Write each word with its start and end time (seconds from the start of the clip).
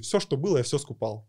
Все, 0.00 0.20
что 0.20 0.36
было, 0.36 0.58
я 0.58 0.62
все 0.62 0.78
скупал. 0.78 1.26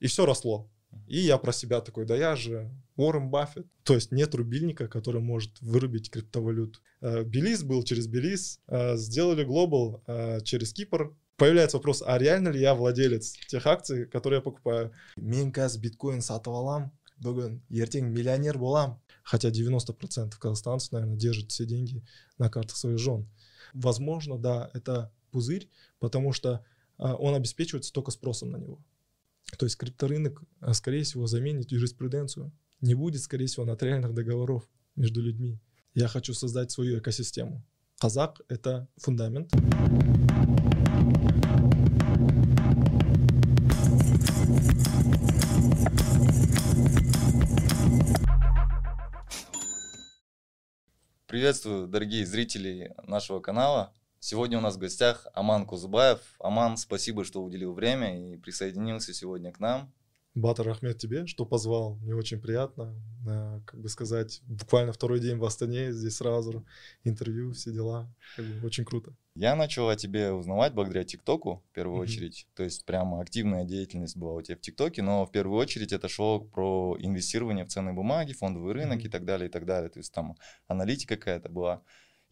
И 0.00 0.06
все 0.06 0.26
росло. 0.26 0.68
И 1.06 1.18
я 1.18 1.38
про 1.38 1.52
себя 1.52 1.80
такой, 1.80 2.04
да 2.06 2.16
я 2.16 2.36
же 2.36 2.70
Уоррен 2.96 3.30
Баффет. 3.30 3.66
То 3.82 3.94
есть 3.94 4.12
нет 4.12 4.34
рубильника, 4.34 4.88
который 4.88 5.20
может 5.20 5.60
вырубить 5.60 6.10
криптовалюту. 6.10 6.80
Э, 7.00 7.24
Белиз 7.24 7.62
был 7.62 7.82
через 7.82 8.06
Белиз, 8.06 8.60
э, 8.68 8.96
сделали 8.96 9.46
Global 9.46 10.02
э, 10.06 10.40
через 10.42 10.72
Кипр. 10.72 11.14
Появляется 11.36 11.78
вопрос, 11.78 12.02
а 12.06 12.18
реально 12.18 12.50
ли 12.50 12.60
я 12.60 12.74
владелец 12.74 13.32
тех 13.48 13.66
акций, 13.66 14.06
которые 14.06 14.38
я 14.38 14.42
покупаю? 14.42 14.92
Қазір 15.16 15.80
биткоин 15.80 16.20
сатып 16.20 16.52
алам, 16.54 16.92
бүгін 17.18 17.60
миллионер 17.70 18.58
болам. 18.58 19.00
Хотя 19.24 19.48
90% 19.48 20.36
казахстанцев, 20.38 20.92
наверное, 20.92 21.16
держат 21.16 21.50
все 21.50 21.64
деньги 21.64 22.04
на 22.38 22.50
картах 22.50 22.76
своих 22.76 22.98
жен. 22.98 23.28
Возможно, 23.72 24.38
да, 24.38 24.70
это 24.74 25.12
пузырь, 25.30 25.68
потому 25.98 26.32
что 26.32 26.64
он 26.98 27.34
обеспечивается 27.34 27.92
только 27.92 28.10
спросом 28.10 28.50
на 28.50 28.56
него. 28.56 28.82
То 29.58 29.66
есть 29.66 29.76
крипторынок, 29.76 30.42
а, 30.60 30.72
скорее 30.74 31.02
всего, 31.02 31.26
заменит 31.26 31.70
юриспруденцию. 31.72 32.52
Не 32.80 32.94
будет, 32.94 33.22
скорее 33.22 33.46
всего, 33.46 33.64
нотариальных 33.64 34.14
договоров 34.14 34.68
между 34.96 35.20
людьми. 35.20 35.60
Я 35.94 36.08
хочу 36.08 36.32
создать 36.34 36.70
свою 36.70 36.98
экосистему. 36.98 37.64
Казак— 37.98 38.40
это 38.48 38.88
фундамент. 38.96 39.50
Приветствую, 51.26 51.88
дорогие 51.88 52.26
зрители 52.26 52.94
нашего 53.04 53.40
канала. 53.40 53.94
Сегодня 54.24 54.58
у 54.58 54.60
нас 54.60 54.76
в 54.76 54.78
гостях 54.78 55.26
Аман 55.34 55.66
Кузбаев. 55.66 56.20
Аман, 56.38 56.76
спасибо, 56.76 57.24
что 57.24 57.42
уделил 57.42 57.72
время 57.72 58.34
и 58.34 58.36
присоединился 58.36 59.12
сегодня 59.12 59.50
к 59.50 59.58
нам. 59.58 59.92
Батар 60.36 60.68
Ахмед 60.68 60.96
тебе, 60.96 61.26
что 61.26 61.44
позвал. 61.44 61.96
Мне 61.96 62.14
очень 62.14 62.40
приятно. 62.40 62.94
Э, 63.26 63.60
как 63.66 63.80
бы 63.80 63.88
сказать, 63.88 64.40
буквально 64.46 64.92
второй 64.92 65.18
день 65.18 65.38
в 65.38 65.44
Астане, 65.44 65.90
здесь 65.90 66.18
сразу 66.18 66.64
интервью, 67.02 67.52
все 67.52 67.72
дела. 67.72 68.14
Как 68.36 68.44
бы 68.44 68.64
очень 68.64 68.84
круто. 68.84 69.12
Я 69.34 69.56
начал 69.56 69.88
о 69.88 69.96
тебе 69.96 70.30
узнавать 70.30 70.72
благодаря 70.72 71.02
ТикТоку, 71.02 71.64
в 71.70 71.74
первую 71.74 71.98
mm-hmm. 71.98 72.02
очередь. 72.02 72.46
То 72.54 72.62
есть 72.62 72.84
прямо 72.84 73.20
активная 73.20 73.64
деятельность 73.64 74.16
была 74.16 74.34
у 74.34 74.42
тебя 74.42 74.56
в 74.56 74.60
ТикТоке, 74.60 75.02
но 75.02 75.26
в 75.26 75.32
первую 75.32 75.58
очередь 75.58 75.92
это 75.92 76.08
шло 76.08 76.38
про 76.38 76.96
инвестирование 77.00 77.64
в 77.64 77.68
ценные 77.68 77.92
бумаги, 77.92 78.34
фондовый 78.34 78.72
рынок 78.72 79.00
mm-hmm. 79.00 79.06
и 79.06 79.10
так 79.10 79.24
далее, 79.24 79.48
и 79.48 79.52
так 79.52 79.66
далее. 79.66 79.90
То 79.90 79.98
есть 79.98 80.12
там 80.14 80.36
аналитика 80.68 81.16
какая-то 81.16 81.48
была. 81.48 81.82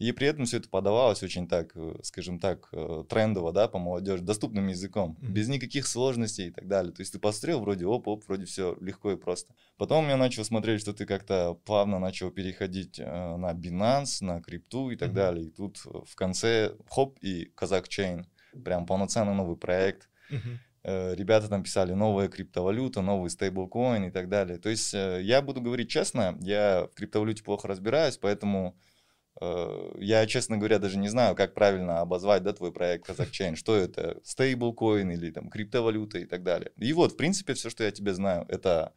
И 0.01 0.11
при 0.13 0.25
этом 0.25 0.45
все 0.45 0.57
это 0.57 0.67
подавалось 0.67 1.21
очень 1.21 1.47
так, 1.47 1.73
э, 1.75 1.93
скажем 2.01 2.39
так, 2.39 2.69
э, 2.73 3.03
трендово, 3.07 3.53
да, 3.53 3.67
по 3.67 3.77
молодежи, 3.77 4.23
доступным 4.23 4.67
языком, 4.67 5.15
mm-hmm. 5.21 5.27
без 5.27 5.47
никаких 5.47 5.85
сложностей 5.85 6.47
и 6.47 6.49
так 6.49 6.67
далее. 6.67 6.91
То 6.91 7.01
есть 7.01 7.13
ты 7.13 7.19
посмотрел, 7.19 7.59
вроде 7.59 7.85
оп-оп, 7.85 8.25
вроде 8.25 8.45
все 8.45 8.75
легко 8.81 9.11
и 9.11 9.15
просто. 9.15 9.53
Потом 9.77 10.07
я 10.09 10.17
начал 10.17 10.43
смотреть, 10.43 10.81
что 10.81 10.93
ты 10.93 11.05
как-то 11.05 11.53
плавно 11.65 11.99
начал 11.99 12.31
переходить 12.31 12.97
э, 12.97 13.05
на 13.05 13.53
Binance, 13.53 14.25
на 14.25 14.41
крипту 14.41 14.89
и 14.89 14.95
так 14.95 15.11
mm-hmm. 15.11 15.13
далее. 15.13 15.45
И 15.45 15.49
тут 15.51 15.77
в 15.85 16.15
конце 16.15 16.75
хоп 16.89 17.19
и 17.21 17.45
Казак 17.53 17.87
Chain, 17.87 18.25
прям 18.65 18.87
полноценный 18.87 19.35
новый 19.35 19.55
проект. 19.55 20.09
Mm-hmm. 20.31 21.15
Ребята 21.15 21.47
там 21.47 21.61
писали 21.61 21.93
новая 21.93 22.27
криптовалюта, 22.27 23.03
новый 23.03 23.29
стейблкоин 23.29 24.05
и 24.05 24.09
так 24.09 24.29
далее. 24.29 24.57
То 24.57 24.69
есть 24.69 24.93
я 24.93 25.43
буду 25.43 25.61
говорить 25.61 25.91
честно, 25.91 26.35
я 26.41 26.87
в 26.91 26.95
криптовалюте 26.95 27.43
плохо 27.43 27.67
разбираюсь, 27.67 28.17
поэтому 28.17 28.75
я, 29.97 30.25
честно 30.27 30.57
говоря, 30.57 30.79
даже 30.79 30.97
не 30.97 31.09
знаю, 31.09 31.35
как 31.35 31.53
правильно 31.53 32.01
обозвать 32.01 32.43
да, 32.43 32.53
твой 32.53 32.71
проект 32.71 33.05
Казахчейн. 33.05 33.55
Что 33.55 33.75
это? 33.75 34.19
Стейблкоин 34.23 35.11
или 35.11 35.31
там 35.31 35.49
криптовалюта 35.49 36.19
и 36.19 36.25
так 36.25 36.43
далее. 36.43 36.71
И 36.77 36.93
вот, 36.93 37.13
в 37.13 37.17
принципе, 37.17 37.53
все, 37.53 37.69
что 37.69 37.83
я 37.83 37.91
тебе 37.91 38.13
знаю, 38.13 38.45
это 38.49 38.93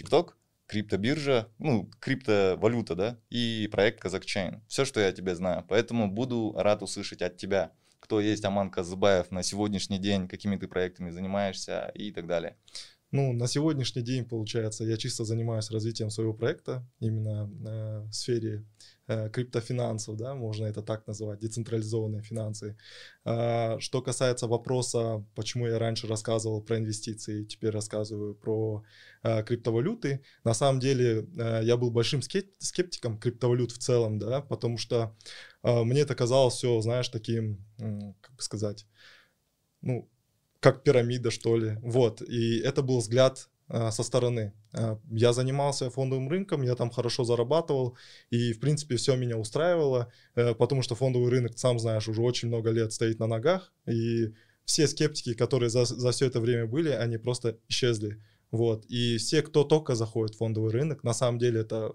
TikTok, 0.00 0.34
криптобиржа, 0.66 1.48
ну, 1.58 1.90
криптовалюта, 1.98 2.94
да, 2.94 3.18
и 3.28 3.68
проект 3.72 4.00
Казахчейн. 4.00 4.62
Все, 4.68 4.84
что 4.84 5.00
я 5.00 5.10
тебе 5.12 5.34
знаю. 5.34 5.64
Поэтому 5.68 6.08
буду 6.08 6.54
рад 6.56 6.82
услышать 6.82 7.22
от 7.22 7.36
тебя, 7.36 7.72
кто 7.98 8.20
есть 8.20 8.44
Аман 8.44 8.70
Казбаев 8.70 9.30
на 9.30 9.42
сегодняшний 9.42 9.98
день, 9.98 10.28
какими 10.28 10.56
ты 10.56 10.68
проектами 10.68 11.10
занимаешься 11.10 11.90
и 11.94 12.12
так 12.12 12.26
далее. 12.26 12.56
Ну, 13.12 13.32
на 13.32 13.48
сегодняшний 13.48 14.02
день, 14.02 14.24
получается, 14.24 14.84
я 14.84 14.96
чисто 14.96 15.24
занимаюсь 15.24 15.70
развитием 15.70 16.10
своего 16.10 16.32
проекта 16.32 16.86
именно 17.00 17.50
э, 17.66 18.06
в 18.08 18.12
сфере 18.12 18.58
э, 18.58 18.99
криптофинансов, 19.32 20.16
да, 20.16 20.34
можно 20.34 20.66
это 20.66 20.82
так 20.82 21.06
называть, 21.06 21.40
децентрализованные 21.40 22.22
финансы. 22.22 22.76
Э, 23.24 23.78
что 23.78 24.02
касается 24.02 24.46
вопроса, 24.46 25.24
почему 25.34 25.66
я 25.66 25.78
раньше 25.78 26.06
рассказывал 26.06 26.62
про 26.62 26.78
инвестиции, 26.78 27.44
теперь 27.44 27.70
рассказываю 27.70 28.34
про 28.34 28.82
э, 29.22 29.42
криптовалюты, 29.42 30.22
на 30.44 30.54
самом 30.54 30.80
деле 30.80 31.26
э, 31.36 31.60
я 31.64 31.76
был 31.76 31.90
большим 31.90 32.22
скептиком 32.22 33.18
криптовалют 33.18 33.72
в 33.72 33.78
целом, 33.78 34.18
да, 34.18 34.40
потому 34.40 34.78
что 34.78 35.16
э, 35.62 35.82
мне 35.84 36.00
это 36.00 36.14
казалось 36.14 36.54
все, 36.54 36.80
знаешь, 36.80 37.08
таким, 37.08 37.64
э, 37.78 38.12
как 38.20 38.34
бы 38.36 38.42
сказать, 38.42 38.86
ну, 39.82 40.08
как 40.60 40.82
пирамида, 40.82 41.30
что 41.30 41.56
ли. 41.56 41.78
Вот. 41.82 42.22
И 42.22 42.58
это 42.58 42.82
был 42.82 42.98
взгляд 42.98 43.38
э, 43.38 43.49
со 43.90 44.02
стороны. 44.02 44.52
Э, 44.72 44.96
я 45.10 45.32
занимался 45.32 45.90
фондовым 45.90 46.28
рынком, 46.28 46.62
я 46.62 46.74
там 46.74 46.90
хорошо 46.90 47.24
зарабатывал, 47.24 47.96
и, 48.30 48.52
в 48.52 48.60
принципе, 48.60 48.96
все 48.96 49.16
меня 49.16 49.36
устраивало, 49.36 50.12
э, 50.34 50.54
потому 50.54 50.82
что 50.82 50.94
фондовый 50.94 51.30
рынок, 51.30 51.58
сам 51.58 51.78
знаешь, 51.78 52.08
уже 52.08 52.22
очень 52.22 52.48
много 52.48 52.70
лет 52.70 52.92
стоит 52.92 53.18
на 53.20 53.26
ногах, 53.26 53.72
и 53.86 54.32
все 54.64 54.86
скептики, 54.86 55.34
которые 55.34 55.70
за, 55.70 55.84
за 55.84 56.10
все 56.10 56.26
это 56.26 56.40
время 56.40 56.66
были, 56.66 56.90
они 56.90 57.18
просто 57.18 57.58
исчезли. 57.68 58.22
Вот. 58.50 58.84
И 58.86 59.18
все, 59.18 59.42
кто 59.42 59.64
только 59.64 59.94
заходит 59.94 60.34
в 60.34 60.38
фондовый 60.38 60.72
рынок, 60.72 61.04
на 61.04 61.14
самом 61.14 61.38
деле 61.38 61.60
это, 61.60 61.94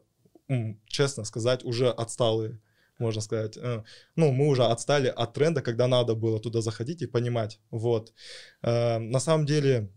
честно 0.88 1.26
сказать, 1.26 1.66
уже 1.66 1.90
отсталые 1.90 2.60
можно 3.00 3.22
сказать. 3.22 3.58
Э, 3.58 3.84
ну, 4.16 4.32
мы 4.32 4.48
уже 4.48 4.64
отстали 4.64 5.08
от 5.08 5.34
тренда, 5.34 5.62
когда 5.62 5.88
надо 5.88 6.16
было 6.16 6.40
туда 6.40 6.62
заходить 6.62 7.02
и 7.02 7.08
понимать. 7.08 7.60
Вот. 7.72 8.14
Э, 8.62 9.00
на 9.00 9.20
самом 9.20 9.46
деле, 9.46 9.90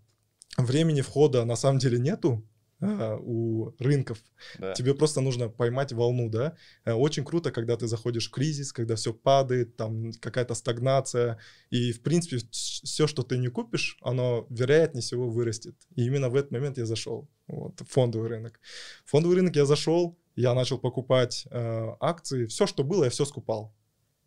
времени 0.58 1.00
входа 1.00 1.44
на 1.44 1.56
самом 1.56 1.78
деле 1.78 1.98
нету 1.98 2.44
э, 2.80 3.16
у 3.20 3.74
рынков. 3.78 4.18
Да. 4.58 4.72
Тебе 4.74 4.94
просто 4.94 5.20
нужно 5.20 5.48
поймать 5.48 5.92
волну, 5.92 6.28
да. 6.28 6.56
Очень 6.84 7.24
круто, 7.24 7.50
когда 7.50 7.76
ты 7.76 7.86
заходишь 7.86 8.28
в 8.28 8.32
кризис, 8.32 8.72
когда 8.72 8.94
все 8.94 9.12
падает, 9.12 9.76
там 9.76 10.12
какая-то 10.20 10.54
стагнация, 10.54 11.38
и 11.70 11.92
в 11.92 12.02
принципе 12.02 12.38
все, 12.50 13.06
что 13.06 13.22
ты 13.22 13.38
не 13.38 13.48
купишь, 13.48 13.98
оно 14.02 14.46
вероятнее 14.50 15.02
всего 15.02 15.30
вырастет. 15.30 15.76
И 15.96 16.06
именно 16.06 16.28
в 16.28 16.36
этот 16.36 16.50
момент 16.50 16.78
я 16.78 16.86
зашел. 16.86 17.28
Вот, 17.46 17.80
фондовый 17.88 18.28
рынок. 18.28 18.60
фондовый 19.06 19.36
рынок 19.36 19.56
я 19.56 19.64
зашел, 19.64 20.18
я 20.36 20.54
начал 20.54 20.78
покупать 20.78 21.46
э, 21.50 21.86
акции, 22.00 22.46
все, 22.46 22.66
что 22.66 22.84
было, 22.84 23.04
я 23.04 23.10
все 23.10 23.24
скупал. 23.24 23.74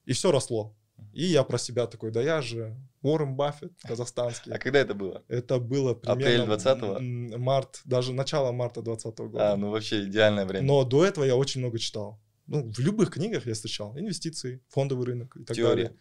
И 0.06 0.14
все 0.14 0.32
росло. 0.32 0.76
И 1.14 1.26
я 1.26 1.44
про 1.44 1.58
себя 1.58 1.88
такой, 1.88 2.12
да 2.12 2.22
я 2.22 2.42
же 2.42 2.76
Уоррен 3.02 3.36
Баффет 3.36 3.72
казахстанский. 3.82 4.52
А 4.52 4.58
когда 4.58 4.80
это 4.80 4.94
было? 4.94 5.24
Это 5.28 5.60
было 5.60 5.94
примерно... 5.94 6.54
Апрель 6.54 6.68
20-го? 6.68 7.38
Март, 7.38 7.82
даже 7.86 8.14
начало 8.14 8.52
марта 8.52 8.82
20 8.82 9.20
-го 9.20 9.28
года. 9.28 9.54
А, 9.54 9.58
ну 9.58 9.72
вообще 9.72 10.04
идеальное 10.06 10.46
время. 10.46 10.66
Но 10.66 10.84
до 10.84 11.06
этого 11.06 11.26
я 11.26 11.36
очень 11.36 11.62
много 11.62 11.80
читал. 11.80 12.20
Ну, 12.48 12.72
в 12.72 12.80
любых 12.80 13.12
книгах 13.12 13.46
я 13.46 13.54
встречал. 13.54 13.98
Инвестиции, 13.98 14.62
фондовый 14.70 15.06
рынок 15.06 15.38
и 15.38 15.44
так 15.44 15.56
Теория. 15.56 15.84
далее. 15.84 15.98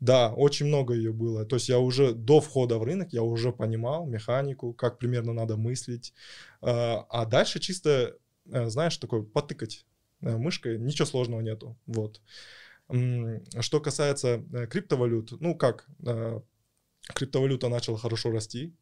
Да, 0.00 0.32
очень 0.32 0.66
много 0.66 0.94
ее 0.94 1.12
было. 1.12 1.44
То 1.44 1.56
есть 1.56 1.68
я 1.68 1.78
уже 1.78 2.12
до 2.12 2.40
входа 2.40 2.78
в 2.78 2.82
рынок, 2.82 3.12
я 3.12 3.22
уже 3.22 3.52
понимал 3.52 4.06
механику, 4.06 4.72
как 4.72 4.98
примерно 4.98 5.32
надо 5.32 5.56
мыслить. 5.56 6.12
А, 6.60 7.06
а 7.08 7.24
дальше 7.24 7.60
чисто, 7.60 8.16
э, 8.50 8.68
знаешь, 8.68 8.96
такой 8.96 9.24
потыкать 9.24 9.86
Э, 10.22 10.36
мышкой, 10.36 10.78
ничего 10.78 11.06
сложного 11.06 11.40
нету. 11.40 11.76
Вот. 11.86 12.20
Что 13.60 13.80
касается 13.80 14.44
э, 14.52 14.66
криптовалют, 14.66 15.32
ну 15.40 15.56
как, 15.56 15.88
э, 16.06 16.40
криптовалюта 17.14 17.68
начала 17.68 17.98
хорошо 17.98 18.30
расти, 18.30 18.74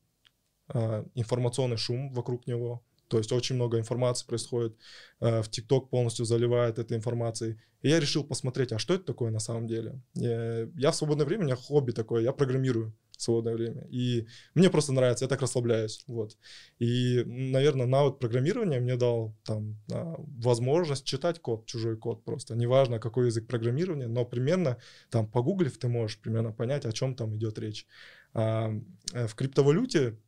информационный 1.14 1.76
шум 1.76 2.12
вокруг 2.12 2.46
него, 2.46 2.84
то 3.08 3.18
есть 3.18 3.32
очень 3.32 3.56
много 3.56 3.80
информации 3.80 4.24
происходит, 4.24 4.76
в 5.18 5.42
ТикТок 5.50 5.90
полностью 5.90 6.24
заливает 6.24 6.78
этой 6.78 6.96
информацией. 6.96 7.58
И 7.82 7.88
я 7.88 7.98
решил 7.98 8.22
посмотреть, 8.22 8.70
а 8.70 8.78
что 8.78 8.94
это 8.94 9.02
такое 9.02 9.32
на 9.32 9.40
самом 9.40 9.66
деле. 9.66 10.00
Я 10.14 10.92
в 10.92 10.94
свободное 10.94 11.26
время, 11.26 11.42
у 11.42 11.46
меня 11.46 11.56
хобби 11.56 11.90
такое, 11.90 12.22
я 12.22 12.32
программирую 12.32 12.94
свободное 13.20 13.54
время. 13.54 13.86
И 13.90 14.26
мне 14.54 14.70
просто 14.70 14.92
нравится, 14.92 15.24
я 15.24 15.28
так 15.28 15.42
расслабляюсь. 15.42 16.04
Вот. 16.06 16.36
И, 16.78 17.22
наверное, 17.24 17.86
навык 17.86 18.18
программирования 18.18 18.80
мне 18.80 18.96
дал 18.96 19.36
там 19.44 19.76
а, 19.92 20.14
возможность 20.18 21.04
читать 21.04 21.40
код, 21.40 21.66
чужой 21.66 21.96
код 21.96 22.24
просто. 22.24 22.54
Неважно, 22.54 22.98
какой 22.98 23.26
язык 23.26 23.46
программирования, 23.46 24.08
но 24.08 24.24
примерно 24.24 24.78
там 25.10 25.30
погуглив, 25.30 25.78
ты 25.78 25.88
можешь 25.88 26.20
примерно 26.20 26.52
понять, 26.52 26.84
о 26.86 26.92
чем 26.92 27.14
там 27.14 27.36
идет 27.36 27.58
речь. 27.58 27.86
А, 28.32 28.70
э, 29.12 29.26
в 29.26 29.34
криптовалюте 29.34 30.18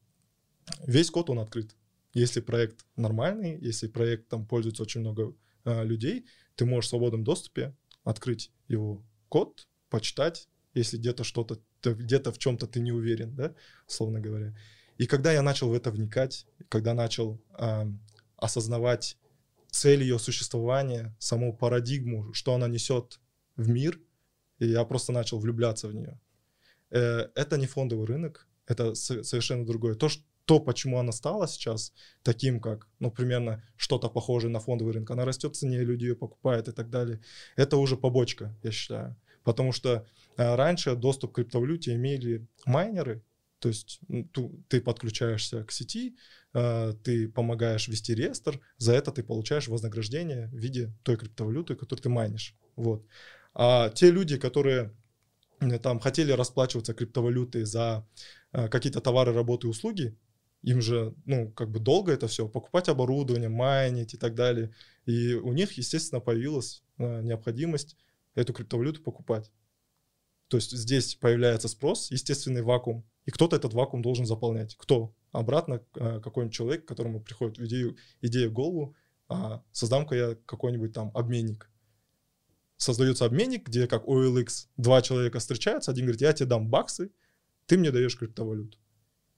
весь 0.87 1.11
код, 1.11 1.31
он 1.31 1.39
открыт. 1.39 1.75
Если 2.15 2.41
проект 2.41 2.85
нормальный, 2.97 3.59
если 3.59 3.89
проект 3.89 4.29
там 4.29 4.47
пользуется 4.47 4.83
очень 4.83 5.01
много 5.01 5.35
а, 5.65 5.83
людей, 5.83 6.27
ты 6.57 6.65
можешь 6.65 6.89
в 6.89 6.91
свободном 6.91 7.25
доступе 7.25 7.75
открыть 8.05 8.53
его 8.69 9.05
код, 9.29 9.67
почитать, 9.89 10.49
если 10.75 10.99
где-то 10.99 11.25
что-то 11.25 11.61
где-то 11.91 12.33
в 12.33 12.39
чем-то 12.39 12.67
ты 12.67 12.81
не 12.81 12.93
уверен, 12.93 13.35
да, 13.35 13.55
условно 13.89 14.21
говоря. 14.21 14.57
И 14.99 15.07
когда 15.07 15.33
я 15.33 15.43
начал 15.43 15.69
в 15.69 15.75
это 15.75 15.91
вникать, 15.91 16.47
когда 16.69 16.95
начал 16.95 17.41
э, 17.59 17.87
осознавать 18.37 19.19
цель 19.71 20.03
ее 20.03 20.19
существования, 20.19 21.15
саму 21.19 21.57
парадигму, 21.57 22.33
что 22.33 22.55
она 22.55 22.69
несет 22.69 23.21
в 23.57 23.69
мир, 23.69 24.01
и 24.59 24.67
я 24.67 24.85
просто 24.85 25.13
начал 25.13 25.39
влюбляться 25.39 25.89
в 25.89 25.95
нее. 25.95 26.21
Э, 26.91 27.29
это 27.35 27.57
не 27.57 27.67
фондовый 27.67 28.07
рынок, 28.07 28.47
это 28.67 28.95
совершенно 28.95 29.67
другое. 29.67 29.95
То, 29.95 30.09
что 30.09 30.23
то, 30.45 30.61
почему 30.61 30.99
она 30.99 31.13
стала 31.13 31.47
сейчас 31.47 31.93
таким, 32.23 32.61
как, 32.61 32.89
ну, 32.99 33.11
примерно 33.11 33.63
что-то 33.77 34.09
похожее 34.09 34.51
на 34.51 34.61
фондовый 34.61 34.95
рынок, 34.95 35.11
она 35.11 35.25
растет 35.25 35.55
в 35.55 35.59
цене, 35.59 35.79
люди 35.79 36.05
ее 36.05 36.17
покупают 36.17 36.69
и 36.69 36.73
так 36.73 36.91
далее, 36.91 37.21
это 37.57 37.77
уже 37.77 37.97
побочка, 37.97 38.57
я 38.63 38.71
считаю. 38.71 39.17
Потому 39.45 39.73
что 39.73 40.07
э, 40.37 40.55
раньше 40.55 40.95
доступ 40.95 41.33
к 41.33 41.35
криптовалюте 41.37 41.95
имели 41.95 42.47
майнеры, 42.65 43.23
то 43.59 43.69
есть 43.69 44.01
ты 44.69 44.81
подключаешься 44.81 45.65
к 45.65 45.71
сети, 45.71 46.17
э, 46.53 46.95
ты 47.05 47.29
помогаешь 47.29 47.89
вести 47.89 48.15
реестр, 48.15 48.61
за 48.77 48.93
это 48.93 49.13
ты 49.13 49.23
получаешь 49.23 49.69
вознаграждение 49.69 50.49
в 50.49 50.57
виде 50.57 50.93
той 51.05 51.17
криптовалюты, 51.17 51.77
которую 51.77 52.03
ты 52.03 52.09
майнишь. 52.09 52.57
Вот. 52.75 53.07
А 53.55 53.91
те 53.91 54.11
люди, 54.11 54.37
которые 54.37 54.93
там 55.81 56.01
хотели 56.01 56.33
расплачиваться 56.33 56.93
криптовалютой 56.93 57.63
за 57.63 58.05
э, 58.53 58.69
какие-то 58.69 59.01
товары, 59.01 59.33
работы, 59.33 59.69
услуги, 59.69 60.17
им 60.63 60.81
же, 60.81 61.15
ну, 61.25 61.51
как 61.53 61.71
бы 61.71 61.79
долго 61.79 62.13
это 62.13 62.27
все, 62.27 62.49
покупать 62.49 62.89
оборудование, 62.89 63.49
майнить 63.49 64.15
и 64.15 64.17
так 64.17 64.35
далее. 64.35 64.75
И 65.07 65.35
у 65.35 65.53
них, 65.53 65.73
естественно, 65.73 66.21
появилась 66.21 66.83
необходимость 66.99 67.97
эту 68.35 68.53
криптовалюту 68.53 69.03
покупать. 69.03 69.51
То 70.49 70.59
есть 70.59 70.71
здесь 70.71 71.15
появляется 71.15 71.69
спрос, 71.69 72.11
естественный 72.11 72.63
вакуум, 72.63 73.07
и 73.25 73.31
кто-то 73.31 73.57
этот 73.57 73.73
вакуум 73.73 74.03
должен 74.03 74.27
заполнять. 74.27 74.77
Кто? 74.77 75.15
Обратно 75.31 75.83
э, 75.95 76.21
какой-нибудь 76.21 76.55
человек, 76.55 76.85
которому 76.85 77.23
приходит 77.23 77.59
идею, 77.61 77.97
идея 78.21 78.49
в 78.49 78.53
голову, 78.53 78.95
а 79.29 79.63
создам-ка 79.73 80.15
я 80.15 80.37
какой-нибудь 80.47 80.93
там 80.93 81.11
обменник. 81.15 81.71
Создается 82.77 83.25
обменник, 83.25 83.67
где 83.69 83.87
как 83.87 84.05
OLX 84.05 84.67
два 84.77 85.01
человека 85.01 85.39
встречаются, 85.39 85.91
один 85.91 86.05
говорит, 86.05 86.21
я 86.21 86.33
тебе 86.33 86.49
дам 86.49 86.69
баксы, 86.69 87.13
ты 87.67 87.79
мне 87.79 87.91
даешь 87.91 88.19
криптовалюту. 88.19 88.79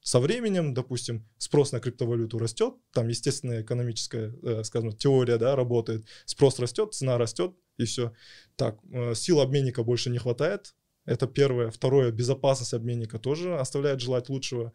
Со 0.04 0.20
временем, 0.20 0.74
допустим, 0.74 1.26
спрос 1.38 1.72
на 1.72 1.80
криптовалюту 1.80 2.38
растет, 2.38 2.74
там 2.92 3.08
естественная 3.08 3.62
экономическая, 3.62 4.34
э, 4.42 4.62
скажем, 4.62 4.92
теория 4.92 5.38
да, 5.38 5.56
работает, 5.56 6.04
спрос 6.26 6.58
растет, 6.58 6.92
цена 6.92 7.16
растет, 7.16 7.54
и 7.78 7.86
все. 7.86 8.12
Так, 8.56 8.78
э, 8.92 9.14
сил 9.14 9.40
обменника 9.40 9.82
больше 9.82 10.10
не 10.10 10.18
хватает, 10.18 10.74
это 11.06 11.26
первое. 11.26 11.70
Второе, 11.70 12.10
безопасность 12.12 12.74
обменника 12.74 13.18
тоже 13.18 13.58
оставляет 13.58 14.02
желать 14.02 14.28
лучшего. 14.28 14.74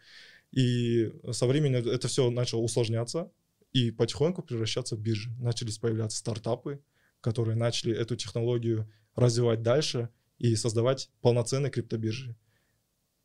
И 0.52 1.14
со 1.32 1.46
временем 1.46 1.88
это 1.88 2.08
все 2.08 2.32
начало 2.32 2.62
усложняться 2.62 3.32
и 3.72 3.92
потихоньку 3.92 4.42
превращаться 4.42 4.96
в 4.96 5.00
биржи. 5.00 5.30
Начались 5.38 5.78
появляться 5.78 6.18
стартапы, 6.18 6.82
которые 7.22 7.56
начали 7.56 7.96
эту 7.96 8.16
технологию 8.16 8.92
развивать 9.14 9.62
дальше 9.62 10.10
и 10.40 10.56
создавать 10.56 11.12
полноценные 11.22 11.70
криптобиржи 11.70 12.36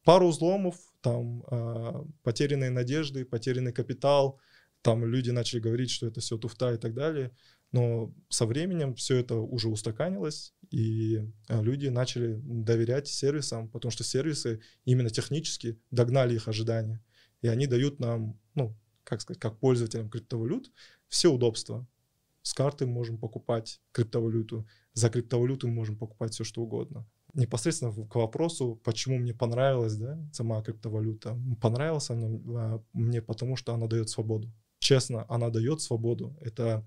пару 0.05 0.29
взломов, 0.29 0.77
там 1.05 1.45
э, 1.51 2.05
потерянные 2.23 2.71
надежды, 2.71 3.27
потерянный 3.27 3.75
капитал, 3.75 4.41
там 4.81 5.05
люди 5.05 5.31
начали 5.31 5.61
говорить, 5.61 5.91
что 5.91 6.07
это 6.07 6.21
все 6.21 6.39
туфта 6.39 6.73
и 6.73 6.79
так 6.79 6.95
далее. 6.95 7.31
Но 7.73 8.15
со 8.31 8.47
временем 8.47 8.95
все 8.95 9.17
это 9.19 9.35
уже 9.35 9.69
устаканилось, 9.69 10.55
и 10.71 11.21
а, 11.49 11.61
люди 11.61 11.89
начали 11.89 12.41
доверять 12.43 13.09
сервисам, 13.09 13.69
потому 13.69 13.93
что 13.93 14.03
сервисы 14.03 14.63
именно 14.87 15.11
технически 15.11 15.79
догнали 15.91 16.35
их 16.37 16.49
ожидания. 16.49 17.05
И 17.43 17.49
они 17.49 17.67
дают 17.67 17.99
нам, 18.01 18.41
ну, 18.55 18.75
как 19.03 19.21
сказать, 19.21 19.41
как 19.41 19.59
пользователям 19.59 20.09
криптовалют, 20.09 20.73
все 21.09 21.31
удобства. 21.31 21.87
С 22.43 22.55
карты 22.55 22.87
можем 22.87 23.19
покупать 23.19 23.83
криптовалюту, 23.93 24.67
за 24.95 25.11
криптовалюту 25.11 25.69
мы 25.69 25.75
можем 25.75 25.99
покупать 25.99 26.33
все, 26.33 26.45
что 26.45 26.63
угодно 26.63 27.07
непосредственно 27.35 27.93
к 27.93 28.15
вопросу, 28.15 28.81
почему 28.85 29.19
мне 29.19 29.35
понравилась 29.35 29.97
да, 29.97 30.19
сама 30.33 30.63
криптовалюта. 30.63 31.39
Понравилась 31.61 32.11
она 32.11 32.29
а, 32.57 32.83
мне 32.93 33.21
потому, 33.21 33.57
что 33.57 33.75
она 33.75 33.87
дает 33.87 34.09
свободу. 34.09 34.53
Честно, 34.79 35.25
она 35.29 35.51
дает 35.51 35.81
свободу. 35.81 36.37
Это... 36.41 36.87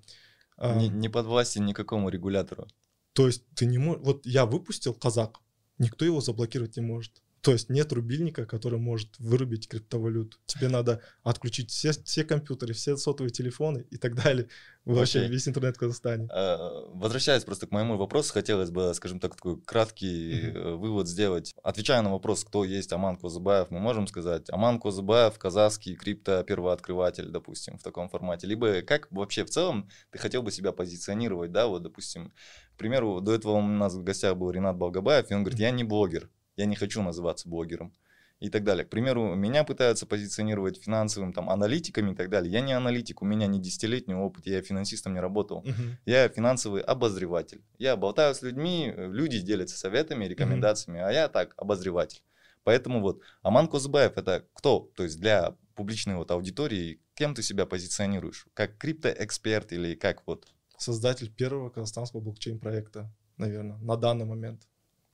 Не, 0.60 0.90
не 0.90 1.10
подвластен 1.10 1.66
никакому 1.66 2.10
регулятору. 2.10 2.68
То 3.14 3.28
есть 3.28 3.44
ты 3.56 3.66
не 3.66 3.78
можешь... 3.78 4.04
Вот 4.04 4.26
я 4.26 4.46
выпустил 4.46 4.94
казак, 4.94 5.40
никто 5.78 6.06
его 6.06 6.22
заблокировать 6.22 6.78
не 6.78 6.84
может. 6.84 7.22
То 7.42 7.52
есть 7.52 7.70
нет 7.70 7.94
рубильника, 7.94 8.46
который 8.46 8.80
может 8.80 9.18
вырубить 9.20 9.68
криптовалюту. 9.68 10.38
Тебе 10.46 10.70
надо 10.70 11.02
отключить 11.24 11.72
все, 11.72 11.92
все 11.92 12.24
компьютеры, 12.24 12.74
все 12.74 12.98
сотовые 12.98 13.32
телефоны 13.32 13.86
и 13.90 13.98
так 13.98 14.16
далее. 14.16 14.50
Вообще 14.86 15.26
okay. 15.26 15.28
весь 15.28 15.48
интернет 15.48 15.76
в 15.76 15.80
Казахстане. 15.80 16.28
А, 16.32 16.86
возвращаясь 16.94 17.44
просто 17.44 17.68
к 17.68 17.72
моему 17.72 17.98
вопросу, 17.98 18.34
хотелось 18.34 18.70
бы, 18.70 18.94
скажем 18.94 19.20
так, 19.20 19.36
такой 19.36 19.62
краткий 19.62 20.52
uh-huh. 20.52 20.76
вывод 20.76 21.08
сделать. 21.08 21.54
Отвечая 21.62 22.02
на 22.02 22.12
вопрос, 22.12 22.44
кто 22.44 22.64
есть 22.64 22.92
Аман 22.94 23.18
Козыбаев, 23.18 23.70
мы 23.70 23.80
можем 23.80 24.08
сказать, 24.08 24.50
Аман 24.50 24.80
Козыбаев, 24.80 25.38
казахский 25.38 25.96
крипто-первооткрыватель, 25.96 27.30
допустим, 27.30 27.78
в 27.78 27.84
таком 27.84 28.10
формате. 28.10 28.48
Либо 28.48 28.82
как 28.82 29.12
вообще 29.12 29.44
в 29.44 29.50
целом 29.50 29.90
ты 30.12 30.20
хотел 30.20 30.42
бы 30.42 30.52
себя 30.52 30.72
позиционировать, 30.72 31.52
да, 31.52 31.68
вот, 31.68 31.84
допустим, 31.84 32.34
к 32.76 32.78
примеру, 32.78 33.20
до 33.22 33.34
этого 33.34 33.54
у 33.54 33.62
нас 33.62 33.94
в 33.96 34.04
гостях 34.04 34.38
был 34.38 34.52
Ренат 34.52 34.78
Балгабаев, 34.78 35.30
и 35.30 35.34
он 35.34 35.44
говорит, 35.44 35.60
я 35.60 35.72
не 35.72 35.84
блогер, 35.84 36.30
я 36.58 36.66
не 36.66 36.76
хочу 36.76 37.02
называться 37.02 37.48
блогером 37.48 37.94
и 38.40 38.50
так 38.50 38.64
далее. 38.64 38.86
К 38.86 38.90
примеру, 38.90 39.36
меня 39.36 39.64
пытаются 39.64 40.06
позиционировать 40.06 40.82
финансовым 40.84 41.34
там, 41.34 41.50
аналитиками 41.50 42.12
и 42.12 42.16
так 42.16 42.30
далее. 42.30 42.52
Я 42.52 42.62
не 42.62 42.74
аналитик, 42.74 43.22
у 43.22 43.26
меня 43.26 43.48
не 43.48 43.60
десятилетний 43.60 44.16
опыт, 44.16 44.46
я 44.46 44.62
финансистом 44.62 45.14
не 45.14 45.20
работал. 45.20 45.64
Uh-huh. 45.64 45.96
Я 46.06 46.30
финансовый 46.30 46.82
обозреватель. 46.82 47.64
Я 47.80 47.96
болтаю 47.96 48.36
с 48.36 48.42
людьми, 48.42 48.94
люди 48.96 49.40
делятся 49.40 49.78
советами, 49.78 50.26
рекомендациями, 50.26 51.00
uh-huh. 51.00 51.08
а 51.08 51.12
я 51.12 51.28
так, 51.30 51.54
обозреватель. 51.58 52.22
Поэтому 52.64 53.02
вот 53.02 53.22
Аман 53.42 53.68
Козыбаев 53.68 54.18
это 54.18 54.46
кто? 54.54 54.92
То 54.96 55.04
есть 55.04 55.20
для 55.20 55.56
публичной 55.76 56.16
вот 56.16 56.30
аудитории, 56.32 57.00
кем 57.14 57.34
ты 57.34 57.42
себя 57.42 57.66
позиционируешь? 57.66 58.46
Как 58.54 58.78
криптоэксперт 58.78 59.72
или 59.72 59.96
как 59.96 60.28
вот? 60.28 60.48
Создатель 60.78 61.34
первого 61.34 61.70
казахстанского 61.70 62.20
блокчейн-проекта, 62.20 63.12
наверное, 63.38 63.78
на 63.78 63.96
данный 63.96 64.26
момент. 64.26 64.68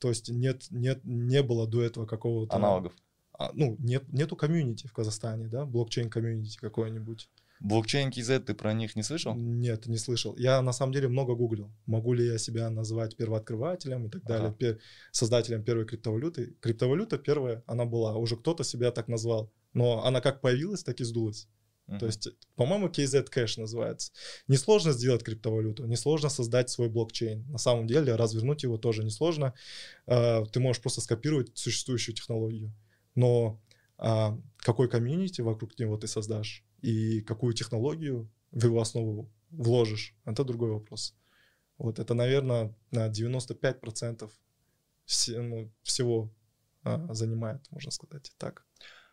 То 0.03 0.09
есть 0.09 0.29
нет, 0.29 0.65
нет, 0.69 0.99
не 1.05 1.41
было 1.41 1.65
до 1.65 1.81
этого 1.81 2.05
какого-то... 2.05 2.53
Аналогов. 2.53 2.91
А, 3.31 3.51
ну, 3.53 3.77
нет, 3.79 4.03
нету 4.11 4.35
комьюнити 4.35 4.85
в 4.85 4.91
Казахстане, 4.91 5.47
да, 5.47 5.65
блокчейн-комьюнити 5.65 6.57
какой-нибудь. 6.57 7.29
Blockchain 7.61 8.09
KZ, 8.09 8.39
ты 8.41 8.53
про 8.53 8.73
них 8.73 8.97
не 8.97 9.03
слышал? 9.03 9.33
Нет, 9.33 9.85
не 9.85 9.97
слышал. 9.97 10.35
Я 10.35 10.61
на 10.61 10.73
самом 10.73 10.91
деле 10.91 11.07
много 11.07 11.35
гуглил. 11.35 11.71
Могу 11.85 12.11
ли 12.11 12.25
я 12.25 12.37
себя 12.37 12.69
назвать 12.69 13.15
первооткрывателем 13.15 14.07
и 14.07 14.09
так 14.09 14.25
далее, 14.25 14.49
ага. 14.49 14.57
пер, 14.57 14.79
создателем 15.13 15.63
первой 15.63 15.85
криптовалюты. 15.85 16.57
Криптовалюта 16.59 17.17
первая, 17.17 17.63
она 17.65 17.85
была, 17.85 18.17
уже 18.17 18.35
кто-то 18.35 18.65
себя 18.65 18.91
так 18.91 19.07
назвал. 19.07 19.53
Но 19.71 20.03
она 20.03 20.19
как 20.19 20.41
появилась, 20.41 20.83
так 20.83 20.99
и 20.99 21.05
сдулась. 21.05 21.47
Uh-huh. 21.87 21.99
То 21.99 22.05
есть, 22.05 22.29
по-моему, 22.55 22.87
KZ 22.87 23.27
Cash 23.29 23.59
называется. 23.59 24.13
Несложно 24.47 24.93
сделать 24.93 25.23
криптовалюту, 25.23 25.85
несложно 25.85 26.29
создать 26.29 26.69
свой 26.69 26.89
блокчейн. 26.89 27.45
На 27.49 27.57
самом 27.57 27.87
деле, 27.87 28.15
развернуть 28.15 28.63
его 28.63 28.77
тоже 28.77 29.03
несложно. 29.03 29.53
Uh, 30.07 30.45
ты 30.49 30.59
можешь 30.59 30.81
просто 30.81 31.01
скопировать 31.01 31.57
существующую 31.57 32.15
технологию. 32.15 32.73
Но 33.15 33.61
uh, 33.97 34.41
какой 34.57 34.89
комьюнити 34.89 35.41
вокруг 35.41 35.77
него 35.77 35.97
ты 35.97 36.07
создашь 36.07 36.63
и 36.81 37.21
какую 37.21 37.53
технологию 37.53 38.29
в 38.51 38.63
его 38.63 38.81
основу 38.81 39.29
вложишь, 39.49 40.15
это 40.25 40.43
другой 40.43 40.71
вопрос. 40.71 41.15
Вот 41.77 41.99
это, 41.99 42.13
наверное, 42.13 42.73
на 42.91 43.09
95% 43.09 44.31
все, 45.05 45.41
ну, 45.41 45.71
всего 45.81 46.33
uh, 46.83 47.13
занимает, 47.13 47.69
можно 47.71 47.91
сказать, 47.91 48.31
так. 48.37 48.65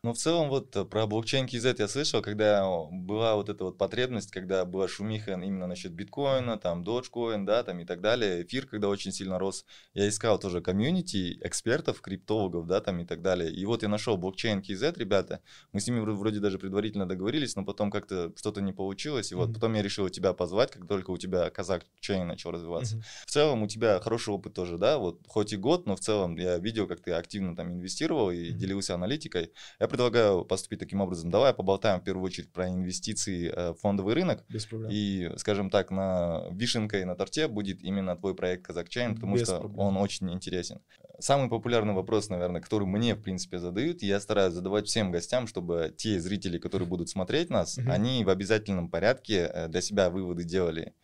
Ну, 0.03 0.15
в 0.15 0.17
целом, 0.17 0.49
вот 0.49 0.75
э, 0.77 0.87
про 0.87 1.07
блокчейн 1.07 1.45
KZ 1.45 1.77
я 1.79 1.87
слышал, 1.87 2.23
когда 2.23 2.67
была 2.91 3.35
вот 3.35 3.51
эта 3.51 3.65
вот 3.65 3.77
потребность, 3.77 4.31
когда 4.31 4.65
была 4.65 4.89
шумиха 4.89 5.33
именно 5.33 5.67
насчет 5.67 5.93
биткоина, 5.93 6.57
там, 6.57 6.83
доджкоин, 6.83 7.45
да, 7.45 7.63
там 7.65 7.81
и 7.81 7.85
так 7.85 8.01
далее, 8.01 8.43
эфир, 8.43 8.67
когда 8.67 8.89
очень 8.89 9.13
сильно 9.13 9.39
рос, 9.39 9.67
я 9.93 10.09
искал 10.09 10.39
тоже 10.39 10.63
комьюнити 10.63 11.39
экспертов, 11.43 12.01
криптологов, 12.01 12.67
да, 12.67 12.81
там 12.81 12.99
и 13.01 13.05
так 13.05 13.21
далее. 13.21 13.53
И 13.53 13.67
вот 13.67 13.83
я 13.83 13.91
нашел 13.91 14.17
блокчейн 14.17 14.61
KZ, 14.61 14.99
ребята, 14.99 15.43
мы 15.73 15.81
с 15.81 15.87
ними 15.87 16.01
вроде 16.01 16.41
даже 16.41 16.59
предварительно 16.59 17.07
договорились, 17.07 17.55
но 17.55 17.67
потом 17.67 17.91
как-то 17.91 18.33
что-то 18.37 18.63
не 18.63 18.73
получилось, 18.73 19.33
и 19.33 19.35
вот 19.35 19.51
mm-hmm. 19.51 19.55
потом 19.55 19.75
я 19.75 19.83
решил 19.83 20.09
тебя 20.09 20.33
позвать, 20.33 20.71
как 20.71 20.89
только 20.89 21.11
у 21.11 21.19
тебя 21.19 21.51
казак 21.51 21.85
чейн 22.01 22.27
начал 22.27 22.53
развиваться. 22.53 22.97
Mm-hmm. 22.97 23.27
В 23.27 23.31
целом 23.31 23.63
у 23.65 23.67
тебя 23.67 24.01
хороший 24.01 24.33
опыт 24.33 24.55
тоже, 24.55 24.79
да, 24.79 24.97
вот 24.97 25.21
хоть 25.27 25.53
и 25.53 25.59
год, 25.59 25.85
но 25.85 25.95
в 25.95 26.01
целом 26.01 26.37
я 26.37 26.57
видел, 26.57 26.87
как 26.87 27.01
ты 27.01 27.13
активно 27.13 27.55
там 27.55 27.71
инвестировал 27.71 28.31
и 28.31 28.49
mm-hmm. 28.49 28.53
делился 28.55 28.95
аналитикой. 28.95 29.53
Я 29.79 29.90
предлагаю 29.91 30.45
поступить 30.45 30.79
таким 30.79 31.01
образом. 31.01 31.31
Давай 31.31 31.53
поболтаем 31.53 32.01
в 32.01 32.05
первую 32.05 32.25
очередь 32.25 32.51
про 32.53 32.69
инвестиции 32.69 33.53
э, 33.55 33.73
в 33.73 33.75
фондовый 33.81 34.15
рынок. 34.15 34.45
Без 34.49 34.65
проблем. 34.67 34.91
И, 34.93 35.31
скажем 35.37 35.71
так, 35.71 35.91
на 35.91 36.45
вишенкой 36.53 37.05
на 37.05 37.15
торте 37.15 37.49
будет 37.49 37.83
именно 37.83 38.17
твой 38.17 38.35
проект 38.35 38.65
Казахчайн, 38.67 39.15
потому 39.15 39.35
Без 39.37 39.43
что 39.49 39.59
проблем. 39.61 39.79
он 39.81 39.97
очень 39.99 40.33
интересен. 40.33 40.81
самый 41.19 41.51
популярный 41.51 41.93
вопрос, 41.93 42.31
наверное, 42.31 42.61
который 42.63 42.87
мне, 42.87 43.15
в 43.15 43.23
принципе, 43.23 43.59
задают, 43.59 44.03
я 44.03 44.21
стараюсь 44.21 44.55
задавать 44.55 44.87
всем 44.87 45.11
гостям, 45.11 45.47
чтобы 45.47 45.93
те 45.97 46.19
зрители, 46.21 46.57
которые 46.59 46.89
будут 46.89 47.09
смотреть 47.11 47.51
нас, 47.51 47.77
Мгм. 47.77 47.91
они 47.91 48.25
в 48.25 48.31
обязательном 48.31 48.89
порядке 48.89 49.51
э, 49.53 49.69
для 49.69 49.81
себя 49.83 50.09
выводы 50.09 50.45
делали. 50.45 50.95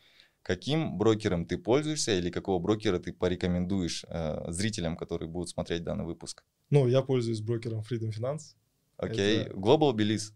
Каким 0.43 0.97
брокером 0.97 1.45
ты 1.45 1.59
пользуешься 1.59 2.13
или 2.13 2.31
какого 2.31 2.61
брокера 2.61 3.01
ты 3.01 3.13
порекомендуешь 3.13 4.05
э, 4.09 4.45
зрителям, 4.53 4.97
которые 4.97 5.29
будут 5.29 5.49
смотреть 5.49 5.83
данный 5.83 6.05
выпуск? 6.05 6.45
Ну, 6.71 6.87
я 6.87 7.03
пользуюсь 7.03 7.41
брокером 7.41 7.81
Freedom 7.81 8.11
Finance. 8.17 8.55
Окей, 8.97 9.43
Это- 9.43 9.55
Global 9.55 9.93
Belize 9.95 10.33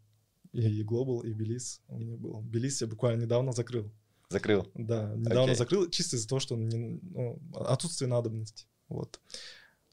И 0.52 0.82
Global, 0.82 1.24
и 1.26 1.32
Белиз 1.32 1.80
у 1.88 1.96
меня 1.98 2.16
был. 2.16 2.40
Белиз 2.42 2.80
я 2.80 2.86
буквально 2.88 3.22
недавно 3.22 3.52
закрыл. 3.52 3.90
закрыл. 4.28 4.66
Да, 4.74 5.14
недавно 5.16 5.42
Окей. 5.44 5.54
закрыл, 5.56 5.88
чисто 5.90 6.16
из-за 6.16 6.28
того, 6.28 6.40
что 6.40 6.56
не- 6.56 6.98
ну, 7.02 7.40
отсутствие 7.54 8.08
надобности. 8.08 8.66
Вот. 8.88 9.20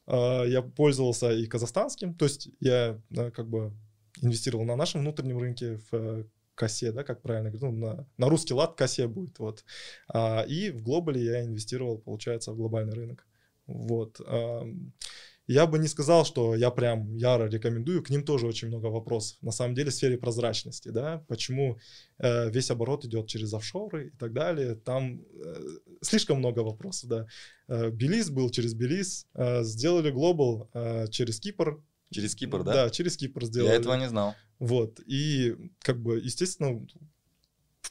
А, 0.06 0.44
Я 0.44 0.62
пользовался 0.62 1.32
и 1.32 1.46
казахстанским, 1.46 2.14
то 2.14 2.24
есть 2.24 2.48
я 2.60 3.00
да, 3.10 3.30
как 3.30 3.48
бы 3.48 3.72
инвестировал 4.22 4.64
на 4.64 4.76
нашем 4.76 5.00
внутреннем 5.02 5.38
рынке 5.38 5.76
в 5.90 5.94
э, 5.94 6.24
косе, 6.54 6.90
да, 6.92 7.04
как 7.04 7.22
правильно 7.22 7.50
говорю, 7.50 7.72
ну, 7.72 7.86
на, 7.86 8.06
на 8.16 8.28
русский 8.28 8.54
лад 8.54 8.74
косе 8.76 9.06
будет, 9.06 9.38
вот. 9.38 9.64
А, 10.08 10.42
и 10.42 10.70
в 10.70 10.82
глобале 10.82 11.24
я 11.24 11.44
инвестировал, 11.44 11.98
получается, 11.98 12.52
в 12.52 12.56
глобальный 12.56 12.94
рынок. 12.94 13.26
Вот. 13.66 14.20
Ам, 14.26 14.92
Я 15.48 15.66
бы 15.66 15.78
не 15.78 15.88
сказал, 15.88 16.26
что 16.26 16.54
я 16.54 16.70
прям 16.70 17.16
яро 17.16 17.48
рекомендую, 17.48 18.02
к 18.02 18.10
ним 18.10 18.22
тоже 18.22 18.46
очень 18.46 18.68
много 18.68 18.86
вопросов. 18.86 19.38
На 19.40 19.50
самом 19.50 19.74
деле 19.74 19.90
в 19.90 19.94
сфере 19.94 20.18
прозрачности, 20.18 20.90
да, 20.90 21.24
почему 21.26 21.78
э, 22.18 22.50
весь 22.50 22.70
оборот 22.70 23.06
идет 23.06 23.28
через 23.28 23.54
офшоры 23.54 24.08
и 24.08 24.10
так 24.18 24.34
далее, 24.34 24.74
там 24.74 25.22
э, 25.42 25.64
слишком 26.02 26.38
много 26.38 26.60
вопросов, 26.60 27.08
да. 27.08 27.26
Э, 27.66 27.90
Белиз 27.90 28.28
был 28.28 28.50
через 28.50 28.74
Белиз, 28.74 29.26
э, 29.32 29.62
сделали 29.64 30.12
Global 30.12 30.68
э, 30.74 31.08
через 31.08 31.40
Кипр. 31.40 31.82
Через 32.10 32.34
Кипр, 32.34 32.62
да? 32.62 32.72
Да, 32.72 32.90
через 32.90 33.16
Кипр 33.16 33.46
сделали. 33.46 33.70
Я 33.70 33.76
этого 33.76 33.94
не 33.94 34.08
знал. 34.08 34.34
Вот, 34.58 35.00
и 35.06 35.56
как 35.80 35.98
бы, 35.98 36.18
естественно, 36.18 36.86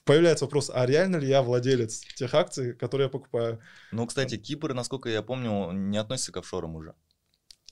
появляется 0.05 0.45
вопрос, 0.45 0.69
а 0.71 0.85
реально 0.85 1.15
ли 1.15 1.27
я 1.27 1.41
владелец 1.41 2.01
тех 2.15 2.35
акций, 2.35 2.75
которые 2.75 3.05
я 3.05 3.09
покупаю? 3.09 3.59
Ну, 3.91 4.05
кстати, 4.05 4.37
Кипр, 4.37 4.75
насколько 4.75 5.09
я 5.09 5.23
помню, 5.23 5.71
не 5.71 5.97
относится 5.97 6.31
к 6.31 6.37
офшорам 6.37 6.75
уже. 6.75 6.93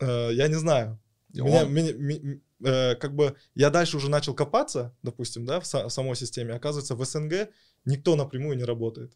Э, 0.02 0.32
я 0.34 0.48
не 0.48 0.56
знаю. 0.56 1.00
Меня- 1.34 1.64
он- 1.64 1.74
меня- 1.74 1.94
ми- 1.94 2.42
э, 2.64 2.96
как 2.96 3.16
бы 3.16 3.36
я 3.56 3.70
дальше 3.70 3.98
уже 3.98 4.10
начал 4.10 4.34
копаться, 4.34 4.96
допустим, 5.04 5.46
да, 5.46 5.60
в 5.60 5.64
са- 5.64 5.90
самой 5.90 6.16
системе. 6.16 6.54
Оказывается, 6.54 6.96
в 6.96 7.04
СНГ 7.06 7.50
никто 7.86 8.16
напрямую 8.16 8.58
не 8.58 8.64
работает. 8.66 9.14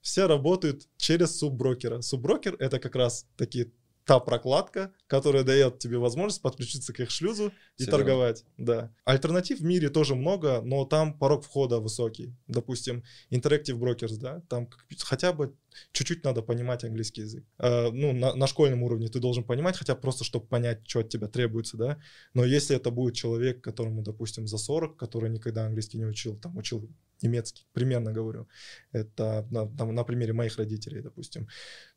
Все 0.00 0.26
работают 0.26 0.88
через 0.96 1.36
субброкера. 1.38 2.00
Субброкер 2.00 2.54
это 2.60 2.78
как 2.78 2.94
раз 2.94 3.26
таки 3.36 3.72
та 4.06 4.20
прокладка, 4.20 4.92
которая 5.08 5.42
дает 5.42 5.80
тебе 5.80 5.98
возможность 5.98 6.40
подключиться 6.40 6.92
к 6.92 7.00
их 7.00 7.10
шлюзу 7.10 7.52
и 7.76 7.86
торговать. 7.86 8.44
Да. 8.56 8.94
Альтернатив 9.04 9.58
в 9.58 9.64
мире 9.64 9.88
тоже 9.90 10.14
много, 10.14 10.62
но 10.62 10.84
там 10.84 11.18
порог 11.18 11.44
входа 11.44 11.80
высокий. 11.80 12.32
Допустим, 12.46 13.02
Interactive 13.32 13.76
Brokers, 13.76 14.16
да, 14.16 14.42
там 14.48 14.70
хотя 15.00 15.32
бы 15.32 15.56
чуть-чуть 15.90 16.24
надо 16.24 16.42
понимать 16.42 16.84
английский 16.84 17.22
язык. 17.22 17.44
Э, 17.58 17.90
ну, 17.90 18.12
на, 18.12 18.34
на 18.34 18.46
школьном 18.46 18.84
уровне 18.84 19.08
ты 19.08 19.18
должен 19.18 19.42
понимать, 19.42 19.76
хотя 19.76 19.96
просто, 19.96 20.22
чтобы 20.22 20.46
понять, 20.46 20.82
что 20.86 21.00
от 21.00 21.08
тебя 21.08 21.26
требуется, 21.26 21.76
да. 21.76 21.98
Но 22.32 22.44
если 22.44 22.76
это 22.76 22.92
будет 22.92 23.14
человек, 23.14 23.60
которому, 23.60 24.02
допустим, 24.02 24.46
за 24.46 24.58
40, 24.58 24.96
который 24.96 25.30
никогда 25.30 25.66
английский 25.66 25.98
не 25.98 26.06
учил, 26.06 26.38
там, 26.38 26.56
учил 26.56 26.88
немецкий, 27.22 27.66
примерно 27.72 28.12
говорю, 28.12 28.46
это 28.92 29.46
на, 29.50 29.66
там, 29.66 29.94
на 29.94 30.04
примере 30.04 30.32
моих 30.32 30.56
родителей, 30.58 31.02
допустим, 31.02 31.48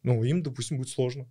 ну, 0.02 0.24
им, 0.24 0.42
допустим, 0.42 0.78
будет 0.78 0.90
сложно. 0.90 1.30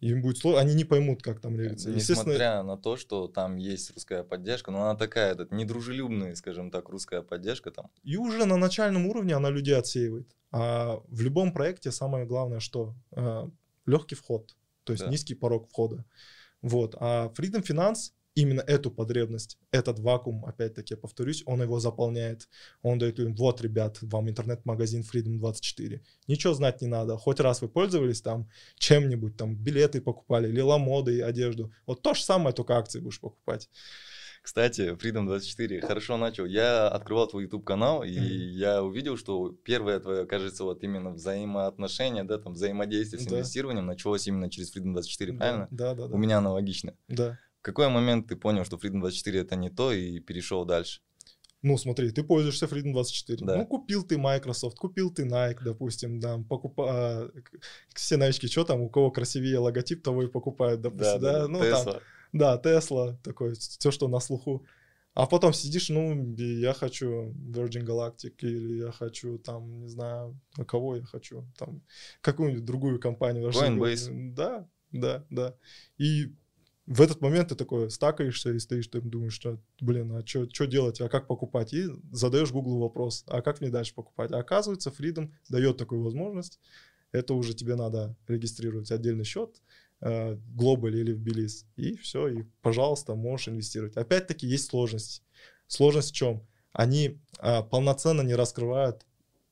Им 0.00 0.20
будет 0.20 0.38
сложно, 0.38 0.60
они 0.60 0.74
не 0.74 0.84
поймут, 0.84 1.22
как 1.22 1.40
там 1.40 1.56
реализуется. 1.56 1.90
Естественно, 1.90 2.32
Несмотря 2.32 2.62
на 2.62 2.76
то, 2.76 2.96
что 2.96 3.28
там 3.28 3.56
есть 3.56 3.92
русская 3.94 4.24
поддержка, 4.24 4.70
но 4.70 4.82
она 4.82 4.98
такая, 4.98 5.32
этот, 5.32 5.52
недружелюбная, 5.52 6.34
скажем 6.34 6.70
так, 6.70 6.88
русская 6.90 7.22
поддержка 7.22 7.70
там. 7.70 7.90
И 8.02 8.16
уже 8.16 8.44
на 8.44 8.56
начальном 8.56 9.06
уровне 9.06 9.34
она 9.34 9.48
людей 9.48 9.76
отсеивает. 9.76 10.28
А 10.52 11.00
в 11.08 11.20
любом 11.22 11.52
проекте 11.52 11.90
самое 11.90 12.26
главное, 12.26 12.60
что 12.60 12.94
легкий 13.86 14.14
вход, 14.14 14.54
то 14.84 14.92
есть 14.92 15.04
Да. 15.04 15.10
низкий 15.10 15.34
порог 15.34 15.68
входа. 15.68 16.04
Вот. 16.60 16.94
А 16.98 17.32
Freedom 17.36 17.62
Finance 17.62 18.12
именно 18.36 18.60
эту 18.60 18.90
потребность, 18.90 19.58
этот 19.72 19.98
вакуум, 19.98 20.44
опять-таки, 20.44 20.94
я 20.94 20.98
повторюсь, 20.98 21.42
он 21.46 21.62
его 21.62 21.80
заполняет. 21.80 22.48
Он 22.82 22.98
дает 22.98 23.18
людям, 23.18 23.34
вот, 23.34 23.60
ребят, 23.62 23.98
вам 24.02 24.28
интернет-магазин 24.28 25.02
Freedom 25.02 25.38
24. 25.38 26.02
Ничего 26.28 26.54
знать 26.54 26.82
не 26.82 26.86
надо. 26.86 27.16
Хоть 27.16 27.40
раз 27.40 27.62
вы 27.62 27.68
пользовались 27.68 28.20
там 28.20 28.48
чем-нибудь, 28.76 29.36
там 29.36 29.56
билеты 29.56 30.00
покупали, 30.00 30.48
или 30.48 30.60
ламоды, 30.60 31.22
одежду. 31.22 31.72
Вот 31.86 32.02
то 32.02 32.14
же 32.14 32.22
самое, 32.22 32.54
только 32.54 32.76
акции 32.76 33.00
будешь 33.00 33.20
покупать. 33.20 33.68
Кстати, 34.42 34.94
Freedom 34.94 35.24
24, 35.26 35.80
хорошо 35.80 36.16
начал. 36.18 36.44
Я 36.44 36.88
открывал 36.88 37.26
твой 37.26 37.44
YouTube 37.44 37.64
канал, 37.64 38.04
и 38.04 38.10
Мгм. 38.12 38.50
я 38.58 38.82
увидел, 38.84 39.16
что 39.16 39.48
первое 39.64 39.98
твое, 39.98 40.24
кажется, 40.26 40.62
вот 40.62 40.84
именно 40.84 41.10
взаимоотношение, 41.10 42.22
да, 42.22 42.38
там 42.38 42.52
взаимодействие 42.52 43.20
с 43.20 43.26
Да. 43.26 43.36
инвестированием 43.36 43.86
началось 43.86 44.26
именно 44.28 44.48
через 44.50 44.72
Freedom 44.76 44.92
24, 44.92 45.32
правильно? 45.32 45.68
Да, 45.70 45.94
да, 45.94 46.06
да. 46.06 46.14
У 46.14 46.18
меня 46.18 46.38
аналогично. 46.38 46.94
Да. 47.08 47.38
Какой 47.66 47.88
момент 47.88 48.28
ты 48.28 48.36
понял, 48.36 48.64
что 48.64 48.76
Freedom 48.76 49.00
24 49.00 49.40
это 49.40 49.56
не 49.56 49.70
то 49.70 49.90
и 49.90 50.20
перешел 50.20 50.64
дальше? 50.64 51.00
Ну, 51.62 51.76
смотри, 51.76 52.12
ты 52.12 52.22
пользуешься 52.22 52.66
Freedom 52.66 52.92
24. 52.92 53.44
Да. 53.44 53.56
Ну, 53.56 53.66
купил 53.66 54.04
ты 54.04 54.18
Microsoft, 54.18 54.78
купил 54.78 55.12
ты 55.12 55.24
Nike, 55.24 55.64
допустим, 55.64 56.20
да, 56.20 56.38
покупа... 56.48 57.32
Все 57.92 58.16
новички, 58.16 58.46
что 58.46 58.64
там, 58.64 58.82
у 58.82 58.88
кого 58.88 59.10
красивее 59.10 59.58
логотип, 59.58 60.00
того 60.04 60.22
и 60.22 60.30
покупают, 60.30 60.80
допустим, 60.80 61.20
да, 61.20 61.48
ну, 61.48 61.58
там, 61.58 61.88
Tesla. 61.88 62.02
да, 62.32 62.60
Tesla, 62.62 63.16
такой, 63.24 63.54
все, 63.54 63.90
что 63.90 64.06
на 64.06 64.20
слуху. 64.20 64.64
А 65.14 65.26
потом 65.26 65.52
сидишь, 65.52 65.88
ну, 65.88 66.36
я 66.36 66.72
хочу 66.72 67.34
Virgin 67.50 67.84
Galactic, 67.84 68.34
или 68.42 68.84
я 68.84 68.92
хочу, 68.92 69.38
там, 69.38 69.80
не 69.80 69.88
знаю, 69.88 70.38
а 70.56 70.64
кого 70.64 70.94
я 70.94 71.02
хочу, 71.02 71.44
там, 71.58 71.82
какую-нибудь 72.20 72.64
другую 72.64 73.00
компанию. 73.00 73.50
Coinbase. 73.50 74.34
Да, 74.34 74.68
да, 74.92 75.24
да. 75.30 75.56
И 75.98 76.32
в 76.86 77.00
этот 77.00 77.20
момент 77.20 77.48
ты 77.48 77.56
такой 77.56 77.90
стакаешься 77.90 78.52
и 78.52 78.58
стоишь, 78.58 78.86
ты 78.86 79.00
думаешь, 79.00 79.34
что, 79.34 79.58
блин, 79.80 80.12
а 80.12 80.24
что 80.24 80.66
делать, 80.66 81.00
а 81.00 81.08
как 81.08 81.26
покупать? 81.26 81.72
И 81.74 81.88
задаешь 82.12 82.52
Google 82.52 82.78
вопрос, 82.78 83.24
а 83.26 83.42
как 83.42 83.60
мне 83.60 83.70
дальше 83.70 83.94
покупать? 83.94 84.30
А 84.32 84.38
оказывается, 84.38 84.90
Freedom 84.90 85.32
дает 85.48 85.76
такую 85.78 86.02
возможность. 86.02 86.60
Это 87.10 87.34
уже 87.34 87.54
тебе 87.54 87.74
надо 87.74 88.16
регистрировать 88.28 88.90
отдельный 88.92 89.24
счет, 89.24 89.60
э, 90.00 90.34
Global 90.56 90.90
или 90.90 91.12
в 91.12 91.22
Belize. 91.22 91.64
И 91.76 91.96
все, 91.96 92.28
и, 92.28 92.44
пожалуйста, 92.62 93.14
можешь 93.16 93.48
инвестировать. 93.48 93.96
Опять-таки 93.96 94.46
есть 94.46 94.68
сложность. 94.70 95.24
Сложность 95.66 96.10
в 96.10 96.14
чем? 96.14 96.46
Они 96.72 97.20
а, 97.38 97.62
полноценно 97.62 98.22
не 98.22 98.34
раскрывают, 98.34 99.06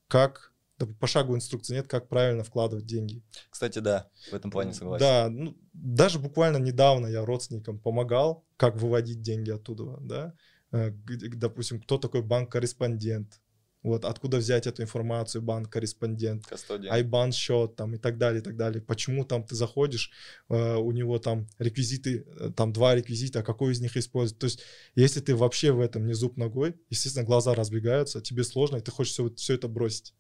как 0.08 0.52
пошаговой 1.00 1.36
инструкции 1.36 1.74
нет, 1.74 1.88
как 1.88 2.08
правильно 2.08 2.44
вкладывать 2.44 2.86
деньги. 2.86 3.22
Кстати, 3.50 3.78
да, 3.78 4.08
в 4.30 4.34
этом 4.34 4.50
плане 4.50 4.72
согласен. 4.72 5.04
Да, 5.04 5.28
ну, 5.30 5.56
даже 5.72 6.18
буквально 6.18 6.58
недавно 6.58 7.06
я 7.06 7.24
родственникам 7.24 7.78
помогал, 7.78 8.44
как 8.56 8.76
выводить 8.76 9.22
деньги 9.22 9.50
оттуда, 9.50 9.98
да. 10.00 10.34
Э, 10.72 10.90
Допустим, 10.90 11.80
кто 11.80 11.98
такой 11.98 12.22
банк-корреспондент, 12.22 13.40
вот, 13.84 14.06
откуда 14.06 14.38
взять 14.38 14.66
эту 14.66 14.82
информацию, 14.82 15.42
банк-корреспондент, 15.42 16.46
Кастодия. 16.46 16.90
IBAN 16.90 17.32
счет 17.32 17.76
там 17.76 17.94
и 17.94 17.98
так 17.98 18.16
далее, 18.16 18.40
и 18.40 18.42
так 18.42 18.56
далее. 18.56 18.80
Почему 18.80 19.26
там 19.26 19.44
ты 19.44 19.54
заходишь, 19.54 20.10
э, 20.48 20.76
у 20.76 20.90
него 20.90 21.18
там 21.18 21.46
реквизиты, 21.58 22.24
э, 22.40 22.50
там 22.56 22.72
два 22.72 22.94
реквизита, 22.94 23.40
а 23.40 23.42
какой 23.42 23.72
из 23.72 23.80
них 23.80 23.96
использовать? 23.98 24.40
То 24.40 24.46
есть, 24.46 24.62
если 24.94 25.20
ты 25.20 25.36
вообще 25.36 25.70
в 25.70 25.80
этом 25.80 26.06
не 26.06 26.14
зуб 26.14 26.38
ногой, 26.38 26.76
естественно, 26.88 27.26
глаза 27.26 27.54
разбегаются, 27.54 28.22
тебе 28.22 28.42
сложно, 28.42 28.78
и 28.78 28.80
ты 28.80 28.90
хочешь 28.90 29.12
все, 29.12 29.30
все 29.34 29.54
это 29.54 29.68
бросить. 29.68 30.14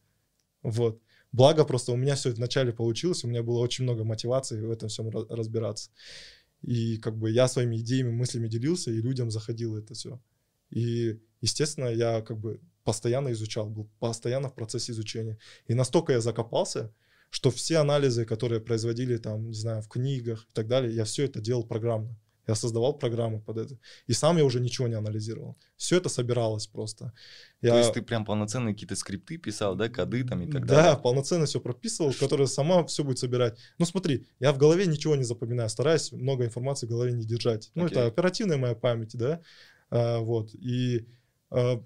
Вот. 0.64 1.00
Благо 1.30 1.64
просто 1.64 1.92
у 1.92 1.96
меня 1.96 2.14
все 2.14 2.30
вначале 2.30 2.72
получилось, 2.72 3.22
у 3.22 3.28
меня 3.28 3.42
было 3.42 3.58
очень 3.58 3.84
много 3.84 4.02
мотивации 4.04 4.60
в 4.60 4.70
этом 4.70 4.88
всем 4.88 5.08
ра- 5.08 5.26
разбираться. 5.28 5.90
И 6.62 6.96
как 6.96 7.16
бы 7.16 7.30
я 7.30 7.46
своими 7.46 7.76
идеями, 7.76 8.10
мыслями 8.10 8.48
делился, 8.48 8.90
и 8.90 9.00
людям 9.00 9.30
заходило 9.30 9.78
это 9.78 9.94
все. 9.94 10.20
И, 10.70 11.20
естественно, 11.40 11.88
я 11.88 12.22
как 12.22 12.38
бы 12.38 12.60
постоянно 12.82 13.32
изучал, 13.32 13.68
был 13.68 13.88
постоянно 13.98 14.48
в 14.48 14.54
процессе 14.54 14.92
изучения. 14.92 15.38
И 15.66 15.74
настолько 15.74 16.12
я 16.12 16.20
закопался, 16.20 16.92
что 17.30 17.50
все 17.50 17.78
анализы, 17.78 18.24
которые 18.24 18.60
производили 18.60 19.18
там, 19.18 19.48
не 19.48 19.54
знаю, 19.54 19.82
в 19.82 19.88
книгах 19.88 20.46
и 20.48 20.52
так 20.52 20.66
далее, 20.68 20.94
я 20.94 21.04
все 21.04 21.24
это 21.24 21.40
делал 21.40 21.64
программно. 21.64 22.16
Я 22.46 22.54
создавал 22.54 22.92
программы 22.98 23.40
под 23.40 23.58
это. 23.58 23.78
И 24.06 24.12
сам 24.12 24.36
я 24.36 24.44
уже 24.44 24.60
ничего 24.60 24.86
не 24.88 24.94
анализировал. 24.94 25.56
Все 25.76 25.96
это 25.96 26.08
собиралось 26.08 26.66
просто. 26.66 27.12
То 27.60 27.68
Я- 27.68 27.78
есть 27.78 27.94
ты 27.94 28.02
прям 28.02 28.24
полноценные 28.24 28.74
какие-то 28.74 28.96
скрипты 28.96 29.38
писал, 29.38 29.76
да, 29.76 29.88
коды 29.88 30.24
там 30.24 30.42
и 30.42 30.50
так 30.50 30.66
да, 30.66 30.74
далее? 30.82 31.00
полноценно 31.02 31.46
все 31.46 31.60
прописывал, 31.60 32.12
которая 32.12 32.46
сама 32.46 32.84
все 32.84 33.02
будет 33.02 33.18
собирать. 33.18 33.58
Ну 33.78 33.86
смотри, 33.86 34.26
я 34.40 34.52
в 34.52 34.58
голове 34.58 34.86
ничего 34.86 35.16
не 35.16 35.24
запоминаю, 35.24 35.68
стараюсь 35.70 36.12
много 36.12 36.44
информации 36.44 36.86
в 36.86 36.90
голове 36.90 37.12
не 37.12 37.24
держать. 37.24 37.70
Ну 37.74 37.86
это 37.86 38.00
Окей. 38.00 38.08
оперативная 38.08 38.56
моя 38.58 38.74
память, 38.74 39.16
да, 39.16 39.40
А, 39.90 40.18
вот. 40.18 40.54
И 40.54 41.06
а, 41.50 41.82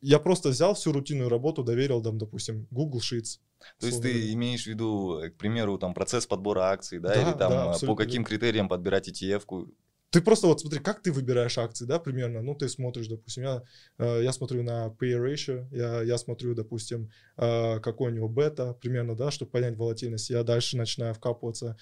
я 0.00 0.18
просто 0.18 0.48
взял 0.50 0.74
всю 0.74 0.92
рутинную 0.92 1.28
работу, 1.30 1.62
доверил, 1.62 2.02
там, 2.02 2.18
допустим, 2.18 2.66
Google 2.70 2.98
Sheets. 3.00 3.38
То 3.78 3.86
есть 3.86 4.02
ты 4.02 4.32
имеешь 4.32 4.64
в 4.64 4.66
виду, 4.66 5.20
э, 5.20 5.30
к 5.30 5.36
примеру, 5.36 5.78
там 5.78 5.94
процесс 5.94 6.26
подбора 6.26 6.62
акций, 6.72 6.98
да, 6.98 7.14
Да, 7.14 7.22
или 7.22 7.30
там 7.38 7.50
да, 7.52 7.76
э, 7.80 7.86
по 7.86 7.94
каким 7.94 8.22
верно. 8.22 8.26
критериям 8.26 8.68
подбирать 8.68 9.08
ETF-ку? 9.08 9.68
Ты 10.12 10.20
просто 10.20 10.46
вот 10.46 10.60
смотри, 10.60 10.78
как 10.78 11.00
ты 11.00 11.10
выбираешь 11.10 11.56
акции, 11.56 11.86
да, 11.86 11.98
примерно. 11.98 12.42
Ну, 12.42 12.54
ты 12.54 12.68
смотришь, 12.68 13.08
допустим, 13.08 13.44
я, 13.44 13.62
э, 13.96 14.20
я 14.22 14.32
смотрю 14.32 14.62
на 14.62 14.88
pay 15.00 15.18
ratio, 15.18 15.66
я, 15.70 16.02
я 16.02 16.18
смотрю, 16.18 16.54
допустим, 16.54 17.10
э, 17.38 17.80
какой 17.80 18.12
у 18.12 18.14
него 18.14 18.28
бета, 18.28 18.74
примерно, 18.74 19.16
да, 19.16 19.30
чтобы 19.30 19.50
понять 19.50 19.74
волатильность. 19.74 20.28
Я 20.28 20.42
дальше 20.44 20.76
начинаю 20.76 21.14
вкапываться, 21.14 21.78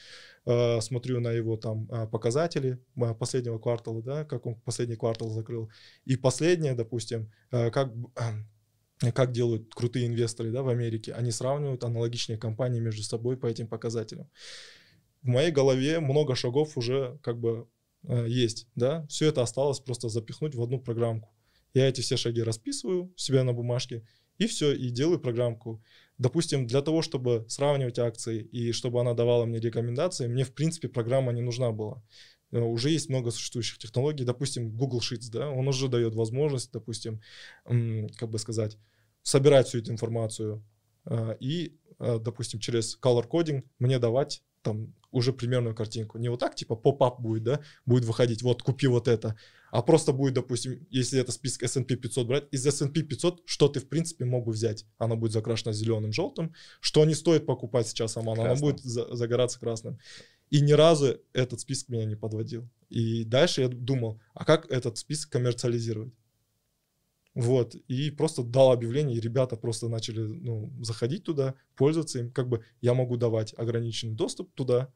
э, 0.46 0.80
смотрю 0.80 1.18
на 1.18 1.32
его 1.32 1.56
там 1.56 1.88
показатели 2.12 2.78
последнего 3.18 3.58
квартала, 3.58 4.00
да, 4.00 4.24
как 4.24 4.46
он 4.46 4.54
последний 4.60 4.96
квартал 4.96 5.30
закрыл. 5.30 5.68
И 6.04 6.16
последнее, 6.16 6.74
допустим, 6.74 7.32
как, 7.50 7.92
как 9.12 9.32
делают 9.32 9.74
крутые 9.74 10.06
инвесторы 10.06 10.52
да, 10.52 10.62
в 10.62 10.68
Америке, 10.68 11.14
они 11.14 11.32
сравнивают 11.32 11.82
аналогичные 11.82 12.38
компании 12.38 12.78
между 12.78 13.02
собой 13.02 13.36
по 13.36 13.46
этим 13.46 13.66
показателям. 13.66 14.30
В 15.22 15.26
моей 15.26 15.50
голове 15.50 15.98
много 15.98 16.36
шагов 16.36 16.78
уже 16.78 17.18
как 17.24 17.36
бы 17.36 17.66
э, 18.04 18.26
есть, 18.28 18.66
да, 18.74 19.06
все 19.08 19.26
это 19.26 19.42
осталось 19.42 19.80
просто 19.80 20.08
запихнуть 20.08 20.54
в 20.54 20.62
одну 20.62 20.80
программку. 20.80 21.30
Я 21.74 21.88
эти 21.88 22.00
все 22.00 22.16
шаги 22.16 22.42
расписываю 22.42 23.12
себе 23.16 23.42
на 23.42 23.52
бумажке, 23.52 24.04
и 24.38 24.46
все, 24.46 24.72
и 24.72 24.90
делаю 24.90 25.20
программку. 25.20 25.82
Допустим, 26.18 26.66
для 26.66 26.82
того, 26.82 27.02
чтобы 27.02 27.44
сравнивать 27.48 27.98
акции 27.98 28.42
и 28.42 28.72
чтобы 28.72 29.00
она 29.00 29.14
давала 29.14 29.44
мне 29.44 29.60
рекомендации, 29.60 30.28
мне, 30.28 30.44
в 30.44 30.52
принципе, 30.52 30.88
программа 30.88 31.32
не 31.32 31.42
нужна 31.42 31.72
была. 31.72 32.02
Э, 32.52 32.60
Уже 32.60 32.90
есть 32.90 33.08
много 33.08 33.30
существующих 33.30 33.78
технологий, 33.78 34.24
допустим, 34.24 34.70
Google 34.76 35.00
Sheets, 35.00 35.30
да, 35.30 35.50
он 35.50 35.68
уже 35.68 35.88
дает 35.88 36.14
возможность, 36.14 36.72
допустим, 36.72 37.20
как 37.64 38.30
бы 38.30 38.38
сказать, 38.38 38.78
собирать 39.22 39.68
всю 39.68 39.78
эту 39.78 39.92
информацию 39.92 40.64
э, 41.04 41.36
и, 41.40 41.76
э, 41.98 42.18
допустим, 42.18 42.60
через 42.60 42.98
color 42.98 43.28
coding 43.28 43.62
мне 43.78 43.98
давать 43.98 44.42
там 44.62 44.94
уже 45.10 45.32
примерную 45.32 45.74
картинку. 45.74 46.18
Не 46.18 46.28
вот 46.28 46.40
так, 46.40 46.54
типа, 46.54 46.76
поп-ап 46.76 47.20
будет, 47.20 47.42
да, 47.42 47.60
будет 47.86 48.04
выходить, 48.04 48.42
вот, 48.42 48.62
купи 48.62 48.86
вот 48.86 49.08
это, 49.08 49.36
а 49.70 49.82
просто 49.82 50.12
будет, 50.12 50.34
допустим, 50.34 50.86
если 50.90 51.20
это 51.20 51.32
список 51.32 51.62
S&P 51.62 51.96
500 51.96 52.26
брать, 52.26 52.44
из 52.50 52.66
S&P 52.66 53.02
500, 53.02 53.42
что 53.44 53.68
ты, 53.68 53.80
в 53.80 53.88
принципе, 53.88 54.24
мог 54.24 54.44
бы 54.44 54.52
взять? 54.52 54.86
Оно 54.98 55.16
будет 55.16 55.32
закрашено 55.32 55.72
зеленым, 55.72 56.12
желтым, 56.12 56.54
что 56.80 57.04
не 57.04 57.14
стоит 57.14 57.46
покупать 57.46 57.86
сейчас 57.86 58.16
Аман, 58.16 58.36
Красным. 58.36 58.70
будет 58.70 58.82
за- 58.82 59.14
загораться 59.14 59.60
красным. 59.60 59.98
И 60.50 60.60
ни 60.60 60.72
разу 60.72 61.18
этот 61.32 61.60
список 61.60 61.90
меня 61.90 62.04
не 62.04 62.16
подводил. 62.16 62.68
И 62.88 63.24
дальше 63.24 63.60
я 63.60 63.68
думал, 63.68 64.20
а 64.34 64.44
как 64.44 64.70
этот 64.70 64.98
список 64.98 65.30
коммерциализировать? 65.30 66.12
Вот, 67.34 67.76
и 67.76 68.10
просто 68.10 68.42
дал 68.42 68.72
объявление, 68.72 69.16
и 69.16 69.20
ребята 69.20 69.56
просто 69.56 69.88
начали 69.88 70.20
ну, 70.20 70.72
заходить 70.82 71.22
туда, 71.22 71.54
пользоваться 71.76 72.18
им. 72.18 72.32
Как 72.32 72.48
бы 72.48 72.64
я 72.80 72.92
могу 72.92 73.16
давать 73.16 73.54
ограниченный 73.56 74.14
доступ 74.14 74.52
туда, 74.54 74.92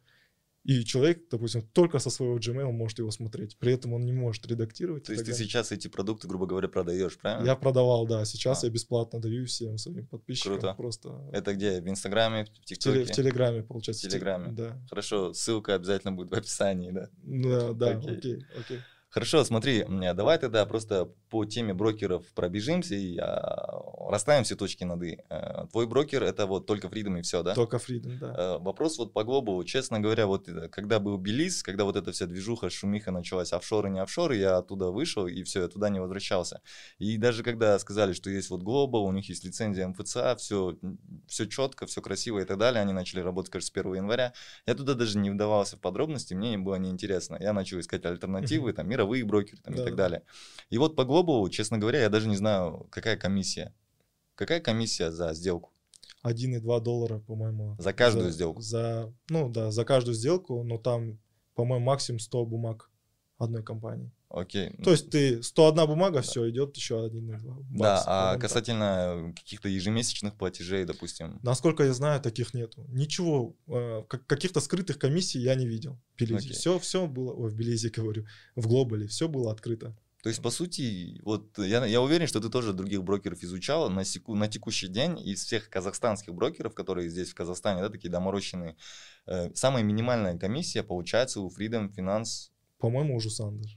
и 0.64 0.82
человек, 0.84 1.28
допустим, 1.30 1.62
только 1.72 1.98
со 1.98 2.08
своего 2.10 2.38
Gmail 2.38 2.72
может 2.72 2.98
его 2.98 3.10
смотреть. 3.10 3.56
При 3.58 3.72
этом 3.74 3.92
он 3.92 4.04
не 4.06 4.12
может 4.12 4.46
редактировать. 4.46 5.04
То 5.04 5.12
есть 5.12 5.24
ты 5.24 5.32
далее. 5.32 5.46
сейчас 5.46 5.72
эти 5.72 5.88
продукты, 5.88 6.26
грубо 6.26 6.46
говоря, 6.46 6.68
продаешь, 6.68 7.18
правильно? 7.18 7.46
Я 7.46 7.54
продавал, 7.54 8.06
да. 8.06 8.24
Сейчас 8.24 8.64
А. 8.64 8.66
я 8.66 8.72
бесплатно 8.72 9.20
даю 9.20 9.44
всем 9.44 9.76
своим 9.76 10.06
подписчикам. 10.06 10.52
Круто. 10.58 10.74
Просто 10.74 11.28
Это 11.32 11.54
где? 11.54 11.80
В 11.82 11.88
Инстаграме, 11.88 12.46
в 12.46 12.48
в, 12.48 12.64
ТикТоке? 12.64 13.02
теле- 13.02 13.04
в 13.04 13.10
Телеграме, 13.10 13.62
получается. 13.62 14.08
В 14.08 14.10
Телеграме. 14.10 14.52
Да. 14.52 14.80
Хорошо, 14.88 15.34
ссылка 15.34 15.74
обязательно 15.74 16.12
будет 16.12 16.30
в 16.30 16.34
описании, 16.34 16.90
да. 16.92 17.10
Да, 17.22 17.72
да, 17.74 17.90
Окей. 17.98 18.16
окей, 18.16 18.38
окей. 18.58 18.78
Хорошо, 19.14 19.44
смотри, 19.44 19.82
м, 19.82 20.00
давай 20.16 20.38
тогда 20.38 20.66
просто 20.66 21.08
по 21.30 21.44
теме 21.44 21.72
брокеров 21.72 22.26
пробежимся 22.34 22.96
и 22.96 23.16
а, 23.16 24.10
расставим 24.10 24.42
все 24.42 24.56
точки 24.56 24.82
над 24.82 25.04
«и». 25.04 25.20
Э, 25.30 25.66
Твой 25.70 25.86
брокер 25.86 26.24
это 26.24 26.46
вот 26.46 26.66
только 26.66 26.88
Freedom 26.88 27.20
и 27.20 27.22
все, 27.22 27.44
да? 27.44 27.54
Только 27.54 27.76
Freedom, 27.76 28.18
да. 28.18 28.34
Э, 28.36 28.58
Вопрос 28.58 28.98
вот 28.98 29.12
по 29.12 29.22
глобу, 29.22 29.62
честно 29.62 30.00
говоря, 30.00 30.26
вот 30.26 30.48
э, 30.48 30.68
когда 30.68 30.98
был 30.98 31.16
Белиз, 31.16 31.62
когда 31.62 31.84
вот 31.84 31.94
эта 31.94 32.10
вся 32.10 32.26
движуха, 32.26 32.70
шумиха 32.70 33.12
началась, 33.12 33.52
офшоры, 33.52 33.88
не 33.88 34.00
офшоры, 34.00 34.34
я 34.36 34.56
оттуда 34.56 34.90
вышел 34.90 35.28
и 35.28 35.44
все, 35.44 35.62
я 35.62 35.68
туда 35.68 35.90
не 35.90 36.00
возвращался. 36.00 36.60
И 36.98 37.16
даже 37.16 37.44
когда 37.44 37.78
сказали, 37.78 38.14
что 38.14 38.30
есть 38.30 38.50
вот 38.50 38.62
Global, 38.62 39.04
у 39.06 39.12
них 39.12 39.28
есть 39.28 39.44
лицензия 39.44 39.86
МФЦА, 39.86 40.34
все, 40.38 40.76
все 41.28 41.46
четко, 41.46 41.86
все 41.86 42.02
красиво 42.02 42.40
и 42.40 42.44
так 42.44 42.58
далее, 42.58 42.82
они 42.82 42.92
начали 42.92 43.20
работать, 43.20 43.52
кажется, 43.52 43.72
с 43.72 43.76
1 43.78 43.94
января, 43.94 44.32
я 44.66 44.74
туда 44.74 44.94
даже 44.94 45.18
не 45.18 45.30
вдавался 45.30 45.76
в 45.76 45.80
подробности, 45.80 46.34
мне 46.34 46.58
было 46.58 46.74
неинтересно. 46.76 47.36
Я 47.40 47.52
начал 47.52 47.78
искать 47.78 48.04
альтернативы, 48.04 48.72
там, 48.72 48.88
мировые 49.04 49.24
брокеры 49.24 49.60
там, 49.62 49.74
и 49.74 49.76
Да, 49.76 49.84
так 49.84 49.94
да. 49.94 50.02
далее. 50.04 50.22
И 50.70 50.78
вот 50.78 50.96
по 50.96 51.02
Global, 51.02 51.48
честно 51.50 51.78
говоря, 51.78 52.00
я 52.00 52.08
даже 52.08 52.28
не 52.28 52.36
знаю, 52.36 52.86
какая 52.90 53.16
комиссия. 53.16 53.72
Какая 54.34 54.60
комиссия 54.60 55.10
за 55.12 55.32
сделку? 55.34 55.70
1,2 56.24 56.80
доллара, 56.80 57.18
по-моему. 57.18 57.76
За 57.78 57.92
каждую 57.92 58.30
сделку? 58.30 58.60
За, 58.60 59.12
ну 59.28 59.48
да, 59.48 59.70
за 59.70 59.84
каждую 59.84 60.14
сделку, 60.14 60.62
но 60.62 60.78
там, 60.78 61.18
по-моему, 61.54 61.84
максимум 61.84 62.18
100 62.18 62.46
бумаг 62.46 62.90
одной 63.38 63.62
компании. 63.62 64.10
Окей. 64.36 64.70
То 64.82 64.90
есть 64.90 65.10
ты 65.10 65.42
101 65.44 65.86
бумага, 65.86 66.20
все, 66.20 66.50
идет 66.50 66.76
еще 66.76 66.94
1,2 67.06 67.38
Да, 67.40 67.78
бакса, 67.78 68.04
а 68.08 68.32
так. 68.32 68.40
касательно 68.40 69.32
каких-то 69.36 69.68
ежемесячных 69.68 70.34
платежей, 70.36 70.84
допустим. 70.84 71.38
Насколько 71.44 71.84
я 71.84 71.94
знаю, 71.94 72.20
таких 72.20 72.52
нету. 72.52 72.84
Ничего, 72.88 73.54
э, 73.68 74.02
как- 74.08 74.26
каких-то 74.26 74.58
скрытых 74.58 74.98
комиссий 74.98 75.38
я 75.38 75.54
не 75.54 75.66
видел 75.68 76.00
в 76.16 76.20
Белизе. 76.20 76.48
Окей. 76.48 76.52
Все, 76.52 76.78
все 76.80 77.06
было, 77.06 77.32
ой, 77.32 77.50
в 77.50 77.54
Белизе 77.54 77.90
говорю, 77.90 78.26
в 78.56 78.66
Глобале, 78.66 79.06
все 79.06 79.28
было 79.28 79.52
открыто. 79.52 79.96
То 80.24 80.30
есть, 80.30 80.42
по 80.42 80.50
сути, 80.50 81.20
вот 81.22 81.56
я, 81.58 81.84
я 81.86 82.00
уверен, 82.00 82.26
что 82.26 82.40
ты 82.40 82.48
тоже 82.48 82.72
других 82.72 83.04
брокеров 83.04 83.40
изучал 83.44 83.88
на, 83.88 84.04
секу, 84.04 84.34
на 84.34 84.48
текущий 84.48 84.88
день 84.88 85.20
из 85.20 85.44
всех 85.44 85.68
казахстанских 85.70 86.34
брокеров, 86.34 86.74
которые 86.74 87.08
здесь 87.08 87.28
в 87.28 87.34
Казахстане, 87.34 87.82
да, 87.82 87.88
такие 87.88 88.10
доморощенные, 88.10 88.74
э, 89.26 89.54
самая 89.54 89.84
минимальная 89.84 90.36
комиссия 90.36 90.82
получается 90.82 91.40
у 91.40 91.48
Freedom 91.50 91.94
Finance. 91.94 92.50
По-моему, 92.78 93.14
уже 93.14 93.30
Сандер. 93.30 93.70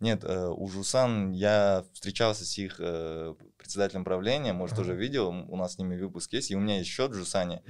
Нет, 0.00 0.22
э, 0.24 0.48
у 0.48 0.68
Жусан 0.68 1.32
я 1.32 1.84
встречался 1.92 2.44
с 2.44 2.56
их 2.58 2.76
э, 2.78 3.34
председателем 3.56 4.04
правления, 4.04 4.52
может, 4.52 4.74
Ага. 4.74 4.84
тоже 4.84 4.96
видел, 4.96 5.28
у 5.30 5.56
нас 5.56 5.74
с 5.74 5.78
ними 5.78 5.96
выпуск 6.00 6.32
есть, 6.34 6.50
и 6.50 6.56
у 6.56 6.60
меня 6.60 6.78
есть 6.78 6.88
счет 6.88 7.10
в 7.10 7.14
Жусане. 7.14 7.62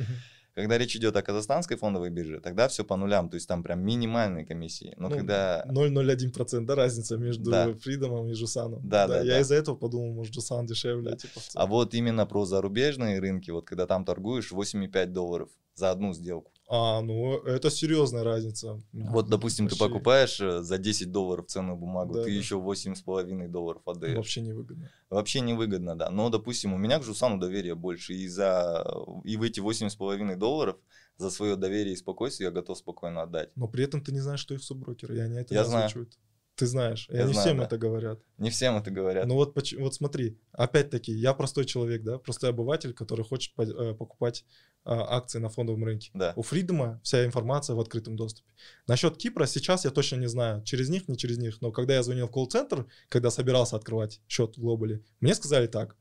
Когда 0.54 0.76
речь 0.76 0.96
идет 0.96 1.14
о 1.16 1.22
казахстанской 1.22 1.76
фондовой 1.76 2.10
бирже, 2.10 2.40
тогда 2.40 2.66
все 2.66 2.84
по 2.84 2.96
нулям, 2.96 3.30
то 3.30 3.36
есть 3.36 3.46
там 3.46 3.62
прям 3.62 3.80
минимальные 3.80 4.44
комиссии. 4.44 4.92
Но 4.96 5.08
Ну, 5.08 5.16
когда 5.16 5.64
0,01% 5.68 6.64
да, 6.64 6.74
разница 6.74 7.16
между 7.16 7.50
Да. 7.50 7.72
Фридомом 7.74 8.28
и 8.28 8.34
Жусаном. 8.34 8.80
Да, 8.82 9.06
да, 9.06 9.18
Я 9.20 9.34
да. 9.34 9.40
из-за 9.40 9.54
этого 9.54 9.76
подумал, 9.76 10.12
может, 10.12 10.34
Жусан 10.34 10.66
дешевле. 10.66 11.12
Да. 11.12 11.16
Типа, 11.16 11.40
А 11.54 11.66
вот 11.66 11.94
именно 11.94 12.26
про 12.26 12.44
зарубежные 12.44 13.20
рынки, 13.20 13.52
вот 13.52 13.66
когда 13.66 13.86
там 13.86 14.04
торгуешь 14.04 14.50
8,5 14.50 15.06
долларов 15.06 15.48
за 15.74 15.92
одну 15.92 16.12
сделку. 16.12 16.50
А, 16.70 17.00
ну 17.00 17.38
это 17.44 17.70
серьезная 17.70 18.24
разница. 18.24 18.78
Вот, 18.92 19.28
допустим, 19.30 19.68
ты 19.68 19.74
Вообще- 19.74 19.88
покупаешь 19.88 20.38
э, 20.40 20.60
за 20.62 20.76
10 20.76 21.10
долларов 21.10 21.46
ценную 21.46 21.78
бумагу, 21.78 22.12
Да, 22.14 22.24
ты 22.24 22.30
да. 22.30 22.36
еще 22.36 22.56
8,5 22.56 23.48
долларов 23.48 23.80
отдаешь. 23.86 24.16
Вообще 24.16 24.42
невыгодно. 24.42 24.90
Вообще 25.08 25.40
невыгодно, 25.40 25.96
да. 25.96 26.10
Но, 26.10 26.28
допустим, 26.28 26.74
у 26.74 26.76
меня 26.76 26.98
к 26.98 27.04
Жусану 27.04 27.38
доверия 27.38 27.74
больше, 27.74 28.12
и 28.12 28.28
за 28.28 28.84
и 29.24 29.36
в 29.38 29.42
эти 29.42 29.60
8,5 29.60 30.36
долларов 30.36 30.76
за 31.16 31.30
свое 31.30 31.56
доверие 31.56 31.94
и 31.94 31.96
спокойствие 31.96 32.48
я 32.48 32.52
готов 32.52 32.76
спокойно 32.76 33.22
отдать. 33.22 33.50
Но 33.56 33.66
при 33.66 33.84
этом 33.84 34.02
ты 34.02 34.12
не 34.12 34.20
знаешь, 34.20 34.40
что 34.40 34.52
их 34.54 34.62
суброкеры, 34.62 35.16
и 35.16 35.20
они 35.20 35.38
это 35.38 35.54
Я 35.54 35.62
не 35.62 35.68
знаю. 35.68 35.86
озвучивают. 35.86 36.18
Ты 36.54 36.66
знаешь, 36.66 37.08
и 37.08 37.14
Я 37.14 37.22
они 37.22 37.32
знаю, 37.34 37.46
всем 37.46 37.58
да. 37.58 37.64
это 37.64 37.78
говорят. 37.78 38.20
Не 38.36 38.50
всем 38.50 38.76
это 38.76 38.90
говорят. 38.90 39.26
Ну 39.26 39.34
вот, 39.36 39.56
вот 39.78 39.94
смотри, 39.94 40.38
опять-таки, 40.50 41.12
я 41.12 41.32
простой 41.32 41.64
человек, 41.64 42.02
да, 42.02 42.18
простой 42.18 42.50
обыватель, 42.50 42.92
который 42.94 43.24
хочет 43.24 43.52
э, 43.58 43.94
покупать 43.94 44.44
акции 44.88 45.38
на 45.38 45.48
фондовом 45.48 45.84
рынке. 45.84 46.10
Да. 46.14 46.32
У 46.36 46.42
Фридома 46.42 47.00
вся 47.02 47.24
информация 47.24 47.76
в 47.76 47.80
открытом 47.80 48.16
доступе. 48.16 48.48
Насчет 48.86 49.16
Кипра 49.16 49.46
сейчас 49.46 49.84
я 49.84 49.90
точно 49.90 50.16
не 50.16 50.28
знаю, 50.28 50.62
через 50.62 50.88
них, 50.88 51.08
не 51.08 51.16
через 51.16 51.38
них, 51.38 51.60
но 51.60 51.72
когда 51.72 51.94
я 51.94 52.02
звонил 52.02 52.26
в 52.26 52.30
колл-центр, 52.30 52.86
когда 53.08 53.30
собирался 53.30 53.76
открывать 53.76 54.20
счет 54.28 54.56
в 54.56 54.60
Глобале, 54.60 55.02
мне 55.20 55.34
сказали 55.34 55.66
так, 55.66 55.96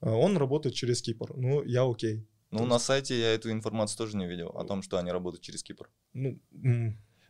э, 0.00 0.10
он 0.10 0.36
работает 0.36 0.74
через 0.74 1.02
Кипр. 1.02 1.32
Ну, 1.36 1.62
я 1.64 1.84
окей. 1.84 2.26
Ну, 2.50 2.58
то 2.58 2.64
на 2.66 2.78
сайте 2.78 3.18
я 3.18 3.34
эту 3.34 3.50
информацию 3.50 3.98
тоже 3.98 4.16
не 4.16 4.26
видел, 4.26 4.48
о 4.48 4.64
том, 4.64 4.82
что 4.82 4.98
они 4.98 5.12
работают 5.12 5.42
через 5.42 5.62
Кипр. 5.62 5.88
Ну, 6.14 6.40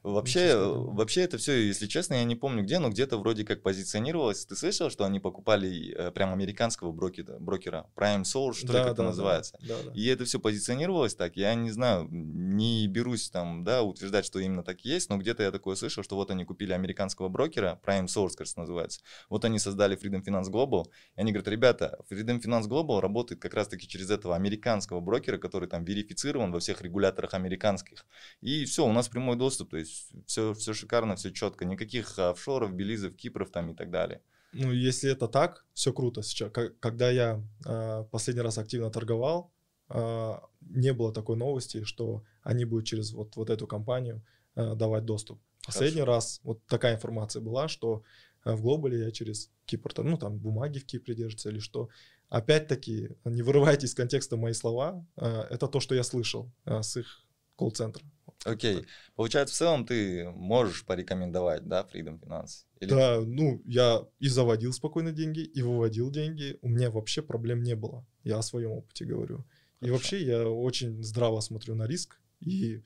Вообще, 0.03 0.41
э, 0.41 0.67
вообще 0.67 1.23
это 1.23 1.37
все, 1.37 1.53
если 1.67 1.87
честно, 1.87 2.15
я 2.15 2.25
не 2.25 2.35
помню 2.35 2.63
где, 2.63 2.79
но 2.79 2.89
где-то 2.89 3.19
вроде 3.19 3.45
как 3.45 3.63
позиционировалось. 3.63 4.47
Ты 4.47 4.57
слышал, 4.57 4.89
что 4.89 5.05
они 5.05 5.21
покупали 5.21 5.95
э, 5.95 6.11
прям 6.11 6.33
американского 6.33 6.91
брокера, 6.91 7.39
брокера 7.39 7.87
Prime 7.97 8.23
Source, 8.23 8.55
что 8.55 8.69
ли, 8.69 8.73
да, 8.73 8.83
как 8.85 8.93
это 8.93 9.03
да, 9.03 9.09
называется? 9.09 9.59
Да, 9.61 9.77
да. 9.85 9.93
И 9.93 10.07
это 10.07 10.25
все 10.25 10.41
позиционировалось 10.41 11.15
так. 11.15 11.37
Я 11.37 11.55
не 11.55 11.71
знаю, 11.71 12.09
не 12.11 12.87
берусь 12.87 13.29
там, 13.29 13.63
да, 13.63 13.83
утверждать, 13.83 14.25
что 14.25 14.39
именно 14.39 14.63
так 14.63 14.85
и 14.85 14.89
есть, 14.89 15.11
но 15.11 15.19
где-то 15.19 15.43
я 15.43 15.51
такое 15.51 15.77
слышал, 15.77 16.03
что 16.03 16.17
вот 16.17 16.31
они 16.31 16.45
купили 16.47 16.73
американского 16.73 17.29
брокера, 17.29 17.79
Prime 17.85 18.07
Source, 18.07 18.37
кажется, 18.37 18.59
называется. 18.59 19.01
Вот 19.29 19.45
они 19.45 19.59
создали 19.59 19.99
Freedom 19.99 20.25
Finance 20.25 20.51
Global, 20.51 20.87
и 21.17 21.21
они 21.21 21.33
говорят, 21.33 21.49
ребята, 21.49 21.99
Freedom 22.11 22.41
Finance 22.41 22.69
Global 22.69 23.01
работает 23.01 23.43
как 23.43 23.53
раз-таки 23.53 23.87
через 23.87 24.11
этого 24.11 24.35
американского 24.35 25.01
брокера, 25.01 25.37
который 25.37 25.69
там 25.69 25.85
верифицирован 25.85 26.53
во 26.53 26.61
всех 26.61 26.81
регуляторах 26.81 27.35
американских. 27.35 28.07
И 28.41 28.65
все, 28.65 28.87
у 28.87 28.93
нас 28.93 29.09
прямой 29.09 29.37
доступ, 29.37 29.71
то 29.71 29.77
есть 29.77 29.90
все, 30.27 30.55
все 30.55 30.75
шикарно, 30.75 31.17
все 31.17 31.33
четко, 31.33 31.65
никаких 31.65 32.19
офшоров, 32.19 32.73
белизов, 32.73 33.15
кипров 33.17 33.51
там 33.51 33.71
и 33.71 33.75
так 33.75 33.91
далее. 33.91 34.23
Ну, 34.53 34.73
если 34.73 35.11
это 35.11 35.29
так, 35.29 35.65
все 35.75 35.93
круто 35.93 36.23
сейчас. 36.23 36.53
Когда 36.81 37.11
я 37.11 37.43
э, 37.65 38.05
последний 38.11 38.43
раз 38.43 38.59
активно 38.59 38.91
торговал, 38.91 39.53
а, 39.91 40.43
не 40.61 40.93
было 40.93 41.13
такой 41.13 41.37
новости, 41.37 41.83
что 41.83 42.23
они 42.43 42.65
будут 42.65 42.87
через 42.87 43.13
вот, 43.13 43.35
вот 43.37 43.51
эту 43.51 43.67
компанию 43.67 44.25
а, 44.55 44.75
давать 44.75 45.05
доступ. 45.05 45.41
Последний 45.67 46.01
Хорошо. 46.01 46.15
раз 46.15 46.41
вот 46.45 46.65
такая 46.67 46.95
информация 46.95 47.43
была, 47.43 47.67
что 47.67 48.05
а, 48.45 48.55
в 48.55 48.63
Глобале 48.63 49.01
я 49.01 49.11
через 49.11 49.51
Кипр, 49.67 49.93
ну 49.99 50.17
там 50.17 50.39
бумаги 50.39 50.79
в 50.79 50.87
Кипре 50.87 51.15
держатся 51.15 51.51
или 51.51 51.59
что. 51.59 51.89
Опять-таки, 52.29 53.11
не 53.25 53.43
вырывайте 53.43 53.87
из 53.87 53.95
контекста 53.95 54.37
мои 54.37 54.53
слова, 54.53 55.05
это 55.17 55.67
то, 55.67 55.81
что 55.81 55.97
я 55.97 56.05
слышал 56.05 56.53
с 56.65 56.97
их 56.97 57.25
колл-центра. 57.57 58.05
Окей. 58.45 58.87
Получается, 59.17 59.55
в 59.55 59.59
целом 59.59 59.87
ты 59.87 60.31
можешь 60.31 60.85
порекомендовать, 60.85 61.67
да, 61.67 61.87
Freedom 61.93 62.19
Finance? 62.21 62.65
Или... 62.81 62.89
Да, 62.91 63.21
ну, 63.21 63.63
я 63.67 64.07
и 64.19 64.29
заводил 64.29 64.73
спокойно 64.73 65.13
деньги, 65.13 65.41
и 65.41 65.63
выводил 65.63 66.11
деньги. 66.11 66.59
У 66.63 66.69
меня 66.69 66.91
вообще 66.91 67.23
проблем 67.23 67.63
не 67.63 67.77
было. 67.77 68.07
Я 68.25 68.39
о 68.39 68.43
своем 68.43 68.71
опыте 68.73 69.05
говорю. 69.05 69.45
Хорошо. 69.81 69.87
И 69.87 69.91
вообще 69.91 70.23
я 70.25 70.49
очень 70.49 71.03
здраво 71.03 71.41
смотрю 71.41 71.75
на 71.75 71.87
риск 71.87 72.19
и 72.41 72.83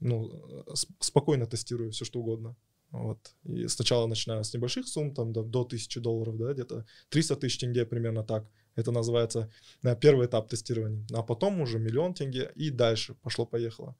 ну, 0.00 0.64
спокойно 1.00 1.46
тестирую 1.46 1.90
все, 1.90 2.04
что 2.04 2.20
угодно. 2.20 2.56
Вот. 2.90 3.34
И 3.44 3.66
сначала 3.66 4.06
начинаю 4.06 4.44
с 4.44 4.54
небольших 4.54 4.86
сумм, 4.86 5.14
там 5.14 5.32
до, 5.32 5.42
до 5.42 5.62
1000 5.62 6.00
долларов, 6.00 6.36
да, 6.36 6.52
где-то 6.52 6.86
300 7.08 7.36
тысяч 7.36 7.58
тенге 7.58 7.84
примерно 7.84 8.22
так. 8.22 8.46
Это 8.76 8.92
называется 8.92 9.50
э, 9.82 9.96
первый 9.96 10.26
этап 10.26 10.48
тестирования. 10.48 11.04
А 11.12 11.22
потом 11.22 11.60
уже 11.60 11.78
миллион 11.78 12.14
тенге 12.14 12.52
и 12.54 12.70
дальше 12.70 13.14
пошло-поехало. 13.14 13.96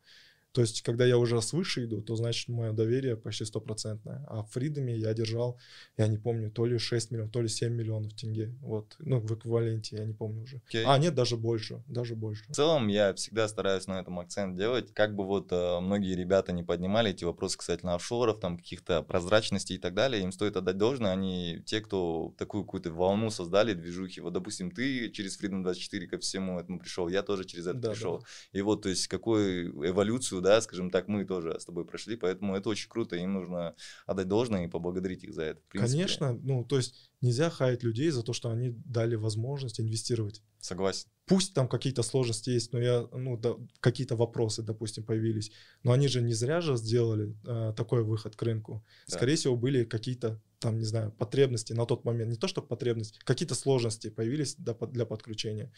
То 0.55 0.61
есть, 0.61 0.83
когда 0.83 1.05
я 1.05 1.19
уже 1.19 1.43
свыше 1.43 1.85
иду, 1.85 2.01
то 2.01 2.15
значит 2.15 2.49
мое 2.49 2.73
доверие 2.73 3.17
почти 3.17 3.45
стопроцентное. 3.45 4.25
А 4.29 4.45
в 4.45 4.51
Фридоме 4.53 4.97
я 4.97 5.13
держал, 5.13 5.59
я 5.97 6.07
не 6.07 6.17
помню, 6.17 6.49
то 6.49 6.65
ли 6.65 6.79
6 6.79 7.11
миллионов, 7.11 7.33
то 7.33 7.43
ли 7.43 7.49
7 7.49 7.73
миллионов 7.73 8.15
тенге. 8.15 8.55
Вот, 8.61 8.95
ну, 9.01 9.19
в 9.19 9.35
эквиваленте, 9.35 9.97
я 9.97 10.05
не 10.05 10.13
помню 10.13 10.45
уже. 10.45 10.63
Okay. 10.73 10.85
А, 10.87 10.97
нет, 10.99 11.17
даже 11.17 11.37
больше, 11.37 11.83
даже 11.89 12.15
больше. 12.15 12.45
В 12.49 12.55
целом, 12.55 12.87
я 12.87 13.13
всегда 13.15 13.49
стараюсь 13.49 13.89
на 13.89 13.99
этом 13.99 14.21
акцент 14.21 14.57
делать. 14.57 14.95
Как 14.95 15.17
бы 15.17 15.25
вот 15.25 15.49
э, 15.51 15.81
многие 15.81 16.15
ребята 16.15 16.53
не 16.53 16.63
поднимали 16.63 17.11
эти 17.11 17.25
вопросы 17.25 17.59
касательно 17.59 17.97
офшоров, 17.97 18.39
там, 18.39 18.57
каких-то 18.57 19.03
прозрачностей 19.03 19.75
и 19.75 19.79
так 19.79 19.95
далее, 19.95 20.23
им 20.23 20.31
стоит 20.31 20.57
отдать 20.57 20.79
должное. 20.79 21.11
Они, 21.11 21.65
те, 21.67 21.81
кто 21.81 22.33
такую 22.39 22.63
какую-то 22.63 22.93
волну 22.93 23.31
создали, 23.31 23.75
движухи. 23.75 24.21
Вот, 24.21 24.33
допустим, 24.33 24.71
ты 24.71 25.11
через 25.11 25.37
Freedom 25.37 25.65
24 25.65 26.07
ко 26.07 26.19
всему 26.19 26.61
этому 26.61 26.79
пришел, 26.79 27.09
я 27.09 27.23
тоже 27.25 27.45
через 27.45 27.67
это 27.67 27.79
да, 27.79 27.91
пришел. 27.91 28.19
Да. 28.19 28.25
И 28.53 28.63
вот, 28.63 28.83
то 28.83 28.89
есть, 28.89 29.09
какую 29.09 29.85
эволюцию 29.85 30.44
да, 30.45 30.61
скажем 30.61 30.91
так, 30.91 31.09
мы 31.09 31.25
тоже 31.25 31.59
с 31.59 31.65
тобой 31.65 31.85
прошли, 31.85 32.17
поэтому 32.17 32.55
это 32.55 32.69
очень 32.69 32.89
круто, 32.89 33.17
им 33.17 33.33
нужно 33.33 33.75
отдать 34.07 34.29
должное 34.29 34.67
и 34.67 34.69
поблагодарить 34.69 35.25
их 35.25 35.35
за 35.35 35.43
это. 35.43 35.61
Конечно, 35.69 36.33
ну, 36.35 36.65
то 36.65 36.77
есть 36.77 37.11
нельзя 37.21 37.51
хаять 37.51 37.83
людей 37.83 38.11
за 38.11 38.23
то, 38.23 38.33
что 38.33 38.51
они 38.51 38.71
дали 38.85 39.17
возможность 39.17 39.81
инвестировать. 39.81 40.43
Согласен. 40.61 41.09
Пусть 41.27 41.55
там 41.55 41.69
какие-то 41.69 42.03
сложности 42.03 42.51
есть, 42.51 42.73
но 42.73 42.81
я, 42.81 43.09
ну, 43.13 43.37
да, 43.37 43.55
какие-то 43.81 44.15
вопросы, 44.15 44.63
допустим, 44.63 45.05
появились, 45.05 45.51
но 45.83 45.93
они 45.93 46.09
же 46.09 46.21
не 46.21 46.35
зря 46.35 46.61
же 46.61 46.77
сделали 46.77 47.35
э, 47.47 47.73
такой 47.77 48.05
выход 48.05 48.37
к 48.37 48.43
рынку. 48.43 48.85
Да. 49.09 49.17
Скорее 49.17 49.37
всего, 49.37 49.57
были 49.57 49.85
какие-то 49.85 50.41
там, 50.59 50.79
не 50.79 50.85
знаю, 50.85 51.13
потребности 51.13 51.75
на 51.75 51.85
тот 51.85 52.05
момент, 52.05 52.31
не 52.31 52.37
то 52.37 52.49
что 52.49 52.63
потребности, 52.63 53.19
какие-то 53.25 53.55
сложности 53.55 54.09
появились 54.09 54.57
для 54.57 55.05
подключения. 55.07 55.73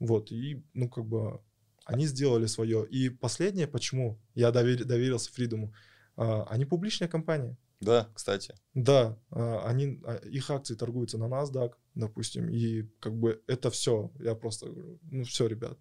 Вот, 0.00 0.32
и, 0.32 0.64
ну, 0.74 0.88
как 0.88 1.04
бы 1.04 1.40
они 1.84 2.06
сделали 2.06 2.46
свое. 2.46 2.86
И 2.88 3.08
последнее, 3.08 3.66
почему 3.66 4.20
я 4.34 4.50
довер, 4.50 4.84
доверился 4.84 5.32
Фридому, 5.32 5.74
а, 6.16 6.44
они 6.44 6.64
публичная 6.64 7.08
компания. 7.08 7.56
Да, 7.80 8.08
кстати. 8.14 8.54
Да, 8.74 9.18
а, 9.30 9.66
они, 9.66 10.00
а, 10.04 10.16
их 10.16 10.50
акции 10.50 10.74
торгуются 10.74 11.18
на 11.18 11.24
NASDAQ, 11.24 11.72
допустим, 11.94 12.48
и 12.48 12.82
как 13.00 13.18
бы 13.18 13.42
это 13.46 13.70
все. 13.70 14.12
Я 14.20 14.34
просто 14.34 14.66
говорю, 14.66 15.00
ну 15.10 15.24
все, 15.24 15.46
ребят, 15.46 15.78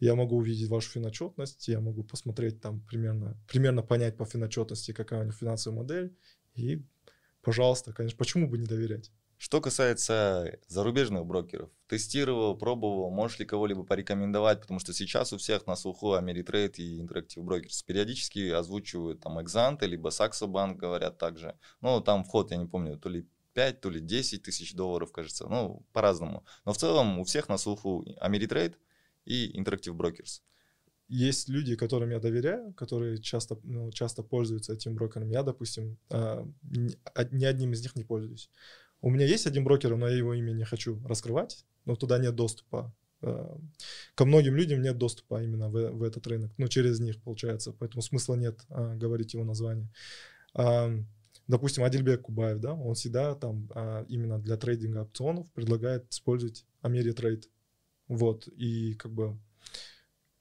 я 0.00 0.14
могу 0.14 0.36
увидеть 0.36 0.68
вашу 0.68 0.90
финотчетность, 0.90 1.68
я 1.68 1.80
могу 1.80 2.04
посмотреть 2.04 2.60
там 2.60 2.80
примерно, 2.80 3.38
примерно 3.48 3.82
понять 3.82 4.16
по 4.16 4.24
финотчетности, 4.24 4.92
какая 4.92 5.22
у 5.22 5.24
них 5.24 5.34
финансовая 5.34 5.78
модель, 5.78 6.16
и, 6.54 6.84
пожалуйста, 7.42 7.92
конечно, 7.92 8.16
почему 8.16 8.48
бы 8.48 8.58
не 8.58 8.66
доверять? 8.66 9.12
Что 9.44 9.60
касается 9.60 10.58
зарубежных 10.68 11.26
брокеров, 11.26 11.68
тестировал, 11.86 12.56
пробовал, 12.56 13.10
можешь 13.10 13.38
ли 13.40 13.44
кого-либо 13.44 13.84
порекомендовать, 13.84 14.62
потому 14.62 14.80
что 14.80 14.94
сейчас 14.94 15.34
у 15.34 15.36
всех 15.36 15.66
на 15.66 15.76
слуху 15.76 16.14
Ameritrade 16.14 16.76
и 16.76 16.98
Interactive 16.98 17.42
Brokers 17.42 17.84
периодически 17.86 18.48
озвучивают 18.48 19.20
там 19.20 19.38
Exante, 19.38 19.86
либо 19.86 20.08
Saxo 20.08 20.46
Bank 20.48 20.76
говорят 20.76 21.18
также. 21.18 21.58
Ну, 21.82 22.00
там 22.00 22.24
вход, 22.24 22.52
я 22.52 22.56
не 22.56 22.64
помню, 22.64 22.96
то 22.96 23.10
ли 23.10 23.28
5, 23.52 23.82
то 23.82 23.90
ли 23.90 24.00
10 24.00 24.42
тысяч 24.42 24.74
долларов, 24.74 25.12
кажется, 25.12 25.46
ну, 25.46 25.84
по-разному. 25.92 26.46
Но 26.64 26.72
в 26.72 26.78
целом 26.78 27.18
у 27.18 27.24
всех 27.24 27.50
на 27.50 27.58
слуху 27.58 28.02
Ameritrade 28.22 28.76
и 29.26 29.60
Interactive 29.60 29.94
Brokers. 29.94 30.40
Есть 31.06 31.50
люди, 31.50 31.76
которым 31.76 32.10
я 32.10 32.18
доверяю, 32.18 32.72
которые 32.72 33.18
часто, 33.18 33.58
ну, 33.62 33.92
часто 33.92 34.22
пользуются 34.22 34.72
этим 34.72 34.94
брокером. 34.94 35.28
Я, 35.28 35.42
допустим, 35.42 35.98
а, 36.08 36.48
ни 37.30 37.44
одним 37.44 37.72
из 37.72 37.82
них 37.82 37.94
не 37.94 38.04
пользуюсь. 38.04 38.48
У 39.04 39.10
меня 39.10 39.26
есть 39.26 39.46
один 39.46 39.64
брокер, 39.64 39.94
но 39.96 40.08
я 40.08 40.16
его 40.16 40.32
имя 40.32 40.52
не 40.52 40.64
хочу 40.64 40.98
раскрывать, 41.06 41.66
но 41.84 41.94
туда 41.94 42.18
нет 42.18 42.34
доступа. 42.34 42.90
Э, 43.20 43.54
ко 44.14 44.24
многим 44.24 44.56
людям 44.56 44.80
нет 44.80 44.96
доступа 44.96 45.42
именно 45.42 45.68
в, 45.68 45.90
в 45.90 46.02
этот 46.02 46.26
рынок, 46.26 46.52
ну, 46.56 46.68
через 46.68 47.00
них, 47.00 47.20
получается, 47.20 47.72
поэтому 47.78 48.00
смысла 48.00 48.34
нет 48.34 48.60
а, 48.70 48.94
говорить 48.96 49.34
его 49.34 49.44
название. 49.44 49.90
А, 50.54 50.90
допустим, 51.46 51.84
Адильбек 51.84 52.22
Кубаев, 52.22 52.60
да, 52.60 52.72
он 52.72 52.94
всегда 52.94 53.34
там 53.34 53.68
а, 53.74 54.06
именно 54.08 54.38
для 54.38 54.56
трейдинга 54.56 55.00
опционов 55.00 55.52
предлагает 55.52 56.10
использовать 56.10 56.64
Америтрейд. 56.80 57.50
Вот, 58.08 58.48
и 58.48 58.94
как 58.94 59.12
бы 59.12 59.38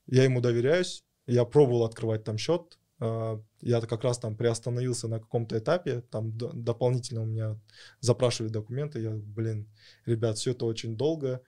я 0.07 0.23
ему 0.23 0.39
доверяюсь, 0.39 1.03
я 1.27 1.43
пробовал 1.43 1.83
открывать 1.83 2.23
там 2.23 2.37
счет, 2.37 2.79
я 2.99 3.81
как 3.81 4.03
раз 4.03 4.19
там 4.19 4.35
приостановился 4.35 5.07
на 5.07 5.19
каком-то 5.19 5.57
этапе, 5.57 6.01
там 6.11 6.37
дополнительно 6.37 7.23
у 7.23 7.25
меня 7.25 7.59
запрашивали 7.99 8.51
документы, 8.51 9.01
я, 9.01 9.11
блин, 9.11 9.67
ребят, 10.05 10.37
все 10.37 10.51
это 10.51 10.65
очень 10.65 10.95
долго, 10.95 11.41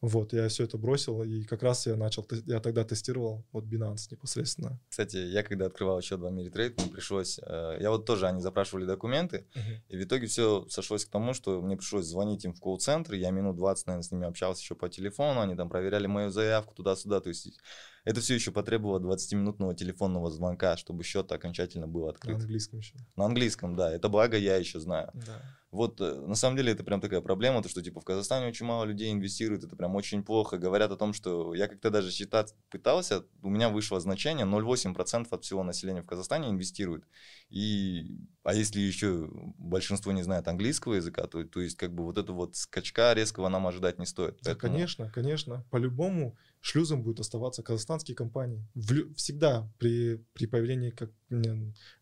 вот, 0.00 0.32
я 0.32 0.48
все 0.48 0.64
это 0.64 0.78
бросил, 0.78 1.22
и 1.22 1.44
как 1.44 1.62
раз 1.62 1.86
я 1.86 1.94
начал, 1.94 2.26
я 2.46 2.60
тогда 2.60 2.84
тестировал 2.84 3.44
вот 3.52 3.64
Binance 3.64 4.08
непосредственно. 4.10 4.80
Кстати, 4.88 5.16
я 5.18 5.42
когда 5.42 5.66
открывал 5.66 6.00
счет 6.00 6.20
в 6.20 6.24
Ameritrade, 6.24 6.80
мне 6.80 6.90
пришлось, 6.90 7.38
э, 7.42 7.76
я 7.80 7.90
вот 7.90 8.06
тоже, 8.06 8.26
они 8.26 8.40
запрашивали 8.40 8.86
документы, 8.86 9.46
uh-huh. 9.54 9.80
и 9.90 9.96
в 9.98 10.02
итоге 10.02 10.26
все 10.26 10.66
сошлось 10.70 11.04
к 11.04 11.10
тому, 11.10 11.34
что 11.34 11.60
мне 11.60 11.76
пришлось 11.76 12.06
звонить 12.06 12.46
им 12.46 12.54
в 12.54 12.60
колл-центр, 12.60 13.12
я 13.12 13.30
минут 13.30 13.56
20, 13.56 13.86
наверное, 13.88 14.02
с 14.02 14.10
ними 14.10 14.26
общался 14.26 14.62
еще 14.62 14.74
по 14.74 14.88
телефону, 14.88 15.40
они 15.40 15.54
там 15.54 15.68
проверяли 15.68 16.06
мою 16.06 16.30
заявку 16.30 16.74
туда-сюда, 16.74 17.20
то 17.20 17.28
есть 17.28 17.58
это 18.04 18.20
все 18.20 18.34
еще 18.34 18.50
потребовало 18.52 18.98
20-минутного 18.98 19.74
телефонного 19.74 20.30
звонка, 20.30 20.76
чтобы 20.76 21.04
счет 21.04 21.30
окончательно 21.32 21.86
был 21.86 22.08
открыт. 22.08 22.36
На 22.36 22.42
английском 22.42 22.78
еще. 22.78 22.94
На 23.16 23.26
английском, 23.26 23.76
да. 23.76 23.92
Это 23.92 24.08
благо 24.08 24.36
я 24.36 24.56
еще 24.56 24.80
знаю. 24.80 25.10
Да. 25.14 25.42
Вот 25.70 26.00
э, 26.00 26.14
на 26.26 26.34
самом 26.34 26.56
деле 26.56 26.72
это 26.72 26.82
прям 26.82 27.00
такая 27.00 27.20
проблема, 27.20 27.62
то 27.62 27.68
что 27.68 27.80
типа 27.80 28.00
в 28.00 28.04
Казахстане 28.04 28.48
очень 28.48 28.66
мало 28.66 28.84
людей 28.84 29.12
инвестируют, 29.12 29.62
это 29.62 29.76
прям 29.76 29.94
очень 29.94 30.24
плохо. 30.24 30.58
Говорят 30.58 30.90
о 30.90 30.96
том, 30.96 31.12
что 31.12 31.54
я 31.54 31.68
как-то 31.68 31.90
даже 31.90 32.10
считать 32.10 32.54
пытался, 32.70 33.24
у 33.42 33.50
меня 33.50 33.68
вышло 33.68 34.00
значение 34.00 34.46
0,8% 34.46 35.28
от 35.30 35.44
всего 35.44 35.62
населения 35.62 36.02
в 36.02 36.06
Казахстане 36.06 36.50
инвестирует. 36.50 37.04
И, 37.50 38.18
а 38.42 38.52
если 38.52 38.80
еще 38.80 39.28
большинство 39.58 40.10
не 40.10 40.22
знает 40.22 40.48
английского 40.48 40.94
языка, 40.94 41.26
то, 41.28 41.44
то 41.44 41.60
есть 41.60 41.76
как 41.76 41.94
бы 41.94 42.04
вот 42.04 42.18
это 42.18 42.32
вот 42.32 42.56
скачка 42.56 43.12
резкого 43.12 43.48
нам 43.48 43.66
ожидать 43.66 43.98
не 43.98 44.06
стоит. 44.06 44.38
Да, 44.42 44.52
Поэтому... 44.52 44.72
конечно, 44.72 45.10
конечно. 45.10 45.64
По-любому 45.70 46.36
шлюзом 46.60 47.02
будут 47.02 47.20
оставаться 47.20 47.62
казахстанские 47.62 48.14
компании. 48.14 48.66
В, 48.74 49.14
всегда 49.14 49.70
при, 49.78 50.24
при 50.34 50.46
появлении 50.46 50.90
как, 50.90 51.10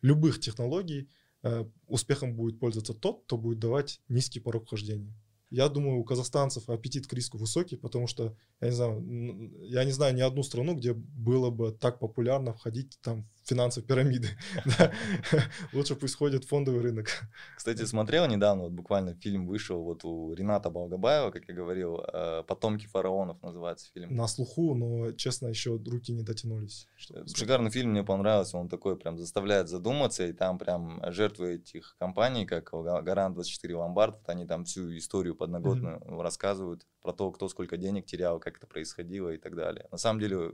любых 0.02 0.40
технологий 0.40 1.08
э, 1.42 1.64
успехом 1.86 2.34
будет 2.34 2.58
пользоваться 2.58 2.94
тот, 2.94 3.24
кто 3.24 3.36
будет 3.36 3.58
давать 3.58 4.00
низкий 4.08 4.40
порог 4.40 4.66
вхождения. 4.66 5.14
Я 5.50 5.68
думаю, 5.68 5.98
у 5.98 6.04
казахстанцев 6.04 6.68
аппетит 6.68 7.06
к 7.06 7.12
риску 7.14 7.38
высокий, 7.38 7.76
потому 7.76 8.06
что, 8.06 8.36
я 8.60 8.68
не 8.68 8.74
знаю, 8.74 9.52
я 9.62 9.84
не 9.84 9.92
знаю 9.92 10.14
ни 10.14 10.20
одну 10.20 10.42
страну, 10.42 10.74
где 10.74 10.92
было 10.92 11.50
бы 11.50 11.72
так 11.72 11.98
популярно 12.00 12.52
входить 12.52 12.98
там 13.00 13.26
финансовой 13.48 13.86
пирамиды. 13.86 14.28
Лучше 15.72 15.96
пусть 15.96 16.16
ходит 16.16 16.44
фондовый 16.44 16.82
рынок. 16.82 17.08
Кстати, 17.56 17.84
смотрел 17.84 18.26
недавно, 18.26 18.64
вот 18.64 18.72
буквально 18.72 19.14
фильм 19.14 19.46
вышел 19.46 19.82
вот 19.82 20.04
у 20.04 20.34
Рената 20.34 20.70
Балгабаева, 20.70 21.30
как 21.30 21.48
я 21.48 21.54
говорил, 21.54 22.00
э, 22.00 22.42
«Потомки 22.46 22.86
фараонов» 22.86 23.42
называется 23.42 23.90
фильм. 23.92 24.14
На 24.14 24.28
слуху, 24.28 24.74
но, 24.74 25.12
честно, 25.12 25.48
еще 25.48 25.76
руки 25.76 26.12
не 26.12 26.22
дотянулись. 26.22 26.86
Шикарный 26.96 27.70
фильм, 27.70 27.90
мне 27.90 28.04
понравился, 28.04 28.58
он 28.58 28.68
такой 28.68 28.96
прям 28.96 29.18
заставляет 29.18 29.68
задуматься, 29.68 30.26
и 30.26 30.32
там 30.32 30.58
прям 30.58 31.00
жертвы 31.12 31.54
этих 31.54 31.96
компаний, 31.98 32.46
как 32.46 32.72
Гарант24, 32.72 33.74
Ломбард, 33.74 34.16
вот 34.16 34.28
они 34.28 34.46
там 34.46 34.64
всю 34.64 34.96
историю 34.96 35.34
подноготную 35.34 35.98
mm-hmm. 35.98 36.22
рассказывают 36.22 36.86
про 37.00 37.12
то, 37.12 37.30
кто 37.30 37.48
сколько 37.48 37.76
денег 37.76 38.04
терял, 38.06 38.38
как 38.38 38.58
это 38.58 38.66
происходило 38.66 39.30
и 39.30 39.38
так 39.38 39.56
далее. 39.56 39.86
На 39.90 39.98
самом 39.98 40.20
деле, 40.20 40.52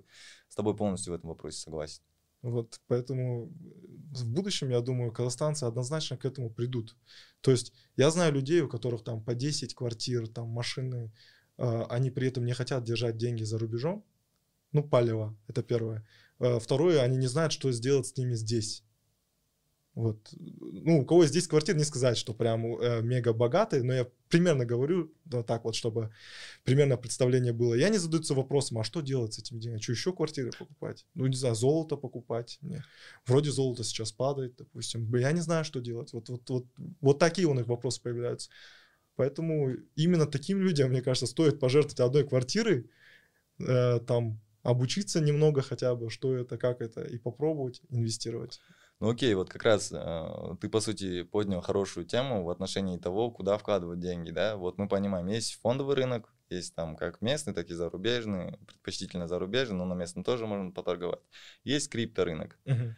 с 0.49 0.55
тобой 0.55 0.77
полностью 0.77 1.13
в 1.13 1.17
этом 1.17 1.31
вопросе 1.31 1.59
согласен. 1.59 2.03
Вот 2.45 2.79
поэтому 2.89 3.51
в 4.13 4.27
будущем, 4.27 4.69
я 4.69 4.83
думаю, 4.83 5.13
казахстанцы 5.13 5.65
однозначно 5.65 6.19
к 6.19 6.27
этому 6.27 6.51
придут. 6.51 6.95
То 7.41 7.51
есть 7.51 7.73
я 7.97 8.11
знаю 8.11 8.35
людей, 8.35 8.61
у 8.61 8.69
которых 8.69 9.03
там 9.03 9.25
по 9.25 9.35
10 9.35 9.75
квартир, 9.75 10.29
там 10.29 10.49
машины, 10.49 11.11
э, 11.57 11.83
они 11.89 12.11
при 12.11 12.29
этом 12.29 12.45
не 12.45 12.53
хотят 12.53 12.85
держать 12.85 13.17
деньги 13.17 13.45
за 13.45 13.59
рубежом, 13.59 14.05
ну, 14.73 14.83
палево, 14.83 15.35
это 15.49 15.63
первое. 15.63 16.07
Э, 16.39 16.59
второе, 16.59 17.01
они 17.01 17.17
не 17.17 17.29
знают, 17.29 17.53
что 17.55 17.73
сделать 17.73 18.09
с 18.09 18.17
ними 18.19 18.35
здесь. 18.35 18.85
Вот. 19.95 20.35
Ну, 20.37 21.03
у 21.03 21.05
кого 21.05 21.25
здесь 21.25 21.47
квартира, 21.47 21.77
не 21.77 21.85
сказать, 21.85 22.17
что 22.17 22.35
прям 22.35 22.67
э, 22.81 23.01
мега 23.03 23.33
богатый, 23.33 23.83
но 23.85 23.93
я 23.93 24.09
примерно 24.29 24.65
говорю 24.65 25.13
вот 25.27 25.47
так 25.47 25.65
вот, 25.65 25.77
чтобы 25.77 26.13
примерно 26.65 26.97
представление 26.97 27.53
было. 27.53 27.75
Я 27.75 27.91
не 27.91 27.99
задаются 27.99 28.35
вопросом, 28.35 28.79
а 28.79 28.85
что 28.85 29.03
делать 29.03 29.35
с 29.35 29.39
этими 29.39 29.61
деньгами? 29.61 29.81
Что 29.81 29.93
еще 29.93 30.13
квартиры 30.13 30.51
покупать? 30.59 31.07
Ну, 31.15 31.27
не 31.27 31.37
знаю, 31.37 31.55
золото 31.55 31.97
покупать. 31.97 32.59
Мне. 32.61 32.85
Вроде 33.25 33.53
золото 33.53 33.85
сейчас 33.85 34.11
падает, 34.11 34.57
допустим. 34.57 35.15
Я 35.15 35.31
не 35.31 35.41
знаю, 35.41 35.65
что 35.65 35.81
делать. 35.81 36.13
Вот, 36.13 36.29
вот, 36.29 36.51
вот, 36.51 36.67
вот 37.01 37.19
такие 37.21 37.47
у 37.47 37.55
них 37.55 37.69
вопросы 37.69 38.03
появляются. 38.03 38.51
Поэтому 39.15 39.75
именно 39.95 40.27
таким 40.27 40.61
людям, 40.61 40.91
мне 40.91 41.03
кажется, 41.03 41.27
стоит 41.27 41.61
пожертвовать 41.61 42.01
одной 42.01 42.27
квартирой, 42.27 42.91
э, 43.61 44.01
там, 44.01 44.41
обучиться 44.65 45.21
немного 45.21 45.63
хотя 45.63 45.95
бы, 45.95 46.11
что 46.11 46.35
это, 46.35 46.59
как 46.59 46.81
это, 46.81 47.05
и 47.05 47.17
попробовать 47.17 47.81
инвестировать. 47.91 48.61
Ну 49.01 49.11
окей, 49.11 49.35
вот 49.35 49.51
как 49.51 49.65
раз 49.65 49.93
э, 49.93 50.57
ты, 50.61 50.69
по 50.69 50.81
сути, 50.81 51.25
поднял 51.25 51.61
хорошую 51.61 52.07
тему 52.07 52.45
в 52.45 52.51
отношении 52.51 52.97
того, 52.97 53.31
куда 53.31 53.59
вкладывать 53.59 53.99
деньги, 53.99 54.31
да? 54.31 54.57
Вот 54.57 54.79
мы 54.79 54.89
понимаем, 54.89 55.27
есть 55.27 55.61
фондовый 55.61 55.97
рынок, 55.97 56.33
есть 56.49 56.75
там 56.75 56.97
как 56.97 57.21
местный, 57.21 57.55
так 57.55 57.69
и 57.71 57.75
зарубежный, 57.75 58.57
предпочтительно 58.67 59.27
зарубежный, 59.27 59.77
но 59.77 59.85
на 59.85 59.95
местном 59.95 60.25
тоже 60.25 60.47
можно 60.47 60.71
поторговать. 60.71 61.21
Есть 61.65 61.91
крипторынок. 61.91 62.59
Угу. 62.65 62.95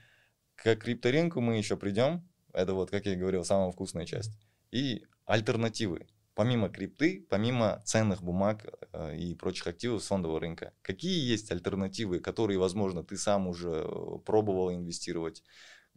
К 0.57 0.77
крипторынку 0.77 1.41
мы 1.41 1.57
еще 1.57 1.77
придем, 1.77 2.29
это 2.53 2.75
вот, 2.75 2.91
как 2.91 3.07
я 3.07 3.15
и 3.15 3.17
говорил, 3.17 3.45
самая 3.45 3.71
вкусная 3.71 4.05
часть. 4.05 4.39
И 4.71 5.07
альтернативы 5.25 6.07
помимо 6.37 6.69
крипты, 6.69 7.27
помимо 7.31 7.83
ценных 7.87 8.23
бумаг 8.23 8.67
э, 8.93 9.17
и 9.17 9.35
прочих 9.35 9.67
активов 9.67 10.05
с 10.05 10.07
фондового 10.07 10.39
рынка, 10.39 10.75
какие 10.83 11.19
есть 11.19 11.51
альтернативы, 11.51 12.21
которые, 12.21 12.59
возможно, 12.59 13.03
ты 13.03 13.17
сам 13.17 13.49
уже 13.49 13.71
э, 13.71 14.19
пробовал 14.25 14.71
инвестировать? 14.71 15.43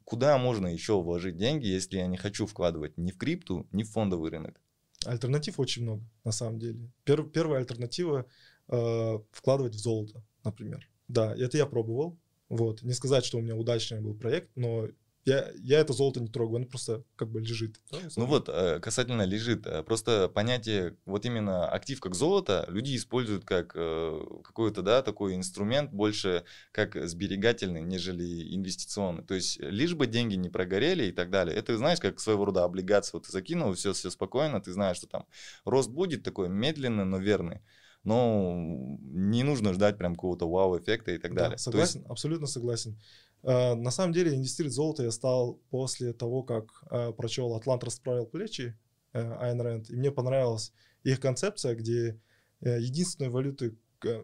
Куда 0.10 0.40
можно 0.40 0.66
еще 0.66 1.00
вложить 1.00 1.38
деньги, 1.38 1.68
если 1.68 1.98
я 1.98 2.08
не 2.08 2.18
хочу 2.18 2.48
вкладывать 2.48 2.98
ни 2.98 3.12
в 3.12 3.18
крипту, 3.18 3.68
ни 3.72 3.84
в 3.84 3.92
фондовый 3.92 4.32
рынок? 4.32 4.60
Альтернатив 5.06 5.60
очень 5.60 5.84
много, 5.84 6.04
на 6.24 6.32
самом 6.32 6.58
деле. 6.58 6.90
Пер, 7.04 7.24
первая 7.30 7.60
альтернатива 7.60 8.26
э, 8.70 9.20
вкладывать 9.32 9.76
в 9.76 9.78
золото, 9.78 10.24
например. 10.44 10.90
Да, 11.08 11.36
это 11.36 11.58
я 11.58 11.68
пробовал. 11.68 12.18
Вот. 12.50 12.82
Не 12.82 12.94
сказать, 12.94 13.24
что 13.24 13.38
у 13.38 13.42
меня 13.42 13.56
удачный 13.56 14.02
был 14.02 14.16
проект, 14.16 14.50
но 14.56 14.88
я, 15.30 15.52
я 15.62 15.80
это 15.80 15.94
золото 15.94 16.20
не 16.20 16.28
трогаю, 16.28 16.58
оно 16.58 16.66
просто 16.66 17.04
как 17.16 17.30
бы 17.30 17.40
лежит. 17.40 17.80
Да, 17.92 18.00
ну 18.16 18.26
вот, 18.26 18.50
э, 18.50 18.80
касательно 18.80 19.22
лежит, 19.22 19.68
э, 19.68 19.84
просто 19.84 20.28
понятие, 20.28 20.98
вот 21.06 21.26
именно 21.26 21.70
актив 21.70 22.00
как 22.00 22.16
золото, 22.16 22.66
люди 22.68 22.96
используют 22.96 23.46
как 23.46 23.74
э, 23.76 24.22
какой-то, 24.44 24.82
да, 24.82 25.02
такой 25.04 25.36
инструмент 25.36 25.92
больше 25.92 26.44
как 26.72 26.96
сберегательный, 27.08 27.82
нежели 27.82 28.56
инвестиционный. 28.56 29.24
То 29.24 29.36
есть 29.36 29.60
лишь 29.60 29.94
бы 29.94 30.08
деньги 30.08 30.36
не 30.36 30.50
прогорели 30.50 31.06
и 31.06 31.12
так 31.12 31.30
далее. 31.30 31.56
Это, 31.56 31.78
знаешь, 31.78 32.00
как 32.00 32.20
своего 32.20 32.46
рода 32.46 32.64
облигация. 32.64 33.18
Вот 33.18 33.26
ты 33.26 33.32
закинул, 33.32 33.74
все, 33.74 33.94
все 33.94 34.10
спокойно, 34.10 34.60
ты 34.62 34.74
знаешь, 34.74 34.98
что 34.98 35.08
там 35.08 35.26
рост 35.64 35.90
будет 35.92 36.24
такой 36.24 36.50
медленный, 36.50 37.06
но 37.06 37.18
верный 37.18 37.62
но 38.04 38.98
не 39.02 39.44
нужно 39.44 39.74
ждать 39.74 39.98
прям 39.98 40.16
какого-то 40.16 40.50
вау-эффекта 40.50 41.12
и 41.12 41.18
так 41.18 41.34
да, 41.34 41.44
далее. 41.44 41.58
Согласен, 41.58 42.00
есть... 42.00 42.10
абсолютно 42.10 42.48
согласен. 42.48 42.98
Э, 43.44 43.74
на 43.76 43.92
самом 43.92 44.14
деле 44.14 44.36
инвестировать 44.36 44.74
в 44.74 44.76
золото 44.76 45.04
я 45.04 45.12
стал 45.12 45.60
после 45.70 46.14
того, 46.14 46.44
как 46.44 46.84
э, 46.90 47.12
прочел 47.14 47.56
«Атлант 47.56 47.84
расправил 47.84 48.26
плечи» 48.26 48.78
э, 49.14 49.34
Айн 49.40 49.62
Рэнд, 49.62 49.90
и 49.90 49.96
мне 49.96 50.12
понравилась 50.12 50.74
их 51.04 51.20
концепция, 51.20 51.76
где 51.76 52.20
единственной 52.62 53.30
валютой, 53.30 53.78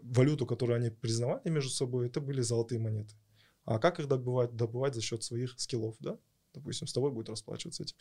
валюту, 0.03 0.45
которую 0.45 0.75
они 0.75 0.89
признавали 0.89 1.49
между 1.49 1.69
собой, 1.69 2.07
это 2.07 2.19
были 2.19 2.41
золотые 2.41 2.79
монеты. 2.79 3.15
А 3.63 3.79
как 3.79 3.99
их 3.99 4.07
добывать? 4.09 4.55
Добывать 4.55 4.93
за 4.93 5.01
счет 5.01 5.23
своих 5.23 5.57
скиллов, 5.57 5.95
да? 5.99 6.17
Допустим, 6.55 6.87
с 6.87 6.93
тобой 6.93 7.11
будет 7.11 7.29
расплачиваться 7.29 7.83
этим. 7.83 7.95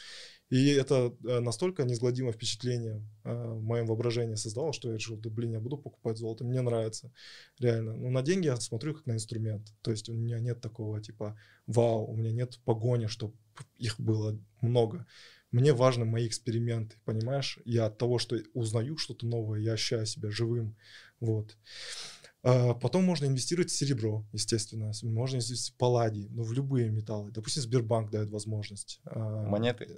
И 0.50 0.70
это 0.70 1.14
э, 1.26 1.40
настолько 1.40 1.84
неизгладимое 1.84 2.32
впечатление 2.32 3.02
э, 3.24 3.32
в 3.32 3.62
моем 3.62 3.86
воображении 3.86 4.34
создало, 4.34 4.72
что 4.72 4.88
я 4.88 4.94
решил, 4.94 5.16
да 5.16 5.30
блин, 5.30 5.52
я 5.52 5.60
буду 5.60 5.76
покупать 5.76 6.18
золото, 6.18 6.44
мне 6.44 6.60
нравится, 6.60 7.12
реально. 7.58 7.94
Но 7.94 8.10
на 8.10 8.22
деньги 8.22 8.46
я 8.46 8.56
смотрю 8.56 8.94
как 8.94 9.06
на 9.06 9.12
инструмент, 9.12 9.72
то 9.82 9.90
есть 9.90 10.08
у 10.08 10.14
меня 10.14 10.38
нет 10.38 10.60
такого 10.60 11.00
типа, 11.00 11.38
вау, 11.66 12.06
у 12.06 12.16
меня 12.16 12.32
нет 12.32 12.58
погони, 12.64 13.06
чтобы 13.06 13.34
их 13.78 13.98
было 14.00 14.38
много. 14.60 15.06
Мне 15.50 15.72
важны 15.72 16.04
мои 16.04 16.26
эксперименты, 16.26 16.96
понимаешь? 17.04 17.60
Я 17.64 17.86
от 17.86 17.96
того, 17.96 18.18
что 18.18 18.36
узнаю 18.54 18.96
что-то 18.96 19.24
новое, 19.24 19.60
я 19.60 19.74
ощущаю 19.74 20.04
себя 20.04 20.30
живым, 20.30 20.76
вот. 21.20 21.56
А, 22.44 22.74
потом 22.74 23.04
можно 23.04 23.24
инвестировать 23.24 23.70
в 23.70 23.74
серебро, 23.74 24.26
естественно. 24.32 24.92
Можно 25.02 25.36
инвестировать 25.36 25.70
в 25.70 25.76
палладий, 25.76 26.28
ну, 26.30 26.42
в 26.42 26.52
любые 26.52 26.90
металлы. 26.90 27.30
Допустим, 27.30 27.62
Сбербанк 27.62 28.10
дает 28.10 28.30
возможность. 28.30 29.00
А, 29.06 29.46
монеты? 29.48 29.88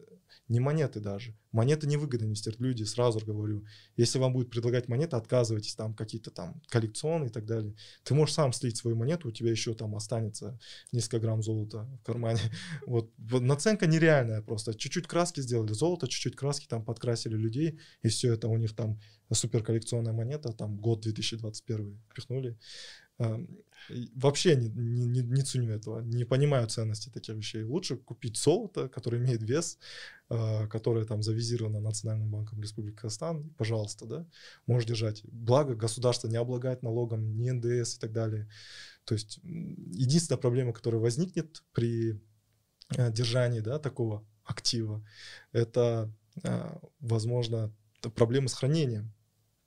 Не 0.48 0.60
монеты 0.60 1.00
даже. 1.00 1.36
Монеты 1.50 1.88
невыгодно 1.88 2.26
инвестировать. 2.26 2.60
Люди, 2.60 2.84
сразу 2.84 3.18
говорю, 3.18 3.64
если 3.96 4.20
вам 4.20 4.32
будет 4.32 4.48
предлагать 4.48 4.86
монеты, 4.86 5.16
отказывайтесь, 5.16 5.74
там 5.74 5.92
какие-то 5.92 6.30
там 6.30 6.62
коллекционные 6.68 7.30
и 7.30 7.32
так 7.32 7.46
далее. 7.46 7.74
Ты 8.04 8.14
можешь 8.14 8.36
сам 8.36 8.52
слить 8.52 8.76
свою 8.76 8.96
монету, 8.96 9.28
у 9.28 9.32
тебя 9.32 9.50
еще 9.50 9.74
там 9.74 9.96
останется 9.96 10.56
несколько 10.92 11.18
грамм 11.18 11.42
золота 11.42 11.88
в 12.00 12.04
кармане. 12.04 12.40
Вот 12.86 13.10
наценка 13.18 13.88
нереальная 13.88 14.40
просто. 14.40 14.72
Чуть-чуть 14.72 15.08
краски 15.08 15.40
сделали 15.40 15.72
золото, 15.72 16.06
чуть-чуть 16.06 16.36
краски 16.36 16.66
там 16.68 16.84
подкрасили 16.84 17.36
людей, 17.36 17.80
и 18.02 18.08
все 18.08 18.32
это 18.32 18.46
у 18.46 18.56
них 18.56 18.76
там 18.76 19.00
супер 19.32 19.62
коллекционная 19.62 20.12
монета, 20.12 20.52
там 20.52 20.76
год 20.76 21.00
2021 21.00 22.00
пихнули. 22.14 22.56
Вообще 24.14 24.56
не, 24.56 24.68
не, 24.68 25.22
не 25.22 25.42
ценю 25.42 25.70
этого, 25.70 26.00
не 26.00 26.24
понимаю 26.24 26.66
ценности 26.66 27.08
таких 27.08 27.36
вещей. 27.36 27.62
Лучше 27.62 27.96
купить 27.96 28.36
золото, 28.36 28.88
которое 28.88 29.18
имеет 29.18 29.42
вес, 29.42 29.78
а, 30.28 30.66
которое 30.66 31.04
там 31.04 31.22
завизировано 31.22 31.80
Национальным 31.80 32.30
банком 32.30 32.60
Республики 32.60 32.96
Казахстан, 32.96 33.48
пожалуйста, 33.56 34.06
да, 34.06 34.26
можешь 34.66 34.88
держать. 34.88 35.22
Благо 35.24 35.76
государство 35.76 36.26
не 36.26 36.36
облагает 36.36 36.82
налогом, 36.82 37.38
ни 37.38 37.48
НДС 37.48 37.96
и 37.96 38.00
так 38.00 38.12
далее. 38.12 38.48
То 39.04 39.14
есть 39.14 39.38
единственная 39.44 40.40
проблема, 40.40 40.72
которая 40.72 41.00
возникнет 41.00 41.62
при 41.72 42.20
а, 42.96 43.10
держании 43.10 43.60
да, 43.60 43.78
такого 43.78 44.26
актива, 44.44 45.06
это, 45.52 46.12
а, 46.42 46.80
возможно, 46.98 47.72
проблемы 48.14 48.48
с 48.48 48.54
хранением. 48.54 49.12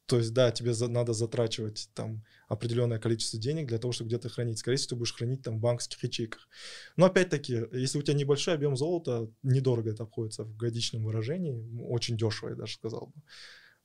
То 0.09 0.17
есть, 0.17 0.33
да, 0.33 0.49
тебе 0.49 0.73
за, 0.73 0.87
надо 0.87 1.13
затрачивать 1.13 1.87
там 1.93 2.23
определенное 2.47 2.97
количество 2.97 3.37
денег 3.37 3.67
для 3.67 3.77
того, 3.77 3.93
чтобы 3.93 4.07
где-то 4.07 4.27
хранить. 4.27 4.57
Скорее 4.57 4.77
всего, 4.77 4.89
ты 4.89 4.95
будешь 4.95 5.13
хранить 5.13 5.43
там 5.43 5.57
в 5.57 5.59
банковских 5.59 6.03
ячейках. 6.03 6.49
Но 6.97 7.05
опять-таки, 7.05 7.61
если 7.73 7.99
у 7.99 8.01
тебя 8.01 8.17
небольшой 8.17 8.55
объем 8.55 8.75
золота, 8.75 9.29
недорого 9.43 9.91
это 9.91 10.03
обходится 10.03 10.43
в 10.43 10.57
годичном 10.57 11.03
выражении, 11.03 11.79
очень 11.83 12.17
дешево, 12.17 12.49
я 12.49 12.55
даже 12.55 12.73
сказал 12.73 13.13
бы. 13.13 13.21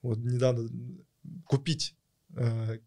Вот 0.00 0.16
недавно 0.16 0.66
купить 1.44 1.94
э, 2.34 2.78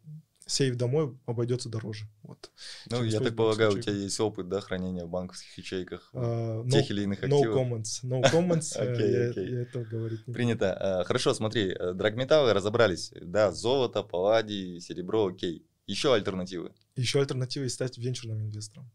сейф 0.48 0.76
домой 0.76 1.18
обойдется 1.26 1.70
дороже. 1.70 2.06
Вот. 2.24 2.52
Ну, 2.90 3.04
я 3.04 3.20
так 3.20 3.36
полагаю, 3.36 3.74
у 3.78 3.80
тебя 3.80 3.94
есть 3.94 4.20
опыт, 4.20 4.50
да, 4.50 4.62
хранения 4.62 5.06
в 5.06 5.10
банковских 5.10 5.58
ячейках 5.58 6.10
uh, 6.14 6.64
no, 6.64 6.70
тех 6.70 6.90
или 6.90 7.04
иных 7.04 7.24
активов? 7.24 7.56
No 7.56 7.56
comments. 7.56 8.04
No 8.04 8.22
comments. 8.24 8.76
okay, 8.80 9.32
okay. 9.32 9.46
Я, 9.46 9.58
я 9.58 9.62
это 9.62 9.84
говорить 9.84 10.28
не 10.28 10.34
Принято. 10.34 11.00
Uh, 11.02 11.04
хорошо, 11.06 11.34
смотри, 11.34 11.72
э, 11.72 11.94
драгметаллы 11.94 12.54
разобрались. 12.54 13.12
Да, 13.22 13.52
золото, 13.52 14.04
палладий, 14.04 14.80
серебро, 14.80 15.28
окей. 15.28 15.66
Еще 15.86 16.14
альтернативы? 16.14 16.74
Еще 16.96 17.20
альтернативы 17.20 17.70
стать 17.70 17.98
венчурным 17.98 18.42
инвестором. 18.42 18.92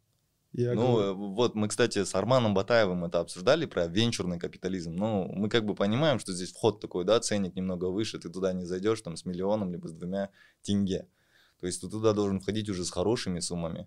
Я 0.53 0.75
ну, 0.75 0.93
говорю... 0.93 1.15
вот 1.15 1.55
мы, 1.55 1.69
кстати, 1.69 2.05
с 2.05 2.15
Арманом 2.15 2.53
Батаевым 2.53 3.07
это 3.07 3.21
обсуждали 3.21 3.65
про 3.65 3.87
венчурный 3.87 4.38
капитализм. 4.38 4.95
Ну, 4.95 5.27
мы 5.33 5.49
как 5.49 5.65
бы 5.65 5.75
понимаем, 5.75 6.19
что 6.19 6.33
здесь 6.33 6.53
вход 6.53 6.81
такой, 6.81 7.05
да, 7.05 7.19
ценник 7.21 7.55
немного 7.57 7.87
выше, 7.87 8.19
ты 8.19 8.29
туда 8.29 8.53
не 8.53 8.67
зайдешь 8.67 9.01
там 9.01 9.17
с 9.17 9.25
миллионом 9.25 9.73
либо 9.73 9.88
с 9.88 9.93
двумя 9.93 10.29
тенге. 10.61 11.07
То 11.62 11.68
есть 11.68 11.81
ты 11.81 11.88
туда 11.88 12.12
должен 12.12 12.40
входить 12.40 12.68
уже 12.68 12.85
с 12.85 12.90
хорошими 12.90 13.38
суммами. 13.38 13.87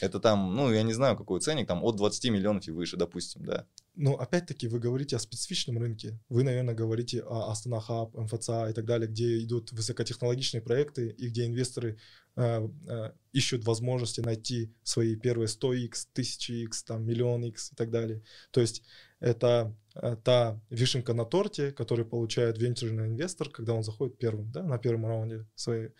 Это 0.00 0.18
там, 0.18 0.56
ну, 0.56 0.72
я 0.72 0.82
не 0.82 0.92
знаю, 0.92 1.16
какой 1.16 1.40
ценник, 1.40 1.68
там 1.68 1.84
от 1.84 1.94
20 1.94 2.32
миллионов 2.32 2.66
и 2.66 2.72
выше, 2.72 2.96
допустим, 2.96 3.44
да. 3.44 3.64
Но 3.94 4.14
опять-таки 4.16 4.66
вы 4.66 4.80
говорите 4.80 5.14
о 5.14 5.20
специфичном 5.20 5.78
рынке. 5.78 6.18
Вы, 6.28 6.42
наверное, 6.42 6.74
говорите 6.74 7.22
о 7.22 7.52
Астана 7.52 7.80
Хаб, 7.80 8.12
МФЦА 8.16 8.70
и 8.70 8.72
так 8.72 8.84
далее, 8.86 9.08
где 9.08 9.38
идут 9.38 9.70
высокотехнологичные 9.70 10.62
проекты 10.62 11.10
и 11.10 11.28
где 11.28 11.46
инвесторы 11.46 11.96
э, 12.34 12.68
э, 12.88 13.12
ищут 13.32 13.64
возможности 13.64 14.20
найти 14.20 14.74
свои 14.82 15.14
первые 15.14 15.46
100x, 15.46 16.08
1000x, 16.12 16.70
там, 16.84 17.06
миллион 17.06 17.44
x 17.44 17.72
и 17.72 17.76
так 17.76 17.90
далее. 17.92 18.24
То 18.50 18.60
есть 18.60 18.82
это 19.20 19.74
э, 19.94 20.16
та 20.22 20.60
вишенка 20.68 21.14
на 21.14 21.24
торте, 21.24 21.72
которую 21.72 22.06
получает 22.06 22.58
венчурный 22.58 23.06
инвестор, 23.06 23.48
когда 23.48 23.72
он 23.72 23.82
заходит 23.82 24.18
первым, 24.18 24.50
да, 24.52 24.62
на 24.62 24.78
первом 24.78 25.06
раунде 25.06 25.46
своей, 25.54 25.90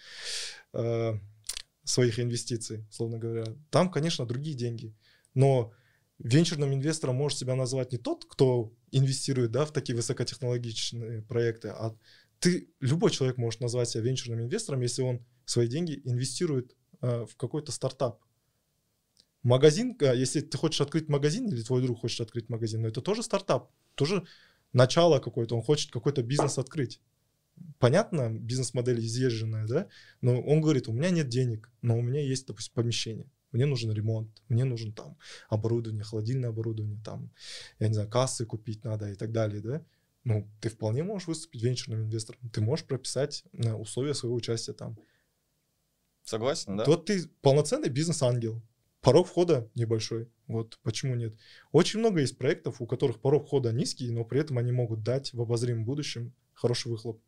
своих 1.85 2.19
инвестиций, 2.19 2.85
словно 2.91 3.19
говоря. 3.19 3.45
Там, 3.71 3.91
конечно, 3.91 4.27
другие 4.27 4.57
деньги, 4.57 4.95
но 5.35 5.73
венчурным 6.19 6.75
инвестором 6.75 7.17
может 7.17 7.39
себя 7.39 7.55
назвать 7.55 7.93
не 7.93 7.99
тот, 7.99 8.25
кто 8.25 8.73
инвестирует 8.91 9.53
да, 9.53 9.65
в 9.65 9.73
такие 9.73 9.95
высокотехнологичные 9.95 11.23
проекты, 11.23 11.69
а 11.69 11.97
ты, 12.39 12.69
любой 12.81 13.11
человек 13.11 13.39
может 13.39 13.61
назвать 13.61 13.89
себя 13.89 14.03
венчурным 14.03 14.41
инвестором, 14.41 14.81
если 14.81 15.03
он 15.03 15.25
свои 15.45 15.69
деньги 15.69 16.01
инвестирует 16.05 16.77
э, 17.01 17.25
в 17.25 17.37
какой-то 17.37 17.73
стартап. 17.73 18.21
Магазин, 19.43 19.97
э, 20.01 20.17
если 20.17 20.41
ты 20.41 20.59
хочешь 20.59 20.81
открыть 20.81 21.09
магазин, 21.09 21.49
или 21.49 21.63
твой 21.63 21.83
друг 21.83 22.01
хочет 22.01 22.21
открыть 22.21 22.49
магазин, 22.49 22.83
но 22.83 22.89
это 22.89 23.01
тоже 23.01 23.23
стартап, 23.23 23.71
тоже 23.95 24.27
начало 24.73 25.19
какое-то, 25.19 25.57
он 25.57 25.63
хочет 25.63 25.91
какой-то 25.91 26.23
бизнес 26.23 26.59
открыть. 26.59 27.01
Понятно, 27.79 28.31
бизнес-модель 28.31 29.01
изъезженная, 29.01 29.67
да? 29.67 29.89
Но 30.21 30.41
он 30.41 30.61
говорит, 30.61 30.89
у 30.89 30.93
меня 30.93 31.11
нет 31.11 31.29
денег, 31.29 31.71
но 31.83 31.99
у 31.99 32.03
меня 32.03 32.21
есть, 32.21 32.47
допустим, 32.47 32.75
помещение. 32.75 33.27
Мне 33.53 33.67
нужен 33.67 33.93
ремонт, 33.93 34.43
мне 34.49 34.65
нужен 34.65 34.93
там 34.93 35.17
оборудование, 35.49 36.05
холодильное 36.05 36.51
оборудование, 36.51 37.01
там, 37.05 37.31
я 37.79 37.89
не 37.89 37.95
знаю, 37.95 38.09
кассы 38.09 38.45
купить 38.45 38.85
надо 38.85 39.11
и 39.11 39.15
так 39.15 39.33
далее, 39.33 39.61
да? 39.61 39.85
Ну, 40.25 40.49
ты 40.61 40.69
вполне 40.69 41.05
можешь 41.05 41.29
выступить 41.29 41.63
венчурным 41.63 42.03
инвестором. 42.03 42.41
Ты 42.51 42.61
можешь 42.61 42.85
прописать 42.85 43.45
э, 43.53 43.73
условия 43.73 44.13
своего 44.13 44.35
участия 44.35 44.73
там. 44.73 44.99
Согласен, 46.25 46.77
да? 46.77 46.85
Вот 46.85 47.05
ты 47.05 47.29
полноценный 47.43 47.89
бизнес-ангел. 47.89 48.61
Порог 49.03 49.29
входа 49.29 49.71
небольшой. 49.77 50.29
Вот 50.49 50.81
почему 50.83 51.15
нет. 51.15 51.37
Очень 51.71 52.01
много 52.01 52.21
есть 52.21 52.37
проектов, 52.39 52.81
у 52.81 52.87
которых 52.87 53.21
порог 53.21 53.47
входа 53.47 53.71
низкий, 53.71 54.11
но 54.11 54.25
при 54.25 54.41
этом 54.41 54.59
они 54.59 54.73
могут 54.73 55.05
дать 55.05 55.33
в 55.33 55.41
обозримом 55.41 55.85
будущем 55.85 56.35
хороший 56.57 56.91
выхлоп. 56.91 57.23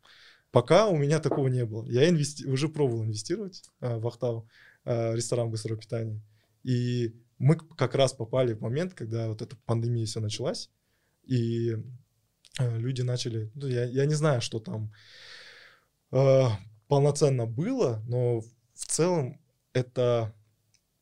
Пока 0.51 0.87
у 0.87 0.97
меня 0.97 1.19
такого 1.19 1.47
не 1.47 1.65
было. 1.65 1.85
Я 1.87 2.09
инвести... 2.09 2.47
уже 2.47 2.69
пробовал 2.69 3.03
инвестировать 3.03 3.63
э, 3.81 3.97
в 3.97 4.07
Ахтау, 4.07 4.49
э, 4.83 5.15
ресторан 5.15 5.51
быстрого 5.51 5.79
питания. 5.79 6.21
И 6.63 7.15
мы 7.37 7.55
как 7.55 7.95
раз 7.95 8.13
попали 8.13 8.53
в 8.53 8.61
момент, 8.61 8.93
когда 8.93 9.29
вот 9.29 9.41
эта 9.41 9.55
пандемия 9.65 10.05
все 10.05 10.19
началась, 10.19 10.69
и 11.23 11.75
э, 12.59 12.77
люди 12.77 13.01
начали... 13.01 13.51
Ну, 13.53 13.67
я, 13.67 13.85
я 13.85 14.05
не 14.05 14.15
знаю, 14.15 14.41
что 14.41 14.59
там 14.59 14.91
э, 16.11 16.45
полноценно 16.87 17.45
было, 17.45 18.03
но 18.07 18.41
в 18.41 18.85
целом 18.85 19.39
это 19.73 20.33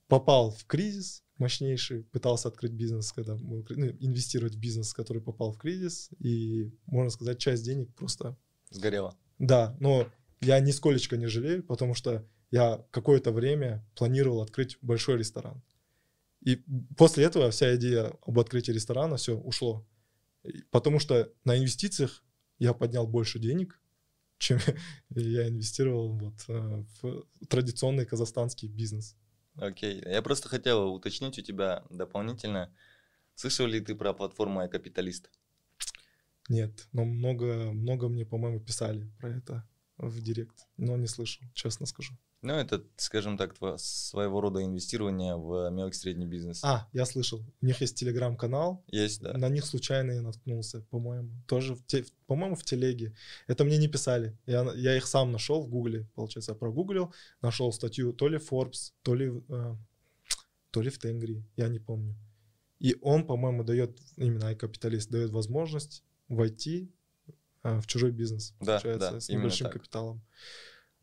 попал 0.07 0.51
в 0.51 0.65
кризис 0.65 1.23
мощнейший, 1.39 2.03
пытался 2.03 2.47
открыть 2.47 2.71
бизнес, 2.71 3.11
когда 3.11 3.35
ну, 3.35 3.63
инвестировать 3.99 4.55
в 4.55 4.59
бизнес, 4.59 4.93
который 4.93 5.21
попал 5.21 5.51
в 5.51 5.57
кризис, 5.57 6.09
и, 6.19 6.71
можно 6.85 7.09
сказать, 7.09 7.39
часть 7.39 7.63
денег 7.63 7.93
просто... 7.95 8.37
Сгорела. 8.69 9.15
Да, 9.39 9.75
но 9.79 10.07
я 10.41 10.59
нисколечко 10.59 11.17
не 11.17 11.27
жалею, 11.27 11.63
потому 11.63 11.93
что 11.93 12.27
я 12.51 12.85
какое-то 12.91 13.31
время 13.31 13.85
планировал 13.95 14.41
открыть 14.41 14.77
большой 14.81 15.17
ресторан. 15.17 15.61
И 16.41 16.63
после 16.97 17.25
этого 17.25 17.51
вся 17.51 17.75
идея 17.75 18.13
об 18.25 18.39
открытии 18.39 18.71
ресторана, 18.71 19.17
все, 19.17 19.37
ушло. 19.37 19.85
Потому 20.71 20.99
что 20.99 21.31
на 21.43 21.57
инвестициях 21.57 22.23
я 22.59 22.73
поднял 22.73 23.07
больше 23.07 23.39
денег, 23.39 23.79
чем 24.37 24.59
я 25.09 25.47
инвестировал 25.49 26.13
вот, 26.13 26.35
э, 26.47 26.83
в 27.01 27.25
традиционный 27.47 28.05
казахстанский 28.05 28.67
бизнес. 28.67 29.15
Окей. 29.57 30.01
Я 30.05 30.21
просто 30.21 30.49
хотел 30.49 30.93
уточнить 30.93 31.39
у 31.39 31.41
тебя 31.41 31.83
дополнительно. 31.89 32.73
Слышал 33.35 33.67
ли 33.67 33.79
ты 33.79 33.95
про 33.95 34.13
платформу 34.13 34.65
«Экапиталист»? 34.65 35.29
Нет, 36.49 36.87
но 36.93 37.03
много, 37.03 37.71
много 37.71 38.07
мне, 38.07 38.25
по-моему, 38.25 38.59
писали 38.59 39.11
про 39.19 39.29
это 39.35 39.67
в 39.97 40.21
директ, 40.21 40.65
но 40.77 40.95
не 40.95 41.07
слышал, 41.07 41.43
честно 41.53 41.85
скажу. 41.85 42.17
Ну, 42.43 42.53
это, 42.53 42.83
скажем 42.97 43.37
так, 43.37 43.55
своего 43.77 44.41
рода 44.41 44.63
инвестирование 44.63 45.35
в 45.35 45.69
мелкий 45.71 45.97
средний 45.97 46.27
бизнес. 46.27 46.63
А, 46.63 46.87
я 46.93 47.05
слышал. 47.05 47.43
У 47.61 47.65
них 47.65 47.81
есть 47.81 47.97
телеграм-канал. 47.97 48.83
Есть, 48.87 49.21
да. 49.21 49.33
На 49.37 49.49
них 49.49 49.65
случайно 49.65 50.11
я 50.11 50.21
наткнулся, 50.21 50.81
по-моему. 50.91 51.31
Тоже, 51.47 51.75
в 51.75 51.85
те, 51.87 52.05
по-моему, 52.27 52.55
в 52.55 52.63
телеге. 52.63 53.15
Это 53.47 53.63
мне 53.63 53.77
не 53.77 53.87
писали. 53.87 54.37
Я, 54.45 54.71
я 54.75 54.95
их 54.95 55.07
сам 55.07 55.31
нашел 55.31 55.63
в 55.63 55.69
гугле, 55.69 56.07
получается. 56.13 56.51
Я 56.51 56.55
прогуглил, 56.55 57.13
нашел 57.41 57.73
статью 57.73 58.13
то 58.13 58.27
ли 58.27 58.37
Forbes, 58.37 58.93
то 59.01 59.15
ли, 59.15 59.43
э, 59.49 59.75
то 60.69 60.81
ли 60.81 60.89
в 60.91 60.99
Тенгри, 60.99 61.43
я 61.55 61.67
не 61.69 61.79
помню. 61.79 62.15
И 62.79 62.95
он, 63.01 63.25
по-моему, 63.25 63.63
дает, 63.63 63.99
именно 64.15 64.53
капиталист, 64.53 65.09
дает 65.09 65.31
возможность 65.31 66.03
войти 66.27 66.91
э, 67.63 67.79
в 67.79 67.87
чужой 67.87 68.11
бизнес, 68.11 68.53
да, 68.59 68.73
получается, 68.73 69.11
да, 69.11 69.19
с 69.19 69.29
небольшим 69.29 69.65
так. 69.65 69.73
капиталом. 69.73 70.21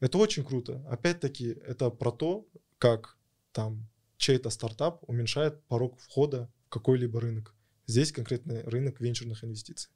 Это 0.00 0.18
очень 0.18 0.44
круто. 0.44 0.85
Опять-таки, 0.88 1.48
это 1.48 1.90
про 1.90 2.11
то, 2.11 2.46
как 2.78 3.16
там 3.52 3.88
чей-то 4.16 4.50
стартап 4.50 5.02
уменьшает 5.09 5.62
порог 5.64 5.98
входа 6.00 6.50
в 6.66 6.68
какой-либо 6.70 7.20
рынок. 7.20 7.54
Здесь 7.87 8.12
конкретный 8.12 8.62
рынок 8.62 9.00
венчурных 9.00 9.44
инвестиций. 9.44 9.90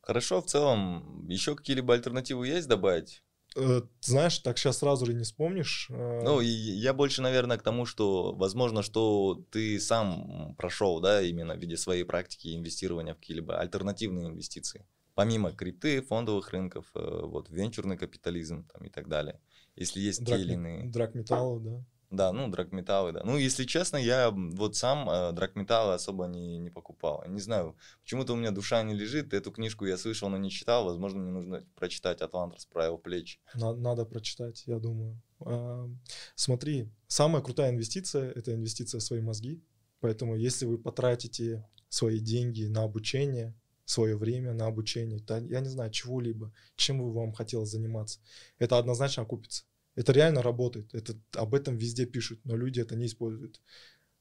Хорошо, 0.00 0.40
в 0.40 0.46
целом, 0.46 1.26
еще 1.28 1.54
какие-либо 1.54 1.94
альтернативы 1.94 2.48
есть 2.48 2.68
добавить? 2.68 3.22
Э, 3.56 3.82
знаешь, 4.00 4.38
так 4.38 4.58
сейчас 4.58 4.78
сразу 4.78 5.06
же 5.06 5.14
не 5.14 5.24
вспомнишь. 5.24 5.88
Э. 5.90 6.22
Ну, 6.22 6.40
я 6.40 6.92
больше, 6.92 7.22
наверное, 7.22 7.58
к 7.58 7.62
тому, 7.62 7.86
что, 7.86 8.32
возможно, 8.32 8.82
что 8.82 9.44
ты 9.50 9.80
сам 9.80 10.54
прошел, 10.56 11.00
да, 11.00 11.22
именно 11.22 11.54
в 11.54 11.58
виде 11.58 11.76
своей 11.76 12.04
практики 12.04 12.54
инвестирования 12.54 13.14
в 13.14 13.18
какие-либо 13.18 13.58
альтернативные 13.58 14.28
инвестиции 14.28 14.86
помимо 15.16 15.50
крипты, 15.50 16.02
фондовых 16.02 16.50
рынков, 16.50 16.86
э, 16.94 17.20
вот 17.24 17.50
венчурный 17.50 17.96
капитализм 17.96 18.64
там, 18.68 18.84
и 18.84 18.90
так 18.90 19.08
далее. 19.08 19.40
Если 19.74 19.98
есть 19.98 20.22
драк, 20.22 20.38
те 20.38 20.44
или 20.44 20.52
иные... 20.52 20.84
Драгметаллов, 20.84 21.62
да. 21.62 21.84
Да, 22.10 22.32
ну, 22.32 22.48
драгметаллы, 22.48 23.12
да. 23.12 23.22
Ну, 23.24 23.36
если 23.36 23.64
честно, 23.64 23.96
я 23.96 24.30
вот 24.30 24.76
сам 24.76 25.08
э, 25.10 25.32
драгметаллы 25.32 25.94
особо 25.94 26.26
не, 26.26 26.58
не 26.58 26.70
покупал. 26.70 27.24
Не 27.26 27.40
знаю, 27.40 27.76
почему-то 28.02 28.34
у 28.34 28.36
меня 28.36 28.50
душа 28.50 28.82
не 28.82 28.94
лежит. 28.94 29.32
Эту 29.32 29.50
книжку 29.50 29.86
я 29.86 29.96
слышал, 29.96 30.28
но 30.28 30.36
не 30.36 30.50
читал. 30.50 30.84
Возможно, 30.84 31.18
мне 31.18 31.32
нужно 31.32 31.66
прочитать 31.74 32.20
«Атлант 32.20 32.54
расправил 32.54 32.98
плечи». 32.98 33.40
Надо, 33.54 33.80
надо 33.80 34.04
прочитать, 34.04 34.62
я 34.66 34.78
думаю. 34.78 35.20
А, 35.40 35.88
смотри, 36.34 36.92
самая 37.08 37.42
крутая 37.42 37.70
инвестиция– 37.70 38.30
это 38.36 38.54
инвестиция 38.54 39.00
в 39.00 39.02
свои 39.02 39.20
мозги. 39.20 39.64
Поэтому 40.00 40.36
если 40.36 40.66
вы 40.66 40.78
потратите 40.78 41.66
свои 41.88 42.20
деньги 42.20 42.66
на 42.66 42.82
обучение, 42.84 43.54
свое 43.86 44.16
время 44.16 44.52
на 44.52 44.66
обучение, 44.66 45.20
да, 45.20 45.38
я 45.38 45.60
не 45.60 45.68
знаю, 45.68 45.90
чего-либо, 45.90 46.52
чем 46.76 46.98
бы 46.98 47.12
вам 47.12 47.32
хотелось 47.32 47.70
заниматься. 47.70 48.20
Это 48.58 48.78
однозначно 48.78 49.22
окупится. 49.22 49.64
Это 49.94 50.12
реально 50.12 50.42
работает. 50.42 50.94
Это, 50.94 51.14
об 51.32 51.54
этом 51.54 51.76
везде 51.76 52.04
пишут, 52.04 52.40
но 52.44 52.56
люди 52.56 52.80
это 52.80 52.96
не 52.96 53.06
используют. 53.06 53.60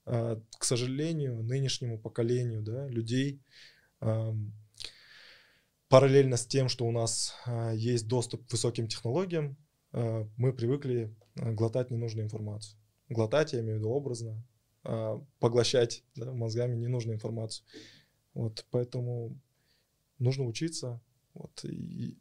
А, 0.06 0.42
к 0.58 0.64
сожалению, 0.64 1.44
нынешнему 1.44 2.00
поколению 2.00 2.62
да, 2.62 2.88
людей 2.88 3.42
а, 4.00 4.34
параллельно 5.90 6.38
с 6.38 6.46
тем, 6.46 6.70
что 6.70 6.86
у 6.86 6.92
нас 6.92 7.34
а, 7.46 7.72
есть 7.74 8.08
доступ 8.08 8.48
к 8.48 8.52
высоким 8.52 8.88
технологиям, 8.88 9.58
а, 9.92 10.28
мы 10.38 10.54
привыкли 10.54 11.14
а, 11.36 11.52
глотать 11.52 11.90
ненужную 11.90 12.26
информацию. 12.26 12.78
Глотать, 13.10 13.54
я 13.54 13.60
имею 13.62 13.78
в 13.78 13.80
виду 13.80 13.90
образно, 13.90 14.44
а, 14.84 15.22
поглощать 15.40 16.04
да, 16.16 16.32
мозгами 16.32 16.76
ненужную 16.76 17.16
информацию. 17.16 17.66
Вот, 18.34 18.66
поэтому 18.72 19.40
нужно 20.20 20.46
учиться. 20.46 21.02
Вот, 21.34 21.64
и 21.66 22.18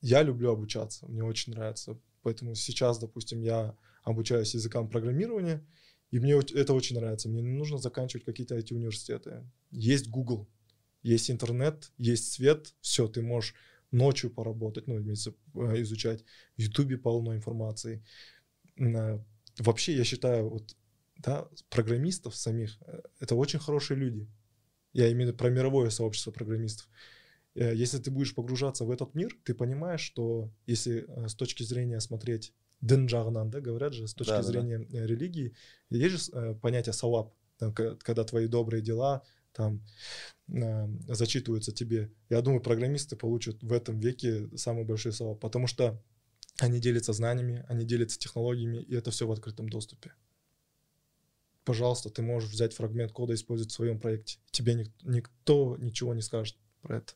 я 0.00 0.22
люблю 0.22 0.50
обучаться, 0.50 1.06
мне 1.06 1.22
очень 1.24 1.52
нравится. 1.52 1.98
Поэтому 2.22 2.54
сейчас, 2.54 2.98
допустим, 2.98 3.40
я 3.40 3.76
обучаюсь 4.02 4.54
языкам 4.54 4.88
программирования, 4.88 5.64
и 6.10 6.18
мне 6.18 6.38
это 6.38 6.74
очень 6.74 6.96
нравится. 6.96 7.28
Мне 7.28 7.42
не 7.42 7.52
нужно 7.52 7.78
заканчивать 7.78 8.24
какие-то 8.24 8.54
эти 8.56 8.74
университеты. 8.74 9.44
Есть 9.70 10.08
Google, 10.08 10.48
есть 11.02 11.30
интернет, 11.30 11.92
есть 11.98 12.32
свет, 12.32 12.74
все, 12.80 13.08
ты 13.08 13.22
можешь 13.22 13.54
ночью 13.90 14.30
поработать, 14.30 14.86
ну, 14.86 14.98
э, 14.98 15.82
изучать. 15.82 16.24
В 16.56 16.60
Ютубе 16.60 16.98
полно 16.98 17.34
информации. 17.34 18.04
Вообще, 19.58 19.96
я 19.96 20.04
считаю, 20.04 20.48
вот, 20.48 20.76
да, 21.16 21.48
программистов 21.68 22.36
самих, 22.36 22.78
э, 22.82 23.00
это 23.20 23.34
очень 23.34 23.58
хорошие 23.58 23.98
люди. 23.98 24.28
Я 24.92 25.06
имею 25.12 25.16
в 25.16 25.28
виду 25.28 25.38
про 25.38 25.50
мировое 25.50 25.90
сообщество 25.90 26.30
программистов. 26.30 26.88
Э, 27.54 27.74
если 27.74 27.98
ты 27.98 28.10
будешь 28.10 28.34
погружаться 28.34 28.84
в 28.84 28.90
этот 28.90 29.14
мир, 29.14 29.36
ты 29.44 29.54
понимаешь, 29.54 30.00
что 30.00 30.50
если 30.66 31.04
э, 31.08 31.28
с 31.28 31.34
точки 31.34 31.62
зрения 31.62 32.00
смотреть 32.00 32.54
жағынан, 32.82 33.50
да, 33.50 33.60
говорят 33.60 33.92
же, 33.92 34.06
с 34.06 34.14
точки 34.14 34.32
да, 34.32 34.42
зрения 34.42 34.78
да. 34.78 34.98
Э, 34.98 35.06
религии, 35.06 35.54
есть 35.90 36.32
же 36.32 36.54
понятие 36.62 36.92
салап, 36.92 37.34
когда 37.58 38.24
твои 38.24 38.46
добрые 38.46 38.82
дела 38.82 39.22
там 39.52 39.84
зачитываются 40.46 41.72
тебе. 41.72 42.10
Я 42.30 42.40
думаю, 42.40 42.62
программисты 42.62 43.16
получат 43.16 43.62
в 43.62 43.72
этом 43.72 43.98
веке 43.98 44.48
самый 44.56 44.84
большой 44.84 45.12
салап, 45.12 45.40
потому 45.40 45.66
что 45.66 46.00
они 46.60 46.80
делятся 46.80 47.12
знаниями, 47.12 47.64
они 47.68 47.84
делятся 47.84 48.18
технологиями, 48.18 48.78
и 48.78 48.94
это 48.94 49.10
все 49.10 49.26
в 49.26 49.32
открытом 49.32 49.68
доступе. 49.68 50.12
Пожалуйста, 51.64 52.10
ты 52.10 52.22
можешь 52.22 52.50
взять 52.50 52.72
фрагмент 52.72 53.12
кода 53.12 53.32
и 53.32 53.36
использовать 53.36 53.72
в 53.72 53.74
своем 53.74 54.00
проекте. 54.00 54.38
Тебе 54.52 54.74
ник- 54.74 55.02
никто 55.02 55.76
ничего 55.78 56.14
не 56.14 56.22
скажет 56.22 56.56
про 56.80 56.98
это 56.98 57.14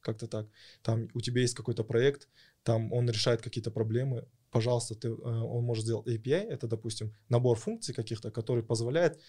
как-то 0.00 0.26
так. 0.26 0.46
Там 0.82 1.08
у 1.14 1.20
тебя 1.20 1.40
есть 1.40 1.54
какой-то 1.54 1.84
проект, 1.84 2.28
там 2.62 2.92
он 2.92 3.08
решает 3.08 3.42
какие-то 3.42 3.70
проблемы, 3.70 4.26
пожалуйста, 4.50 4.94
ты, 4.94 5.08
э, 5.08 5.12
он 5.12 5.64
может 5.64 5.84
сделать 5.84 6.06
API, 6.06 6.48
это, 6.48 6.66
допустим, 6.66 7.14
набор 7.28 7.58
функций 7.58 7.94
каких-то, 7.94 8.30
который 8.30 8.62
позволяет 8.62 9.20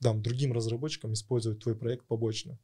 там, 0.00 0.22
другим 0.22 0.52
разработчикам 0.52 1.12
использовать 1.12 1.60
твой 1.60 1.76
проект 1.76 2.06
побочно. 2.06 2.58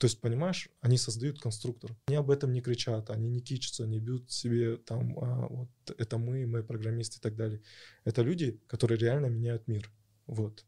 То 0.00 0.06
есть, 0.06 0.18
понимаешь, 0.20 0.70
они 0.80 0.96
создают 0.96 1.40
конструктор. 1.40 1.94
Они 2.06 2.16
об 2.16 2.30
этом 2.30 2.52
не 2.52 2.62
кричат, 2.62 3.10
они 3.10 3.28
не 3.28 3.42
кичатся, 3.42 3.86
не 3.86 3.98
бьют 3.98 4.32
себе 4.32 4.78
там, 4.78 5.18
а, 5.18 5.46
вот 5.48 5.68
это 5.98 6.16
мы, 6.16 6.46
мы 6.46 6.62
программисты 6.62 7.18
и 7.18 7.20
так 7.20 7.36
далее. 7.36 7.60
Это 8.04 8.22
люди, 8.22 8.58
которые 8.66 8.98
реально 8.98 9.26
меняют 9.26 9.68
мир. 9.68 9.90
Вот. 10.26 10.64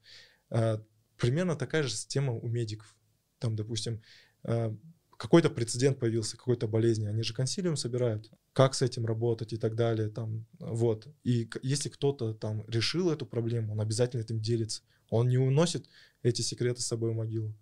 А, 0.51 0.85
примерно 1.17 1.57
такая 1.57 1.83
же 1.83 1.89
система 1.89 2.35
у 2.35 2.47
медиков. 2.47 2.95
Там, 3.39 3.57
допустим, 3.57 4.03
а, 4.43 4.77
какой-то 5.23 5.51
прецедент 5.51 6.01
появился, 6.01 6.37
какой-то 6.37 6.67
болезни, 6.67 7.07
они 7.07 7.23
же 7.23 7.33
консилиум 7.33 7.77
собирают, 7.77 8.29
как 8.53 8.75
с 8.75 8.83
этим 8.83 9.07
работать 9.07 9.53
и 9.53 9.57
так 9.57 9.77
далее, 9.77 10.09
там, 10.09 10.47
вот. 10.59 11.07
И 11.23 11.49
если 11.63 11.91
кто-то 11.91 12.35
там 12.35 12.65
решил 12.67 13.09
эту 13.09 13.25
проблему, 13.25 13.75
он 13.75 13.81
обязательно 13.81 14.21
этим 14.21 14.41
делится. 14.41 14.83
Он 15.11 15.29
не 15.29 15.39
уносит 15.39 15.89
эти 16.25 16.43
секреты 16.43 16.81
с 16.81 16.87
собой 16.87 17.13
в 17.13 17.15
могилу. 17.15 17.57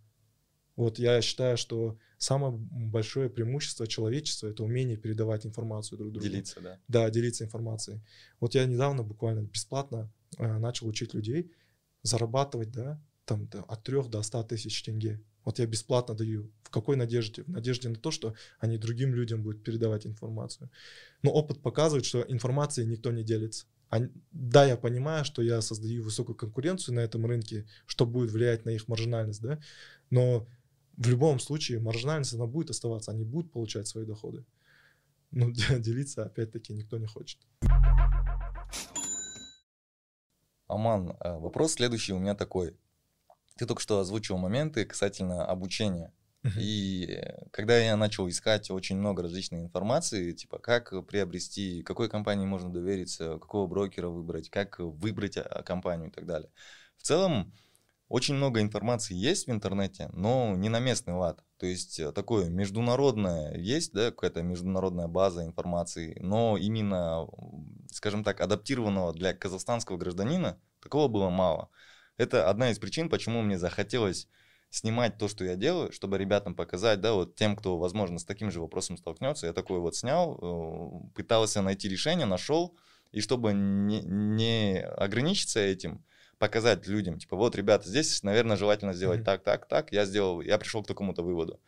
Вот 0.75 0.99
я 0.99 1.21
считаю, 1.21 1.59
что 1.59 1.99
самое 2.17 2.55
большое 2.57 3.29
преимущество 3.29 3.87
человечества— 3.87 4.47
это 4.49 4.65
умение 4.65 4.97
передавать 4.97 5.45
информацию 5.45 5.99
друг 5.99 6.13
другу. 6.13 6.27
Делиться, 6.27 6.61
да. 6.63 6.79
Да, 6.89 7.11
делиться 7.11 7.45
информацией. 7.45 8.01
Вот 8.41 8.55
я 8.55 8.65
недавно 8.65 9.03
буквально 9.03 9.43
бесплатно 9.43 10.11
э, 10.39 10.59
начал 10.59 10.89
учить 10.89 11.13
людей 11.13 11.53
зарабатывать, 12.03 12.71
да, 12.71 12.99
там 13.27 13.51
от 13.69 13.83
3 13.83 14.09
до 14.09 14.23
100 14.23 14.45
тысяч 14.45 14.83
тенге. 14.83 15.21
Вот 15.45 15.59
я 15.59 15.67
бесплатно 15.67 16.15
даю. 16.15 16.51
В 16.63 16.71
какой 16.71 16.97
надежде? 16.97 17.43
В 17.43 17.49
надежде 17.49 17.89
на 17.89 17.97
то, 17.97 18.11
что 18.11 18.35
они 18.59 18.79
другим 18.79 19.15
людям 19.15 19.43
будут 19.43 19.63
передавать 19.65 20.07
информацию. 20.07 20.71
Но 21.23 21.31
опыт 21.31 21.61
показывает, 21.61 22.05
что 22.05 22.23
информацией 22.29 22.87
никто 22.87 23.11
не 23.11 23.25
делится. 23.25 23.67
А, 23.91 24.01
да, 24.31 24.65
я 24.65 24.77
понимаю, 24.77 25.25
что 25.25 25.43
я 25.43 25.61
создаю 25.61 26.05
высокую 26.05 26.37
конкуренцию 26.37 26.95
на 26.95 27.01
этом 27.01 27.27
рынке, 27.27 27.67
что 27.87 28.07
будет 28.07 28.31
влиять 28.31 28.65
на 28.65 28.71
их 28.71 28.87
маржинальность, 28.87 29.43
да, 29.43 29.59
но 30.11 30.47
в 30.97 31.09
любом 31.09 31.41
случае 31.41 31.81
маржинальность 31.81 32.35
она 32.35 32.47
будет 32.47 32.71
оставаться, 32.71 33.11
они 33.11 33.25
будут 33.25 33.51
получать 33.51 33.89
свои 33.89 34.05
доходы. 34.05 34.45
Но 35.33 35.51
делиться, 35.79 36.25
опять-таки, 36.25 36.73
никто 36.73 36.99
не 36.99 37.07
хочет. 37.07 37.41
Аман, 40.69 41.17
э, 41.19 41.39
вопрос 41.39 41.73
следующий 41.73 42.13
у 42.13 42.21
меня 42.21 42.37
такой. 42.37 42.77
Ты 43.61 43.67
только 43.67 43.83
что 43.83 43.99
озвучил 43.99 44.39
моменты 44.39 44.87
касательно 44.87 45.45
обучения. 45.45 46.15
И 46.59 47.05
э, 47.11 47.45
когда 47.51 47.77
я 47.77 47.95
начал 47.99 48.27
искать 48.27 48.71
очень 48.71 48.97
много 48.97 49.23
различной 49.23 49.61
информации, 49.61 50.33
типа 50.33 50.59
как 50.59 50.95
приобрести, 51.07 51.83
какой 51.83 52.09
компании 52.09 52.47
можно 52.47 52.73
довериться, 52.73 53.37
какого 53.39 53.67
брокера 53.67 54.09
выбрать, 54.09 54.49
как 54.49 54.79
выбрать 54.79 55.37
компанию 55.67 56.09
и 56.09 56.11
так 56.11 56.25
далее. 56.25 56.49
В 56.97 57.03
целом, 57.03 57.53
очень 58.09 58.35
много 58.35 58.63
информации 58.63 59.15
есть 59.15 59.47
в 59.47 59.51
интернете, 59.51 60.09
но 60.15 60.55
не 60.57 60.71
на 60.71 60.81
местный 60.81 61.13
лад. 61.13 61.45
То 61.59 61.67
есть 61.67 62.01
э, 62.01 62.13
такое 62.13 62.49
международное 62.49 63.59
есть, 63.59 63.93
да, 63.93 64.11
какая-то 64.11 64.41
международная 64.41 65.07
база 65.07 65.45
информации, 65.45 66.17
но 66.23 66.57
именно, 66.57 67.27
скажем 67.93 68.25
так, 68.25 68.41
адаптированного 68.41 69.13
для 69.13 69.35
казахстанского 69.35 69.99
гражданина 69.99 70.59
такого 70.81 71.09
было 71.09 71.29
мало. 71.29 71.69
Это 72.21 72.51
одна 72.51 72.71
из 72.71 72.79
причин, 72.79 73.09
почему 73.09 73.41
мне 73.41 73.59
захотелось 73.59 74.29
снимать 74.69 75.17
то, 75.17 75.27
что 75.27 75.43
я 75.43 75.57
делаю, 75.57 75.91
чтобы 75.91 76.19
ребятам 76.19 76.55
показать, 76.55 77.01
да, 77.01 77.15
вот 77.15 77.35
тем, 77.35 77.57
кто, 77.57 77.79
возможно, 77.79 78.19
с 78.19 78.27
таким 78.27 78.51
же 78.51 78.61
вопросом 78.61 78.99
столкнется, 78.99 79.47
я 79.47 79.55
такой 79.55 79.81
вот 79.81 79.97
снял, 79.97 80.39
э, 80.39 81.15
пытался 81.15 81.63
найти 81.63 81.89
решение, 81.89 82.27
нашел, 82.27 82.77
и 83.11 83.23
чтобы 83.23 83.55
не, 83.55 84.03
не 84.03 84.83
ограничиться 84.83 85.61
этим, 85.61 86.05
показать 86.37 86.87
людям, 86.87 87.19
типа, 87.19 87.37
вот, 87.37 87.57
ребята, 87.57 87.89
здесь, 87.89 88.23
наверное, 88.23 88.59
желательно 88.59 88.93
сделать 88.93 89.21
mm-hmm. 89.21 89.25
так, 89.25 89.43
так, 89.43 89.67
так, 89.67 89.91
я 89.91 90.05
сделал, 90.05 90.43
я 90.43 90.59
пришел 90.59 90.83
к 90.83 90.89
такому-то 90.89 91.23
выводу. 91.23 91.59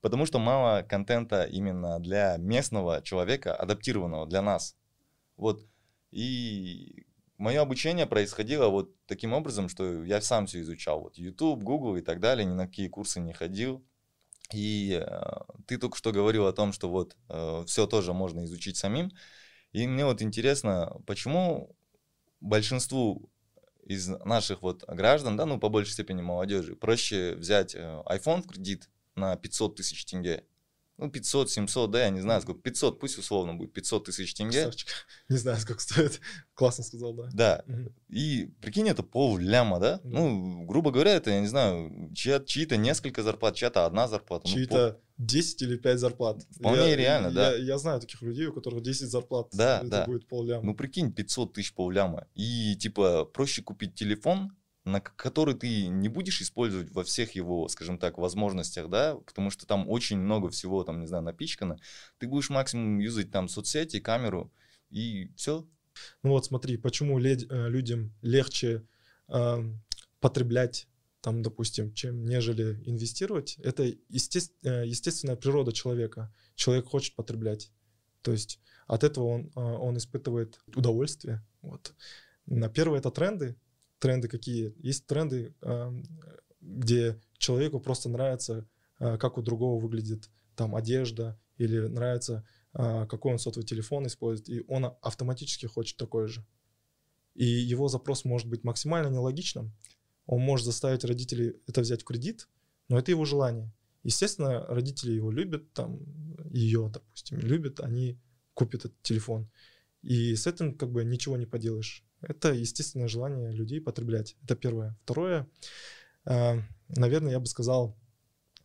Потому 0.00 0.26
что 0.26 0.40
мало 0.40 0.82
контента 0.82 1.44
именно 1.44 2.00
для 2.00 2.36
местного 2.38 3.00
человека, 3.00 3.54
адаптированного 3.54 4.26
для 4.26 4.42
нас. 4.42 4.74
Вот. 5.36 5.64
И 6.10 7.06
мое 7.44 7.60
обучение 7.60 8.06
происходило 8.06 8.68
вот 8.68 8.96
таким 9.06 9.34
образом, 9.34 9.68
что 9.68 10.02
я 10.04 10.22
сам 10.22 10.46
все 10.46 10.62
изучал. 10.62 11.02
Вот 11.02 11.18
YouTube, 11.18 11.62
Google 11.62 11.96
и 11.96 12.00
так 12.00 12.18
далее, 12.18 12.46
ни 12.46 12.54
на 12.54 12.66
какие 12.66 12.88
курсы 12.88 13.20
не 13.20 13.34
ходил. 13.34 13.84
И 14.50 14.98
э, 14.98 15.22
ты 15.66 15.76
только 15.76 15.98
что 15.98 16.10
говорил 16.10 16.46
о 16.46 16.54
том, 16.54 16.72
что 16.72 16.88
вот 16.88 17.16
э, 17.28 17.64
все 17.66 17.86
тоже 17.86 18.14
можно 18.14 18.44
изучить 18.44 18.78
самим. 18.78 19.12
И 19.72 19.86
мне 19.86 20.06
вот 20.06 20.22
интересно, 20.22 20.96
почему 21.06 21.76
большинству 22.40 23.30
из 23.84 24.08
наших 24.08 24.62
вот 24.62 24.82
граждан, 24.88 25.36
да, 25.36 25.44
ну, 25.44 25.60
по 25.60 25.68
большей 25.68 25.92
степени 25.92 26.22
молодежи, 26.22 26.76
проще 26.76 27.34
взять 27.34 27.74
э, 27.74 28.02
iPhone 28.06 28.42
в 28.42 28.48
кредит 28.48 28.88
на 29.16 29.36
500 29.36 29.76
тысяч 29.76 30.06
тенге, 30.06 30.44
ну, 30.96 31.10
500, 31.10 31.50
700, 31.50 31.90
да, 31.90 32.04
я 32.04 32.10
не 32.10 32.20
знаю, 32.20 32.40
сколько, 32.40 32.60
500, 32.60 33.00
пусть 33.00 33.18
условно 33.18 33.54
будет, 33.54 33.72
500 33.72 34.04
тысяч 34.04 34.34
тенге. 34.34 34.62
Красавчик. 34.62 34.88
Не 35.28 35.36
знаю, 35.36 35.58
сколько 35.58 35.80
стоит. 35.80 36.20
Классно 36.54 36.84
сказал, 36.84 37.14
да. 37.14 37.28
Да. 37.32 37.64
Угу. 37.66 37.92
И 38.10 38.46
прикинь, 38.60 38.88
это 38.88 39.02
пол 39.02 39.36
ляма, 39.38 39.80
да? 39.80 39.96
да? 39.96 40.00
Ну, 40.04 40.64
грубо 40.64 40.92
говоря, 40.92 41.14
это, 41.14 41.30
я 41.30 41.40
не 41.40 41.48
знаю, 41.48 42.12
чьи, 42.14 42.38
чьи-то 42.44 42.76
несколько 42.76 43.22
зарплат, 43.22 43.56
чья-то 43.56 43.86
одна 43.86 44.06
зарплата. 44.06 44.46
Чьи-то 44.46 45.00
ну, 45.18 45.24
10 45.26 45.62
или 45.62 45.76
5 45.76 45.98
зарплат. 45.98 46.42
Вполне 46.50 46.90
я, 46.90 46.96
реально, 46.96 47.26
я, 47.28 47.32
да. 47.32 47.52
Я, 47.54 47.64
я 47.64 47.78
знаю 47.78 48.00
таких 48.00 48.22
людей, 48.22 48.46
у 48.46 48.52
которых 48.52 48.82
10 48.82 49.08
зарплат. 49.08 49.48
Да, 49.52 49.78
это 49.78 49.88
да. 49.88 50.04
будет 50.06 50.28
пол 50.28 50.44
ляма. 50.44 50.64
Ну, 50.64 50.74
прикинь, 50.74 51.12
500 51.12 51.54
тысяч 51.54 51.74
пол 51.74 51.90
ляма. 51.90 52.28
И, 52.34 52.76
типа, 52.76 53.24
проще 53.24 53.62
купить 53.62 53.94
телефон, 53.94 54.52
на 54.84 55.00
который 55.00 55.54
ты 55.54 55.86
не 55.86 56.08
будешь 56.08 56.40
использовать 56.40 56.90
во 56.90 57.04
всех 57.04 57.32
его, 57.32 57.68
скажем 57.68 57.98
так, 57.98 58.18
возможностях, 58.18 58.90
да, 58.90 59.16
потому 59.16 59.50
что 59.50 59.66
там 59.66 59.88
очень 59.88 60.18
много 60.18 60.50
всего, 60.50 60.84
там, 60.84 61.00
не 61.00 61.06
знаю, 61.06 61.24
напичкано. 61.24 61.78
Ты 62.18 62.28
будешь 62.28 62.50
максимум 62.50 62.98
юзать 62.98 63.30
там 63.30 63.48
соцсети, 63.48 64.00
камеру, 64.00 64.52
и 64.90 65.30
все. 65.36 65.66
Ну 66.22 66.30
вот 66.30 66.44
смотри, 66.44 66.76
почему 66.76 67.18
э, 67.18 67.34
людям 67.68 68.12
легче 68.20 68.86
э, 69.28 69.62
потреблять 70.20 70.88
там, 71.24 71.42
допустим, 71.42 71.94
чем 71.94 72.26
нежели 72.26 72.82
инвестировать, 72.84 73.56
это 73.62 73.84
естествен, 74.10 74.70
э, 74.70 74.86
естественная 74.86 75.36
природа 75.36 75.72
человека. 75.72 76.30
Человек 76.54 76.86
хочет 76.86 77.14
потреблять. 77.14 77.72
То 78.20 78.32
есть 78.32 78.60
от 78.86 79.04
этого 79.04 79.24
он, 79.28 79.46
э, 79.56 79.60
он 79.60 79.96
испытывает 79.96 80.60
удовольствие. 80.74 81.42
Вот. 81.62 81.94
На 82.44 82.68
первое 82.68 82.98
это 82.98 83.10
тренды, 83.10 83.56
тренды 84.04 84.28
какие? 84.28 84.74
Есть 84.76 85.06
тренды, 85.06 85.54
где 86.60 87.18
человеку 87.38 87.80
просто 87.80 88.10
нравится, 88.10 88.68
а, 88.98 89.16
как 89.16 89.38
у 89.38 89.42
другого 89.42 89.80
выглядит 89.80 90.28
там 90.56 90.76
одежда, 90.76 91.40
или 91.56 91.78
нравится, 91.78 92.46
а, 92.74 93.06
какой 93.06 93.32
он 93.32 93.38
сотовый 93.38 93.66
телефон 93.66 94.06
использует, 94.06 94.50
и 94.50 94.62
он 94.68 94.94
автоматически 95.00 95.64
хочет 95.64 95.96
такой 95.96 96.28
же. 96.28 96.44
И 97.34 97.46
его 97.46 97.88
запрос 97.88 98.26
может 98.26 98.46
быть 98.46 98.62
максимально 98.62 99.08
нелогичным. 99.08 99.72
Он 100.26 100.42
может 100.42 100.66
заставить 100.66 101.04
родителей 101.04 101.54
это 101.66 101.80
взять 101.80 102.02
в 102.02 102.04
кредит, 102.04 102.46
но 102.88 102.98
это 102.98 103.10
его 103.10 103.24
желание. 103.24 103.72
Естественно, 104.02 104.66
родители 104.66 105.12
его 105.12 105.30
любят, 105.30 105.72
там, 105.72 105.98
ее, 106.50 106.90
допустим, 106.92 107.38
любят, 107.38 107.80
они 107.80 108.20
купят 108.52 108.84
этот 108.84 109.00
телефон. 109.00 109.50
И 110.02 110.36
с 110.36 110.46
этим 110.46 110.76
как 110.76 110.92
бы 110.92 111.04
ничего 111.04 111.38
не 111.38 111.46
поделаешь. 111.46 112.04
Это 112.28 112.52
естественное 112.52 113.08
желание 113.08 113.50
людей 113.52 113.80
потреблять. 113.80 114.36
Это 114.44 114.56
первое. 114.56 114.96
Второе, 115.04 115.48
э, 116.26 116.60
наверное, 116.88 117.32
я 117.32 117.40
бы 117.40 117.46
сказал, 117.46 117.96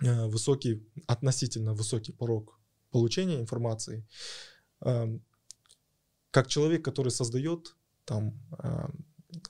э, 0.01 0.27
высокий, 0.27 0.83
относительно 1.07 1.73
высокий 1.73 2.13
порог 2.13 2.59
получения 2.91 3.39
информации. 3.39 4.05
Э, 4.81 5.07
как 6.31 6.47
человек, 6.47 6.85
который 6.85 7.11
создает 7.11 7.75
там 8.05 8.33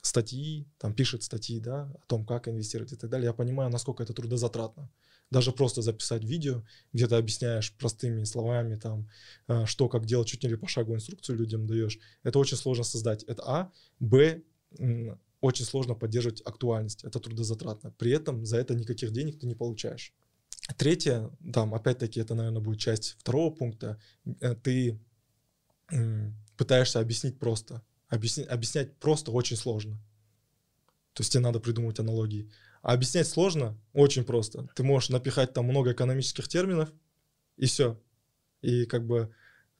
статьи, 0.02 0.66
там 0.78 0.94
пишет 0.94 1.22
статьи, 1.22 1.60
да, 1.60 1.84
о 1.84 2.06
том, 2.06 2.26
как 2.26 2.48
инвестировать 2.48 2.92
и 2.92 2.96
так 2.96 3.10
далее, 3.10 3.26
я 3.26 3.32
понимаю, 3.32 3.70
насколько 3.70 4.02
это 4.02 4.12
трудозатратно 4.12 4.90
даже 5.30 5.52
просто 5.52 5.82
записать 5.82 6.24
видео, 6.24 6.64
где 6.92 7.06
ты 7.06 7.14
объясняешь 7.14 7.72
простыми 7.76 8.24
словами, 8.24 8.76
там, 8.76 9.08
э, 9.48 9.64
что, 9.66 9.88
как 9.88 10.06
делать, 10.06 10.28
чуть 10.28 10.42
ли 10.44 10.56
пошаговую 10.56 10.96
инструкцию 10.96 11.38
людям 11.38 11.66
даешь, 11.66 11.98
это 12.22 12.38
очень 12.38 12.56
сложно 12.56 12.84
создать. 12.84 13.22
Это 13.24 13.42
А. 13.46 13.72
Б. 14.00 14.42
Очень 15.40 15.64
сложно 15.64 15.94
поддерживать 15.94 16.42
актуальность. 16.44 17.04
Это 17.04 17.18
трудозатратно. 17.18 17.92
При 17.92 18.10
этом 18.10 18.44
за 18.44 18.58
это 18.58 18.74
никаких 18.74 19.12
денег 19.12 19.38
ты 19.38 19.46
не 19.46 19.54
получаешь. 19.54 20.12
Третье, 20.76 21.30
там, 21.52 21.74
опять-таки, 21.74 22.20
это, 22.20 22.34
наверное, 22.34 22.60
будет 22.60 22.78
часть 22.78 23.16
второго 23.18 23.50
пункта. 23.54 23.98
Э, 24.40 24.54
ты 24.54 25.00
пытаешься 26.56 27.00
объяснить 27.00 27.38
просто. 27.38 27.82
Объяснять, 28.08 28.48
объяснять 28.48 28.96
просто 28.98 29.32
очень 29.32 29.56
сложно. 29.56 29.96
То 31.14 31.22
есть 31.22 31.32
тебе 31.32 31.42
надо 31.42 31.58
придумывать 31.58 31.98
аналогии. 31.98 32.50
А 32.82 32.94
объяснять 32.94 33.28
сложно, 33.28 33.78
очень 33.92 34.24
просто. 34.24 34.68
Ты 34.74 34.82
можешь 34.82 35.10
напихать 35.10 35.52
там 35.52 35.66
много 35.66 35.92
экономических 35.92 36.48
терминов, 36.48 36.90
и 37.56 37.66
все. 37.66 38.00
И 38.62 38.86
как 38.86 39.06
бы 39.06 39.34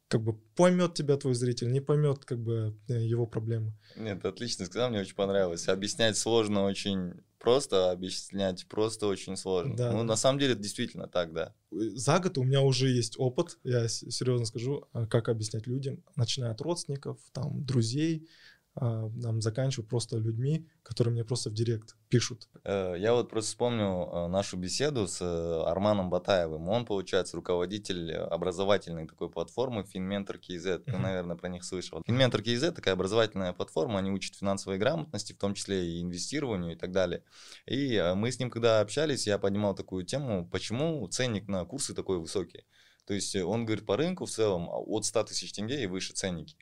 как 0.09 0.25
бы 0.25 0.33
поймет 0.57 0.95
тебя 0.95 1.17
твой 1.17 1.35
зритель, 1.35 1.71
не 1.71 1.81
поймет 1.81 2.25
как 2.25 2.41
бы 2.41 2.77
э, 2.89 2.95
его 3.01 3.27
проблемы. 3.27 3.73
Нет, 3.97 4.25
отлично 4.25 4.67
сказал, 4.67 4.91
мне 4.91 5.01
очень 5.01 5.15
понравилось. 5.15 5.69
Объяснять 5.69 6.19
сложно 6.19 6.65
очень 6.65 7.15
просто 7.39 7.91
объяснять 7.93 8.67
просто 8.67 9.07
очень 9.07 9.37
сложно. 9.37 9.77
Да, 9.77 9.93
ну, 9.93 10.03
на 10.03 10.17
самом 10.17 10.39
деле 10.41 10.53
это 10.53 10.63
действительно 10.63 11.07
так, 11.07 11.33
да. 11.33 11.55
За 11.71 12.19
год 12.19 12.39
у 12.39 12.43
меня 12.43 12.61
уже 12.61 12.89
есть 12.91 13.19
опыт, 13.19 13.59
я 13.65 13.89
серьезно 13.89 14.47
скажу, 14.47 14.89
а, 14.93 15.07
как 15.07 15.29
объяснять 15.29 15.67
людям, 15.67 16.03
начиная 16.17 16.51
от 16.51 16.61
родственников, 16.61 17.19
там, 17.33 17.65
друзей, 17.65 18.19
а, 18.19 18.29
там, 18.75 19.41
заканчиваю 19.41 19.87
просто 19.89 20.17
людьми, 20.17 20.69
которые 20.83 21.13
мне 21.13 21.25
просто 21.25 21.51
в 21.51 21.55
директ 21.55 21.97
пишут. 22.09 22.49
Э, 22.65 22.95
Я 22.99 23.15
вот 23.15 23.29
просто 23.29 23.51
вспомню 23.51 24.09
э, 24.13 24.27
нашу 24.29 24.57
беседу 24.57 25.07
с 25.09 25.21
э, 25.21 25.63
Арманом 25.69 26.09
Батаевым. 26.09 26.69
Он, 26.69 26.85
получается, 26.87 27.37
руководитель 27.37 28.13
образовательной 28.15 29.07
такой 29.07 29.29
платформы 29.29 29.83
FinMentor 29.83 30.39
KZ. 30.41 30.79
Ты, 30.85 30.93
Мгм. 30.93 31.03
наверное, 31.03 31.37
про 31.37 31.49
них 31.49 31.65
слышал. 31.65 32.01
FinMentor 32.07 32.43
KZ 32.43 32.73
такая 32.73 32.95
образовательная 32.95 33.53
платформа, 33.53 33.99
они 33.99 34.11
учат 34.11 34.37
финансовой 34.37 34.79
грамотности, 34.79 35.33
в 35.33 35.39
том 35.39 35.55
числе 35.55 35.85
и 35.87 36.03
инвестированию 36.03 36.73
и 36.73 36.77
так 36.77 36.93
далее. 36.93 37.25
И 37.67 38.01
мы 38.17 38.31
с 38.31 38.39
ним, 38.39 38.51
когда 38.51 38.81
общались, 38.81 39.27
я 39.27 39.39
поднимал 39.39 39.75
такую 39.75 40.05
тему, 40.05 40.49
почему 40.49 41.07
ценник 41.09 41.49
на 41.49 41.65
курсы 41.65 41.93
такой 41.95 42.19
высокий. 42.19 42.65
То 43.07 43.15
есть 43.15 43.35
он 43.35 43.65
говорит, 43.67 43.87
по 43.87 43.97
рынку 43.97 44.27
в 44.27 44.31
целом 44.31 44.71
а, 44.71 44.79
от 44.79 45.05
100 45.05 45.25
тысяч 45.25 45.53
тенге 45.53 45.83
и 45.83 45.87
выше 45.87 46.13
ценники. 46.13 46.57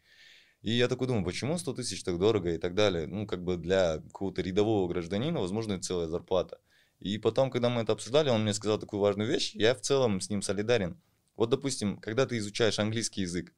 И 0.63 0.73
я 0.73 0.89
такой 0.89 1.07
думаю, 1.07 1.25
почему 1.25 1.57
100 1.59 1.75
тысяч 1.75 2.03
так 2.03 2.19
дорого 2.19 2.53
и 2.53 2.59
так 2.59 2.75
далее. 2.75 3.07
Ну, 3.07 3.27
как 3.27 3.45
бы 3.45 3.57
для 3.57 3.99
какого-то 3.99 4.43
рядового 4.43 4.89
гражданина, 4.89 5.41
возможно, 5.41 5.75
это 5.75 5.85
целая 5.85 6.09
зарплата. 6.09 6.59
И 6.99 7.17
потом, 7.19 7.51
когда 7.51 7.69
мы 7.69 7.83
это 7.83 7.93
обсуждали, 7.93 8.29
он 8.29 8.43
мне 8.43 8.53
сказал 8.55 8.79
такую 8.79 9.01
важную 9.01 9.29
вещь, 9.31 9.55
я 9.55 9.75
в 9.75 9.81
целом 9.81 10.21
с 10.21 10.31
ним 10.31 10.43
солидарен. 10.43 11.01
Вот, 11.37 11.51
допустим, 11.51 11.99
когда 11.99 12.27
ты 12.27 12.39
изучаешь 12.39 12.81
английский 12.81 13.21
язык, 13.21 13.55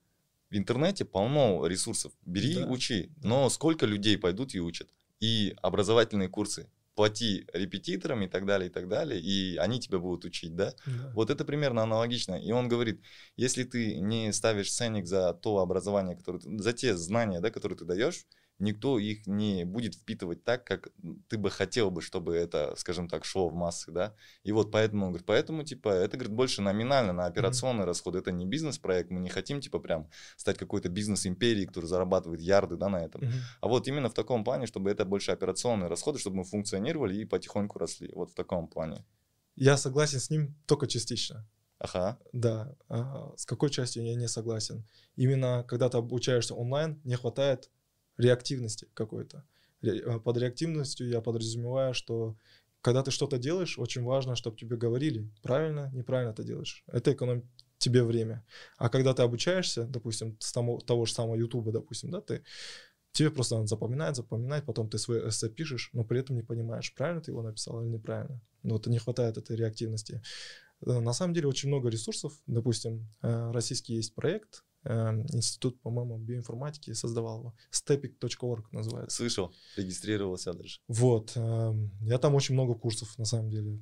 в 0.51 0.57
интернете 0.57 1.05
полно 1.07 1.67
ресурсов, 1.67 2.13
бери, 2.27 2.55
Да. 2.57 2.67
учи. 2.67 3.11
Но 3.23 3.49
сколько 3.49 3.87
людей 3.87 4.19
пойдут 4.19 4.55
и 4.55 4.61
учат? 4.61 4.91
И 5.21 5.55
образовательные 5.63 6.29
курсы, 6.29 6.69
плати 7.01 7.47
репетиторам 7.55 8.21
и 8.23 8.29
так 8.29 8.45
далее, 8.45 8.69
и 8.69 8.73
так 8.73 8.87
далее, 8.87 9.19
и 9.19 9.57
они 9.57 9.81
тебя 9.81 9.99
будут 9.99 10.27
учить, 10.27 10.55
да? 10.55 10.75
Да. 10.85 11.13
Вот 11.15 11.31
это 11.31 11.47
примерно 11.47 11.83
аналогично. 11.83 12.35
И 12.35 12.53
он 12.53 12.69
говорит, 12.69 13.01
если 13.37 13.65
ты 13.65 14.01
не 14.01 14.33
ставишь 14.35 14.71
ценник 14.71 15.07
за 15.07 15.33
то 15.33 15.61
образование, 15.61 16.15
которое 16.15 16.41
ты- 16.41 16.59
за 16.59 16.75
те 16.75 16.95
знания, 16.97 17.41
да, 17.41 17.51
которые 17.51 17.79
ты 17.79 17.87
даешь, 17.87 18.27
никто 18.61 18.99
их 18.99 19.27
не 19.27 19.65
будет 19.65 19.95
впитывать 19.95 20.45
так, 20.45 20.65
как 20.65 20.89
ты 21.29 21.39
бы 21.39 21.51
хотел 21.51 21.91
бы, 21.91 22.03
чтобы 22.03 22.37
это, 22.37 22.75
скажем 22.77 23.09
так, 23.09 23.25
шло 23.25 23.49
в 23.49 23.55
массы, 23.55 23.91
да. 23.91 24.15
И 24.43 24.53
вот 24.53 24.71
поэтому, 24.71 25.07
он 25.07 25.13
говорит, 25.13 25.27
поэтому, 25.27 25.65
типа, 25.65 25.89
это, 25.89 26.17
говорит, 26.17 26.35
больше 26.35 26.63
номинально 26.63 27.13
на 27.13 27.27
операционные 27.27 27.85
расходы. 27.85 28.19
Это 28.19 28.33
не 28.33 28.47
бизнес-проект, 28.47 29.11
мы 29.11 29.21
не 29.21 29.31
хотим, 29.31 29.61
типа, 29.61 29.79
прям 29.79 30.09
стать 30.37 30.59
какой-то 30.59 30.89
бизнес-империей, 30.89 31.67
которая 31.67 31.89
зарабатывает 31.89 32.41
ярды, 32.41 32.77
да, 32.77 32.89
на 32.89 33.05
этом. 33.05 33.23
Мгм. 33.23 33.33
А 33.61 33.69
вот 33.69 33.89
именно 33.89 34.09
в 34.09 34.15
таком 34.15 34.45
плане, 34.45 34.67
чтобы 34.67 34.91
это 34.91 35.05
больше 35.05 35.33
операционные 35.33 35.89
расходы, 35.89 36.19
чтобы 36.19 36.37
мы 36.37 36.45
функционировали 36.45 37.17
и 37.17 37.25
потихоньку 37.25 37.79
росли. 37.79 38.11
Вот 38.15 38.31
в 38.31 38.35
таком 38.35 38.69
плане. 38.69 39.05
Я 39.57 39.77
согласен 39.77 40.21
с 40.21 40.31
ним 40.31 40.55
только 40.67 40.87
частично. 40.87 41.47
Ага. 41.81 42.19
Да, 42.33 42.77
а, 42.89 43.33
с 43.37 43.47
какой 43.47 43.71
частью 43.71 44.05
я 44.05 44.15
не 44.15 44.29
согласен. 44.29 44.87
Именно 45.17 45.65
когда 45.67 45.89
ты 45.89 45.97
обучаешься 45.97 46.55
онлайн, 46.55 47.01
не 47.05 47.17
хватает 47.17 47.71
реактивности 48.21 48.89
какой-то. 48.95 49.45
А, 49.83 50.19
Под 50.19 50.37
реактивностью 50.37 51.09
я 51.09 51.21
подразумеваю, 51.21 51.95
что 51.95 52.37
когда 52.83 53.03
ты 53.03 53.11
что-то 53.11 53.39
делаешь, 53.39 53.79
очень 53.79 54.03
важно, 54.03 54.37
чтобы 54.37 54.57
тебе 54.57 54.77
говорили, 54.77 55.31
правильно, 55.43 55.91
неправильно 55.93 56.33
ты 56.33 56.45
делаешь. 56.45 56.83
Это 56.87 57.13
экономит 57.13 57.45
тебе 57.79 58.03
время. 58.05 58.45
А 58.77 58.89
когда 58.89 59.15
ты 59.15 59.23
обучаешься, 59.23 59.85
допустим, 59.85 60.37
с 60.41 60.53
того, 60.53 60.79
того 60.79 61.07
же 61.07 61.13
самого 61.13 61.37
Ютуба, 61.37 61.73
допустим, 61.73 62.11
да, 62.11 62.21
ты 62.21 62.43
тебе 63.13 63.31
просто 63.31 63.57
надо 63.57 63.67
запоминать, 63.67 64.17
запоминать, 64.17 64.65
потом 64.65 64.89
ты 64.89 64.99
свой 64.99 65.29
эссе 65.29 65.49
пишешь, 65.49 65.91
но 65.93 66.05
при 66.05 66.21
этом 66.21 66.37
не 66.37 66.43
понимаешь, 66.43 66.95
правильно 66.95 67.21
ты 67.21 67.31
его 67.31 67.43
написал 67.43 67.83
или 67.83 67.89
неправильно. 67.91 68.41
Ну, 68.63 68.75
вот 68.75 68.87
не 68.87 68.99
хватает 68.99 69.37
этой 69.37 69.57
реактивности. 69.57 70.23
Э, 70.87 71.01
На 71.01 71.13
самом 71.13 71.35
деле 71.35 71.49
очень 71.49 71.69
много 71.69 71.89
ресурсов. 71.89 72.33
Допустим, 72.47 73.09
э, 73.23 73.51
российский 73.53 73.95
есть 73.95 74.15
проект, 74.15 74.59
э, 74.59 74.63
институт, 74.85 75.81
по-моему, 75.83 76.19
биоинформатики 76.19 76.93
создавал 76.93 77.41
его. 77.41 77.55
stepic.org 77.71 78.73
называется. 78.73 79.17
Слышал, 79.17 79.55
регистрировался 79.77 80.55
даже. 80.55 80.79
Вот. 80.89 81.33
эм, 81.37 81.93
Я 82.01 82.19
там 82.19 82.35
очень 82.35 82.55
много 82.55 82.75
курсов, 82.75 83.17
на 83.19 83.25
самом 83.25 83.51
деле. 83.51 83.81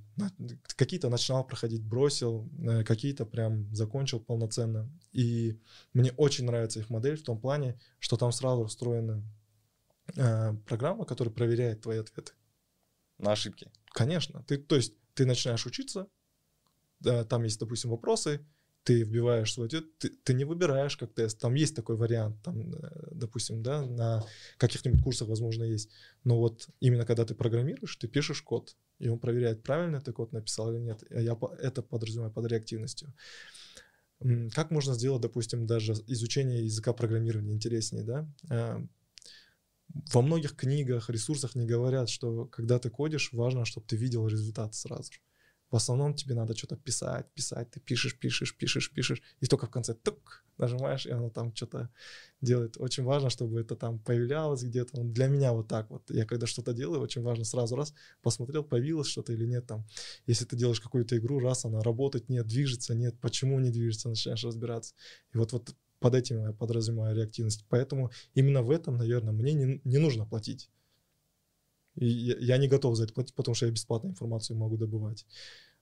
Какие-то 0.77 1.09
начинал 1.09 1.47
проходить, 1.47 1.85
бросил, 1.85 2.51
э, 2.59 2.83
какие-то 2.85 3.27
прям 3.27 3.73
закончил 3.75 4.21
полноценно. 4.21 4.91
И 5.13 5.61
мне 5.93 6.13
очень 6.13 6.47
нравится 6.47 6.81
их 6.81 6.91
модель 6.91 7.17
в 7.17 7.23
том 7.23 7.41
плане, 7.41 7.79
что 8.01 8.17
там 8.17 8.33
сразу 8.33 8.67
встроена 8.67 9.23
э, 10.17 10.55
программа, 10.67 11.05
которая 11.05 11.33
проверяет 11.33 11.83
твои 11.83 11.99
ответы. 11.99 12.33
На 13.19 13.33
ошибки. 13.33 13.71
Конечно. 13.93 14.43
Ты, 14.45 14.59
то 14.59 14.77
есть 14.77 14.95
ты 15.15 15.27
начинаешь 15.27 15.67
учиться, 15.67 16.09
там 17.29 17.45
есть, 17.45 17.61
допустим, 17.61 17.91
вопросы, 17.91 18.45
ты 18.85 19.03
вбиваешь 19.03 19.53
свой 19.53 19.67
ответ, 19.67 19.99
ты, 19.99 20.09
ты 20.09 20.33
не 20.35 20.45
выбираешь 20.45 20.97
как 20.97 21.13
тест, 21.13 21.39
там 21.39 21.55
есть 21.55 21.77
такой 21.77 21.97
вариант, 21.97 22.43
там, 22.43 22.73
э, 22.75 23.09
допустим, 23.13 23.63
да, 23.63 23.83
на 23.83 24.25
каких-нибудь 24.57 25.03
курсах, 25.03 25.29
возможно, 25.29 25.65
есть. 25.65 25.91
Но 26.25 26.39
вот 26.39 26.69
именно 26.81 27.05
когда 27.05 27.25
ты 27.25 27.35
программируешь, 27.35 27.97
ты 27.97 28.09
пишешь 28.09 28.43
код, 28.43 28.77
и 28.99 29.09
он 29.09 29.19
проверяет, 29.19 29.63
правильно 29.63 30.01
ты 30.01 30.13
код 30.13 30.33
написал 30.33 30.73
или 30.73 30.81
нет. 30.81 31.03
Я 31.11 31.35
по- 31.35 31.55
это 31.61 31.83
подразумеваю 31.83 32.33
под 32.33 32.47
реактивностью. 32.47 33.13
Как 34.53 34.71
можно 34.73 34.95
сделать, 34.95 35.23
допустим, 35.23 35.67
даже 35.67 35.93
изучение 36.09 36.65
языка 36.65 36.93
программирования 36.93 37.53
интереснее, 37.53 38.03
да? 38.03 38.29
Э, 38.51 38.81
Во 40.13 40.23
многих 40.23 40.57
книгах, 40.57 41.09
ресурсах 41.09 41.55
не 41.55 41.67
говорят, 41.67 42.09
что 42.09 42.47
когда 42.47 42.79
ты 42.79 42.91
кодишь, 42.91 43.33
важно, 43.33 43.65
чтобы 43.65 43.87
ты 43.87 43.97
видел 43.97 44.27
результат 44.27 44.75
сразу 44.75 45.13
же. 45.13 45.21
В 45.71 45.77
основном 45.77 46.15
тебе 46.15 46.35
надо 46.35 46.57
что-то 46.57 46.77
писать, 46.77 47.27
писать, 47.35 47.71
ты 47.71 47.81
пишешь, 47.81 48.19
пишешь, 48.19 48.57
пишешь, 48.57 48.91
пишешь, 48.91 49.23
и 49.41 49.47
только 49.47 49.67
в 49.67 49.71
конце 49.71 49.95
тук, 49.95 50.45
нажимаешь, 50.57 51.07
и 51.07 51.11
оно 51.11 51.31
там 51.31 51.55
что-то 51.55 51.91
делает. 52.41 52.77
Очень 52.79 53.05
важно, 53.05 53.31
чтобы 53.31 53.61
это 53.61 53.77
там 53.77 53.99
появлялось 53.99 54.63
где-то. 54.63 55.03
Для 55.03 55.29
меня 55.29 55.53
вот 55.53 55.69
так 55.69 55.91
вот. 55.91 56.11
Я 56.11 56.25
когда 56.25 56.47
что-то 56.47 56.73
делаю, 56.73 57.01
очень 57.01 57.23
важно 57.23 57.45
сразу 57.45 57.77
раз 57.77 57.95
посмотрел, 58.23 58.65
появилось 58.65 59.09
что-то 59.09 59.33
или 59.33 59.47
нет 59.47 59.67
там. 59.67 59.87
Если 60.27 60.45
ты 60.45 60.57
делаешь 60.57 60.81
какую-то 60.81 61.17
игру, 61.19 61.39
раз 61.39 61.65
она 61.65 61.81
работает, 61.83 62.29
нет, 62.29 62.47
движется, 62.47 62.95
нет, 62.95 63.21
почему 63.21 63.61
не 63.61 63.71
движется, 63.71 64.09
начинаешь 64.09 64.45
разбираться. 64.45 64.95
И 65.35 65.39
вот, 65.39 65.53
вот 65.53 65.75
под 66.01 66.15
этим 66.15 66.41
я 66.41 66.53
подразумеваю 66.53 67.17
реактивность. 67.17 67.65
Поэтому 67.69 68.11
именно 68.35 68.63
в 68.63 68.71
этом, 68.71 68.97
наверное, 68.97 69.33
мне 69.33 69.53
не, 69.53 69.81
не 69.85 69.99
нужно 69.99 70.27
платить. 70.27 70.71
И 71.99 72.07
я, 72.07 72.59
не 72.59 72.69
готов 72.69 72.97
за 72.97 73.05
это 73.05 73.13
платить, 73.13 73.35
потому 73.35 73.55
что 73.55 73.67
я 73.67 73.73
бесплатно 73.73 74.09
информацию 74.09 74.57
могу 74.57 74.77
добывать. 74.77 75.27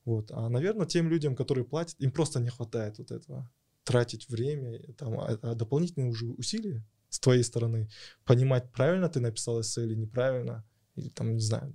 Вот. 0.04 0.30
А, 0.30 0.48
наверное, 0.48 0.86
тем 0.86 1.08
людям, 1.08 1.36
которые 1.36 1.64
платят, 1.64 1.96
им 2.00 2.10
просто 2.10 2.40
не 2.40 2.48
хватает 2.48 2.98
вот 2.98 3.10
этого. 3.10 3.50
Тратить 3.84 4.28
время, 4.28 4.80
там, 4.94 5.18
а, 5.18 5.38
а 5.42 5.54
дополнительные 5.54 6.08
уже 6.10 6.26
усилия 6.26 6.84
с 7.08 7.20
твоей 7.20 7.42
стороны, 7.42 7.88
понимать, 8.24 8.70
правильно 8.72 9.08
ты 9.08 9.20
написал 9.20 9.60
эссе 9.60 9.84
или 9.84 9.94
неправильно, 9.94 10.64
или 10.96 11.08
там, 11.08 11.34
не 11.34 11.40
знаю, 11.40 11.72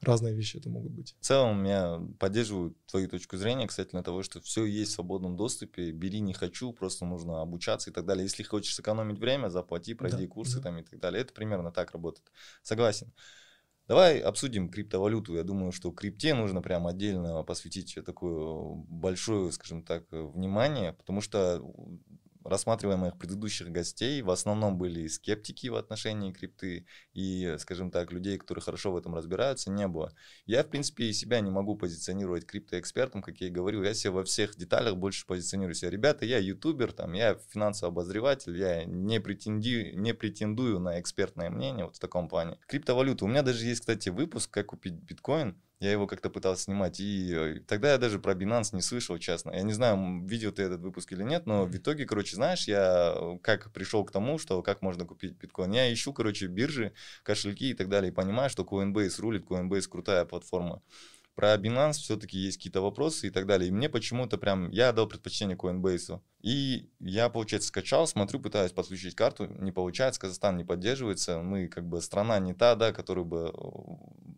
разные 0.00 0.34
вещи 0.34 0.56
это 0.56 0.68
могут 0.68 0.92
быть. 0.92 1.14
В 1.20 1.24
целом, 1.24 1.64
я 1.64 2.00
поддерживаю 2.18 2.76
твою 2.86 3.08
точку 3.08 3.36
зрения 3.36 3.66
касательно 3.66 4.02
того, 4.02 4.22
что 4.22 4.40
все 4.40 4.64
есть 4.64 4.92
в 4.92 4.94
свободном 4.94 5.36
доступе, 5.36 5.92
бери 5.92 6.20
не 6.20 6.32
хочу, 6.32 6.72
просто 6.72 7.04
нужно 7.04 7.42
обучаться 7.42 7.90
и 7.90 7.92
так 7.92 8.06
далее. 8.06 8.24
Если 8.24 8.42
хочешь 8.42 8.74
сэкономить 8.74 9.18
время, 9.18 9.48
заплати, 9.48 9.94
пройди 9.94 10.26
Да, 10.26 10.32
курсы 10.32 10.56
да. 10.56 10.62
там 10.62 10.78
и 10.78 10.82
так 10.82 11.00
далее. 11.00 11.22
Это 11.22 11.32
примерно 11.32 11.72
так 11.72 11.92
работает. 11.92 12.30
Согласен. 12.62 13.12
Давай 13.88 14.18
обсудим 14.18 14.68
криптовалюту. 14.68 15.34
Я 15.34 15.44
думаю, 15.44 15.70
что 15.70 15.92
крипте 15.92 16.34
нужно 16.34 16.60
прям 16.60 16.86
отдельно 16.86 17.44
посвятить 17.44 17.96
такое 18.04 18.74
большое, 18.88 19.52
скажем 19.52 19.84
так, 19.84 20.04
внимание, 20.10 20.92
потому 20.92 21.20
что 21.20 21.62
рассматривая 22.48 22.96
моих 22.96 23.18
предыдущих 23.18 23.68
гостей, 23.68 24.22
в 24.22 24.30
основном 24.30 24.78
были 24.78 25.06
скептики 25.06 25.68
в 25.68 25.76
отношении 25.76 26.32
крипты, 26.32 26.86
и, 27.12 27.56
скажем 27.58 27.90
так, 27.90 28.12
людей, 28.12 28.38
которые 28.38 28.62
хорошо 28.62 28.92
в 28.92 28.96
этом 28.96 29.14
разбираются, 29.14 29.70
не 29.70 29.88
было. 29.88 30.12
Я, 30.46 30.62
в 30.62 30.68
принципе, 30.68 31.04
и 31.04 31.12
себя 31.12 31.40
не 31.40 31.50
могу 31.50 31.76
позиционировать 31.76 32.46
криптоэкспертом, 32.46 33.22
как 33.22 33.40
я 33.40 33.48
и 33.48 33.50
говорил, 33.50 33.82
я 33.82 33.94
себя 33.94 34.12
во 34.12 34.24
всех 34.24 34.56
деталях 34.56 34.96
больше 34.96 35.26
позиционирую 35.26 35.74
себя. 35.74 35.90
Ребята, 35.90 36.24
я 36.24 36.38
ютубер, 36.38 36.92
там, 36.92 37.12
я 37.12 37.38
финансовый 37.50 37.90
обозреватель, 37.90 38.56
я 38.56 38.84
не 38.84 39.20
претендую, 39.20 39.98
не 39.98 40.14
претендую 40.14 40.80
на 40.80 41.00
экспертное 41.00 41.50
мнение 41.50 41.86
вот 41.86 41.96
в 41.96 42.00
таком 42.00 42.28
плане. 42.28 42.58
Криптовалюта. 42.66 43.24
У 43.24 43.28
меня 43.28 43.42
даже 43.42 43.64
есть, 43.64 43.80
кстати, 43.80 44.08
выпуск, 44.08 44.50
как 44.50 44.66
купить 44.66 44.94
биткоин. 44.94 45.60
Я 45.78 45.92
его 45.92 46.06
как-то 46.06 46.30
пытался 46.30 46.64
снимать, 46.64 47.00
и 47.00 47.34
э, 47.34 47.60
тогда 47.66 47.92
я 47.92 47.98
даже 47.98 48.18
про 48.18 48.32
Binance 48.32 48.74
не 48.74 48.80
слышал, 48.80 49.18
честно. 49.18 49.50
Я 49.50 49.62
не 49.62 49.74
знаю, 49.74 50.24
видел 50.26 50.50
ты 50.50 50.62
этот 50.62 50.80
выпуск 50.80 51.12
или 51.12 51.22
нет, 51.22 51.44
но 51.44 51.66
в 51.66 51.76
итоге, 51.76 52.06
короче, 52.06 52.34
знаешь, 52.34 52.66
я 52.66 53.14
э, 53.14 53.38
как 53.42 53.70
пришел 53.72 54.02
к 54.02 54.10
тому, 54.10 54.38
что 54.38 54.62
как 54.62 54.80
можно 54.80 55.04
купить 55.04 55.36
биткоин. 55.36 55.72
Я 55.72 55.92
ищу, 55.92 56.14
короче, 56.14 56.46
биржи, 56.46 56.94
кошельки 57.22 57.70
и 57.70 57.74
так 57.74 57.90
далее, 57.90 58.10
и 58.10 58.14
понимаю, 58.14 58.48
что 58.48 58.62
Coinbase 58.62 59.20
рулит, 59.20 59.44
Coinbase 59.44 59.86
крутая 59.88 60.24
платформа. 60.24 60.82
Про 61.36 61.54
Binance 61.56 61.92
все-таки 61.92 62.38
есть 62.38 62.56
какие-то 62.56 62.80
вопросы 62.80 63.26
и 63.26 63.30
так 63.30 63.46
далее. 63.46 63.68
И 63.68 63.70
мне 63.70 63.90
почему-то 63.90 64.38
прям, 64.38 64.70
я 64.70 64.90
дал 64.92 65.06
предпочтение 65.06 65.54
Coinbase. 65.54 66.20
И 66.40 66.88
я, 66.98 67.28
получается, 67.28 67.68
скачал, 67.68 68.06
смотрю, 68.06 68.40
пытаюсь 68.40 68.72
подключить 68.72 69.14
карту, 69.14 69.46
не 69.46 69.70
получается, 69.70 70.18
Казахстан 70.18 70.56
не 70.56 70.64
поддерживается. 70.64 71.42
Мы 71.42 71.68
как 71.68 71.86
бы 71.86 72.00
страна 72.00 72.38
не 72.38 72.54
та, 72.54 72.74
да, 72.74 72.92
которую 72.92 73.26
бы 73.26 73.52
э, 73.52 73.60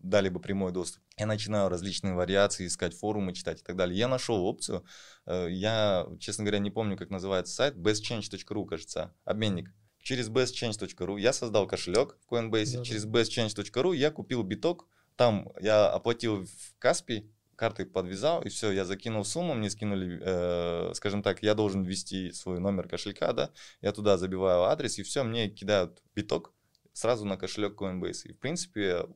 дали 0.02 0.28
бы 0.28 0.40
прямой 0.40 0.72
доступ. 0.72 1.00
Я 1.16 1.26
начинаю 1.26 1.68
различные 1.68 2.14
вариации 2.14 2.66
искать, 2.66 2.94
форумы 2.94 3.32
читать 3.32 3.60
и 3.60 3.62
так 3.62 3.76
далее. 3.76 3.96
Я 3.96 4.08
нашел 4.08 4.44
опцию, 4.44 4.84
э, 5.26 5.46
я, 5.50 6.04
честно 6.18 6.42
говоря, 6.42 6.58
не 6.58 6.72
помню, 6.72 6.96
как 6.96 7.10
называется 7.10 7.54
сайт, 7.54 7.76
bestchange.ru, 7.76 8.66
кажется, 8.66 9.14
обменник. 9.24 9.72
Через 10.02 10.30
bestchange.ru 10.30 11.20
я 11.20 11.32
создал 11.32 11.68
кошелек 11.68 12.16
в 12.26 12.32
Coinbase, 12.32 12.78
да, 12.78 12.84
через 12.84 13.06
bestchange.ru 13.06 13.94
я 13.94 14.10
купил 14.10 14.42
биток, 14.42 14.88
там 15.18 15.52
я 15.60 15.90
оплатил 15.90 16.46
в 16.46 16.78
Каспи, 16.78 17.28
картой 17.56 17.86
подвязал, 17.86 18.40
и 18.42 18.48
все, 18.48 18.70
я 18.70 18.84
закинул 18.84 19.24
сумму, 19.24 19.54
мне 19.54 19.68
скинули, 19.68 20.20
э, 20.22 20.92
скажем 20.94 21.24
так, 21.24 21.42
я 21.42 21.54
должен 21.54 21.82
ввести 21.82 22.30
свой 22.30 22.60
номер 22.60 22.88
кошелька, 22.88 23.32
да, 23.32 23.50
я 23.80 23.90
туда 23.92 24.16
забиваю 24.16 24.62
адрес, 24.62 24.96
и 24.98 25.02
все, 25.02 25.24
мне 25.24 25.50
кидают 25.50 26.00
биток 26.14 26.52
сразу 26.92 27.24
на 27.24 27.36
кошелек 27.36 27.80
Coinbase. 27.80 28.28
И, 28.28 28.32
в 28.32 28.38
принципе, 28.38 29.06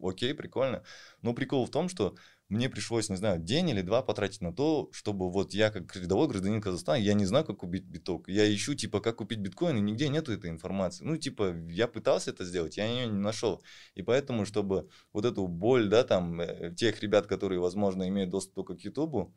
окей, 0.00 0.32
прикольно. 0.32 0.84
Но 1.22 1.34
прикол 1.34 1.66
в 1.66 1.70
том, 1.70 1.88
что 1.88 2.14
мне 2.48 2.70
пришлось, 2.70 3.10
не 3.10 3.16
знаю, 3.16 3.38
день 3.38 3.68
или 3.68 3.82
два 3.82 4.02
потратить 4.02 4.40
на 4.40 4.52
то, 4.54 4.88
чтобы 4.92 5.30
вот 5.30 5.52
я 5.52 5.70
как 5.70 5.94
рядовой 5.96 6.28
гражданин 6.28 6.60
Казахстана, 6.60 6.96
я 6.96 7.14
не 7.14 7.26
знаю, 7.26 7.44
как 7.44 7.58
купить 7.58 7.84
биток. 7.84 8.28
Я 8.28 8.52
ищу, 8.52 8.74
типа, 8.74 9.00
как 9.00 9.16
купить 9.16 9.38
биткоин, 9.40 9.76
и 9.76 9.80
нигде 9.80 10.08
нету 10.08 10.32
этой 10.32 10.50
информации. 10.50 11.04
Ну, 11.04 11.16
типа, 11.16 11.54
я 11.68 11.86
пытался 11.88 12.30
это 12.30 12.44
сделать, 12.44 12.78
я 12.78 12.86
ее 12.86 13.06
не 13.06 13.18
нашел. 13.18 13.62
И 13.94 14.02
поэтому, 14.02 14.46
чтобы 14.46 14.88
вот 15.12 15.26
эту 15.26 15.46
боль, 15.46 15.88
да, 15.88 16.04
там, 16.04 16.40
э, 16.40 16.74
тех 16.74 17.02
ребят, 17.02 17.26
которые, 17.26 17.60
возможно, 17.60 18.08
имеют 18.08 18.30
доступ 18.30 18.54
только 18.54 18.76
к 18.76 18.80
Ютубу, 18.80 19.34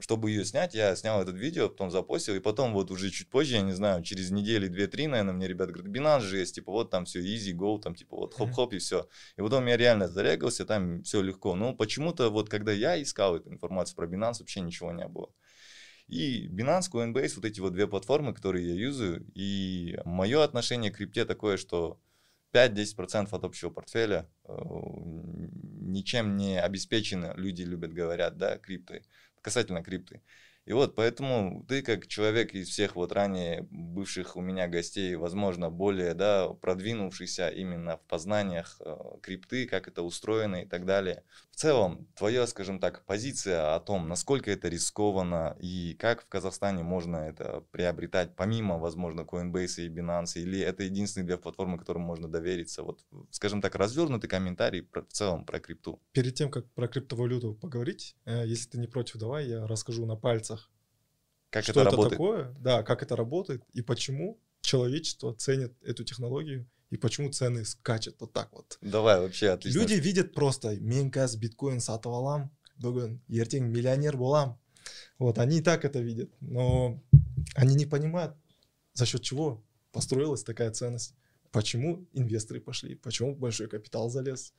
чтобы 0.00 0.30
ее 0.30 0.44
снять, 0.44 0.74
я 0.74 0.94
снял 0.96 1.20
это 1.20 1.32
видео, 1.32 1.68
потом 1.68 1.90
запостил, 1.90 2.34
и 2.36 2.40
потом 2.40 2.72
вот 2.72 2.90
уже 2.90 3.10
чуть 3.10 3.28
позже, 3.28 3.56
я 3.56 3.62
не 3.62 3.72
знаю, 3.72 4.02
через 4.02 4.30
недели 4.30 4.68
две-три, 4.68 5.06
наверное, 5.06 5.34
мне 5.34 5.48
ребята 5.48 5.72
говорят, 5.72 5.92
Binance 5.92 6.20
же 6.20 6.38
есть, 6.38 6.54
типа 6.54 6.70
вот 6.70 6.90
там 6.90 7.04
все 7.04 7.20
easy, 7.20 7.52
go, 7.52 7.80
там 7.80 7.94
типа 7.94 8.16
вот 8.16 8.34
хоп-хоп 8.34 8.74
и 8.74 8.78
все. 8.78 9.08
И 9.36 9.42
потом 9.42 9.66
я 9.66 9.76
реально 9.76 10.08
зарегался, 10.08 10.64
там 10.64 11.02
все 11.02 11.20
легко. 11.20 11.54
Но 11.54 11.74
почему-то 11.74 12.30
вот 12.30 12.48
когда 12.48 12.72
я 12.72 13.00
искал 13.02 13.36
эту 13.36 13.50
информацию 13.50 13.96
про 13.96 14.06
Binance, 14.06 14.40
вообще 14.40 14.60
ничего 14.60 14.92
не 14.92 15.06
было. 15.08 15.30
И 16.06 16.48
Binance, 16.48 16.90
Coinbase, 16.92 17.34
вот 17.36 17.44
эти 17.44 17.60
вот 17.60 17.72
две 17.72 17.86
платформы, 17.86 18.32
которые 18.32 18.66
я 18.68 18.74
юзаю, 18.74 19.26
и 19.34 19.98
мое 20.04 20.42
отношение 20.42 20.90
к 20.90 20.96
крипте 20.96 21.24
такое, 21.24 21.56
что 21.56 22.00
5-10% 22.52 23.28
от 23.30 23.44
общего 23.44 23.68
портфеля 23.68 24.26
э, 24.44 24.52
ничем 25.88 26.36
не 26.36 26.58
обеспечено, 26.60 27.34
люди 27.36 27.62
любят 27.62 27.92
говорят, 27.92 28.38
да, 28.38 28.56
криптой 28.56 29.02
касательно 29.42 29.82
крипты. 29.82 30.22
И 30.64 30.72
вот 30.74 30.94
поэтому 30.94 31.64
ты 31.66 31.80
как 31.80 32.06
человек 32.08 32.52
из 32.52 32.68
всех 32.68 32.94
вот 32.94 33.10
ранее 33.12 33.66
бывших 33.70 34.36
у 34.36 34.42
меня 34.42 34.68
гостей, 34.68 35.14
возможно, 35.16 35.70
более 35.70 36.12
да, 36.12 36.48
продвинувшийся 36.50 37.48
именно 37.48 37.96
в 37.96 38.02
познаниях 38.02 38.76
э, 38.80 38.96
крипты, 39.22 39.66
как 39.66 39.88
это 39.88 40.02
устроено 40.02 40.56
и 40.62 40.66
так 40.66 40.84
далее. 40.84 41.24
В 41.58 41.60
целом, 41.60 42.06
твоя, 42.14 42.46
скажем 42.46 42.78
так, 42.78 43.04
позиция 43.04 43.74
о 43.74 43.80
том, 43.80 44.06
насколько 44.06 44.48
это 44.48 44.68
рискованно 44.68 45.56
и 45.58 45.96
как 45.98 46.22
в 46.22 46.28
Казахстане 46.28 46.84
можно 46.84 47.16
это 47.16 47.64
приобретать, 47.72 48.36
помимо, 48.36 48.78
возможно, 48.78 49.22
Coinbase 49.22 49.84
и 49.84 49.88
Binance, 49.88 50.40
или 50.40 50.60
это 50.60 50.84
единственные 50.84 51.26
две 51.26 51.36
платформы, 51.36 51.76
которым 51.76 52.02
можно 52.02 52.28
довериться. 52.28 52.84
Вот, 52.84 53.04
скажем 53.32 53.60
так, 53.60 53.74
развернутый 53.74 54.30
комментарий 54.30 54.82
про, 54.82 55.02
в 55.02 55.08
целом 55.08 55.44
про 55.44 55.58
крипту. 55.58 56.00
Перед 56.12 56.36
тем, 56.36 56.48
как 56.48 56.70
про 56.74 56.86
криптовалюту 56.86 57.54
поговорить, 57.54 58.14
э, 58.24 58.46
если 58.46 58.70
ты 58.70 58.78
не 58.78 58.86
против, 58.86 59.16
давай 59.16 59.48
я 59.48 59.66
расскажу 59.66 60.06
на 60.06 60.14
пальцах 60.14 60.70
как 61.50 61.64
что 61.64 61.80
это, 61.80 61.90
это 61.90 62.10
такое, 62.10 62.54
да, 62.60 62.84
как 62.84 63.02
это 63.02 63.16
работает 63.16 63.64
и 63.72 63.82
почему 63.82 64.40
человечество 64.60 65.34
ценит 65.34 65.74
эту 65.82 66.04
технологию 66.04 66.70
и 66.90 66.96
почему 66.96 67.30
цены 67.30 67.64
скачут 67.64 68.16
вот 68.20 68.32
так 68.32 68.52
вот. 68.52 68.78
Давай, 68.80 69.20
вообще 69.20 69.50
отлично. 69.50 69.78
Люди 69.78 69.94
видят 69.94 70.34
просто, 70.34 70.76
мен 70.80 71.10
қазір 71.10 71.38
биткоин 71.38 71.80
сатып 71.80 72.12
алам, 72.12 72.50
бүгін, 72.80 73.20
ертең 73.28 73.68
миллионер 73.68 74.16
болам. 74.16 74.58
Вот, 75.18 75.38
они 75.38 75.58
и 75.58 75.62
так 75.62 75.84
это 75.84 76.00
видят, 76.00 76.30
но 76.40 77.02
они 77.54 77.74
не 77.74 77.86
понимают, 77.86 78.36
за 78.94 79.04
счет 79.04 79.22
чего 79.22 79.64
построилась 79.92 80.44
такая 80.44 80.70
ценность, 80.70 81.14
почему 81.50 82.06
инвесторы 82.12 82.60
пошли, 82.60 82.94
почему 82.94 83.34
большой 83.34 83.68
капитал 83.68 84.08
залез. 84.08 84.54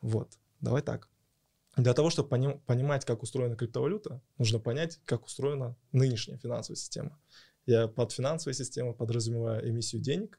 Вот, 0.00 0.38
давай 0.60 0.82
так. 0.82 1.08
Для 1.76 1.94
того, 1.94 2.10
чтобы 2.10 2.28
пони- 2.28 2.60
понимать, 2.66 3.04
как 3.04 3.22
устроена 3.22 3.56
криптовалюта, 3.56 4.22
нужно 4.38 4.58
понять, 4.58 5.00
как 5.04 5.26
устроена 5.26 5.76
нынешняя 5.92 6.38
финансовая 6.38 6.76
система. 6.76 7.18
Я 7.66 7.88
под 7.88 8.12
финансовой 8.12 8.54
системой 8.54 8.94
подразумеваю 8.94 9.68
эмиссию 9.68 10.00
денег 10.00 10.38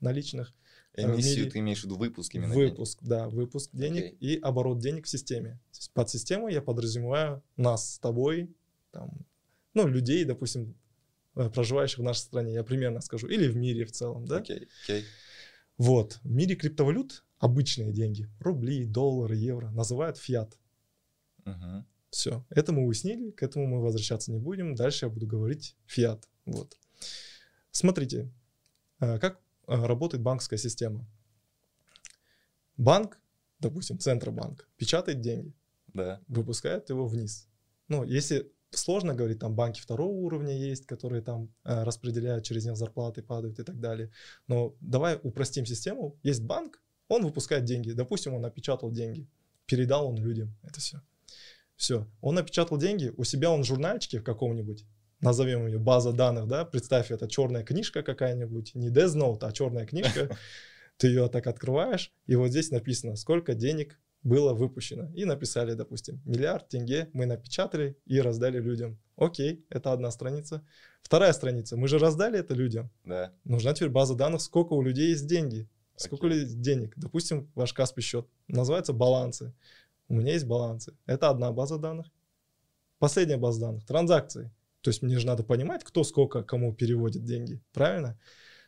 наличных. 0.00 0.54
Э, 0.98 1.14
эмиссию 1.14 1.50
ты 1.50 1.58
имеешь 1.60 1.80
в 1.80 1.84
виду 1.84 1.96
выпуск 1.96 2.34
именно? 2.34 2.54
Выпуск, 2.54 3.00
денег. 3.00 3.10
да, 3.10 3.28
выпуск 3.28 3.70
денег 3.72 4.04
okay. 4.04 4.16
и 4.18 4.40
оборот 4.40 4.78
денег 4.78 5.06
в 5.06 5.08
системе. 5.08 5.60
Под 5.94 6.10
системой 6.10 6.52
я 6.52 6.62
подразумеваю 6.62 7.42
нас 7.56 7.94
с 7.94 7.98
тобой, 7.98 8.54
там, 8.90 9.10
ну, 9.74 9.86
людей, 9.86 10.24
допустим, 10.24 10.74
э, 11.36 11.48
проживающих 11.50 11.98
в 11.98 12.02
нашей 12.02 12.20
стране, 12.20 12.54
я 12.54 12.64
примерно 12.64 13.00
скажу, 13.00 13.28
или 13.28 13.48
в 13.48 13.56
мире 13.56 13.84
в 13.84 13.92
целом, 13.92 14.26
да? 14.26 14.38
Окей, 14.38 14.56
okay. 14.56 14.68
окей. 14.84 15.00
Okay. 15.00 15.04
Вот, 15.78 16.18
в 16.24 16.30
мире 16.30 16.56
криптовалют 16.56 17.24
обычные 17.38 17.92
деньги, 17.92 18.28
рубли, 18.40 18.84
доллары, 18.84 19.36
евро, 19.36 19.70
называют 19.70 20.18
фиат. 20.18 20.58
Угу. 21.46 21.84
Все, 22.10 22.44
это 22.50 22.72
мы 22.72 22.84
уяснили, 22.84 23.30
к 23.30 23.42
этому 23.42 23.66
мы 23.66 23.80
возвращаться 23.80 24.32
не 24.32 24.38
будем. 24.38 24.74
Дальше 24.74 25.06
я 25.06 25.10
буду 25.10 25.26
говорить 25.26 25.76
фиат. 25.86 26.28
Вот. 26.46 26.76
Смотрите, 27.70 28.32
э, 29.00 29.18
как 29.18 29.40
работает 29.76 30.22
банковская 30.22 30.58
система. 30.58 31.06
Банк, 32.76 33.18
допустим, 33.60 33.98
Центробанк, 33.98 34.68
печатает 34.76 35.20
деньги, 35.20 35.52
да. 35.88 36.20
выпускает 36.28 36.90
его 36.90 37.06
вниз. 37.06 37.48
Ну, 37.88 38.04
если 38.04 38.50
сложно 38.70 39.14
говорить, 39.14 39.40
там 39.40 39.54
банки 39.54 39.80
второго 39.80 40.12
уровня 40.12 40.56
есть, 40.56 40.86
которые 40.86 41.22
там 41.22 41.52
э, 41.64 41.82
распределяют, 41.84 42.44
через 42.44 42.64
них 42.66 42.76
зарплаты 42.76 43.22
падают 43.22 43.58
и 43.58 43.64
так 43.64 43.80
далее. 43.80 44.10
Но 44.46 44.76
давай 44.80 45.18
упростим 45.22 45.66
систему. 45.66 46.18
Есть 46.22 46.42
банк, 46.42 46.82
он 47.08 47.24
выпускает 47.24 47.64
деньги. 47.64 47.92
Допустим, 47.92 48.34
он 48.34 48.42
напечатал 48.42 48.90
деньги, 48.90 49.26
передал 49.66 50.08
он 50.08 50.16
людям 50.16 50.56
это 50.62 50.80
все. 50.80 51.00
Все. 51.76 52.08
Он 52.20 52.34
напечатал 52.34 52.76
деньги, 52.76 53.12
у 53.16 53.24
себя 53.24 53.50
он 53.50 53.62
в 53.62 53.66
журнальчике 53.66 54.20
в 54.20 54.24
каком-нибудь, 54.24 54.84
назовем 55.20 55.66
ее 55.66 55.78
база 55.78 56.12
данных, 56.12 56.46
да, 56.46 56.64
представь, 56.64 57.10
это 57.10 57.28
черная 57.28 57.64
книжка 57.64 58.02
какая-нибудь, 58.02 58.74
не 58.74 58.88
Death 58.88 59.16
Note, 59.16 59.38
а 59.42 59.52
черная 59.52 59.86
книжка, 59.86 60.36
ты 60.96 61.08
ее 61.08 61.28
так 61.28 61.46
открываешь, 61.46 62.12
и 62.26 62.36
вот 62.36 62.48
здесь 62.48 62.70
написано, 62.70 63.16
сколько 63.16 63.54
денег 63.54 63.98
было 64.22 64.52
выпущено. 64.52 65.10
И 65.14 65.24
написали, 65.24 65.74
допустим, 65.74 66.20
миллиард 66.24 66.68
тенге 66.68 67.08
мы 67.12 67.26
напечатали 67.26 67.96
и 68.04 68.20
раздали 68.20 68.60
людям. 68.60 68.98
Окей, 69.16 69.64
это 69.70 69.92
одна 69.92 70.10
страница. 70.10 70.64
Вторая 71.02 71.32
страница, 71.32 71.76
мы 71.76 71.88
же 71.88 71.98
раздали 71.98 72.38
это 72.38 72.54
людям. 72.54 72.90
Да. 73.04 73.32
Нужна 73.44 73.74
теперь 73.74 73.90
база 73.90 74.14
данных, 74.14 74.42
сколько 74.42 74.72
у 74.74 74.82
людей 74.82 75.10
есть 75.10 75.26
деньги. 75.26 75.68
Сколько 75.96 76.28
okay. 76.28 76.44
денег? 76.44 76.92
Допустим, 76.96 77.50
ваш 77.54 77.72
Каспи 77.72 78.02
счет. 78.02 78.28
Называется 78.46 78.92
балансы. 78.92 79.52
У 80.08 80.14
меня 80.14 80.32
есть 80.32 80.46
балансы. 80.46 80.96
Это 81.06 81.28
одна 81.28 81.50
база 81.52 81.78
данных. 81.78 82.06
Последняя 82.98 83.36
база 83.36 83.60
данных. 83.60 83.84
Транзакции. 83.84 84.50
То 84.80 84.90
есть 84.90 85.02
мне 85.02 85.18
же 85.18 85.26
надо 85.26 85.42
понимать, 85.42 85.84
кто 85.84 86.04
сколько 86.04 86.42
кому 86.42 86.72
переводит 86.72 87.24
деньги. 87.24 87.60
Правильно? 87.72 88.18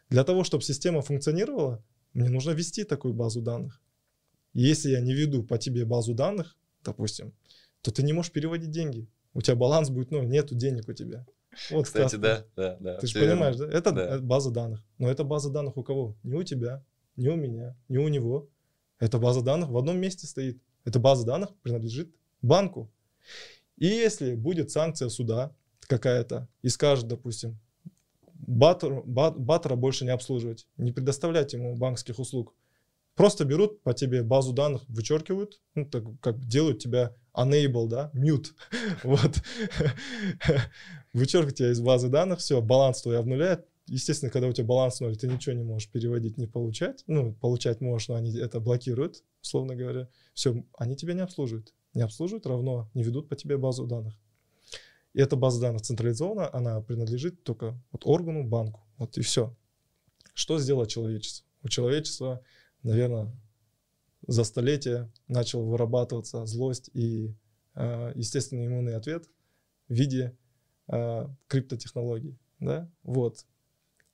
Для 0.08 0.24
того, 0.24 0.44
чтобы 0.44 0.62
система 0.64 1.02
функционировала, 1.02 1.84
мне 2.12 2.28
нужно 2.28 2.50
ввести 2.50 2.84
такую 2.84 3.14
базу 3.14 3.40
данных. 3.40 3.80
Если 4.52 4.90
я 4.90 5.00
не 5.00 5.14
веду 5.14 5.44
по 5.44 5.58
тебе 5.58 5.84
базу 5.84 6.14
данных, 6.14 6.56
допустим, 6.82 7.32
то 7.82 7.92
ты 7.92 8.02
не 8.02 8.12
можешь 8.12 8.32
переводить 8.32 8.70
деньги. 8.70 9.08
У 9.32 9.40
тебя 9.40 9.54
баланс 9.54 9.90
будет, 9.90 10.10
ну, 10.10 10.22
нету 10.22 10.56
денег 10.56 10.88
у 10.88 10.92
тебя. 10.92 11.24
Вот 11.70 11.86
Кстати, 11.86 12.16
да, 12.16 12.44
да, 12.56 12.76
да. 12.80 12.96
Ты 12.98 13.06
же 13.06 13.18
понимаешь, 13.18 13.56
да? 13.56 13.68
Это 13.70 13.92
да. 13.92 14.18
база 14.18 14.50
данных. 14.50 14.84
Но 14.98 15.08
это 15.08 15.24
база 15.24 15.50
данных 15.50 15.76
у 15.76 15.84
кого? 15.84 16.16
Не 16.22 16.34
у 16.34 16.42
тебя, 16.42 16.84
не 17.16 17.28
у 17.28 17.36
меня, 17.36 17.76
не 17.88 17.98
у 17.98 18.08
него. 18.08 18.48
Эта 18.98 19.18
база 19.18 19.42
данных 19.42 19.70
в 19.70 19.78
одном 19.78 19.98
месте 19.98 20.26
стоит. 20.26 20.60
Эта 20.84 20.98
база 20.98 21.24
данных 21.24 21.54
принадлежит 21.62 22.12
банку. 22.42 22.90
И 23.76 23.86
если 23.86 24.34
будет 24.34 24.70
санкция 24.70 25.08
суда 25.08 25.54
какая-то 25.90 26.48
и 26.62 26.68
скажет, 26.68 27.08
допустим, 27.08 27.58
Баттер, 28.32 29.02
Баттера 29.04 29.74
больше 29.74 30.04
не 30.04 30.12
обслуживать, 30.12 30.66
не 30.76 30.92
предоставлять 30.92 31.52
ему 31.52 31.76
банковских 31.76 32.18
услуг, 32.18 32.54
просто 33.16 33.44
берут 33.44 33.82
по 33.82 33.92
тебе 33.92 34.22
базу 34.22 34.52
данных, 34.52 34.82
вычеркивают, 34.88 35.60
ну, 35.74 35.84
так, 35.84 36.04
как 36.20 36.46
делают 36.46 36.78
тебя 36.78 37.14
unable, 37.34 37.88
да, 37.88 38.10
mute, 38.14 38.46
вот, 39.02 39.42
вычеркивают 41.12 41.56
тебя 41.56 41.72
из 41.72 41.80
базы 41.80 42.08
данных, 42.08 42.38
все, 42.38 42.62
баланс 42.62 43.02
твой 43.02 43.18
обнуляет, 43.18 43.66
естественно, 43.88 44.30
когда 44.30 44.46
у 44.46 44.52
тебя 44.52 44.66
баланс 44.66 45.00
ноль, 45.00 45.16
ты 45.16 45.26
ничего 45.26 45.54
не 45.54 45.64
можешь 45.64 45.90
переводить, 45.90 46.38
не 46.38 46.46
получать. 46.46 47.02
Ну, 47.08 47.34
получать 47.34 47.80
можешь, 47.80 48.06
но 48.08 48.14
они 48.14 48.32
это 48.38 48.60
блокируют, 48.60 49.24
условно 49.42 49.74
говоря. 49.74 50.08
Все, 50.32 50.64
они 50.78 50.94
тебя 50.94 51.14
не 51.14 51.22
обслуживают. 51.22 51.74
Не 51.94 52.02
обслуживают, 52.02 52.46
равно 52.46 52.88
не 52.94 53.02
ведут 53.02 53.28
по 53.28 53.34
тебе 53.34 53.56
базу 53.56 53.86
данных. 53.86 54.14
И 55.12 55.20
эта 55.20 55.36
база 55.36 55.60
данных 55.60 55.82
централизована, 55.82 56.52
она 56.52 56.80
принадлежит 56.80 57.42
только 57.42 57.80
вот 57.92 58.02
органу, 58.04 58.44
банку. 58.44 58.80
Вот 58.96 59.18
и 59.18 59.22
все. 59.22 59.56
Что 60.34 60.58
сделало 60.58 60.86
человечество? 60.86 61.46
У 61.62 61.68
человечества, 61.68 62.42
наверное, 62.82 63.30
за 64.26 64.44
столетия 64.44 65.10
начал 65.28 65.64
вырабатываться 65.64 66.46
злость 66.46 66.90
и 66.94 67.34
э, 67.74 68.12
естественный 68.14 68.66
иммунный 68.66 68.96
ответ 68.96 69.28
в 69.88 69.94
виде 69.94 70.36
э, 70.88 71.26
криптотехнологий, 71.48 72.38
да, 72.60 72.88
вот. 73.02 73.44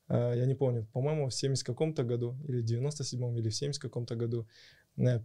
Э, 0.08 0.32
я 0.36 0.46
не 0.46 0.54
помню, 0.54 0.86
по-моему, 0.92 1.28
в 1.28 1.34
70 1.34 1.64
каком-то 1.64 2.04
году, 2.04 2.36
или 2.48 2.62
в 2.62 2.64
97-м, 2.64 3.36
или 3.36 3.48
в 3.48 3.54
70 3.54 3.80
каком-то 3.80 4.14
году 4.14 4.46
э, 4.96 5.20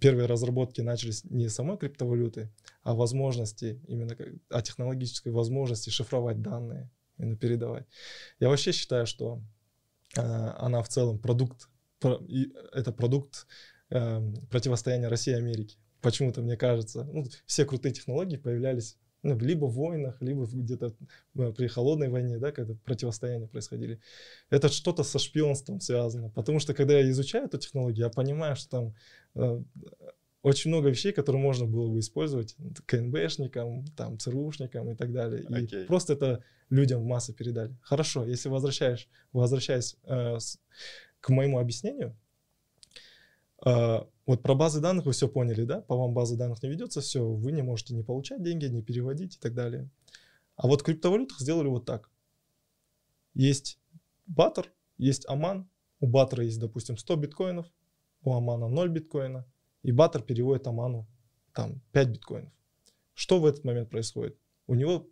первые 0.00 0.26
разработки 0.26 0.80
начались 0.80 1.24
не 1.24 1.48
самой 1.48 1.76
криптовалюты, 1.76 2.50
а 2.82 2.94
возможности, 2.94 3.80
именно 3.86 4.16
о 4.48 4.62
технологической 4.62 5.32
возможности 5.32 5.90
шифровать 5.90 6.40
данные, 6.40 6.90
именно 7.18 7.36
передавать. 7.36 7.86
Я 8.40 8.48
вообще 8.48 8.72
считаю, 8.72 9.06
что 9.06 9.42
э, 10.16 10.20
она 10.20 10.82
в 10.82 10.88
целом 10.88 11.18
продукт, 11.18 11.68
про, 12.00 12.14
и 12.28 12.52
это 12.72 12.92
продукт 12.92 13.46
э, 13.90 14.20
противостояния 14.50 15.08
России 15.08 15.32
и 15.32 15.36
Америки. 15.36 15.76
Почему-то 16.00 16.40
мне 16.40 16.56
кажется, 16.56 17.04
ну, 17.04 17.24
все 17.44 17.64
крутые 17.64 17.92
технологии 17.92 18.36
появлялись 18.36 18.96
либо 19.22 19.66
в 19.66 19.74
войнах, 19.74 20.20
либо 20.20 20.46
где-то 20.46 20.94
ну, 21.34 21.52
при 21.52 21.66
холодной 21.66 22.08
войне, 22.08 22.38
да, 22.38 22.52
когда 22.52 22.74
противостояния 22.84 23.48
происходили. 23.48 24.00
Это 24.50 24.68
что-то 24.68 25.02
со 25.02 25.18
шпионством 25.18 25.80
связано, 25.80 26.30
потому 26.30 26.60
что 26.60 26.74
когда 26.74 26.98
я 26.98 27.10
изучаю 27.10 27.46
эту 27.46 27.58
технологию, 27.58 28.06
я 28.06 28.10
понимаю, 28.10 28.56
что 28.56 28.70
там 28.70 28.94
э, 29.34 29.62
очень 30.42 30.70
много 30.70 30.88
вещей, 30.88 31.12
которые 31.12 31.42
можно 31.42 31.66
было 31.66 31.90
бы 31.90 31.98
использовать 31.98 32.56
КНБшникам, 32.86 33.84
там, 33.96 34.18
ЦРУшникам 34.18 34.90
и 34.90 34.94
так 34.94 35.12
далее. 35.12 35.42
И 35.42 35.46
okay. 35.46 35.86
просто 35.86 36.12
это 36.12 36.44
людям 36.70 37.02
в 37.02 37.06
массы 37.06 37.32
передали. 37.32 37.76
Хорошо, 37.82 38.24
если 38.24 38.48
возвращаешь, 38.48 39.08
возвращаясь 39.32 39.96
э, 40.04 40.38
с, 40.38 40.58
к 41.20 41.30
моему 41.30 41.58
объяснению, 41.58 42.10
э, 42.10 42.27
вот 43.64 44.42
про 44.42 44.54
базы 44.54 44.80
данных 44.80 45.06
вы 45.06 45.12
все 45.12 45.28
поняли, 45.28 45.64
да? 45.64 45.80
По 45.80 45.96
вам 45.96 46.14
база 46.14 46.36
данных 46.36 46.62
не 46.62 46.68
ведется, 46.68 47.00
все, 47.00 47.24
вы 47.26 47.52
не 47.52 47.62
можете 47.62 47.94
не 47.94 48.02
получать 48.02 48.42
деньги, 48.42 48.66
не 48.66 48.82
переводить 48.82 49.36
и 49.36 49.38
так 49.38 49.54
далее. 49.54 49.88
А 50.56 50.66
вот 50.66 50.82
в 50.82 50.84
криптовалютах 50.84 51.40
сделали 51.40 51.68
вот 51.68 51.84
так. 51.84 52.10
Есть 53.34 53.78
Баттер, 54.26 54.72
есть 54.96 55.28
Аман. 55.28 55.68
У 56.00 56.06
Баттера 56.06 56.44
есть, 56.44 56.60
допустим, 56.60 56.96
100 56.96 57.16
биткоинов, 57.16 57.66
у 58.22 58.34
Амана 58.34 58.68
0 58.68 58.88
биткоина. 58.88 59.46
И 59.82 59.92
Баттер 59.92 60.22
переводит 60.22 60.66
Аману 60.66 61.06
там 61.52 61.80
5 61.92 62.08
биткоинов. 62.08 62.52
Что 63.14 63.40
в 63.40 63.46
этот 63.46 63.64
момент 63.64 63.90
происходит? 63.90 64.36
У 64.66 64.74
него 64.74 65.08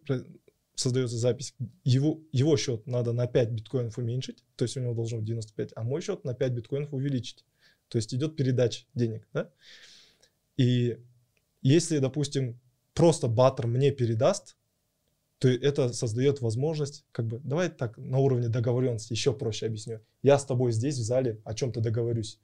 создается 0.74 1.16
запись, 1.16 1.55
его, 1.84 2.20
его 2.30 2.57
счет 2.57 2.86
надо 2.86 3.12
на 3.12 3.26
5 3.26 3.51
биткоинов 3.51 3.99
уменьшить, 3.99 4.44
то 4.57 4.64
есть 4.64 4.76
у 4.76 4.80
него 4.80 4.94
должно 4.94 5.18
быть 5.18 5.26
95, 5.26 5.72
а 5.74 5.82
мой 5.82 6.03
счет 6.03 6.24
на 6.24 6.34
5 6.34 6.53
биткоинов 6.53 6.92
увеличить. 6.92 7.44
То 7.89 7.97
есть 7.97 8.14
идет 8.14 8.37
передача 8.37 8.87
денег, 8.95 9.28
да? 9.32 9.51
И 10.57 10.99
если, 11.62 11.99
допустим, 11.99 12.61
просто 12.95 13.28
баттер 13.28 13.66
мне 13.66 13.91
передаст, 13.91 14.57
то 15.39 15.49
это 15.49 15.93
создает 15.93 16.41
возможность, 16.41 17.05
как 17.12 17.26
бы, 17.26 17.41
давай 17.41 17.68
так 17.68 17.99
на 17.99 18.18
уровне 18.18 18.49
договоренности 18.49 19.12
еще 19.12 19.34
проще 19.34 19.66
объясню. 19.66 20.01
Я 20.22 20.39
с 20.39 20.47
тобой 20.47 20.72
здесь 20.72 20.97
в 20.97 21.03
зале 21.03 21.41
о 21.45 21.55
чем-то 21.55 21.80
договорюсь. 21.80 22.41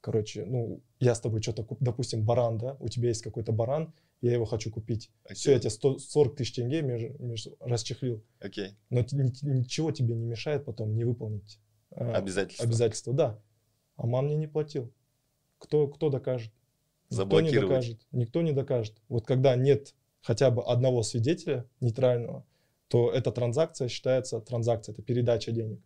Короче, 0.00 0.46
ну, 0.46 0.82
я 0.98 1.14
с 1.14 1.20
тобой 1.20 1.42
что-то, 1.42 1.66
допустим, 1.80 2.24
баран, 2.24 2.58
да, 2.58 2.76
у 2.80 2.88
тебя 2.88 3.08
есть 3.08 3.22
какой-то 3.22 3.52
баран, 3.52 3.92
я 4.22 4.32
его 4.32 4.44
хочу 4.44 4.70
купить. 4.70 5.10
Okay. 5.24 5.34
Все, 5.34 5.52
я 5.52 5.58
тебе 5.58 5.70
140 5.70 6.36
тысяч 6.36 6.54
тенге 6.54 6.82
между, 6.82 7.22
между, 7.22 7.56
расчехлил. 7.60 8.22
Okay. 8.40 8.70
Но 8.88 9.00
ничего 9.00 9.90
тебе 9.90 10.14
не 10.14 10.26
мешает 10.26 10.64
потом 10.64 10.94
не 10.94 11.04
выполнить 11.04 11.58
э, 11.90 12.12
обязательства. 12.12 12.66
обязательства. 12.66 13.12
Да. 13.14 13.42
А 14.00 14.06
мам 14.06 14.24
мне 14.24 14.36
не 14.36 14.46
платил. 14.46 14.90
Кто, 15.58 15.86
кто 15.86 16.08
докажет? 16.08 16.50
Никто 17.10 17.40
не 17.42 17.52
докажет. 17.52 18.00
Никто 18.12 18.40
не 18.40 18.52
докажет. 18.52 18.96
Вот 19.08 19.26
когда 19.26 19.56
нет 19.56 19.94
хотя 20.22 20.50
бы 20.50 20.62
одного 20.64 21.02
свидетеля 21.02 21.66
нейтрального, 21.80 22.46
то 22.88 23.12
эта 23.12 23.30
транзакция 23.30 23.88
считается 23.88 24.40
транзакцией, 24.40 24.94
это 24.94 25.02
передача 25.02 25.52
денег. 25.52 25.80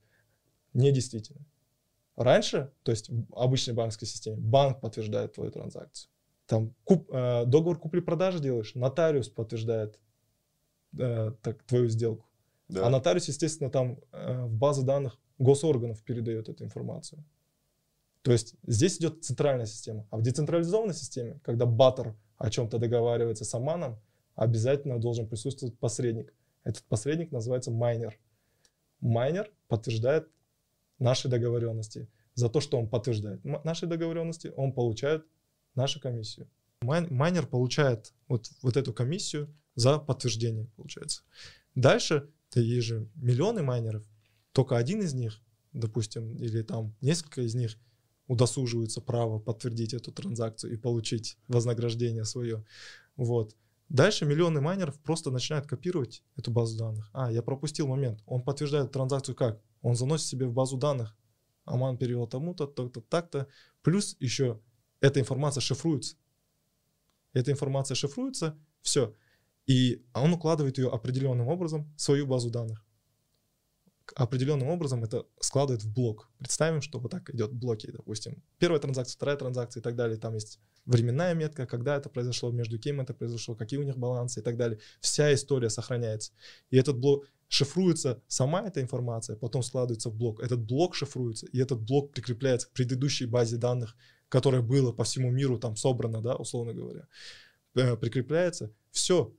Недействительно. 0.75 1.45
Раньше, 2.15 2.73
то 2.85 2.93
есть 2.93 3.09
в 3.09 3.37
обычной 3.37 3.75
банковской 3.75 4.07
системе, 4.07 4.37
банк 4.37 4.81
подтверждает 4.81 5.33
твою 5.33 5.51
транзакцию. 5.51 6.09
Там 6.47 6.73
куп, 6.85 7.11
э, 7.11 7.45
договор 7.47 7.81
купли-продажи 7.81 8.39
делаешь, 8.39 8.77
нотариус 8.77 9.29
подтверждает 9.29 9.99
э, 10.97 11.33
так, 11.43 11.65
твою 11.65 11.89
сделку. 11.89 12.27
Да. 12.69 12.87
А 12.87 12.91
нотариус, 12.91 13.27
естественно, 13.27 13.71
там 13.71 13.99
э, 14.13 14.45
в 14.45 14.55
базы 14.55 14.85
данных 14.85 15.19
госорганов 15.39 16.03
передает 16.05 16.49
эту 16.49 16.63
информацию. 16.63 17.25
То 18.25 18.33
есть 18.33 18.55
здесь 18.67 18.97
идет 18.97 19.23
центральная 19.23 19.67
система. 19.67 20.09
А 20.11 20.17
в 20.17 20.23
децентрализованной 20.23 20.95
системе, 20.95 21.39
когда 21.45 21.67
баттер 21.67 22.17
о 22.39 22.49
чем-то 22.49 22.79
договаривается 22.79 23.45
с 23.45 23.55
Аманом, 23.55 24.01
обязательно 24.35 24.99
должен 24.99 25.29
присутствовать 25.29 25.79
посредник. 25.79 26.33
Этот 26.65 26.85
посредник 26.85 27.33
называется 27.33 27.71
майнер. 27.71 28.19
Майнер 29.01 29.53
подтверждает 29.69 30.27
наши 30.99 31.29
договоренности. 31.29 32.09
За 32.33 32.49
то, 32.49 32.61
что 32.61 32.79
он 32.79 32.89
подтверждает 32.89 33.45
наши 33.45 33.87
договоренности, 33.87 34.51
он 34.57 34.73
получает 34.73 35.27
нашу 35.75 36.01
комиссию. 36.01 36.49
Майнер 36.81 37.47
получает 37.47 38.15
вот, 38.27 38.51
вот 38.63 38.79
эту 38.79 38.95
комиссию 38.95 39.55
за 39.75 39.99
подтверждение, 39.99 40.67
получается. 40.77 41.25
Дальше, 41.75 42.31
то 42.49 42.59
есть 42.61 42.87
же 42.87 43.07
миллионы 43.17 43.63
майнеров, 43.63 44.03
только 44.53 44.79
один 44.79 45.03
из 45.03 45.13
них, 45.13 45.43
допустим, 45.75 46.35
или 46.37 46.63
там 46.63 46.97
несколько 47.03 47.43
из 47.43 47.55
них– 47.55 47.79
удосуживаются 48.27 49.01
право 49.01 49.39
подтвердить 49.39 49.95
эту 49.95 50.13
транзакцию 50.13 50.73
и 50.73 50.77
получить 50.77 51.39
вознаграждение 51.49 52.25
свое. 52.25 52.65
Вот. 53.17 53.57
Дальше 53.89 54.25
миллионы 54.25 54.61
майнеров 54.61 54.99
просто 55.01 55.31
начинают 55.31 55.67
копировать 55.67 56.23
эту 56.37 56.51
базу 56.51 56.79
данных. 56.79 57.11
А, 57.13 57.31
я 57.31 57.43
пропустил 57.43 57.87
момент. 57.87 58.23
Он 58.27 58.43
подтверждает 58.43 58.93
транзакцию 58.93 59.35
как? 59.35 59.61
Он 59.83 59.95
заносит 59.95 60.27
себе 60.27 60.47
в 60.47 60.53
базу 60.53 60.79
данных. 60.79 61.17
Аман 61.65 61.99
перевел 61.99 62.27
тому-то, 62.27 62.67
то-то, 62.67 63.01
так-то. 63.03 63.47
Плюс 63.83 64.17
еще 64.21 64.61
эта 65.01 65.21
информация 65.21 65.61
шифруется. 65.61 66.17
Эта 67.35 67.51
информация 67.51 67.95
шифруется, 67.95 68.59
все. 68.81 69.15
И 69.67 70.05
он 70.15 70.33
укладывает 70.33 70.79
ее 70.79 70.91
определенным 70.91 71.49
образом 71.49 71.93
в 71.97 72.01
свою 72.01 72.27
базу 72.27 72.51
данных 72.51 72.85
определенным 74.15 74.69
образом 74.69 75.03
это 75.05 75.27
складывает 75.41 75.83
в 75.83 75.93
блок. 75.93 76.29
Представим, 76.39 76.83
что 76.83 76.99
вот 76.99 77.11
так 77.11 77.31
идет 77.31 77.53
блоки, 77.53 77.91
допустим. 77.91 78.43
Первая 78.59 78.81
транзакция, 78.81 79.17
вторая 79.17 79.37
транзакция 79.37 79.81
и 79.81 79.85
так 79.85 79.97
далее. 79.97 80.19
Там 80.19 80.35
есть 80.35 80.61
временная 80.87 81.35
метка, 81.35 81.67
когда 81.67 81.97
это 81.97 82.09
произошло, 82.09 82.51
между 82.51 82.79
кем 82.79 83.01
это 83.01 83.15
произошло, 83.15 83.55
какие 83.55 83.79
у 83.81 83.83
них 83.85 83.97
балансы 83.97 84.41
и 84.41 84.43
так 84.43 84.57
далее. 84.57 84.79
Вся 85.01 85.33
история 85.33 85.71
сохраняется. 85.71 86.33
И 86.71 86.77
этот 86.77 86.99
блок 86.99 87.27
шифруется, 87.49 88.23
сама 88.27 88.63
эта 88.67 88.81
информация, 88.81 89.37
потом 89.37 89.63
складывается 89.63 90.11
в 90.11 90.15
блок. 90.15 90.41
Этот 90.41 90.61
блок 90.61 90.95
шифруется, 90.95 91.47
и 91.47 91.59
этот 91.59 91.81
блок 91.81 92.13
прикрепляется 92.13 92.69
к 92.69 92.73
предыдущей 92.73 93.27
базе 93.27 93.57
данных, 93.57 93.97
которая 94.29 94.63
была 94.63 94.93
по 94.93 95.05
всему 95.05 95.31
миру 95.31 95.59
там 95.59 95.77
собрана, 95.77 96.21
да, 96.21 96.37
условно 96.37 96.75
говоря. 96.75 97.07
Э, 97.75 97.97
прикрепляется. 97.97 98.73
Все, 98.91 99.33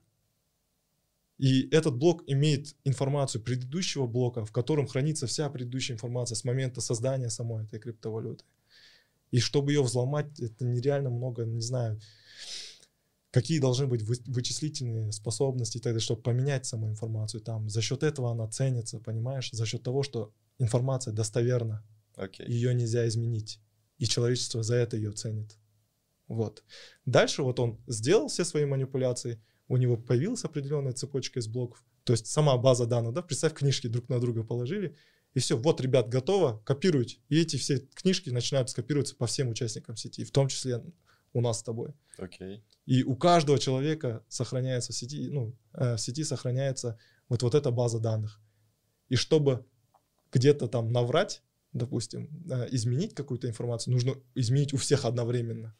и 1.38 1.68
этот 1.70 1.96
блок 1.96 2.22
имеет 2.26 2.74
информацию 2.84 3.42
предыдущего 3.42 4.06
блока, 4.06 4.44
в 4.44 4.52
котором 4.52 4.86
хранится 4.86 5.26
вся 5.26 5.50
предыдущая 5.50 5.94
информация 5.94 6.34
с 6.34 6.44
момента 6.44 6.80
создания 6.80 7.28
самой 7.28 7.64
этой 7.64 7.78
криптовалюты. 7.78 8.44
И 9.32 9.40
чтобы 9.40 9.72
ее 9.72 9.82
взломать, 9.82 10.40
это 10.40 10.64
нереально 10.64 11.10
много, 11.10 11.44
не 11.44 11.60
знаю, 11.60 12.00
какие 13.30 13.58
должны 13.58 13.86
быть 13.86 14.02
вычислительные 14.02 15.12
способности, 15.12 15.78
тогда, 15.78 16.00
чтобы 16.00 16.22
поменять 16.22 16.64
саму 16.64 16.88
информацию. 16.88 17.42
Там, 17.42 17.68
за 17.68 17.82
счет 17.82 18.02
этого 18.02 18.30
она 18.30 18.48
ценится, 18.48 18.98
понимаешь? 18.98 19.50
За 19.52 19.66
счет 19.66 19.82
того, 19.82 20.02
что 20.02 20.32
информация 20.58 21.12
достоверна. 21.12 21.84
Okay. 22.16 22.48
Ее 22.48 22.72
нельзя 22.72 23.06
изменить. 23.08 23.60
И 23.98 24.06
человечество 24.06 24.62
за 24.62 24.76
это 24.76 24.96
ее 24.96 25.12
ценит. 25.12 25.58
Вот. 26.28 26.62
Дальше 27.04 27.42
вот 27.42 27.60
он 27.60 27.78
сделал 27.86 28.28
все 28.28 28.46
свои 28.46 28.64
манипуляции– 28.64 29.38
у 29.68 29.76
него 29.76 29.96
появилась 29.96 30.44
определенная 30.44 30.92
цепочка 30.92 31.40
из 31.40 31.48
блоков, 31.48 31.84
то 32.04 32.12
есть 32.12 32.26
сама 32.26 32.56
база 32.56 32.86
данных, 32.86 33.14
да, 33.14 33.22
представь, 33.22 33.54
книжки 33.54 33.88
друг 33.88 34.08
на 34.08 34.20
друга 34.20 34.44
положили, 34.44 34.96
и 35.34 35.38
все, 35.38 35.56
вот, 35.56 35.80
ребят, 35.80 36.08
готово, 36.08 36.62
копируйте. 36.64 37.18
И 37.28 37.38
эти 37.38 37.56
все 37.56 37.80
книжки 37.94 38.30
начинают 38.30 38.70
скопироваться 38.70 39.14
по 39.16 39.26
всем 39.26 39.50
участникам 39.50 39.96
сети, 39.96 40.24
в 40.24 40.30
том 40.30 40.48
числе 40.48 40.82
у 41.34 41.40
нас 41.42 41.58
с 41.58 41.62
тобой. 41.62 41.92
Okay. 42.18 42.62
И 42.86 43.02
у 43.02 43.16
каждого 43.16 43.58
человека 43.58 44.24
сохраняется 44.28 44.92
в 44.92 44.96
сети, 44.96 45.28
ну, 45.28 45.54
э, 45.74 45.96
в 45.96 45.98
сети 45.98 46.24
сохраняется 46.24 46.98
вот, 47.28 47.42
вот 47.42 47.54
эта 47.54 47.70
база 47.70 47.98
данных. 47.98 48.40
И 49.10 49.16
чтобы 49.16 49.66
где-то 50.32 50.68
там 50.68 50.90
наврать, 50.90 51.42
допустим, 51.74 52.30
э, 52.50 52.68
изменить 52.70 53.14
какую-то 53.14 53.46
информацию, 53.46 53.92
нужно 53.92 54.14
изменить 54.34 54.72
у 54.72 54.78
всех 54.78 55.04
одновременно 55.04 55.76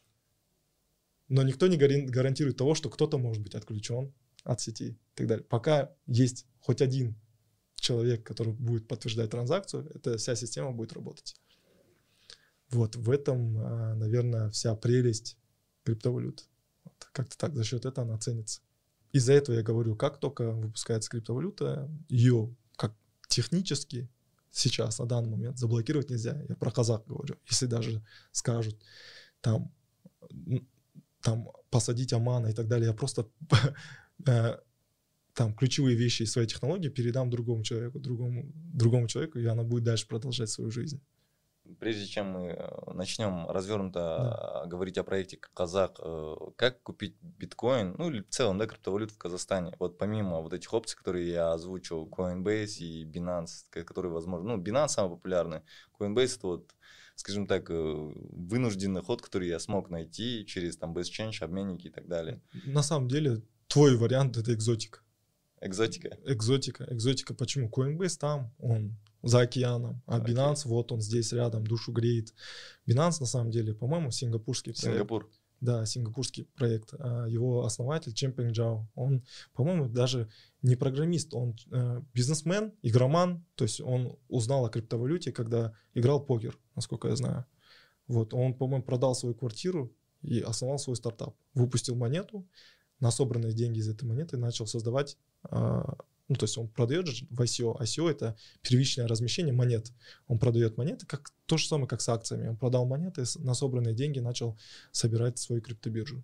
но 1.29 1.43
никто 1.43 1.67
не 1.67 1.77
гарантирует 1.77 2.57
того, 2.57 2.75
что 2.75 2.89
кто-то 2.89 3.17
может 3.17 3.43
быть 3.43 3.55
отключен 3.55 4.13
от 4.43 4.61
сети 4.61 4.91
и 4.91 4.97
так 5.15 5.27
далее. 5.27 5.43
Пока 5.43 5.91
есть 6.05 6.45
хоть 6.61 6.81
один 6.81 7.15
человек, 7.75 8.25
который 8.25 8.53
будет 8.53 8.87
подтверждать 8.87 9.29
транзакцию, 9.29 9.91
эта 9.93 10.17
вся 10.17 10.35
система 10.35 10.71
будет 10.71 10.93
работать. 10.93 11.35
Вот 12.69 12.95
в 12.95 13.09
этом, 13.09 13.57
а, 13.57 13.95
наверное, 13.95 14.49
вся 14.49 14.75
прелесть 14.75 15.37
криптовалют. 15.83 16.45
Вот, 16.83 17.09
как-то 17.11 17.37
так, 17.37 17.55
за 17.55 17.63
счет 17.63 17.85
этого 17.85 18.07
она 18.07 18.17
ценится. 18.17 18.61
Из-за 19.13 19.33
этого 19.33 19.55
я 19.55 19.63
говорю, 19.63 19.95
как 19.95 20.19
только 20.19 20.51
выпускается 20.51 21.09
криптовалюта, 21.09 21.89
ее 22.09 22.53
как 22.75 22.93
технически 23.29 24.09
сейчас, 24.51 24.99
на 24.99 25.05
данный 25.05 25.29
момент, 25.29 25.57
заблокировать 25.57 26.09
нельзя. 26.09 26.41
Я 26.49 26.55
про 26.55 26.71
казах 26.71 27.05
говорю. 27.05 27.37
Если 27.49 27.67
даже 27.67 28.03
скажут, 28.31 28.81
там, 29.39 29.71
там 31.27 31.51
посадить 31.69 32.13
Амана 32.13 32.47
и 32.47 32.53
так 32.53 32.67
далее, 32.67 32.87
я 32.87 32.93
просто 32.93 33.27
э, 34.27 34.57
там 35.33 35.53
ключевые 35.53 35.97
вещи 35.97 36.23
из 36.23 36.31
своей 36.31 36.47
технологии 36.47 36.87
передам 36.89 37.29
другому 37.29 37.63
человеку, 37.63 37.99
другому, 37.99 38.45
другому 38.53 39.07
человеку, 39.07 39.37
и 39.37 39.45
она 39.45 39.63
будет 39.63 39.83
дальше 39.83 40.07
продолжать 40.07 40.49
свою 40.49 40.71
жизнь. 40.71 41.01
Прежде 41.79 42.05
чем 42.05 42.27
мы 42.27 42.43
э, 42.47 42.93
начнем 42.93 43.45
развернуто 43.49 43.99
да. 43.99 44.65
говорить 44.67 44.97
о 44.97 45.03
проекте 45.03 45.37
Казак, 45.53 45.99
э, 46.01 46.35
как 46.55 46.81
купить 46.81 47.17
биткоин, 47.21 47.95
ну 47.97 48.09
или 48.09 48.21
в 48.21 48.29
целом, 48.29 48.57
да, 48.57 48.65
криптовалюту 48.65 49.13
в 49.15 49.17
Казахстане, 49.17 49.73
вот 49.79 49.97
помимо 49.97 50.39
вот 50.39 50.53
этих 50.53 50.73
опций, 50.73 50.97
которые 50.97 51.29
я 51.29 51.51
озвучил, 51.51 52.07
Coinbase 52.07 52.77
и 52.79 53.03
Binance, 53.03 53.83
которые, 53.83 54.13
возможно, 54.13 54.55
ну, 54.55 54.63
Binance 54.63 54.87
самый 54.87 55.17
популярный, 55.17 55.59
Coinbase 55.99 56.37
это 56.37 56.47
вот, 56.47 56.75
скажем 57.17 57.47
так, 57.47 57.69
э, 57.69 57.73
вынужденный 57.73 59.01
ход, 59.01 59.21
который 59.21 59.47
я 59.47 59.59
смог 59.59 59.89
найти 59.89 60.45
через 60.45 60.77
там 60.77 60.93
Best 60.93 61.11
Change, 61.17 61.43
обменники 61.43 61.87
и 61.87 61.89
так 61.89 62.07
далее. 62.07 62.41
На 62.65 62.83
самом 62.83 63.07
деле, 63.07 63.41
твой 63.67 63.97
вариант 63.97 64.37
это 64.37 64.53
экзотика. 64.53 64.99
Экзотика? 65.59 66.17
Экзотика. 66.25 66.85
Экзотика. 66.89 67.33
Почему? 67.33 67.69
Coinbase 67.69 68.17
там, 68.19 68.53
он 68.59 68.95
за 69.23 69.41
океаном. 69.41 70.03
А 70.05 70.19
okay. 70.19 70.27
Binance, 70.27 70.61
вот 70.65 70.91
он 70.91 71.01
здесь 71.01 71.33
рядом, 71.33 71.65
душу 71.65 71.91
греет. 71.91 72.35
Binance, 72.87 73.17
на 73.19 73.25
самом 73.25 73.49
деле, 73.49 73.73
по-моему, 73.73 74.11
сингапурский 74.11 74.73
проект. 74.73 74.93
Сингапур. 74.93 75.29
Да, 75.59 75.87
сингапурский 75.87 76.45
проект. 76.55 76.93
А 76.99 77.25
его 77.25 77.65
основатель 77.65 78.13
Чемпинг 78.13 78.51
Джао, 78.51 78.87
он, 78.93 79.25
по-моему, 79.53 79.89
даже 79.89 80.29
не 80.61 80.75
программист, 80.75 81.33
он 81.33 81.55
э, 81.71 82.01
бизнесмен, 82.13 82.73
игроман. 82.83 83.43
То 83.55 83.63
есть 83.63 83.81
он 83.81 84.19
узнал 84.27 84.67
о 84.67 84.69
криптовалюте, 84.69 85.31
когда 85.31 85.73
играл 85.95 86.23
покер, 86.23 86.55
насколько 86.77 87.09
я 87.09 87.17
знаю. 87.17 87.45
Вот, 88.07 88.33
он, 88.33 88.53
по-моему, 88.53 88.83
продал 88.83 89.15
свою 89.15 89.35
квартиру 89.35 89.93
и 90.21 90.39
основал 90.39 90.79
свой 90.79 90.95
стартап. 90.95 91.35
Выпустил 91.53 91.95
монету, 91.95 92.47
на 93.01 93.11
собранные 93.11 93.51
деньги 93.51 93.79
из 93.79 93.89
этой 93.89 94.05
монеты 94.05 94.37
начал 94.37 94.65
создавать 94.65 95.17
э, 95.51 95.83
ну, 96.27 96.35
то 96.35 96.43
есть 96.43 96.57
он 96.57 96.67
продает 96.67 97.07
же 97.07 97.25
в 97.29 97.41
ICO. 97.41 97.79
ICO— 97.81 98.09
это 98.11 98.35
первичное 98.61 99.07
размещение 99.07 99.53
монет. 99.53 99.91
Он 100.27 100.39
продает 100.39 100.77
монеты, 100.77 101.05
как 101.05 101.31
то 101.45 101.57
же 101.57 101.67
самое, 101.67 101.87
как 101.87 102.01
с 102.01 102.09
акциями. 102.09 102.49
Он 102.49 102.57
продал 102.57 102.85
монеты, 102.85 103.23
на 103.37 103.53
собранные 103.53 103.95
деньги 103.95 104.19
начал 104.19 104.57
собирать 104.91 105.37
свою 105.37 105.61
криптобиржу. 105.61 106.23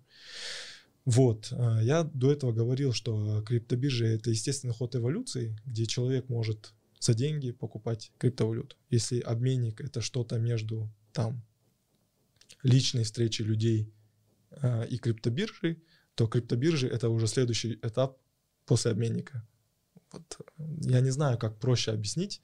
Вот, 1.06 1.48
а, 1.52 1.80
я 1.82 2.02
до 2.02 2.32
этого 2.32 2.52
говорил, 2.52 2.92
что 2.92 3.42
криптобиржа— 3.42 4.04
это 4.06 4.30
естественный 4.30 4.74
ход 4.74 4.94
эволюции, 4.94 5.56
где 5.64 5.86
человек 5.86 6.28
может 6.28 6.74
за 7.04 7.14
деньги 7.14 7.52
покупать 7.52 8.12
криптовалюту. 8.18 8.76
Если 8.90 9.20
обменник— 9.20 9.80
это 9.82 10.00
что-то 10.00 10.38
между 10.38 10.90
там 11.12 11.42
личной 12.62 13.04
встречей 13.04 13.44
людей 13.44 13.92
а, 14.50 14.82
и 14.84 14.96
криптобиржей, 14.98 15.82
то 16.14 16.26
криптобиржи— 16.26 16.88
это 16.94 17.08
уже 17.08 17.26
следующий 17.26 17.74
этап 17.82 18.18
после 18.66 18.92
обменника. 18.92 19.46
Вот, 20.12 20.38
я 20.86 21.00
не 21.00 21.10
знаю, 21.10 21.38
как 21.38 21.58
проще 21.58 21.92
объяснить. 21.92 22.40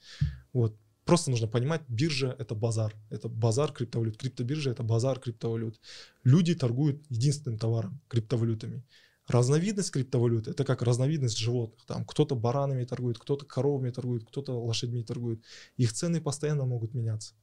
Вот, 0.53 0.77
просто 1.05 1.31
нужно 1.31 1.47
понимать, 1.47 1.83
биржа— 1.89 2.37
это 2.39 2.55
базар. 2.55 2.95
Это 3.11 3.29
базар 3.29 3.73
криптовалют. 3.73 4.17
Криптобиржа— 4.17 4.71
это 4.73 4.83
базар 4.83 5.19
криптовалют. 5.19 5.81
Люди 6.25 6.55
торгуют 6.55 7.03
единственным 7.09 7.59
товаром— 7.59 8.01
криптовалютами. 8.09 8.85
Разновидность 9.31 9.93
криптовалют— 9.93 10.49
это 10.49 10.65
как 10.65 10.83
разновидность 10.83 11.39
животных. 11.39 11.85
Там 11.87 12.05
кто-то 12.05 12.35
баранами 12.35 12.85
торгует, 12.85 13.19
кто-то 13.19 13.47
коровами 13.47 13.91
торгует, 13.91 14.27
кто-то 14.27 14.61
лошадьми 14.61 15.05
торгует. 15.05 15.45
Их 15.77 15.93
цены 15.93 16.21
постоянно 16.21 16.65
могут 16.65 16.95
меняться. 16.95 17.35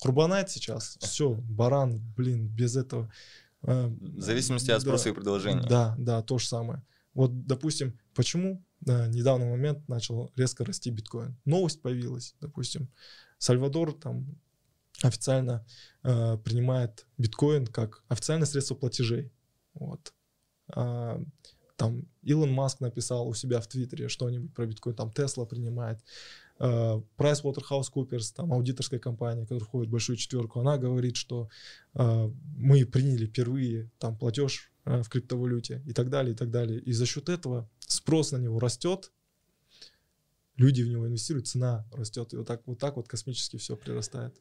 Курбанайт 0.00 0.50
сейчас, 0.50 0.98
все, 1.00 1.34
баран, 1.34 1.98
блин, 2.14 2.48
без 2.48 2.76
этого. 2.76 3.10
Э, 3.62 3.86
В 3.86 4.20
зависимости 4.20 4.70
от 4.70 4.82
спроса 4.82 5.04
да, 5.04 5.10
и 5.10 5.12
предложения. 5.14 5.66
Да, 5.66 5.94
да, 5.98 6.22
то 6.22 6.36
же 6.36 6.46
самое. 6.46 6.84
Вот, 7.14 7.46
допустим, 7.46 7.98
почему 8.14 8.62
на 8.80 9.06
недавний 9.06 9.46
момент 9.46 9.88
начал 9.88 10.30
резко 10.36 10.64
расти 10.64 10.90
биткоин? 10.90 11.38
Новость 11.46 11.80
появилась, 11.80 12.34
допустим, 12.40 12.90
Сальвадор 13.38 13.92
там 13.92 14.26
официально 15.02 15.64
э, 16.02 16.36
принимает 16.38 17.06
биткоин 17.18 17.66
как 17.66 18.04
официальное 18.08 18.46
средство 18.46 18.74
платежей. 18.74 19.32
Вот. 19.74 20.12
А, 20.68 21.20
там 21.76 22.06
Илон 22.22 22.52
Маск 22.52 22.80
написал 22.80 23.28
у 23.28 23.34
себя 23.34 23.60
в 23.60 23.66
Твиттере 23.66 24.08
что-нибудь 24.08 24.54
про 24.54 24.66
биткоин, 24.66 24.96
там 24.96 25.12
Тесла 25.12 25.44
принимает. 25.44 26.00
Uh, 26.60 27.04
PricewaterhouseCoopers, 27.18 28.32
там 28.36 28.52
аудиторская 28.52 29.00
компания, 29.00 29.42
которая 29.42 29.64
входит 29.64 29.88
в 29.88 29.90
большую 29.90 30.16
четверку, 30.16 30.60
она 30.60 30.78
говорит, 30.78 31.16
что 31.16 31.48
uh, 31.94 32.32
мы 32.56 32.86
приняли 32.86 33.26
впервые 33.26 33.90
там 33.98 34.16
платеж 34.16 34.70
в 34.84 35.08
криптовалюте 35.08 35.82
и 35.84 35.92
так 35.92 36.10
далее, 36.10 36.32
и 36.32 36.36
так 36.36 36.52
далее. 36.52 36.78
И 36.78 36.92
за 36.92 37.06
счет 37.06 37.28
этого 37.28 37.68
спрос 37.80 38.30
на 38.30 38.36
него 38.36 38.60
растет, 38.60 39.10
люди 40.56 40.82
в 40.82 40.88
него 40.88 41.06
инвестируют, 41.06 41.48
цена 41.48 41.86
растет, 41.92 42.32
и 42.32 42.36
вот 42.36 42.46
так 42.46 42.62
вот, 42.66 42.78
так 42.78 42.96
вот 42.96 43.08
космически 43.08 43.56
все 43.56 43.76
прирастает. 43.76 44.34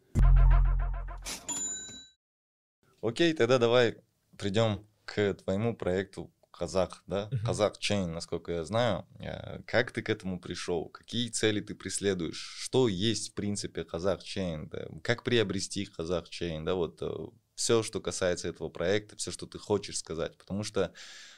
Окей, 3.01 3.33
тогда 3.33 3.57
давай 3.57 3.97
придем 4.37 4.85
к 5.13 5.33
твоему 5.35 5.75
проекту 5.75 6.33
казах, 6.51 7.03
да, 7.07 7.29
uh-huh. 7.31 7.45
казах 7.45 7.77
чейн, 7.77 8.13
насколько 8.13 8.51
я 8.51 8.65
знаю. 8.65 9.05
Э, 9.19 9.61
как 9.65 9.91
ты 9.91 10.01
к 10.01 10.09
этому 10.09 10.39
пришел? 10.39 10.89
Какие 10.89 11.29
цели 11.29 11.61
ты 11.61 11.75
преследуешь? 11.75 12.57
Что 12.59 12.87
есть 12.87 13.31
в 13.31 13.33
принципе 13.33 13.83
казах 13.83 14.23
чейн? 14.23 14.69
Да? 14.69 14.87
Как 15.03 15.23
приобрести 15.23 15.85
казах 15.85 16.29
чейн? 16.29 16.65
Да, 16.65 16.75
вот 16.75 17.01
э, 17.01 17.11
все, 17.55 17.83
что 17.83 18.01
касается 18.01 18.47
этого 18.47 18.69
проекта, 18.69 19.15
все, 19.17 19.31
что 19.31 19.45
ты 19.45 19.57
хочешь 19.57 19.97
сказать, 19.97 20.37
потому 20.37 20.63
что 20.63 20.93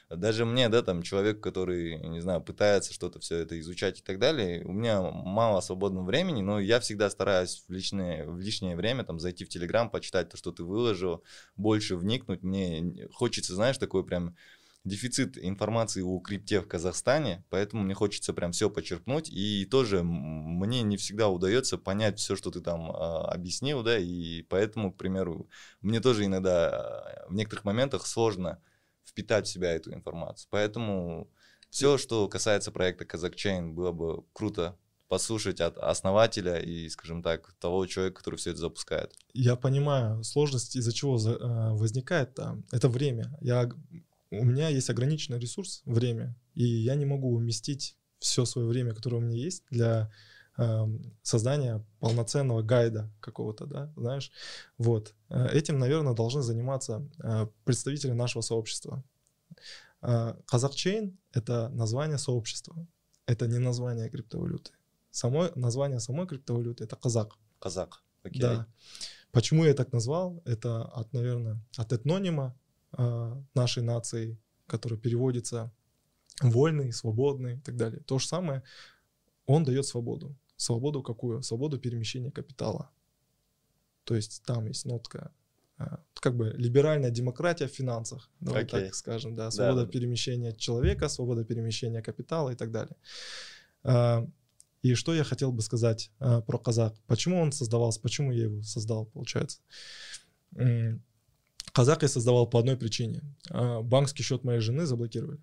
даже 0.10 0.45
мне, 0.45 0.70
да, 0.70 0.82
там 0.82 1.01
человек, 1.01 1.41
который, 1.41 1.99
не 1.99 2.20
знаю, 2.20 2.41
пытается 2.41 2.93
что-то 2.93 3.20
все 3.20 3.38
это 3.38 3.60
изучать 3.60 3.99
и 3.99 4.03
так 4.03 4.20
далее, 4.20 4.64
у 4.66 4.72
меня 4.72 5.01
мало 5.01 5.62
свободного 5.62 6.06
времени, 6.06 6.41
но 6.41 6.60
я 6.60 6.80
всегда 6.80 7.10
стараюсь 7.10 7.64
в 7.68 7.72
личное, 7.72 8.26
в 8.26 8.39
лишнее 8.39 8.76
время 8.76 9.03
там 9.03 9.20
зайти 9.20 9.45
в 9.45 9.49
Телеграм, 9.49 9.89
почитать 9.89 10.30
то, 10.30 10.38
что 10.38 10.51
ты 10.51 10.64
выложил, 10.64 11.24
больше 11.56 11.95
вникнуть. 11.95 12.43
Мне 12.43 13.08
хочется, 13.14 13.56
знаешь, 13.56 13.78
такой 13.78 14.06
прям 14.06 14.36
дефицит 14.86 15.38
информации 15.38 16.01
у 16.01 16.20
крипте 16.20 16.62
в 16.62 16.68
Казахстане, 16.68 17.43
поэтому 17.49 17.84
мне 17.84 17.95
хочется 17.95 18.34
прям 18.34 18.51
все 18.51 18.70
почерпнуть, 18.70 19.30
и 19.30 19.66
тоже 19.66 20.03
мне 20.03 20.84
не 20.84 20.95
всегда 20.97 21.28
удается 21.28 21.78
понять 21.78 22.20
все, 22.20 22.36
что 22.36 22.51
ты 22.51 22.62
там 22.62 22.91
э, 22.91 22.93
объяснил, 22.93 23.82
да, 23.82 23.97
и 23.97 24.43
поэтому, 24.43 24.93
к 24.93 24.97
примеру, 24.97 25.49
мне 25.82 25.99
тоже 25.99 26.26
иногда 26.26 26.70
а, 26.70 27.26
в 27.28 27.34
некоторых 27.34 27.66
моментах 27.66 28.06
сложно 28.06 28.62
впитать 29.06 29.47
в 29.47 29.51
себя 29.51 29.72
эту 29.72 29.93
информацию. 29.93 30.47
Поэтому 30.51 31.30
все, 31.70 31.97
что 31.97 32.28
касается 32.28 32.72
проекта 32.72 33.06
Казакчейн, 33.06 33.74
было 33.74 33.91
бы 33.91 34.24
круто 34.34 34.78
послушать 35.08 35.62
от 35.62 35.78
основателя 35.78 36.58
и, 36.60 36.89
скажем 36.89 37.22
так, 37.22 37.53
того 37.60 37.86
человека, 37.86 38.18
который 38.18 38.36
все 38.36 38.51
это 38.51 38.60
запускает. 38.60 39.14
Я 39.34 39.56
понимаю 39.56 40.24
сложность, 40.24 40.76
из-за 40.76 40.91
чего 40.91 41.18
а, 41.18 41.74
возникает 41.74 42.38
это 42.72 42.89
время. 42.89 43.38
Я 43.41 43.70
у 44.32 44.43
меня 44.43 44.70
есть 44.70 44.89
ограниченный 44.89 45.39
ресурс, 45.39 45.82
время, 45.86 46.36
и 46.53 46.64
я 46.64 46.95
не 46.95 47.06
могу 47.06 47.34
уместить 47.34 47.97
все 48.20 48.45
свое 48.45 48.68
время, 48.68 48.93
которое 48.93 49.18
у 49.18 49.22
меня 49.22 49.38
есть 49.38 49.64
для 49.70 50.12
э, 50.58 50.88
создания 51.22 51.86
полноценного 51.99 52.62
гайда 52.62 53.12
какого-то, 53.20 53.66
да, 53.66 53.93
знаешь. 53.95 54.32
Вот. 54.78 55.14
Э, 55.30 55.47
этим, 55.47 55.80
наверное, 55.80 56.14
должны 56.14 56.41
заниматься 56.41 57.08
э, 57.24 57.47
представители 57.64 58.12
нашего 58.12 58.41
сообщества. 58.41 59.03
Э, 60.01 60.36
Казахчейн— 60.45 61.18
это 61.34 61.70
название 61.70 62.18
сообщества, 62.18 62.88
это 63.26 63.47
не 63.47 63.60
название 63.60 64.10
криптовалюты. 64.10 64.72
Само, 65.12 65.49
название 65.56 65.99
самой 65.99 66.28
криптовалюты— 66.28 66.84
это 66.86 66.95
казак. 66.95 67.34
Казак, 67.60 68.03
окей. 68.24 68.41
Да. 68.41 68.68
Почему 69.32 69.66
я 69.66 69.74
так 69.74 69.91
назвал? 69.91 70.41
Это 70.45 70.84
от, 70.86 71.12
наверное, 71.14 71.60
от 71.78 71.91
этнонима 71.91 72.56
нашей 73.53 73.84
нации, 73.84 74.38
который 74.68 74.97
переводится 74.97 75.74
вольный, 76.41 76.91
свободный 76.93 77.58
и 77.58 77.62
так 77.62 77.76
далее. 77.76 78.01
То 78.01 78.20
же 78.20 78.28
самое, 78.28 78.64
он 79.45 79.64
дает 79.64 79.86
свободу. 79.86 80.36
Свободу 80.58 81.03
какую? 81.03 81.43
Свободу 81.43 81.78
перемещения 81.80 82.32
капитала. 82.32 82.89
То 84.03 84.16
есть 84.16 84.43
там 84.45 84.68
есть 84.68 84.86
нотка 84.86 85.32
э, 85.80 85.86
как 86.14 86.36
бы 86.36 86.53
либеральная 86.58 87.10
демократия 87.12 87.68
в 87.68 87.72
финансах, 87.72 88.30
давай 88.39 88.64
okay. 88.64 88.86
так 88.86 88.95
скажем, 88.95 89.36
да, 89.36 89.51
свобода 89.51 89.86
да, 89.86 89.91
перемещения 89.91 90.53
человека, 90.53 91.10
свобода 91.10 91.43
перемещения 91.43 92.01
капитала 92.01 92.51
и 92.51 92.56
так 92.56 92.72
далее. 92.72 92.95
Э, 93.84 94.28
И 94.84 94.95
что 94.95 95.16
я 95.16 95.24
хотел 95.24 95.51
бы 95.51 95.62
сказать 95.62 96.12
э, 96.20 96.41
про 96.41 96.60
казак? 96.60 96.95
Почему 97.08 97.41
он 97.41 97.51
создавался? 97.51 97.99
Почему 97.99 98.32
я 98.32 98.43
его 98.43 98.62
создал, 98.62 99.08
получается? 99.08 99.60
Казак 101.74 102.03
я 102.03 102.08
создавал 102.08 102.47
по 102.49 102.60
одной 102.60 102.78
причине. 102.78 103.22
Банковский 103.49 104.24
счет 104.24 104.43
моей 104.43 104.62
жены 104.62 104.86
заблокировали. 104.86 105.39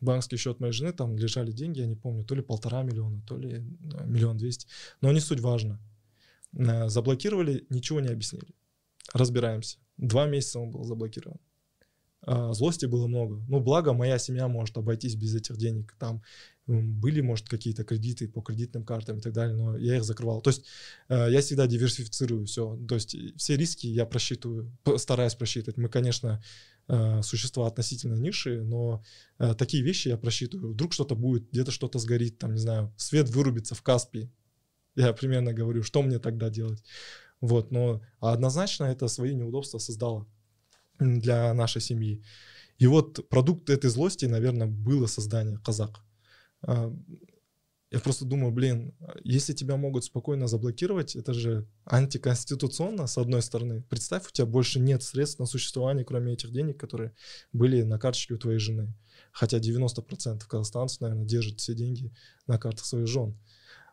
Банковский 0.00 0.36
счет 0.36 0.60
моей 0.60 0.72
жены, 0.72 0.92
там 0.92 1.16
лежали 1.16 1.52
деньги, 1.52 1.80
я 1.80 1.86
не 1.86 1.96
помню, 1.96 2.24
то 2.24 2.34
ли 2.34 2.42
полтора 2.42 2.82
миллиона, 2.82 3.22
то 3.26 3.36
ли 3.36 3.56
э, 3.56 4.06
миллион 4.06 4.36
двести. 4.36 4.66
Но 5.00 5.12
не 5.12 5.20
суть 5.20 5.40
важно. 5.40 5.80
Э, 6.52 6.88
заблокировали, 6.88 7.66
ничего 7.70 8.00
не 8.00 8.08
объяснили. 8.08 8.54
Разбираемся. 9.12 9.78
Два 9.96 10.26
месяца 10.26 10.60
он 10.60 10.70
был 10.70 10.84
заблокирован. 10.84 11.38
А, 12.26 12.52
злости 12.52 12.86
было 12.86 13.06
много. 13.06 13.40
Ну, 13.48 13.60
благо, 13.60 13.92
моя 13.92 14.18
семья 14.18 14.48
может 14.48 14.76
обойтись 14.76 15.14
без 15.14 15.34
этих 15.34 15.56
денег. 15.56 15.94
Там 15.98 16.22
были, 16.66 17.20
может, 17.20 17.48
какие-то 17.48 17.84
кредиты 17.84 18.26
по 18.26 18.42
кредитным 18.42 18.84
картам 18.84 19.18
и 19.18 19.20
так 19.20 19.32
далее, 19.32 19.56
но 19.56 19.76
я 19.76 19.96
их 19.96 20.04
закрывал. 20.04 20.40
То 20.40 20.50
есть 20.50 20.64
э, 21.08 21.28
я 21.30 21.40
всегда 21.40 21.68
диверсифицирую 21.68 22.46
все. 22.46 22.76
То 22.88 22.96
есть 22.96 23.16
все 23.36 23.56
риски 23.56 23.86
я 23.86 24.04
просчитываю, 24.04 24.76
стараюсь 24.96 25.36
просчитывать. 25.36 25.76
Мы, 25.76 25.88
конечно, 25.88 26.42
э, 26.88 27.22
существа 27.22 27.66
относительно 27.66 28.14
ниши, 28.14 28.62
но 28.62 29.02
э, 29.38 29.54
такие 29.54 29.82
вещи 29.82 30.08
я 30.08 30.16
просчитываю. 30.16 30.72
Вдруг 30.72 30.92
что-то 30.92 31.14
будет, 31.14 31.50
где-то 31.50 31.70
что-то 31.70 31.98
сгорит, 31.98 32.38
там, 32.38 32.52
не 32.52 32.60
знаю, 32.60 32.94
свет 32.96 33.28
вырубится 33.28 33.74
в 33.74 33.82
Каспии. 33.82 34.30
Я 34.94 35.12
примерно 35.12 35.52
говорю, 35.52 35.82
что 35.82 36.02
мне 36.02 36.18
тогда 36.18 36.50
делать. 36.50 36.82
Вот, 37.40 37.70
но 37.70 38.00
однозначно 38.20 38.84
это 38.84 39.08
свои 39.08 39.34
неудобства 39.34 39.78
создало 39.78 40.26
для 40.98 41.52
нашей 41.54 41.82
семьи. 41.82 42.22
И 42.78 42.86
вот 42.86 43.28
продукт 43.28 43.70
этой 43.70 43.90
злости, 43.90 44.26
наверное, 44.26 44.66
было 44.66 45.06
создание 45.06 45.58
казак. 45.58 46.00
Я 47.92 48.00
просто 48.00 48.24
думаю, 48.24 48.52
блин, 48.52 48.94
если 49.22 49.52
тебя 49.52 49.76
могут 49.76 50.04
спокойно 50.04 50.48
заблокировать, 50.48 51.14
это 51.14 51.32
же 51.32 51.68
антиконституционно, 51.84 53.06
с 53.06 53.16
одной 53.16 53.42
стороны. 53.42 53.82
Представь, 53.88 54.26
у 54.26 54.32
тебя 54.32 54.46
больше 54.46 54.80
нет 54.80 55.04
средств 55.04 55.38
на 55.38 55.46
существование, 55.46 56.04
кроме 56.04 56.32
этих 56.32 56.50
денег, 56.50 56.80
которые 56.80 57.14
были 57.52 57.82
на 57.82 58.00
карточке 58.00 58.34
у 58.34 58.38
твоей 58.38 58.58
жены. 58.58 58.92
Хотя 59.30 59.58
90% 59.58 60.44
казахстанцев, 60.48 61.00
наверное, 61.00 61.26
держат 61.26 61.60
все 61.60 61.74
деньги 61.74 62.12
на 62.48 62.58
картах 62.58 62.84
своих 62.84 63.06
жен. 63.06 63.38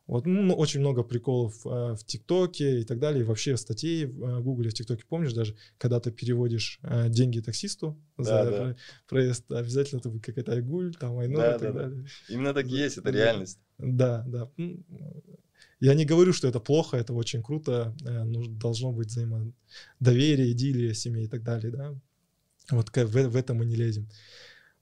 Вот, 0.05 0.25
ну, 0.25 0.41
ну, 0.41 0.53
очень 0.55 0.81
много 0.81 1.01
приколов 1.03 1.65
э, 1.65 1.95
в 1.95 2.03
ТикТоке 2.05 2.81
и 2.81 2.83
так 2.83 2.99
далее, 2.99 3.21
и 3.21 3.25
вообще 3.25 3.55
статей 3.55 4.05
в 4.05 4.23
э, 4.23 4.41
Гугле, 4.41 4.69
в 4.69 4.73
ТикТоке. 4.73 5.05
Помнишь 5.07 5.31
даже, 5.33 5.55
когда 5.77 6.01
ты 6.01 6.11
переводишь 6.11 6.79
э, 6.83 7.07
деньги 7.07 7.39
таксисту 7.39 7.97
да, 8.17 8.23
за 8.23 8.51
да. 8.51 8.75
проезд, 9.07 9.49
обязательно 9.49 9.99
это 9.99 10.09
будет 10.09 10.25
какая-то 10.25 10.51
Айгуль, 10.51 10.93
там 10.95 11.17
Айнур 11.19 11.37
да, 11.37 11.55
и 11.55 11.59
так 11.59 11.73
да, 11.73 11.83
далее. 11.83 12.01
Да. 12.01 12.33
Именно 12.33 12.53
так 12.53 12.65
и 12.65 12.75
есть, 12.75 12.97
это 12.97 13.11
реальность. 13.11 13.59
Да, 13.77 14.25
да. 14.27 14.51
Я 15.79 15.93
не 15.93 16.05
говорю, 16.05 16.33
что 16.33 16.49
это 16.49 16.59
плохо, 16.59 16.97
это 16.97 17.13
очень 17.13 17.41
круто, 17.41 17.95
э, 18.05 18.25
должно 18.49 18.91
быть 18.91 19.07
взаимодоверие, 19.07 20.51
идиллия 20.51 20.93
семьи 20.93 21.23
и 21.23 21.27
так 21.27 21.43
далее, 21.43 21.71
да. 21.71 21.95
Вот 22.71 22.89
в, 22.89 23.29
в 23.29 23.35
это 23.37 23.53
мы 23.53 23.65
не 23.65 23.75
лезем. 23.75 24.09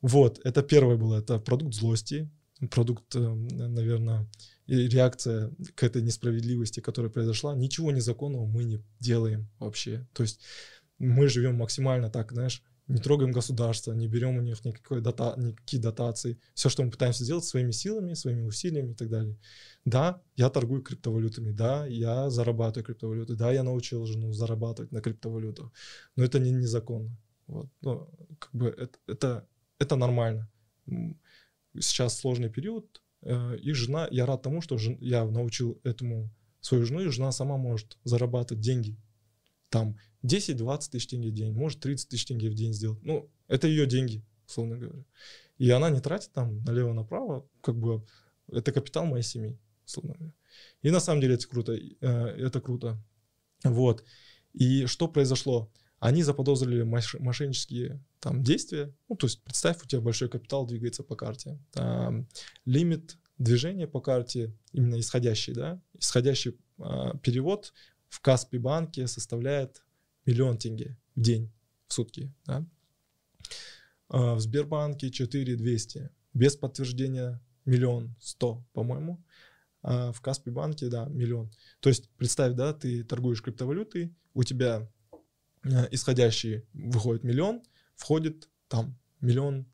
Вот, 0.02 0.40
это 0.44 0.64
первое 0.64 0.98
было, 0.98 1.20
это 1.20 1.38
продукт 1.38 1.76
злости, 1.76 2.28
продукт, 2.72 3.16
э, 3.16 3.20
наверное, 3.20 4.28
реакция 4.68 5.52
к 5.76 5.84
этой 5.84 6.02
несправедливости, 6.02 6.80
которая 6.80 7.12
произошла. 7.12 7.56
Ничего 7.56 7.92
незаконного 7.92 8.46
мы 8.46 8.64
не 8.64 8.84
делаем 9.00 9.50
вообще. 9.60 10.08
То 10.14 10.24
есть 10.24 10.42
мы 10.98 11.28
живем 11.28 11.56
максимально 11.56 12.10
так, 12.10 12.32
знаешь, 12.32 12.64
не 12.92 13.00
трогаем 13.00 13.32
государство, 13.32 13.94
не 13.94 14.08
берем 14.08 14.38
у 14.38 14.42
них 14.42 14.66
никакой 14.66 15.02
дота, 15.02 15.36
никакие 15.38 15.82
дотации. 15.82 16.40
Все, 16.54 16.70
что 16.70 16.84
мы 16.84 16.92
пытаемся 16.92 17.24
сделать 17.24 17.46
своими 17.46 17.72
силами, 17.72 18.14
своими 18.14 18.42
усилиями 18.42 18.92
и 18.92 18.96
так 18.96 19.10
далее. 19.10 19.38
Да, 19.86 20.22
я 20.36 20.50
торгую 20.50 20.82
криптовалютами, 20.82 21.52
да, 21.52 21.86
я 21.86 22.30
зарабатываю 22.30 22.86
криптовалюты, 22.86 23.36
да, 23.36 23.52
я 23.52 23.64
научил 23.64 24.06
жену 24.06 24.34
зарабатывать 24.34 24.92
на 24.92 25.02
криптовалютах, 25.02 25.72
но 26.16 26.24
это 26.24 26.40
не 26.40 26.52
незаконно. 26.52 27.18
Вот. 27.48 27.70
Ну, 27.82 28.10
как 28.40 28.54
бы 28.54 28.68
это, 28.68 29.00
это, 29.08 29.48
это 29.80 29.96
нормально. 29.96 30.50
Сейчас 31.80 32.20
сложный 32.20 32.50
период, 32.50 33.02
и 33.24 33.74
жена, 33.74 34.08
я 34.12 34.26
рад 34.26 34.42
тому, 34.42 34.62
что 34.62 34.78
жен, 34.78 34.98
я 35.00 35.26
научил 35.26 35.80
этому 35.84 36.32
свою 36.60 36.86
жену, 36.86 37.02
и 37.02 37.10
жена 37.10 37.32
сама 37.32 37.58
может 37.58 37.98
зарабатывать 38.04 38.64
деньги. 38.64 38.98
Там 39.70 39.98
10-20 40.24 40.92
тысяч 40.92 41.08
тенге 41.08 41.30
в 41.30 41.34
день, 41.34 41.54
может 41.54 41.80
30 41.80 42.10
тысяч 42.10 42.26
тенге 42.26 42.50
в 42.50 42.54
день 42.54 42.74
сделать. 42.74 43.02
Ну, 43.04 43.30
это 43.48 43.68
ее 43.68 43.86
деньги, 43.86 44.24
условно 44.48 44.78
говоря. 44.78 45.06
И 45.58 45.70
она 45.70 45.90
не 45.90 46.00
тратит 46.00 46.32
там 46.34 46.64
налево-направо, 46.64 47.48
как 47.62 47.78
бы 47.78 48.06
это 48.48 48.72
капитал 48.72 49.06
моей 49.06 49.24
семьи, 49.24 49.58
условно 49.86 50.14
говоря. 50.16 50.34
И 50.82 50.92
на 50.92 51.00
самом 51.00 51.22
деле 51.22 51.36
это 51.36 51.48
круто, 51.48 51.74
э, 51.74 51.98
это 52.00 52.62
круто. 52.62 53.04
Вот. 53.64 54.04
И 54.54 54.86
что 54.86 55.08
произошло? 55.08 55.72
Они 56.02 56.24
заподозрили 56.24 56.82
мошеннические 56.82 58.04
там 58.20 58.42
действия. 58.42 58.92
Ну, 59.08 59.16
то 59.16 59.28
есть 59.28 59.44
представь, 59.44 59.84
у 59.84 59.88
тебя 59.88 60.02
большой 60.02 60.30
капитал 60.30 60.66
двигается 60.66 61.04
по 61.04 61.16
карте. 61.16 61.60
Там, 61.74 62.28
лимит 62.66 63.20
движения 63.38 63.88
по 63.88 64.02
карте, 64.02 64.52
именно 64.72 65.00
исходящий, 65.00 65.54
да, 65.54 65.80
исходящий 65.94 66.58
а, 66.80 67.16
перевод 67.18 67.72
в 68.10 68.20
Каспи 68.20 68.58
банке 68.58 69.06
составляет 69.06 69.84
миллион 70.26 70.58
тенге 70.58 70.98
в 71.16 71.22
день, 71.22 71.52
в 71.88 71.94
сутки, 71.94 72.34
да. 72.46 72.66
А, 74.10 74.34
в 74.34 74.40
Сбербанке 74.40 75.12
4 75.12 75.56
200, 75.56 76.10
без 76.34 76.56
подтверждения 76.56 77.40
миллион 77.66 78.16
сто, 78.20 78.66
по-моему. 78.74 79.24
А 79.84 80.12
в 80.12 80.20
Каспи 80.20 80.50
банке, 80.50 80.90
да, 80.90 81.06
миллион. 81.06 81.52
То 81.80 81.90
есть 81.90 82.10
представь, 82.18 82.56
да, 82.56 82.74
ты 82.74 83.04
торгуешь 83.04 83.44
криптовалютой, 83.44 84.16
у 84.34 84.44
тебя 84.44 84.90
Э, 85.64 85.88
исходящий 85.92 86.66
выходит 86.74 87.24
миллион, 87.24 87.62
входит 87.96 88.50
там 88.68 88.98
миллион 89.20 89.68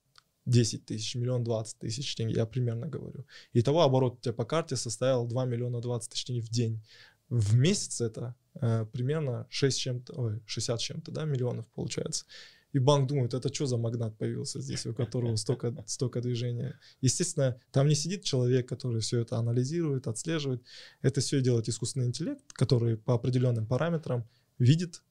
десять 0.45 0.85
тысяч, 0.85 1.15
миллион 1.15 1.43
двадцать 1.43 1.77
тысяч 1.79 2.15
тенге, 2.15 2.35
я 2.35 2.45
примерно 2.45 2.88
говорю. 2.88 3.25
Итого 3.53 3.83
оборот 3.83 4.15
у 4.15 4.21
тебя 4.21 4.33
по 4.33 4.45
карте 4.45 4.75
составил 4.75 5.25
2 5.27 5.45
миллиона 5.45 5.81
20 5.81 6.11
тысяч 6.11 6.25
тенге 6.25 6.41
в 6.41 6.49
день. 6.49 6.81
В 7.29 7.55
месяц 7.55 8.01
это 8.01 8.35
э, 8.55 8.85
примерно 8.91 9.45
6 9.49 9.79
чем-то, 9.79 10.13
ой, 10.13 10.41
60 10.45 10.79
чем-то, 10.79 11.11
да, 11.11 11.25
миллионов 11.25 11.67
получается. 11.67 12.25
И 12.73 12.79
банк 12.79 13.07
думает, 13.07 13.33
это 13.33 13.53
что 13.53 13.65
за 13.65 13.77
магнат 13.77 14.17
появился 14.17 14.61
здесь, 14.61 14.85
у 14.85 14.93
которого 14.93 15.35
столько, 15.38 15.73
столько 15.88 16.21
движения. 16.21 16.79
Естественно, 17.01 17.59
там 17.71 17.88
не 17.88 17.95
сидит 17.95 18.23
человек, 18.23 18.67
который 18.67 19.01
все 19.01 19.21
это 19.21 19.38
анализирует, 19.38 20.07
отслеживает. 20.07 20.63
Это 21.01 21.21
все 21.21 21.41
делает 21.41 21.69
искусственный 21.69 22.07
интеллект, 22.07 22.43
который 22.53 22.97
по 22.97 23.13
определенным 23.13 23.65
параметрам 23.65 24.27
видит 24.59 25.01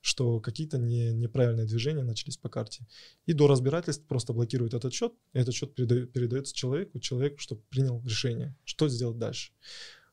что 0.00 0.40
какие-то 0.40 0.78
не, 0.78 1.12
неправильные 1.12 1.66
движения 1.66 2.02
начались 2.02 2.36
по 2.36 2.48
карте. 2.48 2.86
И 3.26 3.32
до 3.32 3.46
разбирательств 3.46 4.06
просто 4.06 4.32
блокируют 4.32 4.74
этот 4.74 4.92
счет, 4.92 5.12
и 5.32 5.38
этот 5.38 5.54
счет 5.54 5.74
передает, 5.74 6.12
передается 6.12 6.54
человеку, 6.54 7.00
человек, 7.00 7.38
чтобы 7.38 7.62
принял 7.68 8.02
решение, 8.04 8.56
что 8.64 8.88
сделать 8.88 9.18
дальше. 9.18 9.52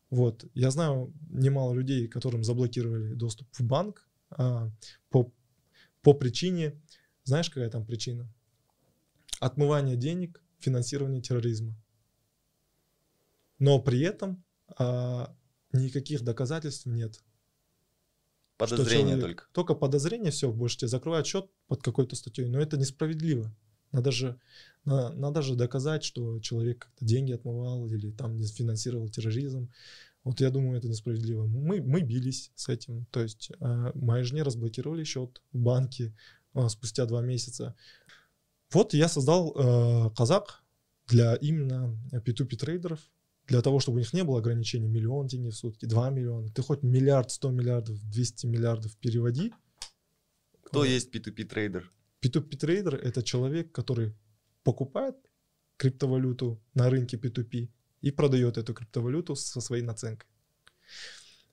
Вот. 0.10 0.46
Я 0.54 0.72
знаю 0.72 1.14
немало 1.30 1.74
людей, 1.74 2.08
которым 2.08 2.44
заблокировали 2.44 3.14
доступ 3.14 3.48
в 3.54 3.62
банк 3.62 4.08
а, 4.30 4.70
по, 5.10 5.32
по 6.02 6.14
причине, 6.14 6.82
знаешь, 7.24 7.50
какая 7.50 7.70
там 7.70 7.86
причина? 7.86 8.28
Отмывание 9.40 9.96
денег, 9.96 10.42
финансирование 10.60 11.22
терроризма. 11.22 11.76
Но 13.60 13.80
при 13.80 14.02
этом 14.02 14.44
а, 14.78 15.36
никаких 15.72 16.24
доказательств 16.24 16.86
нет 16.86 17.22
Подозрение 18.58 19.18
только. 19.18 19.46
Только 19.52 19.76
подозрение, 19.76 20.32
все, 20.32 20.52
больше 20.52 20.78
тебе 20.78 20.88
закрывают 20.88 21.28
счет 21.28 21.50
под 21.68 21.84
какой-то 21.84 22.16
статьей. 22.16 22.48
Но 22.48 22.60
это 22.60 22.78
несправедливо. 22.78 23.56
Надо 23.92 24.12
же, 24.12 24.40
надо, 24.84 25.16
надо 25.16 25.42
же 25.42 25.56
доказать, 25.56 26.04
что 26.04 26.40
человек 26.40 26.80
как-то 26.80 27.06
деньги 27.06 27.32
отмывал 27.32 27.88
или 27.88 28.12
там 28.12 28.36
не 28.38 28.46
финансировал 28.48 29.10
терроризм. 29.10 29.72
Вот 30.24 30.42
я 30.42 30.50
думаю, 30.50 30.78
это 30.78 30.90
несправедливо. 30.90 31.46
Мы, 31.46 31.82
мы 31.82 32.02
бились 32.02 32.52
с 32.56 32.68
этим. 32.68 33.06
То 33.12 33.22
есть 33.22 33.52
э, 33.60 33.92
моей 33.96 34.24
жене 34.24 34.44
разблокировали 34.44 35.04
счет 35.04 35.42
в 35.54 35.58
банке 35.58 36.14
э, 36.54 36.68
спустя 36.68 37.06
два 37.06 37.22
месяца. 37.22 37.76
Вот 38.74 38.94
я 38.94 39.08
создал 39.08 39.54
э, 39.56 40.12
казак 40.16 40.64
для 41.08 41.36
именно 41.36 41.98
P2P 42.12 42.58
трейдеров, 42.58 43.00
для 43.48 43.62
того, 43.62 43.80
чтобы 43.80 43.98
у 43.98 44.00
них 44.00 44.14
не 44.14 44.24
было 44.24 44.40
ограничений 44.40 44.90
миллион 44.90 45.28
денег 45.28 45.54
в 45.54 45.58
сутки, 45.58 45.86
2 45.86 46.10
миллиона, 46.10 46.50
ты 46.50 46.62
хоть 46.62 46.84
миллиард, 46.84 47.32
100 47.32 47.52
миллиардов, 47.52 48.10
200 48.10 48.46
миллиардов 48.46 48.98
переводи. 48.98 49.54
Кто 50.64 50.84
э, 50.84 50.90
есть 50.90 51.16
P2P 51.16 51.46
трейдер? 51.46 51.92
P2P 52.22 52.58
трейдер— 52.58 52.96
это 53.04 53.24
человек, 53.24 53.72
который 53.72 54.14
покупает 54.64 55.16
криптовалюту 55.78 56.62
на 56.74 56.90
рынке 56.90 57.16
P2P 57.16 57.70
и 58.02 58.12
продает 58.12 58.58
эту 58.58 58.74
криптовалюту 58.74 59.36
со 59.36 59.62
своей 59.62 59.84
наценкой. 59.84 60.30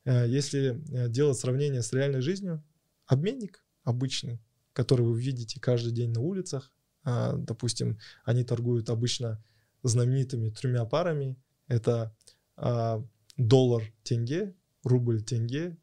Э, 0.05 0.27
если 0.27 0.83
э, 0.93 1.09
делать 1.09 1.39
сравнение 1.39 1.83
с 1.83 1.93
реальной 1.93 2.23
жизнью, 2.23 2.65
обменник 3.07 3.65
обычный, 3.85 4.41
который 4.73 5.07
вы 5.07 5.21
видите 5.21 5.61
каждый 5.61 5.93
день 5.93 6.11
на 6.11 6.21
улицах, 6.21 6.73
допустим, 7.05 7.99
они 8.25 8.45
торгуют 8.45 8.89
обычно 8.89 9.45
знаменитыми 9.83 10.49
тремя 10.49 10.87
парами 10.87 11.37
это 11.69 12.15
а, 12.57 13.05
доллар 13.37 13.83
тенге, 14.03 14.55
рубль 14.83 15.23
тенге, 15.23 15.77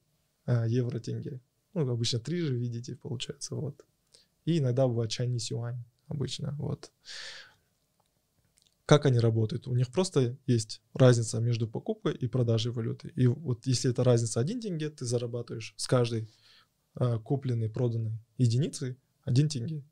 а, 0.45 0.65
евро 0.67 0.99
тенге. 0.99 1.41
Ну, 1.73 1.89
обычно 1.89 2.19
три 2.19 2.41
же 2.41 2.55
видите, 2.55 2.95
получается, 2.95 3.55
вот. 3.55 3.85
И 4.45 4.57
иногда 4.57 4.87
бывает 4.87 5.11
Chinese 5.11 5.47
юань 5.49 5.83
обычно, 6.07 6.55
вот. 6.57 6.91
Как 8.85 9.05
они 9.05 9.19
работают? 9.19 9.67
У 9.67 9.75
них 9.75 9.89
просто 9.89 10.37
есть 10.47 10.81
разница 10.93 11.39
между 11.39 11.65
покупкой 11.65 12.13
и 12.13 12.27
продажей 12.27 12.73
валюты. 12.73 13.13
И 13.15 13.25
вот 13.25 13.65
если 13.65 13.89
это 13.89 14.03
разница 14.03 14.41
1 14.41 14.59
тенге, 14.59 14.89
ты 14.89 15.05
зарабатываешь 15.05 15.73
с 15.77 15.87
каждой 15.87 16.29
э, 16.99 17.19
купленной, 17.19 17.69
проданной 17.69 18.19
единицы 18.37 18.97
1 19.23 19.47
тенге. 19.47 19.85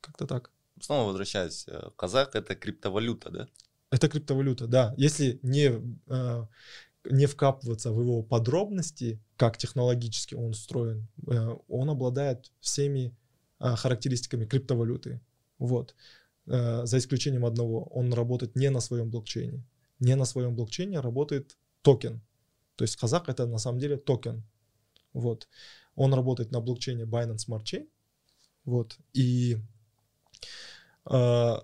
Как-то 0.00 0.26
так. 0.26 0.50
Снова 0.80 1.06
возвращаясь, 1.06 1.68
э, 1.68 1.90
казах 1.96 2.34
это 2.34 2.56
криптовалюта, 2.56 3.30
да? 3.30 3.48
Это 3.90 4.08
криптовалюта, 4.08 4.66
да. 4.66 4.94
Если 4.96 5.38
не, 5.42 5.70
э, 6.08 6.46
не 7.10 7.26
вкапываться 7.26 7.92
в 7.92 8.00
его 8.00 8.22
подробности, 8.22 9.20
как 9.36 9.58
технологически 9.58 10.34
он 10.34 10.50
устроен, 10.50 11.06
э, 11.26 11.56
он 11.68 11.90
обладает 11.90 12.52
всеми 12.60 13.16
э, 13.60 13.76
характеристиками 13.76 14.44
криптовалюты. 14.44 15.20
Вот. 15.58 15.94
Э, 16.46 16.84
за 16.84 16.98
исключением 16.98 17.44
одного, 17.44 17.84
он 17.84 18.12
работает 18.12 18.56
не 18.56 18.70
на 18.70 18.80
своем 18.80 19.10
блокчейне. 19.10 19.62
Не 20.00 20.16
на 20.16 20.24
своем 20.24 20.54
блокчейне 20.54 21.00
работает 21.00 21.56
токен. 21.82 22.20
То 22.76 22.82
есть 22.82 22.96
QAZAQ 22.96 23.28
это 23.28 23.46
на 23.46 23.58
самом 23.58 23.78
деле 23.78 23.96
токен. 23.96 24.42
Вот. 25.12 25.48
Он 25.94 26.12
работает 26.12 26.52
на 26.52 26.60
блокчейне 26.60 27.04
Binance 27.04 27.46
Smart 27.48 27.62
Chain. 27.64 27.88
Вот. 28.64 28.98
И 29.14 29.58
э, 31.08 31.56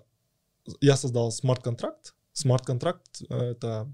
я 0.81 0.97
создал 0.97 1.31
смарт-контракт. 1.31 2.15
Смарт-контракт— 2.33 3.21
это 3.29 3.93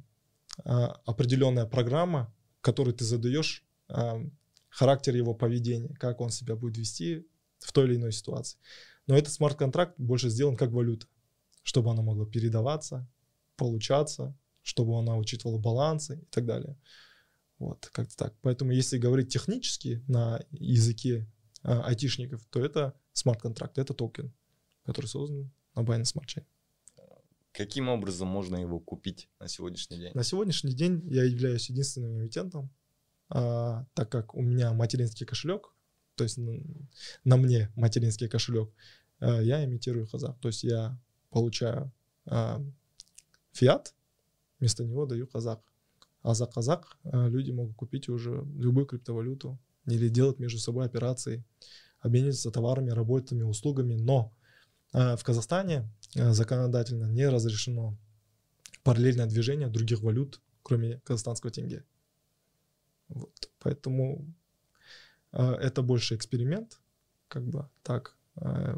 э, 0.64 0.72
определенная 1.06 1.66
программа, 1.66 2.34
которой 2.62 2.94
ты 2.94 3.04
задаешь 3.06 3.66
э, 3.90 4.30
характер 4.70 5.16
его 5.16 5.34
поведения, 5.34 5.94
как 5.96 6.22
он 6.22 6.30
себя 6.30 6.56
будет 6.56 6.78
вести 6.78 7.28
в 7.60 7.72
той 7.74 7.86
или 7.86 7.96
иной 7.96 8.12
ситуации. 8.12 8.58
Но 9.08 9.18
этот 9.18 9.34
смарт-контракт 9.34 9.96
больше 9.98 10.30
сделан 10.30 10.56
как 10.56 10.72
валюта, 10.72 11.08
чтобы 11.64 11.92
она 11.92 12.02
могла 12.02 12.26
передаваться, 12.26 13.08
получаться, 13.56 14.38
чтобы 14.62 14.98
она 14.98 15.18
учитывала 15.18 15.58
балансы 15.58 16.20
и 16.22 16.26
так 16.26 16.46
далее. 16.46 16.78
Вот, 17.58 17.90
как-то 17.92 18.16
так. 18.16 18.36
Поэтому 18.42 18.72
если 18.72 18.98
говорить 18.98 19.34
технически 19.34 20.02
на 20.08 20.42
языке 20.52 21.28
а, 21.62 21.82
айтишников, 21.84 22.46
то 22.46 22.64
это 22.64 22.94
смарт-контракт, 23.14 23.78
это 23.78 23.94
токен, 23.94 24.34
который 24.86 25.08
создан 25.08 25.52
на 25.76 25.82
Binance 25.82 26.14
Smart 26.14 26.26
Chain. 26.26 26.46
Каким 27.52 27.90
образом 27.90 28.28
можно 28.28 28.58
его 28.58 28.80
купить 28.80 29.30
на 29.40 29.48
сегодняшний 29.48 29.98
день? 29.98 30.12
На 30.14 30.24
сегодняшний 30.24 30.74
день 30.74 31.02
я 31.10 31.24
являюсь 31.24 31.70
единственным 31.70 32.18
эмитентом, 32.20 32.70
а, 33.30 33.86
так 33.94 34.12
как 34.12 34.36
у 34.36 34.42
меня 34.42 34.74
материнский 34.74 35.26
кошелек, 35.26 35.74
то 36.16 36.24
есть 36.24 36.38
на, 36.38 36.60
на 37.24 37.38
мне 37.38 37.72
материнский 37.76 38.28
кошелек, 38.28 38.72
а, 39.20 39.42
я 39.42 39.64
имитирую 39.66 40.08
хазар. 40.08 40.36
То 40.42 40.50
есть 40.50 40.64
я 40.64 41.00
получаю 41.30 41.92
а, 42.26 42.62
фиат, 43.52 43.94
вместо 44.60 44.84
него 44.84 45.06
даю 45.06 45.28
казах. 45.28 45.60
А 46.22 46.34
за 46.34 46.46
казах 46.46 46.98
а, 47.04 47.28
люди 47.28 47.52
могут 47.52 47.76
купить 47.76 48.10
уже 48.10 48.46
любую 48.58 48.86
криптовалюту 48.86 49.60
или 49.86 50.10
делать 50.10 50.40
между 50.40 50.60
собой 50.60 50.86
операции, 50.86 51.44
обмениваться 52.00 52.52
товарами, 52.52 52.92
работами, 52.92 53.44
услугами. 53.44 53.96
Но 53.96 54.34
а, 54.92 55.16
в 55.16 55.24
Казахстане 55.24 55.90
законодательно 56.14 57.06
не 57.06 57.28
разрешено 57.28 57.98
параллельное 58.84 59.28
движение 59.28 59.68
других 59.68 60.02
валют, 60.02 60.42
кроме 60.64 61.00
казахстанского 61.02 61.52
тенге. 61.52 61.86
Вот. 63.10 63.50
Поэтому 63.60 64.34
а, 65.32 65.56
это 65.56 65.82
больше 65.82 66.16
эксперимент, 66.16 66.80
как 67.28 67.46
бы 67.46 67.70
так. 67.84 68.16
А, 68.36 68.78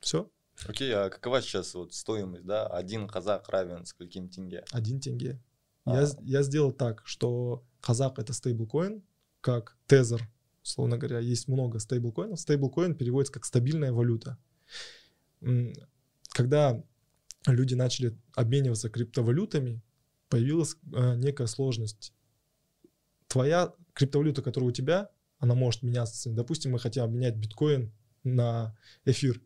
все. 0.00 0.30
Окей, 0.66 0.92
а 0.92 1.08
какова 1.10 1.40
сейчас 1.40 1.74
вот 1.74 1.94
стоимость, 1.94 2.44
да? 2.44 2.66
Один 2.66 3.06
казах 3.06 3.48
равен 3.48 3.84
скольким 3.84 4.28
тенге? 4.28 4.64
Один 4.72 5.00
тенге. 5.00 5.40
А. 5.84 6.02
Я, 6.02 6.08
я 6.22 6.42
сделал 6.42 6.72
так, 6.72 7.02
что 7.04 7.64
казах 7.80 8.18
это 8.18 8.32
стейблкоин, 8.32 9.02
как 9.40 9.76
тезер, 9.86 10.28
условно 10.62 10.98
говоря, 10.98 11.20
есть 11.20 11.48
много 11.48 11.78
стейблкоинов. 11.78 12.40
Стейблкоин 12.40 12.94
переводится 12.94 13.32
как 13.32 13.44
стабильная 13.44 13.92
валюта. 13.92 14.36
Когда 16.28 16.82
люди 17.46 17.74
начали 17.74 18.16
обмениваться 18.34 18.90
криптовалютами, 18.90 19.82
появилась 20.28 20.76
э, 20.94 21.16
некая 21.16 21.46
сложность. 21.46 22.12
Твоя 23.26 23.74
криптовалюта, 23.94 24.42
которая 24.42 24.70
у 24.70 24.72
тебя, 24.72 25.10
она 25.38 25.54
может 25.54 25.82
меняться. 25.82 26.30
Допустим, 26.30 26.72
мы 26.72 26.78
хотим 26.78 27.04
обменять 27.04 27.36
биткоин 27.36 27.92
на 28.24 28.76
эфир 29.04 29.40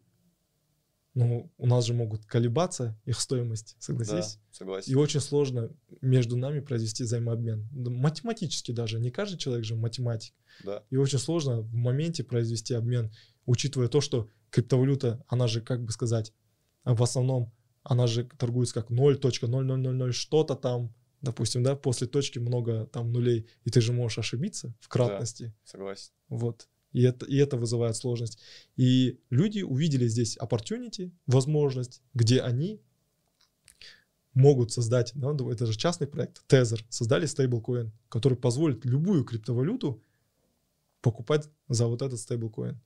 ну, 1.15 1.53
у 1.59 1.67
нас 1.67 1.85
же 1.85 1.93
могут 1.93 2.25
колебаться 2.25 2.99
их 3.05 3.21
стоимость, 3.21 3.77
согласись? 3.79 4.37
Да, 4.37 4.41
согласен. 4.51 4.93
И 4.93 4.95
очень 4.95 5.21
сложно 5.21 5.71
между 6.01 6.37
нами 6.37 6.61
произвести 6.61 7.05
взаимообмен. 7.05 7.69
Математически 7.73 8.73
даже, 8.73 8.99
не 8.99 9.11
каждый 9.11 9.37
человек 9.37 9.65
же 9.65 9.77
математик. 9.77 10.35
Да. 10.65 10.83
И 10.91 10.97
очень 10.97 11.19
сложно 11.19 11.61
в 11.61 11.75
моменте 11.75 12.25
произвести 12.25 12.73
обмен, 12.73 13.13
учитывая 13.45 13.89
то, 13.89 14.01
что 14.01 14.31
криптовалюта, 14.51 15.23
она 15.29 15.49
же, 15.49 15.61
как 15.61 15.83
бы 15.85 15.93
сказать, 15.93 16.33
в 16.85 17.03
основном, 17.03 17.53
она 17.83 18.07
же 18.07 18.25
торгуется 18.25 18.75
как 18.75 18.91
0.0000 18.91 20.13
что-то 20.13 20.55
там, 20.55 20.95
допустим, 21.21 21.63
да, 21.63 21.77
после 21.77 22.07
точки 22.07 22.39
много 22.39 22.87
там 22.87 23.13
нулей, 23.13 23.47
и 23.65 23.71
ты 23.71 23.81
же 23.81 23.93
можешь 23.93 24.19
ошибиться 24.19 24.75
в 24.81 24.89
кратности. 24.89 25.45
Да, 25.45 25.53
согласен. 25.65 26.13
Вот. 26.29 26.69
И 26.93 27.03
это, 27.03 27.25
и 27.27 27.37
это 27.37 27.57
вызывает 27.57 27.97
сложность. 27.97 28.39
И 28.77 29.19
люди 29.31 29.63
увидели 29.63 30.07
здесь 30.09 30.37
opportunity, 30.37 31.11
возможность, 31.27 32.03
где 32.13 32.41
они 32.41 32.83
могут 34.35 34.73
создать, 34.73 35.13
да, 35.15 35.33
это 35.51 35.67
же 35.67 35.77
частный 35.77 36.07
проект, 36.07 36.43
Tether, 36.49 36.83
создали 36.89 37.27
стейблкоин, 37.27 37.93
который 38.09 38.37
позволит 38.37 38.85
любую 38.85 39.25
криптовалюту 39.25 40.03
покупать 41.03 41.51
за 41.69 41.87
вот 41.87 42.03
этот 42.03 42.19
стейблкоин. 42.19 42.81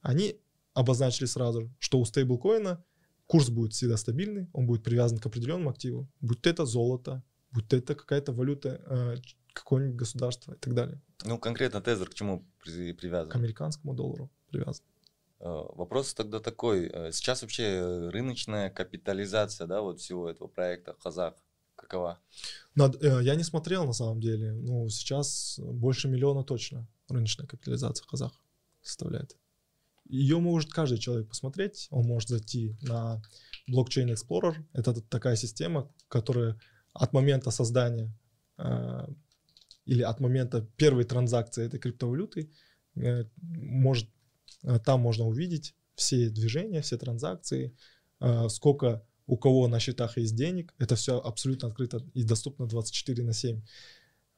Они 0.00 0.40
обозначили 0.74 1.26
сразу, 1.26 1.70
что 1.78 2.00
у 2.00 2.04
стейблкоина 2.04 2.84
курс 3.28 3.50
будет 3.50 3.72
всегда 3.72 3.96
стабильный, 3.96 4.48
он 4.52 4.66
будет 4.66 4.82
привязан 4.82 5.18
к 5.18 5.26
определенному 5.26 5.70
активу, 5.70 6.08
будь 6.20 6.42
то 6.42 6.50
это 6.50 6.66
золото, 6.66 7.22
будь 7.52 7.68
то 7.68 7.76
это 7.76 7.94
какая-то 7.94 8.32
валюта 8.32 8.80
э, 8.86 9.16
какое-нибудь 9.52 9.96
государство 9.96 10.54
и 10.54 10.58
так 10.58 10.74
далее. 10.74 11.00
Ну, 11.24 11.38
конкретно 11.38 11.80
Тезер 11.80 12.08
к 12.08 12.14
чему 12.14 12.44
привязан? 12.62 13.30
К 13.30 13.36
американскому 13.36 13.94
доллару 13.94 14.30
привязан. 14.50 14.84
Э, 15.40 15.44
вопрос 15.74 16.14
тогда 16.14 16.40
такой. 16.40 16.88
Э, 16.92 17.12
сейчас 17.12 17.42
вообще 17.42 18.08
рыночная 18.10 18.70
капитализация, 18.70 19.66
да, 19.66 19.82
вот 19.82 20.00
всего 20.00 20.28
этого 20.28 20.48
проекта 20.48 20.94
Казах 20.94 21.34
какова? 21.76 22.18
Над, 22.74 23.02
э, 23.02 23.20
я 23.22 23.34
не 23.34 23.44
смотрел 23.44 23.84
на 23.84 23.92
самом 23.92 24.20
деле. 24.20 24.52
Ну, 24.52 24.88
сейчас 24.88 25.60
больше 25.62 26.08
миллиона 26.08 26.44
точно 26.44 26.86
рыночная 27.08 27.46
капитализация 27.46 28.06
Казах 28.06 28.32
составляет. 28.82 29.36
Ее 30.08 30.38
может 30.38 30.72
каждый 30.72 30.98
человек 30.98 31.28
посмотреть. 31.28 31.86
Он 31.90 32.06
может 32.06 32.28
зайти 32.28 32.76
на 32.82 33.22
блокчейн 33.66 34.10
Explorer. 34.10 34.54
Это 34.72 35.00
такая 35.00 35.36
система, 35.36 35.90
которая 36.08 36.58
от 36.92 37.12
момента 37.12 37.50
создания 37.50 38.12
или 39.88 40.02
от 40.02 40.20
момента 40.20 40.60
первой 40.76 41.04
транзакции 41.04 41.64
этой 41.64 41.80
криптовалюты 41.80 42.50
э, 42.96 43.24
может, 43.40 44.08
э, 44.62 44.78
там 44.84 45.00
можно 45.00 45.26
увидеть 45.26 45.74
все 45.94 46.28
движения, 46.28 46.82
все 46.82 46.98
транзакции, 46.98 47.74
э, 48.20 48.48
сколько 48.50 49.02
у 49.26 49.38
кого 49.38 49.66
на 49.66 49.80
счетах 49.80 50.18
есть 50.18 50.36
денег. 50.36 50.74
Это 50.78 50.94
все 50.94 51.18
абсолютно 51.18 51.68
открыто 51.68 52.04
и 52.12 52.22
доступно 52.22 52.66
24 52.66 53.22
на 53.24 53.32
7. 53.32 53.62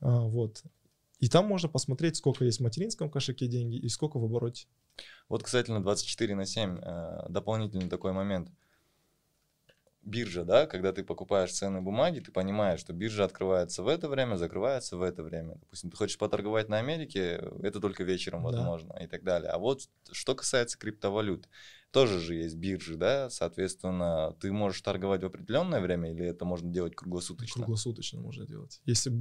Вот. 0.00 0.62
И 1.18 1.28
там 1.28 1.46
можно 1.46 1.68
посмотреть, 1.68 2.16
сколько 2.16 2.44
есть 2.44 2.58
в 2.58 2.62
материнском 2.62 3.10
кошельке 3.10 3.46
деньги 3.46 3.76
и 3.76 3.88
сколько 3.88 4.18
в 4.18 4.24
обороте. 4.24 4.66
Вот, 5.28 5.44
на 5.68 5.82
24 5.82 6.34
на 6.34 6.46
7 6.46 6.80
дополнительный 7.28 7.88
такой 7.88 8.12
момент 8.12 8.50
биржа, 10.02 10.44
да, 10.44 10.66
когда 10.66 10.92
ты 10.92 11.04
покупаешь 11.04 11.52
ценные 11.52 11.82
бумаги, 11.82 12.20
ты 12.20 12.32
понимаешь, 12.32 12.80
что 12.80 12.92
биржа 12.92 13.24
открывается 13.24 13.82
в 13.82 13.88
это 13.88 14.08
время, 14.08 14.36
закрывается 14.36 14.96
в 14.96 15.02
это 15.02 15.22
время. 15.22 15.56
Допустим, 15.56 15.90
ты 15.90 15.96
хочешь 15.96 16.18
поторговать 16.18 16.68
на 16.68 16.78
Америке, 16.78 17.42
это 17.62 17.80
только 17.80 18.02
вечером 18.02 18.42
возможно 18.42 18.94
да. 18.94 19.04
и 19.04 19.06
так 19.06 19.22
далее. 19.22 19.50
А 19.50 19.58
вот 19.58 19.82
что 20.10 20.34
касается 20.34 20.78
криптовалют, 20.78 21.48
тоже 21.90 22.20
же 22.20 22.34
есть 22.34 22.56
биржи, 22.56 22.96
да, 22.96 23.30
соответственно, 23.30 24.36
ты 24.40 24.52
можешь 24.52 24.80
торговать 24.82 25.22
в 25.22 25.26
определенное 25.26 25.80
время 25.80 26.12
или 26.12 26.24
это 26.24 26.44
можно 26.44 26.70
делать 26.70 26.94
круглосуточно? 26.94 27.62
Круглосуточно 27.62 28.20
можно 28.20 28.46
делать. 28.46 28.80
Если 28.84 29.12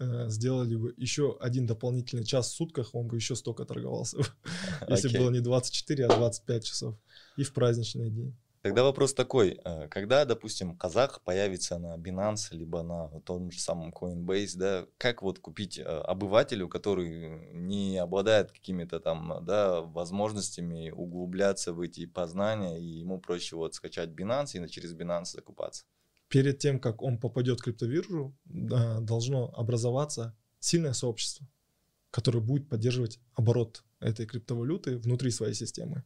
э, 0.00 0.28
сделали 0.28 0.76
бы 0.76 0.94
еще 0.96 1.36
один 1.40 1.66
дополнительный 1.66 2.24
час 2.24 2.48
в 2.48 2.56
сутках, 2.56 2.94
он 2.94 3.08
бы 3.08 3.16
еще 3.16 3.36
столько 3.36 3.64
торговался. 3.64 4.18
Если 4.88 5.16
было 5.16 5.30
не 5.30 5.40
24, 5.40 6.06
а 6.06 6.16
25 6.16 6.64
часов. 6.64 6.96
И 7.36 7.42
в 7.42 7.52
праздничные 7.52 8.10
дни. 8.10 8.34
Тогда 8.64 8.82
вопрос 8.82 9.12
такой, 9.12 9.60
э, 9.62 9.88
когда, 9.88 10.24
допустим, 10.24 10.74
казах 10.74 11.20
появится 11.20 11.78
на 11.78 11.98
Binance, 11.98 12.48
либо 12.52 12.82
на 12.82 13.20
том 13.20 13.50
же 13.50 13.60
самом 13.60 13.90
Coinbase, 13.90 14.56
да, 14.56 14.86
как 14.96 15.20
вот 15.20 15.38
купить 15.38 15.78
э, 15.78 15.82
обывателю, 15.82 16.66
который 16.70 17.52
не 17.52 17.98
обладает 17.98 18.52
какими-то 18.52 19.00
там, 19.00 19.44
да, 19.44 19.82
возможностями 19.82 20.88
углубляться 20.88 21.74
в 21.74 21.80
эти 21.82 22.06
познания, 22.06 22.80
и 22.80 23.00
ему 23.00 23.20
проще 23.20 23.54
вот 23.54 23.74
скачать 23.74 24.08
Binance 24.08 24.64
и 24.64 24.70
через 24.70 24.94
Binance 24.94 25.32
закупаться? 25.32 25.84
Перед 26.28 26.58
тем, 26.58 26.80
как 26.80 27.02
он 27.02 27.18
попадет 27.18 27.60
в 27.60 27.64
криптобиржу, 27.64 28.34
должно 28.46 29.52
образоваться 29.54 30.34
сильное 30.58 30.94
сообщество, 30.94 31.46
которое 32.10 32.40
будет 32.40 32.70
поддерживать 32.70 33.20
оборот 33.34 33.84
этой 34.00 34.24
криптовалюты 34.24 34.96
внутри 34.96 35.30
своей 35.30 35.52
системы. 35.52 36.02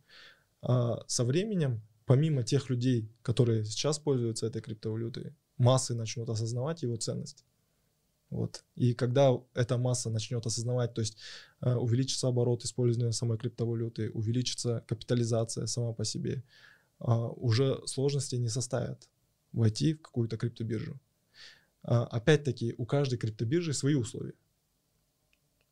А 0.61 1.05
со 1.07 1.25
временем 1.25 1.83
помимо 2.09 2.43
тех 2.43 2.71
людей, 2.71 3.13
которые 3.23 3.65
сейчас 3.65 3.99
пользуются 3.99 4.47
этой 4.47 4.63
криптовалютой, 4.63 5.35
массы 5.59 5.95
начнут 5.95 6.31
осознавать 6.31 6.83
его 6.83 6.97
ценность. 6.97 7.45
Вот. 8.31 8.65
И 8.77 8.95
когда 8.95 9.31
эта 9.55 9.77
масса 9.77 10.11
начнет 10.11 10.47
осознавать, 10.47 10.95
то 10.95 11.03
есть 11.03 11.19
э, 11.61 11.75
увеличится 11.75 12.29
оборот 12.29 12.65
использования 12.65 13.13
самой 13.13 13.37
криптовалюты, 13.37 14.11
увеличится 14.11 14.83
капитализация 14.87 15.67
сама 15.67 15.93
по 15.93 16.05
себе, 16.05 16.43
э, 17.01 17.13
уже 17.37 17.79
сложности 17.87 18.37
не 18.37 18.49
составят 18.49 19.09
войти 19.53 19.95
в 19.95 20.01
какую-то 20.03 20.37
криптобиржу. 20.39 20.99
Э, 21.85 22.07
опять-таки, 22.11 22.75
у 22.79 22.87
каждой 22.87 23.19
криптобиржи 23.19 23.75
свои 23.75 23.95
условия. 23.95 24.35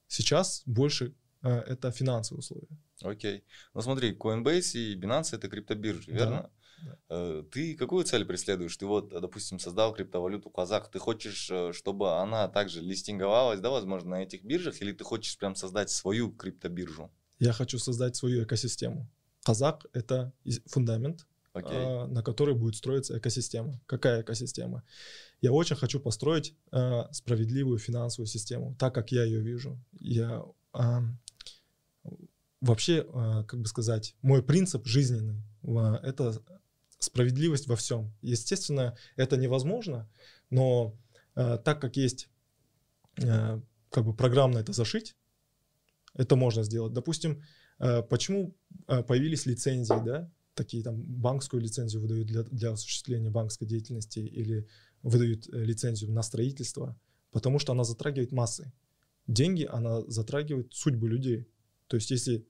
Сейчас 0.06 0.62
больше 0.66 1.14
э, 1.42 1.48
это 1.48 1.90
финансовые 1.90 2.40
условия. 2.40 2.78
Окей. 3.02 3.44
Ну 3.74 3.80
смотри, 3.82 4.14
Coinbase 4.14 4.78
и 4.78 4.96
Binance 4.96 5.34
это 5.34 5.48
криптобиржи, 5.48 6.10
верно? 6.10 6.42
Да. 6.42 6.50
Э, 7.08 7.42
ты 7.50 7.74
какую 7.74 8.04
цель 8.04 8.24
преследуешь? 8.24 8.76
Ты 8.76 8.86
вот, 8.86 9.08
допустим, 9.08 9.58
создал 9.58 9.94
криптовалюту 9.94 10.50
Казах, 10.50 10.90
ты 10.90 10.98
хочешь, 10.98 11.48
э, 11.50 11.72
чтобы 11.72 12.18
она 12.18 12.48
также 12.48 12.80
листинговалась, 12.80 13.60
да, 13.60 13.70
возможно, 13.70 14.10
на 14.10 14.22
этих 14.22 14.44
биржах, 14.44 14.80
или 14.82 14.92
ты 14.92 15.04
хочешь 15.04 15.38
прям 15.38 15.54
создать 15.54 15.90
свою 15.90 16.30
криптобиржу? 16.30 17.10
Я 17.38 17.52
хочу 17.52 17.78
создать 17.78 18.16
свою 18.16 18.44
экосистему. 18.44 19.08
Казах— 19.42 19.86
это 19.92 20.32
фундамент, 20.66 21.26
okay. 21.54 22.06
на 22.06 22.22
который 22.22 22.54
будет 22.54 22.76
строиться 22.76 23.16
экосистема. 23.18 23.80
Какая 23.86 24.22
экосистема? 24.22 24.82
Я 25.40 25.52
очень 25.52 25.76
хочу 25.76 26.00
построить 26.00 26.54
э, 26.72 27.02
справедливую 27.12 27.78
финансовую 27.78 28.26
систему, 28.26 28.74
так 28.78 28.94
как 28.94 29.12
я 29.12 29.24
ее 29.24 29.40
вижу. 29.40 29.78
Я 30.00 30.44
вообще, 32.66 33.06
а, 33.12 33.44
как 33.44 33.60
бы 33.60 33.66
сказать, 33.66 34.14
мой 34.22 34.42
принцип 34.42 34.86
жизненный— 34.86 35.42
это 36.02 36.42
справедливость 36.98 37.66
во 37.66 37.76
всем. 37.76 38.12
Естественно, 38.22 38.96
это 39.16 39.36
невозможно, 39.36 40.10
но 40.50 40.98
а, 41.34 41.58
так 41.58 41.80
как 41.80 41.96
есть 41.96 42.28
а, 43.22 43.60
как 43.90 44.04
бы 44.04 44.14
программно 44.14 44.58
это 44.58 44.72
зашить, 44.72 45.16
это 46.14 46.36
можно 46.36 46.62
сделать. 46.62 46.92
Допустим, 46.92 47.42
почему 48.08 48.56
появились 48.86 49.44
лицензии, 49.44 50.02
да, 50.02 50.30
такие 50.56 50.82
там 50.82 51.02
банковскую 51.02 51.62
лицензию 51.62 52.02
выдают 52.02 52.26
для, 52.26 52.42
для 52.42 52.72
осуществления 52.72 53.30
банковской 53.30 53.68
деятельности 53.68 54.18
или 54.18 54.66
выдают 55.02 55.48
э, 55.48 55.62
лицензию 55.62 56.10
на 56.10 56.22
строительство, 56.22 56.98
потому 57.30 57.58
что 57.58 57.72
она 57.72 57.84
затрагивает 57.84 58.32
массы. 58.32 58.72
Деньги, 59.26 59.64
она 59.64 60.00
затрагивает 60.02 60.72
судьбы 60.72 61.08
людей. 61.08 61.48
То 61.86 61.96
есть 61.96 62.10
если 62.10 62.46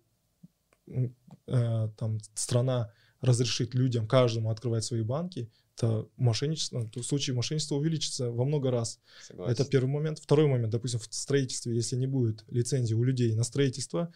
э, 0.87 1.89
там 1.97 2.19
страна 2.35 2.91
разрешит 3.21 3.75
людям, 3.75 4.07
каждому 4.07 4.51
открывать 4.51 4.85
свои 4.85 5.03
банки, 5.03 5.51
то 5.77 6.11
мошенничество, 6.17 6.89
то 6.89 7.01
в 7.01 7.07
случае 7.07 7.37
мошенничества 7.37 7.77
увеличится 7.77 8.31
во 8.31 8.45
много 8.45 8.71
раз. 8.71 8.99
Согласен. 9.27 9.53
Это 9.53 9.65
первый 9.65 9.91
момент. 9.91 10.19
Второй 10.19 10.47
момент, 10.47 10.73
допустим, 10.73 11.01
в 11.01 11.07
строительстве, 11.11 11.75
если 11.75 11.97
не 11.97 12.07
будет 12.07 12.45
лицензии 12.49 12.95
у 12.95 13.03
людей 13.03 13.35
на 13.35 13.45
строительство, 13.45 14.13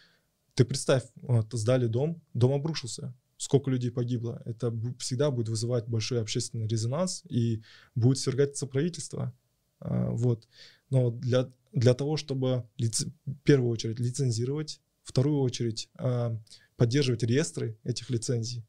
ты 0.55 0.65
представь, 0.65 1.05
вот, 1.17 1.53
сдали 1.53 1.87
дом, 1.87 2.23
дом 2.35 2.53
обрушился. 2.53 3.15
Сколько 3.37 3.71
людей 3.71 3.91
погибло? 3.91 4.43
Это 4.45 4.75
всегда 4.99 5.31
будет 5.31 5.49
вызывать 5.49 5.87
большой 5.87 6.21
общественный 6.21 6.67
резонанс 6.67 7.23
и 7.29 7.63
будет 7.95 8.19
свергаться 8.19 8.67
правительство. 8.67 9.35
А, 9.79 10.11
вот. 10.11 10.47
Но 10.91 11.11
для, 11.11 11.51
для 11.73 11.95
того, 11.95 12.17
чтобы 12.17 12.69
лиц, 12.77 13.07
в 13.25 13.35
первую 13.43 13.71
очередь 13.71 13.99
лицензировать 13.99 14.81
вторую 15.11 15.41
очередь 15.41 15.89
а, 15.97 16.37
поддерживать 16.77 17.23
реестры 17.23 17.79
этих 17.85 18.11
лицензий, 18.11 18.65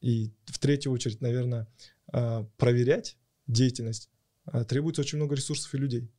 и 0.00 0.32
в 0.46 0.58
третью 0.58 0.92
очередь, 0.92 1.20
наверное, 1.20 1.66
а, 2.12 2.44
проверять 2.56 3.16
деятельность 3.46 4.10
а, 4.44 4.64
требуется 4.64 5.02
очень 5.02 5.18
много 5.18 5.34
ресурсов 5.34 5.74
и 5.74 5.78
людей. 5.78 6.10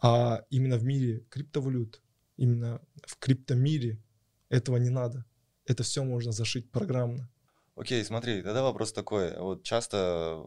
А 0.00 0.44
именно 0.50 0.76
в 0.76 0.84
мире 0.84 1.24
криптовалют, 1.30 2.02
именно 2.36 2.80
в 3.06 3.16
криптомире 3.18 4.02
этого 4.48 4.76
не 4.76 4.90
надо. 4.90 5.24
Это 5.64 5.82
все 5.82 6.04
можно 6.04 6.32
зашить 6.32 6.70
программно. 6.70 7.30
Окей, 7.76 8.02
смотри, 8.04 8.42
тогда 8.42 8.62
вопрос 8.62 8.92
такой. 8.92 9.36
Вот 9.38 9.62
часто 9.62 10.42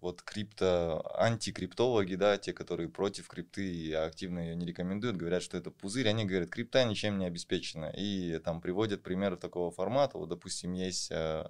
вот 0.00 0.22
крипто, 0.22 1.00
антикриптологи, 1.16 2.16
да, 2.16 2.38
те, 2.38 2.52
которые 2.52 2.88
против 2.88 3.28
крипты 3.28 3.72
и 3.72 3.92
активно 3.92 4.40
ее 4.40 4.56
не 4.56 4.66
рекомендуют, 4.66 5.16
говорят, 5.16 5.44
что 5.44 5.56
это 5.56 5.70
пузырь, 5.70 6.08
они 6.08 6.24
говорят, 6.24 6.50
крипта 6.50 6.84
ничем 6.84 7.18
не 7.18 7.26
обеспечена. 7.26 7.92
И 7.96 8.38
там 8.40 8.60
приводят 8.60 9.04
примеры 9.04 9.36
такого 9.36 9.70
формата. 9.70 10.18
Вот, 10.18 10.28
допустим, 10.28 10.72
есть 10.72 11.10
э, 11.12 11.48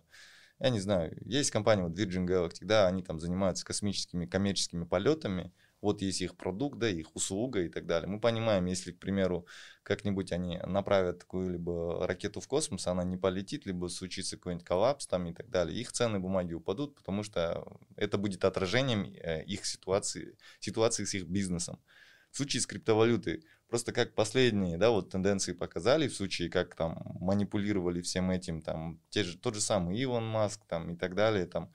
я 0.58 0.70
не 0.70 0.80
знаю, 0.80 1.16
есть 1.24 1.50
компания 1.50 1.82
вот 1.82 1.98
Virgin 1.98 2.26
Galactic, 2.26 2.64
да, 2.64 2.86
они 2.86 3.02
там 3.02 3.20
занимаются 3.20 3.64
космическими 3.64 4.26
коммерческими 4.26 4.84
полетами, 4.84 5.52
вот 5.86 6.02
есть 6.02 6.20
их 6.20 6.36
продукт, 6.36 6.78
да, 6.78 6.88
их 6.88 7.14
услуга 7.14 7.62
и 7.62 7.68
так 7.68 7.86
далее. 7.86 8.08
Мы 8.08 8.18
понимаем, 8.18 8.64
если, 8.66 8.90
к 8.90 8.98
примеру, 8.98 9.46
как-нибудь 9.84 10.32
они 10.32 10.58
направят 10.66 11.20
какую-либо 11.20 12.06
ракету 12.08 12.40
в 12.40 12.48
космос, 12.48 12.88
она 12.88 13.04
не 13.04 13.16
полетит, 13.16 13.66
либо 13.66 13.86
случится 13.86 14.36
какой-нибудь 14.36 14.66
коллапс 14.66 15.06
там 15.06 15.26
и 15.26 15.32
так 15.32 15.48
далее, 15.48 15.80
их 15.80 15.92
цены 15.92 16.18
бумаги 16.18 16.54
упадут, 16.54 16.96
потому 16.96 17.22
что 17.22 17.64
это 17.94 18.18
будет 18.18 18.44
отражением 18.44 19.04
э, 19.04 19.44
их 19.44 19.64
ситуации, 19.64 20.36
ситуации 20.58 21.04
с 21.04 21.14
их 21.14 21.28
бизнесом. 21.28 21.80
В 22.32 22.36
случае 22.36 22.60
с 22.60 22.66
криптовалютой, 22.66 23.44
просто 23.68 23.92
как 23.92 24.14
последние, 24.14 24.78
да, 24.78 24.90
вот 24.90 25.10
тенденции 25.10 25.52
показали, 25.52 26.08
в 26.08 26.16
случае, 26.16 26.50
как 26.50 26.74
там 26.74 27.00
манипулировали 27.20 28.00
всем 28.00 28.30
этим, 28.32 28.60
там, 28.60 29.00
те 29.10 29.22
же, 29.22 29.38
тот 29.38 29.54
же 29.54 29.60
самый 29.60 29.96
Илон 29.96 30.26
Маск, 30.26 30.66
там, 30.66 30.90
и 30.90 30.96
так 30.96 31.14
далее, 31.14 31.46
там, 31.46 31.72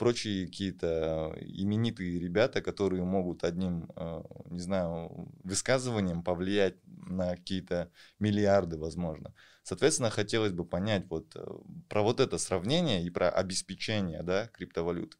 прочие 0.00 0.46
какие-то 0.46 1.36
именитые 1.42 2.18
ребята, 2.18 2.62
которые 2.62 3.04
могут 3.04 3.44
одним, 3.44 3.90
э, 3.96 4.22
не 4.46 4.60
знаю, 4.60 5.28
высказыванием 5.44 6.22
повлиять 6.22 6.76
на 6.86 7.36
какие-то 7.36 7.90
миллиарды, 8.18 8.78
возможно. 8.78 9.34
Соответственно, 9.62 10.08
хотелось 10.08 10.52
бы 10.52 10.64
понять 10.64 11.04
вот 11.10 11.36
э, 11.36 11.46
про 11.90 12.02
вот 12.02 12.18
это 12.20 12.38
сравнение 12.38 13.04
и 13.04 13.10
про 13.10 13.28
обеспечение, 13.28 14.22
да, 14.22 14.46
криптовалют. 14.46 15.18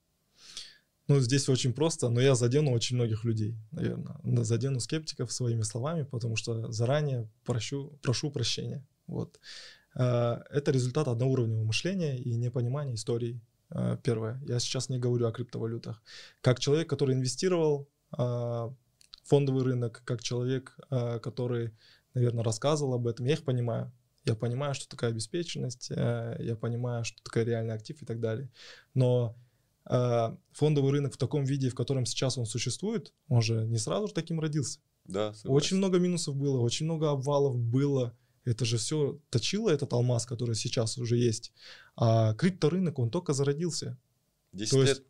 Ну, 1.09 1.21
здесь 1.21 1.51
очень 1.51 1.75
просто, 1.75 2.09
но 2.09 2.19
я 2.23 2.35
задену 2.35 2.73
очень 2.73 2.97
многих 2.97 3.25
людей, 3.25 3.59
наверное. 3.73 4.45
Задену 4.45 4.81
скептиков 4.81 5.31
своими 5.31 5.63
словами, 5.63 6.05
потому 6.05 6.37
что 6.37 6.73
заранее 6.73 7.29
прощу, 7.45 7.99
прошу 8.01 8.31
прощения. 8.31 8.83
Вот. 9.07 9.39
Э, 9.95 10.39
это 10.51 10.71
результат 10.71 11.09
одноуровневого 11.09 11.67
мышления 11.67 12.17
и 12.17 12.35
непонимания 12.37 12.95
истории 12.95 13.43
первое. 14.03 14.41
Я 14.47 14.59
сейчас 14.59 14.89
не 14.89 14.99
говорю 14.99 15.27
о 15.27 15.33
криптовалютах. 15.33 16.03
Как 16.41 16.61
человек, 16.61 16.89
который 16.89 17.15
инвестировал 17.15 17.89
в 18.11 18.75
фондовый 19.31 19.63
рынок, 19.63 20.03
как 20.05 20.23
человек, 20.23 20.77
э, 20.91 21.21
который, 21.21 21.73
наверное, 22.15 22.43
рассказывал 22.43 22.95
об 22.95 23.07
этом, 23.07 23.27
я 23.27 23.35
их 23.35 23.45
понимаю. 23.45 23.93
Я 24.25 24.35
понимаю, 24.35 24.75
что 24.75 24.89
такая 24.89 25.11
обеспеченность, 25.11 25.91
э, 25.91 26.37
я 26.41 26.57
понимаю, 26.57 27.05
что 27.05 27.23
такое 27.23 27.45
реальный 27.45 27.75
актив 27.75 28.03
и 28.03 28.05
так 28.05 28.21
далее. 28.21 28.51
Но 28.95 29.37
фондовый 30.53 30.93
рынок 30.93 31.15
в 31.15 31.17
таком 31.17 31.43
виде, 31.45 31.71
в 31.71 31.75
котором 31.75 32.05
сейчас 32.05 32.37
он 32.39 32.45
существует, 32.45 33.13
он 33.29 33.41
же 33.41 33.67
не 33.67 33.79
сразу 33.79 34.09
же 34.09 34.13
таким 34.13 34.39
родился. 34.39 34.79
Да, 35.07 35.33
согласен. 35.33 35.51
Очень 35.57 35.77
много 35.79 35.99
минусов 35.99 36.37
было, 36.37 36.61
очень 36.61 36.85
много 36.85 37.11
обвалов 37.11 37.59
было. 37.59 38.15
Это 38.51 38.65
же 38.65 38.77
все 38.77 39.19
точило 39.31 39.71
этот 39.71 39.93
алмаз, 39.93 40.27
который 40.27 40.55
сейчас 40.55 40.99
уже 40.99 41.17
есть. 41.17 41.53
А 41.97 42.35
крипторынок, 42.35 42.99
он 42.99 43.11
только 43.11 43.33
зародился. 43.33 43.99
10 44.53 44.71
То 44.71 44.83
лет? 44.83 44.89
Есть, 44.89 45.03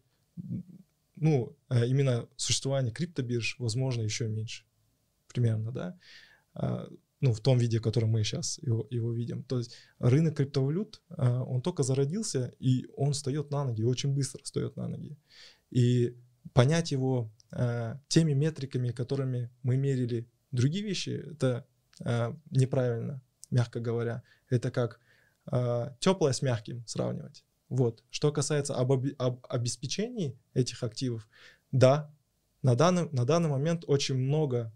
ну, 1.17 1.57
э, 1.69 1.87
именно 1.87 2.29
существование 2.37 2.93
криптобирж, 2.93 3.57
возможно, 3.59 4.03
еще 4.03 4.29
меньше. 4.29 4.65
Примерно, 5.29 5.73
да? 5.73 5.99
А, 6.55 6.89
ну, 7.21 7.33
в 7.33 7.41
том 7.41 7.59
виде, 7.59 7.79
в 7.79 7.83
котором 7.83 8.11
мы 8.11 8.25
сейчас 8.25 8.59
его, 8.59 8.87
его 8.91 9.13
видим. 9.13 9.43
То 9.45 9.59
есть 9.59 9.77
рынок 9.99 10.37
криптовалют, 10.37 11.03
а, 11.11 11.43
он 11.43 11.63
только 11.63 11.83
зародился, 11.83 12.53
и 12.59 12.87
он 12.97 13.13
встает 13.13 13.51
на 13.51 13.65
ноги, 13.65 13.83
очень 13.83 14.15
быстро 14.15 14.43
встает 14.43 14.77
на 14.77 14.89
ноги. 14.89 15.19
И 15.71 16.17
понять 16.53 16.93
его 16.93 17.31
а, 17.53 18.01
теми 18.09 18.33
метриками, 18.33 18.91
которыми 18.91 19.51
мы 19.63 19.77
мерили 19.77 20.27
другие 20.51 20.85
вещи, 20.85 21.11
это 21.11 21.67
неправильно, 22.51 23.21
мягко 23.51 23.81
говоря. 23.81 24.23
Это 24.49 24.71
как 24.71 25.01
э, 25.51 25.91
теплое 26.01 26.33
с 26.33 26.43
мягким 26.43 26.87
сравнивать. 26.87 27.45
Вот. 27.69 28.03
Что 28.11 28.33
касается 28.33 28.75
об, 28.75 28.93
об 29.19 29.47
обеспечении 29.49 30.39
этих 30.55 30.83
активов, 30.83 31.29
да, 31.73 32.13
на 32.63 32.75
данный, 32.75 33.09
на 33.11 33.25
данный 33.25 33.49
момент 33.49 33.85
очень 33.87 34.17
много 34.17 34.73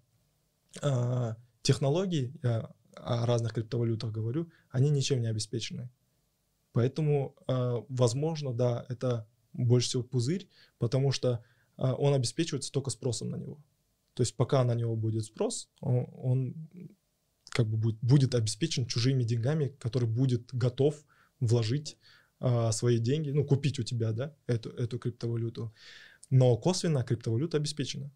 э, 0.83 1.35
технологий, 1.63 2.33
я 2.43 2.71
о 2.97 3.27
разных 3.27 3.53
криптовалютах 3.55 4.13
говорю, 4.13 4.51
они 4.71 4.91
ничем 4.91 5.21
не 5.21 5.27
обеспечены. 5.27 5.91
Поэтому, 6.73 7.35
э, 7.47 7.83
возможно, 7.89 8.53
да, 8.53 8.87
это 8.89 9.29
больше 9.53 9.89
всего 9.89 10.03
пузырь, 10.03 10.49
потому 10.79 11.13
что 11.13 11.45
э, 11.77 11.93
он 11.93 12.15
обеспечивается 12.15 12.73
только 12.73 12.91
спросом 12.91 13.31
на 13.31 13.37
него. 13.37 13.63
То 14.15 14.23
есть 14.23 14.37
пока 14.37 14.63
на 14.65 14.75
него 14.75 14.97
будет 14.97 15.25
спрос, 15.25 15.69
он, 15.81 16.07
он 16.13 16.55
как 17.55 17.69
бы 17.69 17.77
будет, 17.77 17.99
будет 18.03 18.35
обеспечен 18.35 18.87
чужими 18.87 19.23
деньгами, 19.23 19.69
который 19.79 20.09
будет 20.09 20.53
готов 20.53 21.05
вложить 21.41 21.97
а, 22.41 22.73
свои 22.73 22.99
деньги, 22.99 23.31
ну, 23.31 23.45
купить 23.45 23.79
у 23.79 23.85
тебя, 23.85 24.13
да, 24.13 24.35
эту, 24.47 24.71
эту 24.71 24.99
криптовалюту. 24.99 25.73
Но 26.31 26.57
косвенно 26.57 27.05
криптовалюта 27.05 27.59
обеспечена. 27.59 28.11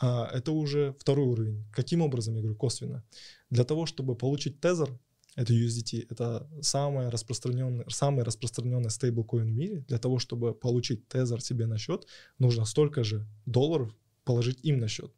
А 0.00 0.30
это 0.32 0.52
уже 0.52 0.94
второй 0.98 1.26
уровень. 1.26 1.64
Каким 1.72 2.00
образом, 2.00 2.34
я 2.36 2.40
говорю, 2.40 2.56
косвенно? 2.56 3.04
Для 3.50 3.64
того, 3.64 3.86
чтобы 3.86 4.14
получить 4.14 4.60
тезер, 4.60 4.98
это 5.34 5.52
USDT, 5.52 6.06
это 6.08 6.48
самый 6.62 7.08
распространенный, 7.08 7.84
самый 7.88 8.24
распространенный 8.24 8.90
стейблкоин 8.90 9.46
в 9.46 9.52
мире. 9.52 9.84
Для 9.88 9.98
того, 9.98 10.18
чтобы 10.20 10.54
получить 10.54 11.08
тезер 11.08 11.40
себе 11.42 11.66
на 11.66 11.76
счет, 11.76 12.06
нужно 12.38 12.64
столько 12.64 13.02
же 13.02 13.26
долларов 13.46 13.92
положить 14.24 14.60
им 14.62 14.78
на 14.78 14.86
счет. 14.86 15.12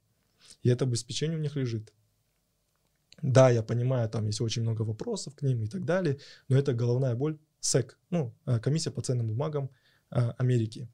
И 0.62 0.70
это 0.70 0.84
обеспечение 0.84 1.36
у 1.36 1.40
них 1.40 1.56
лежит. 1.56 1.92
Да, 3.22 3.50
я 3.50 3.62
понимаю, 3.62 4.08
там 4.08 4.26
есть 4.26 4.40
очень 4.40 4.62
много 4.62 4.82
вопросов 4.82 5.34
к 5.36 5.42
ним 5.42 5.62
и 5.62 5.68
так 5.68 5.84
далее, 5.84 6.18
но 6.48 6.58
это 6.58 6.74
головная 6.74 7.14
боль 7.14 7.38
СЭК, 7.60 7.98
ну, 8.10 8.34
э, 8.46 8.58
комиссия 8.58 8.90
по 8.90 9.00
ценным 9.00 9.28
бумагам 9.28 9.70
э, 10.10 10.30
Америки. 10.38 10.88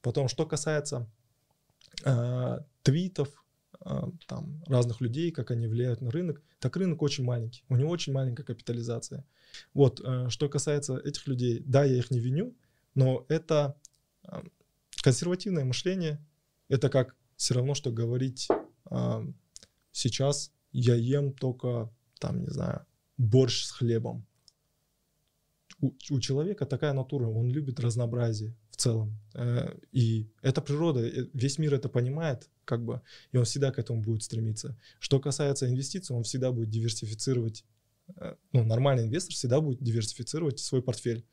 Потом, 0.00 0.28
что 0.28 0.46
касается 0.46 1.10
э, 2.04 2.58
твитов, 2.82 3.44
э, 3.84 4.02
там, 4.28 4.62
разных 4.66 5.00
людей, 5.00 5.32
как 5.32 5.50
они 5.50 5.66
влияют 5.66 6.00
на 6.00 6.12
рынок, 6.12 6.40
так 6.60 6.76
рынок 6.76 7.02
очень 7.02 7.24
маленький, 7.24 7.64
у 7.68 7.76
него 7.76 7.90
очень 7.90 8.12
маленькая 8.12 8.44
капитализация. 8.44 9.24
Вот, 9.74 10.00
что 10.28 10.48
касается 10.48 10.96
этих 10.96 11.26
людей, 11.26 11.62
да, 11.66 11.84
я 11.84 11.96
их 11.98 12.10
не 12.10 12.20
виню, 12.20 12.56
но 12.94 13.26
это 13.28 13.76
консервативное 15.02 15.64
мышление, 15.64 16.24
это 16.68 16.88
как 16.88 17.16
все 17.36 17.54
равно, 17.54 17.74
что 17.74 17.90
говорить 17.90 18.48
сейчас 19.90 20.52
я 20.72 20.94
ем 20.94 21.32
только, 21.32 21.90
там, 22.18 22.42
не 22.42 22.48
знаю, 22.48 22.86
борщ 23.16 23.64
с 23.64 23.70
хлебом 23.70 24.26
у, 25.82 25.92
у 26.10 26.20
человека 26.20 26.64
такая 26.64 26.92
натура, 26.92 27.26
он 27.26 27.50
любит 27.50 27.80
разнообразие 27.80 28.54
в 28.70 28.76
целом. 28.76 29.18
Э, 29.34 29.76
и 29.90 30.30
это 30.40 30.62
природа, 30.62 31.00
э, 31.00 31.26
весь 31.34 31.58
мир 31.58 31.74
это 31.74 31.88
понимает, 31.88 32.48
как 32.64 32.84
бы, 32.84 33.02
и 33.32 33.36
он 33.36 33.44
всегда 33.44 33.72
к 33.72 33.78
этому 33.78 34.00
будет 34.00 34.22
стремиться. 34.22 34.78
Что 35.00 35.20
касается 35.20 35.68
инвестиций, 35.68 36.16
он 36.16 36.22
всегда 36.22 36.52
будет 36.52 36.70
диверсифицировать, 36.70 37.64
э, 38.16 38.36
ну, 38.52 38.64
нормальный 38.64 39.04
инвестор 39.04 39.34
всегда 39.34 39.60
будет 39.60 39.82
диверсифицировать 39.82 40.60
свой 40.60 40.82
портфель. 40.82 41.26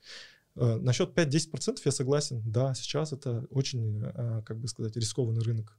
Насчет 0.55 1.13
5-10% 1.13 1.79
я 1.85 1.91
согласен. 1.91 2.41
Да, 2.45 2.73
сейчас 2.73 3.13
это 3.13 3.45
очень, 3.49 4.01
как 4.43 4.59
бы 4.59 4.67
сказать, 4.67 4.97
рискованный 4.97 5.41
рынок. 5.41 5.77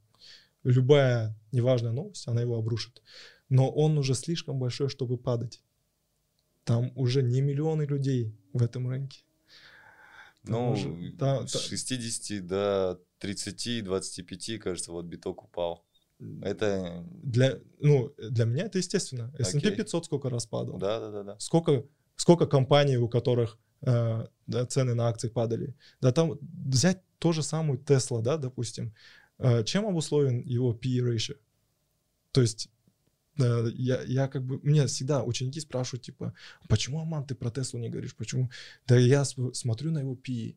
Любая 0.63 1.37
неважная 1.51 1.91
новость, 1.91 2.27
она 2.27 2.41
его 2.41 2.57
обрушит. 2.57 3.03
Но 3.51 3.69
он 3.69 3.97
уже 3.97 4.13
слишком 4.13 4.59
большой, 4.59 4.87
чтобы 4.87 5.17
падать. 5.17 5.61
Там 6.63 6.93
уже 6.95 7.21
не 7.21 7.41
миллионы 7.41 7.83
людей 7.83 8.33
в 8.53 8.63
этом 8.63 8.87
рынке. 8.87 9.23
ну, 10.43 10.71
уже, 10.71 11.11
да, 11.11 11.45
с 11.45 11.59
60 11.59 12.47
до 12.47 13.01
30-25, 13.19 14.57
кажется, 14.57 14.93
вот 14.93 15.05
биток 15.05 15.43
упал. 15.43 15.85
Это... 16.41 17.05
Для, 17.23 17.59
ну, 17.81 18.13
для 18.17 18.45
меня 18.45 18.67
это 18.67 18.77
естественно. 18.77 19.33
S&P 19.37 19.59
okay. 19.59 19.75
500 19.75 20.05
сколько 20.05 20.29
раз 20.29 20.45
падал. 20.45 20.77
Да, 20.77 21.01
да, 21.01 21.11
да. 21.11 21.23
да. 21.23 21.35
Сколько, 21.39 21.83
сколько 22.15 22.47
компаний, 22.47 22.95
у 22.95 23.09
которых 23.09 23.59
э, 23.81 24.27
да, 24.47 24.65
цены 24.65 24.93
на 24.93 25.09
акции 25.09 25.27
падали. 25.27 25.75
Да 25.99 26.13
там 26.13 26.39
взять 26.41 27.01
то 27.19 27.33
же 27.33 27.43
самую 27.43 27.79
Tesla, 27.79 28.21
да, 28.21 28.37
допустим. 28.37 28.93
Э, 29.39 29.65
чем 29.65 29.85
обусловлен 29.85 30.39
его 30.39 30.73
PE 30.73 31.15
ratio? 31.15 31.35
То 32.31 32.39
есть 32.39 32.69
я, 33.37 34.01
я 34.03 34.27
как 34.27 34.43
бы, 34.43 34.59
меня 34.63 34.87
всегда 34.87 35.23
ученики 35.23 35.59
спрашивают, 35.59 36.03
типа, 36.03 36.33
почему, 36.67 36.99
Аман, 37.01 37.25
ты 37.25 37.35
про 37.35 37.51
Теслу 37.51 37.79
не 37.79 37.89
говоришь, 37.89 38.15
почему? 38.15 38.49
Да 38.87 38.97
я 38.97 39.23
смотрю 39.25 39.91
на 39.91 39.99
его 39.99 40.15
PE, 40.15 40.55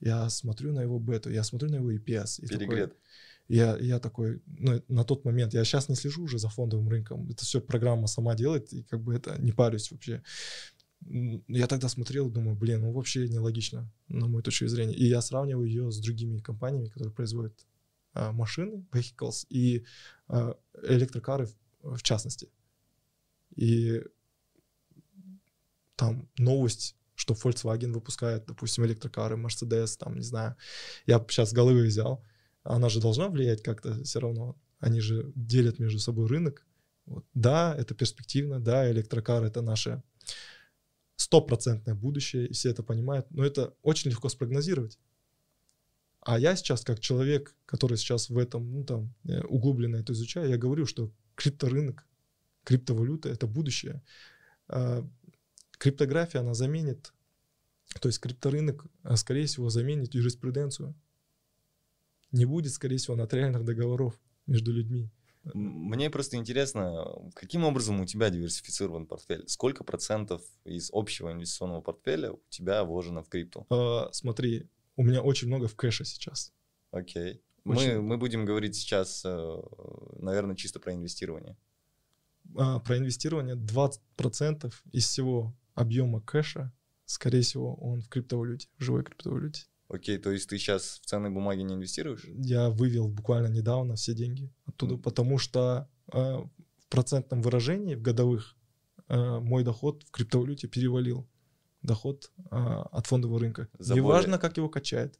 я 0.00 0.28
смотрю 0.28 0.72
на 0.72 0.80
его 0.80 0.98
бету, 0.98 1.30
я 1.30 1.42
смотрю 1.42 1.70
на 1.70 1.76
его 1.76 1.92
EPS. 1.92 2.40
И 2.40 2.46
Перегрет. 2.46 2.90
Такой, 2.90 3.00
я, 3.48 3.76
я 3.78 3.98
такой, 4.00 4.42
ну, 4.46 4.82
на 4.88 5.04
тот 5.04 5.24
момент, 5.24 5.54
я 5.54 5.64
сейчас 5.64 5.88
не 5.88 5.94
слежу 5.94 6.24
уже 6.24 6.38
за 6.38 6.48
фондовым 6.48 6.88
рынком, 6.88 7.30
это 7.30 7.44
все 7.44 7.60
программа 7.60 8.06
сама 8.06 8.34
делает, 8.34 8.72
и 8.72 8.82
как 8.82 9.02
бы 9.02 9.14
это 9.14 9.40
не 9.40 9.52
парюсь 9.52 9.90
вообще. 9.90 10.22
Я 11.48 11.66
тогда 11.68 11.88
смотрел, 11.88 12.28
думаю, 12.30 12.56
блин, 12.56 12.80
ну 12.80 12.92
вообще 12.92 13.28
нелогично, 13.28 13.88
на 14.08 14.26
мою 14.26 14.42
точку 14.42 14.66
зрения. 14.66 14.94
И 14.94 15.06
я 15.06 15.20
сравниваю 15.20 15.66
ее 15.66 15.92
с 15.92 16.00
другими 16.00 16.38
компаниями, 16.38 16.88
которые 16.88 17.14
производят 17.14 17.54
машины, 18.32 18.84
vehicles 18.92 19.46
и 19.48 19.84
а, 20.28 20.56
электрокары 20.82 21.48
в, 21.82 22.02
частности. 22.02 22.50
И 23.54 24.02
там 25.96 26.28
новость, 26.36 26.96
что 27.14 27.34
Volkswagen 27.34 27.92
выпускает, 27.92 28.46
допустим, 28.46 28.84
электрокары, 28.84 29.36
Mercedes, 29.36 29.96
там, 29.98 30.16
не 30.16 30.22
знаю. 30.22 30.56
Я 31.06 31.24
сейчас 31.28 31.50
с 31.50 31.52
головы 31.52 31.84
взял. 31.84 32.22
Она 32.62 32.88
же 32.88 33.00
должна 33.00 33.28
влиять 33.28 33.62
как-то 33.62 34.02
все 34.04 34.20
равно. 34.20 34.56
Они 34.80 35.00
же 35.00 35.32
делят 35.34 35.78
между 35.78 35.98
собой 35.98 36.26
рынок. 36.26 36.66
Вот. 37.06 37.24
Да, 37.34 37.74
это 37.78 37.94
перспективно, 37.94 38.60
да, 38.60 38.90
электрокар— 38.90 39.44
это 39.44 39.62
наше 39.62 40.02
стопроцентное 41.16 41.94
будущее, 41.94 42.46
и 42.46 42.52
все 42.52 42.70
это 42.70 42.82
понимают, 42.82 43.26
но 43.30 43.44
это 43.44 43.74
очень 43.82 44.10
легко 44.10 44.28
спрогнозировать. 44.28 44.98
А 46.26 46.40
я 46.40 46.56
сейчас, 46.56 46.82
как 46.82 46.98
человек, 46.98 47.54
который 47.66 47.96
сейчас 47.96 48.30
в 48.30 48.36
этом, 48.36 48.68
ну 48.72 48.84
там, 48.84 49.14
э, 49.28 49.42
углубленно 49.42 49.94
это 49.94 50.12
изучаю, 50.12 50.48
я 50.48 50.56
говорю, 50.56 50.84
что 50.84 51.12
крипторынок, 51.36 52.04
криптовалюта— 52.64 53.28
это 53.30 53.46
будущее. 53.46 54.02
А, 54.66 55.08
криптография, 55.78 56.40
она 56.40 56.52
заменит, 56.54 57.12
то 58.00 58.08
есть 58.08 58.18
крипторынок, 58.18 58.86
а, 59.04 59.16
скорее 59.16 59.46
всего, 59.46 59.70
заменит 59.70 60.14
юриспруденцию. 60.14 60.96
Не 62.32 62.44
будет, 62.44 62.72
скорее 62.72 62.96
всего, 62.96 63.14
нотариальных 63.14 63.64
договоров 63.64 64.18
между 64.48 64.72
людьми. 64.72 65.08
Мне 65.54 66.10
просто 66.10 66.38
интересно, 66.38 67.06
каким 67.34 67.62
образом 67.62 68.00
у 68.00 68.04
тебя 68.04 68.30
диверсифицирован 68.30 69.06
портфель? 69.06 69.44
Сколько 69.46 69.84
процентов 69.84 70.42
из 70.64 70.90
общего 70.92 71.30
инвестиционного 71.30 71.82
портфеля 71.82 72.32
у 72.32 72.40
тебя 72.48 72.82
вложено 72.82 73.22
в 73.22 73.28
крипту? 73.28 73.64
А, 73.70 74.08
смотри, 74.10 74.68
у 74.96 75.02
меня 75.02 75.22
очень 75.22 75.48
много 75.48 75.68
в 75.68 75.76
кэше 75.76 76.04
сейчас. 76.04 76.52
Окей. 76.90 77.42
Мы, 77.64 78.00
мы 78.00 78.16
будем 78.16 78.44
говорить 78.44 78.76
сейчас, 78.76 79.22
э, 79.24 79.62
наверное, 80.18 80.54
чисто 80.54 80.78
про 80.78 80.94
инвестирование. 80.94 81.56
А, 82.56 82.78
про 82.78 82.96
инвестирование 82.98 83.56
20% 83.56 84.72
из 84.92 85.04
всего 85.04 85.56
объема 85.74 86.20
кэша, 86.20 86.72
скорее 87.04 87.42
всего, 87.42 87.74
он 87.74 88.02
в 88.02 88.08
криптовалюте, 88.08 88.68
в 88.78 88.84
живой 88.84 89.02
криптовалюте. 89.02 89.64
Окей, 89.88 90.18
то 90.18 90.30
есть 90.30 90.48
ты 90.48 90.58
сейчас 90.58 91.00
в 91.00 91.06
ценные 91.06 91.30
бумаги 91.30 91.60
не 91.60 91.74
инвестируешь? 91.74 92.24
Я 92.24 92.70
вывел 92.70 93.08
буквально 93.08 93.48
недавно 93.48 93.94
все 93.94 94.14
деньги 94.14 94.52
оттуда, 94.64 94.94
mm. 94.94 95.02
потому 95.02 95.38
что 95.38 95.88
э, 96.12 96.18
в 96.18 96.86
процентном 96.88 97.42
выражении, 97.42 97.94
в 97.94 98.02
годовых, 98.02 98.56
э, 99.08 99.38
мой 99.40 99.62
доход 99.62 100.02
в 100.04 100.10
криптовалюте 100.10 100.66
перевалил 100.66 101.28
доход 101.86 102.30
а, 102.50 102.82
от 102.82 103.06
фондового 103.06 103.40
рынка. 103.40 103.68
За 103.78 103.94
Неважно, 103.94 104.32
более... 104.32 104.40
как 104.40 104.56
его 104.56 104.68
качает. 104.68 105.18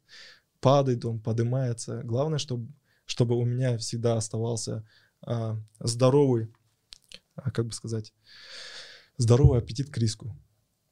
Падает 0.59 1.05
он, 1.05 1.19
поднимается. 1.19 2.01
Главное, 2.03 2.39
чтобы, 2.39 2.71
чтобы 3.05 3.35
у 3.35 3.45
меня 3.45 3.77
всегда 3.77 4.17
оставался 4.17 4.87
а, 5.21 5.57
здоровый, 5.79 6.53
а, 7.35 7.51
как 7.51 7.67
бы 7.67 7.73
сказать, 7.73 8.13
здоровый 9.17 9.59
аппетит 9.59 9.89
к 9.89 9.97
риску. 9.97 10.35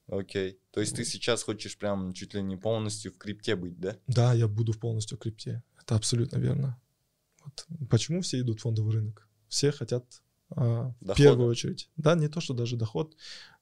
Окей. 0.08 0.60
То 0.72 0.82
есть 0.82 0.96
ты 0.96 1.04
сейчас 1.04 1.44
хочешь 1.44 1.78
прям 1.78 2.14
чуть 2.14 2.34
ли 2.34 2.44
не 2.44 2.58
полностью 2.58 3.12
в 3.12 3.18
крипте 3.18 3.56
быть, 3.56 3.80
да? 3.80 3.98
Да, 4.08 4.34
я 4.34 4.48
буду 4.48 4.74
полностью 4.74 5.18
в 5.18 5.22
крипте. 5.22 5.64
Это 5.82 5.96
абсолютно 5.96 6.38
верно. 6.38 6.80
Вот. 7.44 7.66
Почему 7.90 8.22
все 8.22 8.40
идут 8.40 8.60
в 8.60 8.64
фондовый 8.64 8.94
рынок? 8.94 9.28
Все 9.48 9.72
хотят 9.72 10.06
а, 10.50 10.94
в 11.02 11.16
первую 11.16 11.50
очередь. 11.50 11.90
Да, 11.96 12.16
не 12.16 12.28
то, 12.28 12.40
что 12.40 12.54
даже 12.54 12.76
доход, 12.76 13.16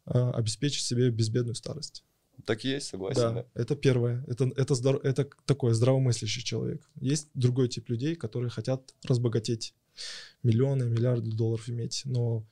обеспечить 0.06 0.86
себе 0.86 1.10
безбедную 1.10 1.56
старость. 1.56 2.04
Так 2.46 2.66
и 2.66 2.70
есть, 2.70 2.88
согласен. 2.88 3.22
Да, 3.22 3.32
да. 3.32 3.46
это 3.54 3.76
первое. 3.76 4.24
Это, 4.28 4.52
это, 4.56 4.76
здоров... 4.76 5.04
это 5.04 5.30
такой 5.46 5.74
здравомыслящий 5.74 6.44
человек. 6.44 6.90
Есть 7.00 7.30
другой 7.34 7.70
тип 7.70 7.90
людей, 7.90 8.16
которые 8.16 8.50
хотят 8.50 8.94
разбогатеть, 9.04 9.74
миллионы, 10.42 10.86
миллиарды 10.86 11.32
долларов 11.32 11.70
иметь. 11.70 12.02
Но 12.06 12.46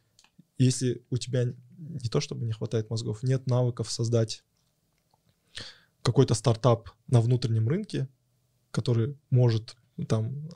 если 0.58 1.04
у 1.10 1.18
тебя 1.18 1.54
не 1.78 2.10
то 2.10 2.20
чтобы 2.22 2.46
не 2.46 2.54
хватает 2.54 2.90
мозгов, 2.90 3.24
нет 3.24 3.48
навыков 3.48 3.92
создать 3.92 4.44
какой-то 6.04 6.36
стартап 6.36 6.90
на 7.08 7.20
внутреннем 7.20 7.68
рынке, 7.68 8.08
который 8.70 9.18
может 9.30 9.76
там 10.08 10.50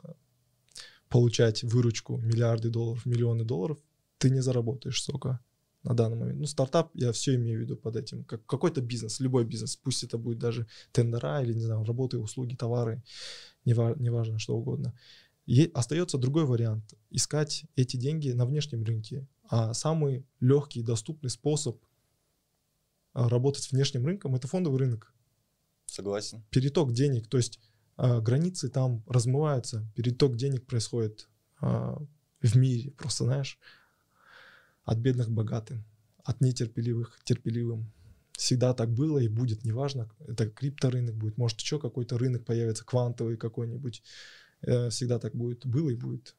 получать 1.08 1.62
выручку 1.62 2.16
миллиарды 2.16 2.70
долларов, 2.70 3.04
миллионы 3.06 3.44
долларов, 3.44 3.78
ты 4.18 4.30
не 4.30 4.40
заработаешь 4.40 5.02
столько 5.02 5.40
на 5.86 5.94
данный 5.94 6.16
момент. 6.16 6.40
Ну, 6.40 6.46
стартап, 6.46 6.90
я 6.94 7.12
все 7.12 7.36
имею 7.36 7.58
в 7.58 7.62
виду 7.62 7.76
под 7.76 7.96
этим. 7.96 8.24
Как 8.24 8.44
какой-то 8.44 8.80
бизнес, 8.80 9.20
любой 9.20 9.44
бизнес. 9.44 9.76
Пусть 9.76 10.02
это 10.02 10.18
будет 10.18 10.38
даже 10.38 10.66
тендера 10.92 11.42
или, 11.42 11.54
не 11.54 11.62
знаю, 11.62 11.84
работы, 11.84 12.18
услуги, 12.18 12.54
товары, 12.54 13.02
неважно, 13.64 14.02
неважно 14.02 14.38
что 14.38 14.56
угодно. 14.56 14.98
И 15.46 15.70
остается 15.74 16.18
другой 16.18 16.44
вариант. 16.44 16.94
Искать 17.10 17.64
эти 17.76 17.96
деньги 17.96 18.32
на 18.32 18.44
внешнем 18.46 18.82
рынке. 18.82 19.26
А 19.48 19.74
самый 19.74 20.26
легкий, 20.40 20.82
доступный 20.82 21.30
способ 21.30 21.80
а, 23.12 23.28
работать 23.28 23.62
с 23.62 23.70
внешним 23.70 24.04
рынком– 24.04 24.34
это 24.36 24.48
фондовый 24.48 24.80
рынок. 24.80 25.14
Согласен. 25.86 26.44
Переток 26.50 26.92
денег, 26.92 27.28
то 27.28 27.36
есть 27.36 27.60
а, 27.96 28.20
границы 28.20 28.68
там 28.68 29.04
размываются, 29.06 29.88
переток 29.94 30.36
денег 30.36 30.66
происходит 30.66 31.28
а, 31.60 31.96
в 32.42 32.56
мире, 32.56 32.90
просто 32.90 33.24
знаешь, 33.24 33.58
от 34.86 34.98
бедных 34.98 35.26
к 35.26 35.30
богатым, 35.30 35.84
от 36.24 36.40
нетерпеливых 36.40 37.18
к 37.18 37.24
терпеливым. 37.24 37.92
Всегда 38.32 38.72
так 38.72 38.90
было 38.90 39.18
и 39.18 39.28
будет, 39.28 39.64
неважно, 39.64 40.10
это 40.26 40.48
крипторынок 40.48 41.14
будет, 41.14 41.36
может 41.38 41.60
еще 41.60 41.78
какой-то 41.78 42.16
рынок 42.16 42.44
появится, 42.44 42.84
квантовый 42.84 43.36
какой-нибудь, 43.36 44.02
э, 44.62 44.90
всегда 44.90 45.18
так 45.18 45.34
будет, 45.34 45.66
было 45.66 45.90
и 45.90 45.94
будет. 45.94 46.34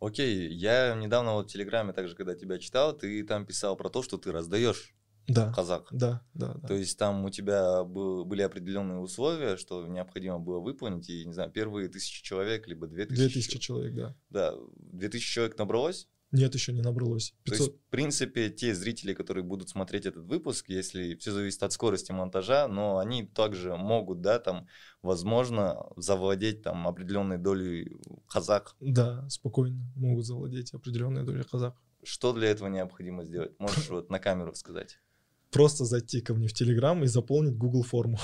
Окей, 0.00 0.52
я 0.52 0.94
недавно 0.94 1.34
вот 1.34 1.48
в 1.48 1.52
Телеграме 1.52 1.92
также, 1.92 2.16
когда 2.16 2.34
тебя 2.34 2.58
читал, 2.58 2.96
ты 2.96 3.22
там 3.24 3.46
писал 3.46 3.76
про 3.76 3.88
то, 3.88 4.02
что 4.02 4.18
ты 4.18 4.32
раздаешь 4.32 4.94
да, 5.28 5.52
казак. 5.52 5.88
Да, 5.92 6.26
да, 6.34 6.54
да. 6.54 6.68
То 6.68 6.74
есть 6.74 6.98
там 6.98 7.24
у 7.24 7.30
тебя 7.30 7.84
был, 7.84 8.24
были 8.24 8.42
определенные 8.42 8.98
условия, 8.98 9.56
что 9.56 9.86
необходимо 9.86 10.38
было 10.38 10.58
выполнить, 10.58 11.08
и, 11.08 11.24
не 11.24 11.32
знаю, 11.32 11.50
первые 11.50 11.88
тысячи 11.88 12.22
человек, 12.24 12.66
либо 12.66 12.86
две 12.86 13.06
тысячи. 13.06 13.20
Две 13.20 13.28
тысячи 13.28 13.58
человек, 13.58 13.94
да. 13.94 14.16
Да, 14.30 14.54
две 14.76 15.08
тысячи 15.08 15.32
человек 15.32 15.56
набралось? 15.58 16.08
Нет, 16.32 16.54
еще 16.54 16.72
не 16.72 16.80
набралось. 16.80 17.34
500. 17.44 17.58
То 17.58 17.64
есть, 17.64 17.76
в 17.76 17.90
принципе, 17.90 18.48
те 18.48 18.74
зрители, 18.74 19.12
которые 19.12 19.44
будут 19.44 19.68
смотреть 19.68 20.06
этот 20.06 20.24
выпуск, 20.24 20.70
если 20.70 21.14
все 21.16 21.30
зависит 21.30 21.62
от 21.62 21.72
скорости 21.72 22.10
монтажа, 22.10 22.68
но 22.68 22.98
они 22.98 23.26
также 23.26 23.76
могут, 23.76 24.22
да, 24.22 24.38
там, 24.38 24.66
возможно, 25.02 25.86
завладеть 25.96 26.62
там 26.62 26.88
определенной 26.88 27.36
долей 27.36 27.96
казах. 28.28 28.74
Да, 28.80 29.28
спокойно 29.28 29.84
могут 29.94 30.24
завладеть 30.24 30.72
определенной 30.72 31.22
долей 31.22 31.42
казах. 31.42 31.74
Что 32.02 32.32
для 32.32 32.48
этого 32.48 32.68
необходимо 32.68 33.24
сделать? 33.24 33.52
Можешь 33.58 33.90
вот 33.90 34.10
на 34.10 34.18
камеру 34.18 34.54
сказать? 34.54 34.98
Просто 35.50 35.84
зайти 35.84 36.22
ко 36.22 36.32
мне 36.34 36.48
в 36.48 36.54
Телеграм 36.54 37.04
и 37.04 37.06
заполнить 37.06 37.56
Google 37.56 37.82
форму. 37.82 38.18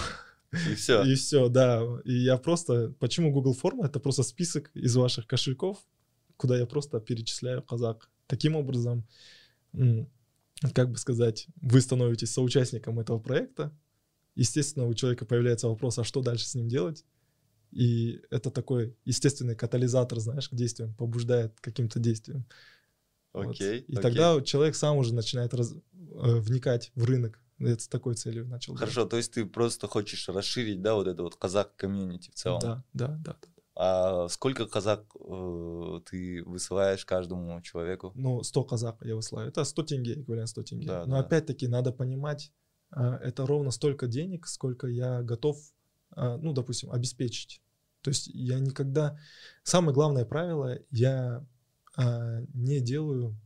И 0.53 0.75
все. 0.75 1.05
И 1.05 1.15
все, 1.15 1.49
да. 1.51 1.83
И 2.05 2.13
я 2.13 2.39
просто... 2.39 2.95
Почему 2.99 3.33
Google 3.33 3.53
форма? 3.53 3.85
Это 3.85 4.01
просто 4.01 4.23
список 4.23 4.71
из 4.75 4.97
ваших 4.97 5.27
кошельков, 5.27 5.79
куда 6.39 6.57
я 6.57 6.65
просто 6.65 7.01
перечисляю 7.01 7.63
казак. 7.63 8.09
Таким 8.27 8.57
образом, 8.57 9.07
как 10.73 10.91
бы 10.91 10.97
сказать, 10.97 11.47
вы 11.61 11.81
становитесь 11.83 12.33
соучастником 12.33 12.99
этого 12.99 13.19
проекта. 13.19 13.77
Естественно, 14.35 14.87
у 14.87 14.95
человека 14.95 15.27
появляется 15.27 15.69
вопрос, 15.69 15.99
а 15.99 16.05
что 16.05 16.23
дальше 16.23 16.47
с 16.47 16.55
ним 16.55 16.69
делать? 16.69 17.05
И 17.73 18.23
это 18.31 18.51
такой 18.51 18.97
естественный 19.05 19.57
катализатор, 19.57 20.19
знаешь, 20.21 20.49
к 20.49 20.55
действиям, 20.55 20.95
побуждает 20.95 21.55
к 21.61 21.65
каким-то 21.65 21.99
действиям. 21.99 22.47
Окей. 23.33 23.81
Вот. 23.81 23.89
И 23.89 23.93
окей. 23.93 23.97
тогда 23.97 24.41
человек 24.41 24.75
сам 24.75 24.97
уже 24.97 25.13
начинает 25.13 25.53
раз, 25.53 25.73
э, 25.73 25.77
вникать 25.93 26.93
в 26.95 27.05
рынок. 27.05 27.41
Это 27.59 27.83
с 27.83 27.89
такой 27.89 28.15
целью 28.15 28.47
начал. 28.47 28.75
Хорошо, 28.77 29.01
делать. 29.01 29.11
то 29.11 29.17
есть 29.17 29.33
ты 29.33 29.45
просто 29.45 29.89
хочешь 29.89 30.29
расширить, 30.29 30.81
да, 30.81 30.95
вот 30.95 31.09
это 31.09 31.23
вот 31.25 31.35
казак 31.35 31.75
комьюнити 31.75 32.31
в 32.31 32.35
целом. 32.35 32.61
Да, 32.61 32.85
да, 32.93 33.09
да. 33.09 33.37
да. 33.43 33.58
А 33.81 34.29
сколько 34.29 34.67
казак 34.67 35.05
э, 35.15 36.01
ты 36.11 36.43
высылаешь 36.45 37.05
каждому 37.05 37.63
человеку? 37.63 38.11
Ну, 38.17 38.43
100 38.43 38.65
казак 38.65 38.97
я 39.03 39.15
высылаю. 39.15 39.51
Это 39.51 39.63
100 39.63 39.83
тенге, 39.85 40.15
эквивалент 40.15 40.49
100 40.49 40.63
тенге. 40.65 40.87
Да, 40.89 41.07
Но 41.07 41.13
да. 41.13 41.21
опять-таки 41.21 41.69
надо 41.69 41.93
понимать, 41.93 42.53
э, 42.91 43.01
это 43.01 43.47
ровно 43.47 43.71
столько 43.71 44.09
денег, 44.09 44.49
сколько 44.49 44.89
я 44.89 45.23
готов, 45.23 45.59
э, 46.17 46.39
ну, 46.43 46.53
допустим, 46.53 46.91
обеспечить. 46.91 47.63
То 48.03 48.11
есть 48.11 48.27
я 48.27 48.59
никогда... 48.59 49.17
Самое 49.63 49.95
главное 49.95 50.25
правило, 50.25 50.77
я 50.91 51.47
э, 51.97 52.47
не 52.55 52.81
делаю 52.81 53.37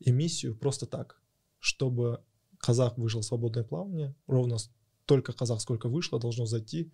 эмиссию 0.00 0.56
просто 0.56 0.86
так, 0.86 1.20
чтобы 1.58 2.22
QAZAQ 2.56 2.96
вышел 2.96 3.20
в 3.20 3.26
свободное 3.26 3.64
плавание, 3.64 4.14
ровно 4.26 4.56
столько 5.04 5.34
QAZAQ, 5.34 5.60
сколько 5.60 5.90
вышло, 5.90 6.18
должно 6.18 6.46
зайти 6.46 6.90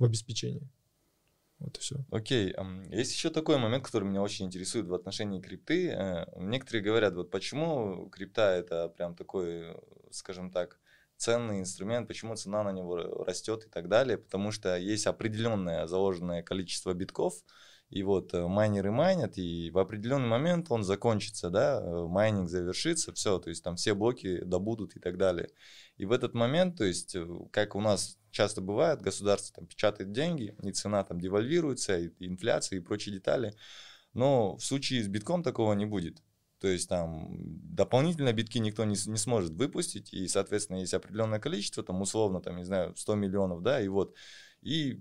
в 0.00 0.04
обеспечение. 0.04 0.68
Вот 1.62 1.76
и 1.76 1.80
все. 1.80 1.96
Окей. 2.10 2.54
Есть 2.90 3.14
еще 3.14 3.30
такой 3.30 3.56
момент, 3.58 3.84
который 3.84 4.04
меня 4.04 4.20
очень 4.20 4.46
интересует 4.46 4.86
в 4.86 4.94
отношении 4.94 5.40
крипты. 5.40 5.90
Э, 5.90 6.26
некоторые 6.36 6.82
говорят, 6.82 7.14
вот 7.14 7.30
почему 7.30 8.08
крипта 8.10 8.50
это 8.50 8.88
прям 8.88 9.14
такой, 9.14 9.76
скажем 10.10 10.50
так, 10.50 10.80
ценный 11.16 11.60
инструмент, 11.60 12.08
почему 12.08 12.34
цена 12.34 12.64
на 12.64 12.72
него 12.72 12.96
растет 13.24 13.64
и 13.64 13.68
так 13.68 13.88
далее, 13.88 14.18
потому 14.18 14.50
что 14.50 14.76
есть 14.76 15.06
определенное 15.06 15.86
заложенное 15.86 16.42
количество 16.42 16.92
битков, 16.94 17.34
и 17.92 18.02
вот 18.04 18.32
э, 18.32 18.46
майнеры 18.46 18.90
майнят, 18.90 19.36
и 19.36 19.70
в 19.70 19.76
определенный 19.78 20.26
момент 20.26 20.68
он 20.70 20.82
закончится, 20.82 21.50
да, 21.50 21.78
э, 21.78 22.06
майнинг 22.06 22.48
завершится, 22.48 23.12
все, 23.12 23.38
то 23.38 23.50
есть 23.50 23.62
там 23.62 23.76
все 23.76 23.92
блоки 23.92 24.42
добудут 24.44 24.96
и 24.96 24.98
так 24.98 25.18
далее. 25.18 25.50
И 25.98 26.06
в 26.06 26.12
этот 26.12 26.32
момент, 26.32 26.78
то 26.78 26.84
есть, 26.84 27.14
э, 27.14 27.26
как 27.50 27.74
у 27.74 27.82
нас 27.82 28.16
часто 28.30 28.62
бывает, 28.62 29.02
государство 29.02 29.56
там 29.56 29.66
печатает 29.66 30.10
деньги, 30.10 30.56
и 30.62 30.72
цена 30.72 31.04
там 31.04 31.20
девальвируется, 31.20 31.98
и 31.98 32.10
инфляция, 32.20 32.78
и 32.78 32.80
прочие 32.80 33.14
детали, 33.14 33.54
но 34.14 34.56
в 34.56 34.64
случае 34.64 35.04
с 35.04 35.08
битком 35.08 35.42
такого 35.42 35.74
не 35.74 35.84
будет. 35.84 36.22
То 36.60 36.68
есть 36.68 36.88
там 36.88 37.28
дополнительно 37.74 38.32
битки 38.32 38.56
никто 38.56 38.84
не, 38.84 38.96
не 39.06 39.18
сможет 39.18 39.52
выпустить, 39.52 40.14
и, 40.14 40.26
соответственно, 40.28 40.78
есть 40.78 40.94
определенное 40.94 41.40
количество, 41.40 41.82
там 41.82 42.00
условно, 42.00 42.40
там, 42.40 42.56
не 42.56 42.64
знаю, 42.64 42.96
100 42.96 43.16
миллионов, 43.16 43.62
да, 43.62 43.82
и 43.82 43.88
вот. 43.88 44.14
И 44.62 44.98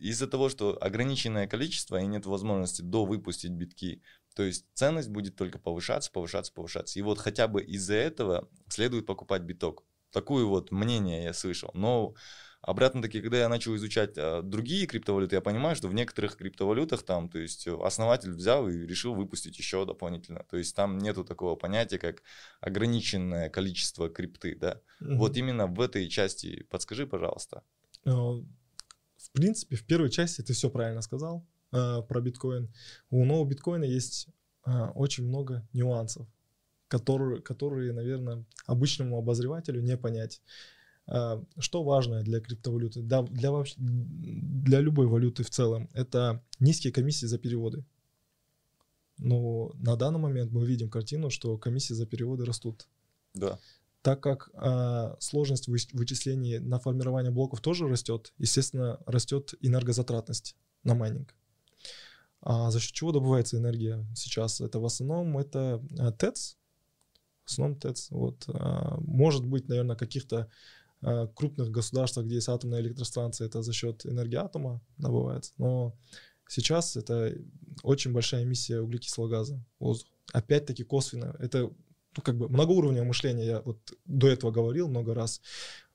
из-за 0.00 0.26
того, 0.26 0.48
что 0.48 0.76
ограниченное 0.82 1.46
количество 1.46 2.00
и 2.00 2.06
нет 2.06 2.26
возможности 2.26 2.82
до 2.82 3.04
выпустить 3.04 3.52
битки, 3.52 4.02
то 4.34 4.42
есть 4.42 4.66
ценность 4.74 5.08
будет 5.08 5.36
только 5.36 5.58
повышаться, 5.58 6.10
повышаться, 6.10 6.52
повышаться. 6.52 6.98
И 6.98 7.02
вот 7.02 7.18
хотя 7.18 7.48
бы 7.48 7.62
из-за 7.62 7.94
этого 7.94 8.48
следует 8.68 9.06
покупать 9.06 9.42
биток. 9.42 9.84
Такое 10.10 10.44
вот 10.44 10.70
мнение 10.72 11.24
я 11.24 11.32
слышал. 11.32 11.70
Но 11.74 12.14
Обратно-таки, 12.62 13.22
когда 13.22 13.38
я 13.38 13.48
начал 13.48 13.74
изучать 13.76 14.18
а, 14.18 14.42
другие 14.42 14.86
криптовалюты, 14.86 15.34
я 15.34 15.40
понимаю, 15.40 15.76
что 15.76 15.88
в 15.88 15.94
некоторых 15.94 16.36
криптовалютах 16.36 17.02
там, 17.02 17.30
то 17.30 17.38
есть 17.38 17.66
основатель 17.66 18.32
взял 18.32 18.68
и 18.68 18.86
решил 18.86 19.14
выпустить 19.14 19.58
еще 19.58 19.86
дополнительно. 19.86 20.44
То 20.50 20.58
есть 20.58 20.76
там 20.76 20.98
нету 20.98 21.24
такого 21.24 21.56
понятия, 21.56 21.98
как 21.98 22.22
ограниченное 22.60 23.48
количество 23.48 24.10
крипты, 24.10 24.56
да. 24.56 24.82
Угу. 25.00 25.14
Вот 25.16 25.36
именно 25.38 25.68
в 25.68 25.80
этой 25.80 26.06
части 26.10 26.66
подскажи, 26.68 27.06
пожалуйста. 27.06 27.62
В 29.30 29.32
принципе, 29.32 29.76
в 29.76 29.84
первой 29.84 30.10
части 30.10 30.42
ты 30.42 30.52
все 30.52 30.70
правильно 30.70 31.02
сказал 31.02 31.46
э, 31.72 32.02
про 32.08 32.20
биткоин. 32.20 32.68
У 33.10 33.24
нового 33.24 33.48
биткоина 33.48 33.84
есть 33.84 34.28
э, 34.66 34.70
очень 34.94 35.26
много 35.26 35.66
нюансов, 35.72 36.26
которые, 36.88 37.40
которые, 37.40 37.92
наверное, 37.92 38.44
обычному 38.66 39.18
обозревателю 39.18 39.82
не 39.82 39.96
понять. 39.96 40.42
Э, 41.06 41.40
что 41.58 41.84
важно 41.84 42.22
для 42.22 42.40
криптовалюты, 42.40 43.02
да, 43.02 43.22
для, 43.22 43.52
вообще, 43.52 43.76
для 43.78 44.80
любой 44.80 45.06
валюты 45.06 45.44
в 45.44 45.50
целом, 45.50 45.88
это 45.92 46.42
низкие 46.58 46.92
комиссии 46.92 47.26
за 47.26 47.38
переводы. 47.38 47.84
Но 49.18 49.70
на 49.74 49.94
данный 49.96 50.18
момент 50.18 50.50
мы 50.50 50.66
видим 50.66 50.90
картину, 50.90 51.30
что 51.30 51.56
комиссии 51.56 51.92
за 51.92 52.06
переводы 52.06 52.44
растут. 52.44 52.88
Да 53.34 53.60
так 54.02 54.22
как 54.22 54.50
э, 54.54 55.14
сложность 55.18 55.68
вычислений 55.68 56.58
на 56.58 56.78
формирование 56.78 57.30
блоков 57.30 57.60
тоже 57.60 57.88
растет, 57.88 58.32
естественно, 58.38 58.98
растет 59.06 59.54
энергозатратность 59.60 60.56
на 60.84 60.94
майнинг. 60.94 61.34
А 62.42 62.70
за 62.70 62.80
счет 62.80 62.92
чего 62.92 63.12
добывается 63.12 63.58
энергия 63.58 64.06
сейчас? 64.14 64.60
Это 64.60 64.80
в 64.80 64.86
основном 64.86 65.36
это 65.36 65.82
э, 65.98 66.12
ТЭЦ, 66.12 66.56
в 67.44 67.50
основном 67.50 67.78
ТЭЦ. 67.78 68.10
Вот. 68.10 68.44
А, 68.48 68.96
может 69.00 69.44
быть, 69.44 69.68
наверное, 69.68 69.96
каких-то 69.96 70.48
а, 71.02 71.26
крупных 71.28 71.70
государствах, 71.70 72.26
где 72.26 72.36
есть 72.36 72.48
атомная 72.48 72.80
электростанция, 72.80 73.46
это 73.46 73.62
за 73.62 73.72
счет 73.72 74.06
энергии 74.06 74.36
атома 74.36 74.80
добывается. 74.96 75.52
Но 75.58 75.96
сейчас 76.48 76.96
это 76.96 77.34
очень 77.82 78.12
большая 78.12 78.44
эмиссия 78.44 78.80
углекислого 78.80 79.28
газа, 79.28 79.62
воздух. 79.78 80.08
Опять-таки 80.32 80.84
косвенно. 80.84 81.34
Это 81.40 81.72
ну, 82.16 82.22
как 82.22 82.36
бы 82.36 82.48
многоуровневое 82.48 83.06
мышление, 83.06 83.46
я 83.46 83.60
вот 83.60 83.78
до 84.04 84.28
этого 84.28 84.50
говорил 84.50 84.88
много 84.88 85.14
раз. 85.14 85.40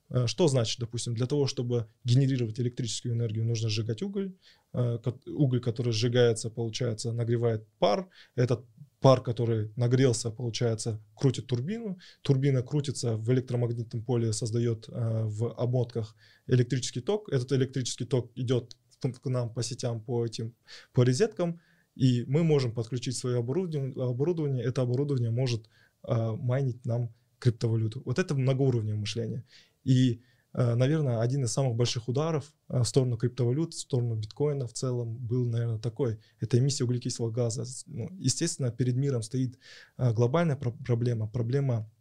Э, 0.09 0.27
что 0.27 0.47
значит, 0.47 0.79
допустим, 0.79 1.13
для 1.13 1.25
того, 1.25 1.47
чтобы 1.47 1.87
генерировать 2.03 2.59
электрическую 2.59 3.13
энергию, 3.13 3.45
нужно 3.45 3.69
сжигать 3.69 4.01
уголь. 4.01 4.33
Э, 4.73 4.97
уголь, 5.25 5.59
который 5.59 5.93
сжигается, 5.93 6.49
получается, 6.49 7.11
нагревает 7.11 7.67
пар. 7.79 8.07
Этот 8.35 8.65
пар, 9.01 9.21
который 9.21 9.71
нагрелся, 9.75 10.31
получается, 10.31 10.99
крутит 11.15 11.47
турбину, 11.47 11.99
турбина 12.21 12.63
крутится 12.63 13.17
в 13.17 13.31
электромагнитном 13.31 14.03
поле, 14.03 14.33
создает 14.33 14.87
э, 14.89 15.23
в 15.25 15.53
обмотках 15.53 16.15
электрический 16.47 17.01
ток, 17.01 17.29
этот 17.29 17.51
электрический 17.51 18.05
ток 18.05 18.31
идет 18.35 18.75
к 18.99 19.29
нам 19.29 19.53
по 19.53 19.61
сетям, 19.61 20.01
по 20.01 20.25
этим, 20.25 20.55
по 20.91 21.05
розеткам, 21.05 21.61
и 21.93 22.23
мы 22.27 22.43
можем 22.43 22.73
подключить 22.73 23.15
свое 23.15 23.37
оборудование, 23.37 23.93
оборудование 23.93 24.63
это 24.63 24.81
оборудование 24.81 25.29
может 25.29 25.69
майнить 26.07 26.85
нам 26.85 27.13
криптовалюту. 27.39 28.01
Вот 28.05 28.19
это 28.19 28.35
многоуровневое 28.35 28.99
мышление. 28.99 29.43
И 29.83 30.21
Э, 30.57 30.75
наверное, 30.75 31.19
один 31.19 31.43
из 31.43 31.51
самых 31.51 31.75
больших 31.75 32.07
ударов 32.07 32.53
э, 32.69 32.79
в 32.79 32.85
сторону 32.85 33.17
криптовалют, 33.17 33.73
в 33.73 33.79
сторону 33.79 34.15
биткоина 34.15 34.67
в 34.67 34.73
целом 34.73 35.17
был, 35.17 35.45
наверное, 35.45 35.79
такой. 35.79 36.17
Это 36.39 36.57
эмиссия 36.57 36.85
углекислого 36.85 37.29
газа. 37.29 37.65
Ну, 37.87 38.09
естественно, 38.13 38.71
перед 38.71 38.95
миром 38.95 39.21
стоит 39.21 39.59
глобальная 39.97 40.55
проблема, 40.55 41.27
проблема 41.27 41.91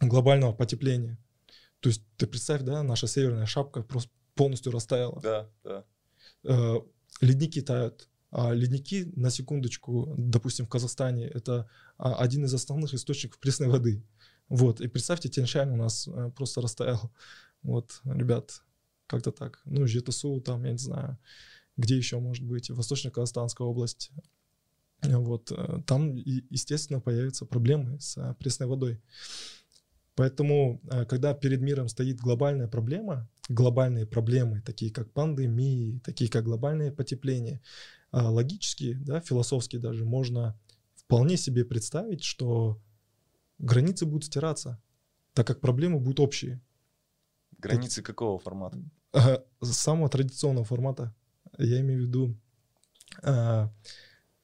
глобального 0.00 0.52
потепления. 0.52 1.18
То 1.80 1.88
есть 1.88 2.02
ты 2.16 2.28
представь, 2.28 2.62
да, 2.62 2.84
наша 2.84 3.08
северная 3.08 3.46
шапка 3.46 3.82
просто 3.82 4.10
полностью 4.34 4.70
растаяла. 4.70 5.20
Да, 5.20 5.50
да. 5.64 6.80
Ледники 7.20 7.60
тают. 7.60 8.08
А 8.30 8.52
ледники, 8.52 9.12
на 9.16 9.30
секундочку, 9.30 10.14
допустим, 10.16 10.66
в 10.66 10.68
Казахстане, 10.68 11.26
это 11.26 11.68
а, 11.96 12.14
один 12.16 12.44
из 12.44 12.54
основных 12.54 12.92
источников 12.94 13.38
пресной 13.38 13.68
воды. 13.68 14.02
Вот, 14.48 14.80
и 14.80 14.88
представьте, 14.88 15.28
Тяньшань 15.28 15.72
у 15.72 15.76
нас 15.76 16.08
просто 16.36 16.60
растаял. 16.60 17.12
Вот, 17.62 18.00
ребят, 18.04 18.62
как-то 19.06 19.32
так. 19.32 19.60
Ну, 19.64 19.86
Жетасу, 19.86 20.40
там, 20.40 20.64
я 20.64 20.72
не 20.72 20.78
знаю, 20.78 21.18
где 21.76 21.96
еще 21.96 22.18
может 22.18 22.44
быть, 22.44 22.70
Восточно-Казахстанская 22.70 23.66
область. 23.66 24.10
Вот, 25.02 25.52
э, 25.52 25.82
там, 25.86 26.14
естественно, 26.16 27.00
появятся 27.00 27.44
проблемы 27.44 28.00
с 28.00 28.16
э, 28.16 28.34
пресной 28.38 28.66
водой. 28.66 29.00
Поэтому, 30.14 30.80
э, 30.90 31.04
когда 31.04 31.34
перед 31.34 31.60
миром 31.60 31.88
стоит 31.88 32.18
глобальная 32.18 32.66
проблема, 32.66 33.28
глобальные 33.48 34.06
проблемы, 34.06 34.62
такие 34.62 34.90
как 34.90 35.12
пандемии, 35.12 36.00
такие 36.02 36.30
как 36.30 36.44
глобальное 36.44 36.90
потепление, 36.90 37.60
логически, 38.12 38.94
да, 38.94 39.20
философски 39.20 39.76
даже, 39.76 40.04
можно 40.04 40.58
вполне 40.94 41.36
себе 41.36 41.64
представить, 41.64 42.24
что 42.24 42.80
границы 43.58 44.06
будут 44.06 44.24
стираться, 44.24 44.80
так 45.34 45.46
как 45.46 45.60
проблемы 45.60 46.00
будут 46.00 46.20
общие. 46.20 46.60
Границы 47.58 47.96
Тут, 47.96 48.06
какого 48.06 48.38
формата? 48.38 48.78
А, 49.12 49.42
самого 49.62 50.08
традиционного 50.08 50.64
формата. 50.64 51.14
Я 51.58 51.80
имею 51.80 52.00
в 52.00 52.06
виду, 52.06 52.36
а, 53.22 53.72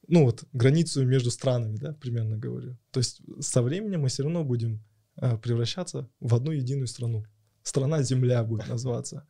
ну 0.07 0.25
вот, 0.25 0.43
границу 0.53 1.05
между 1.05 1.31
странами, 1.31 1.77
да, 1.77 1.93
примерно 1.93 2.37
говорю. 2.37 2.77
То 2.91 2.99
есть 2.99 3.21
со 3.39 3.61
временем 3.61 4.01
мы 4.01 4.07
все 4.07 4.23
равно 4.23 4.43
будем 4.43 4.83
а, 5.15 5.37
превращаться 5.37 6.09
в 6.19 6.33
одну 6.33 6.51
единую 6.51 6.87
страну. 6.87 7.25
Страна 7.61 8.01
Земля 8.03 8.43
будет 8.43 8.67
называться. 8.67 9.27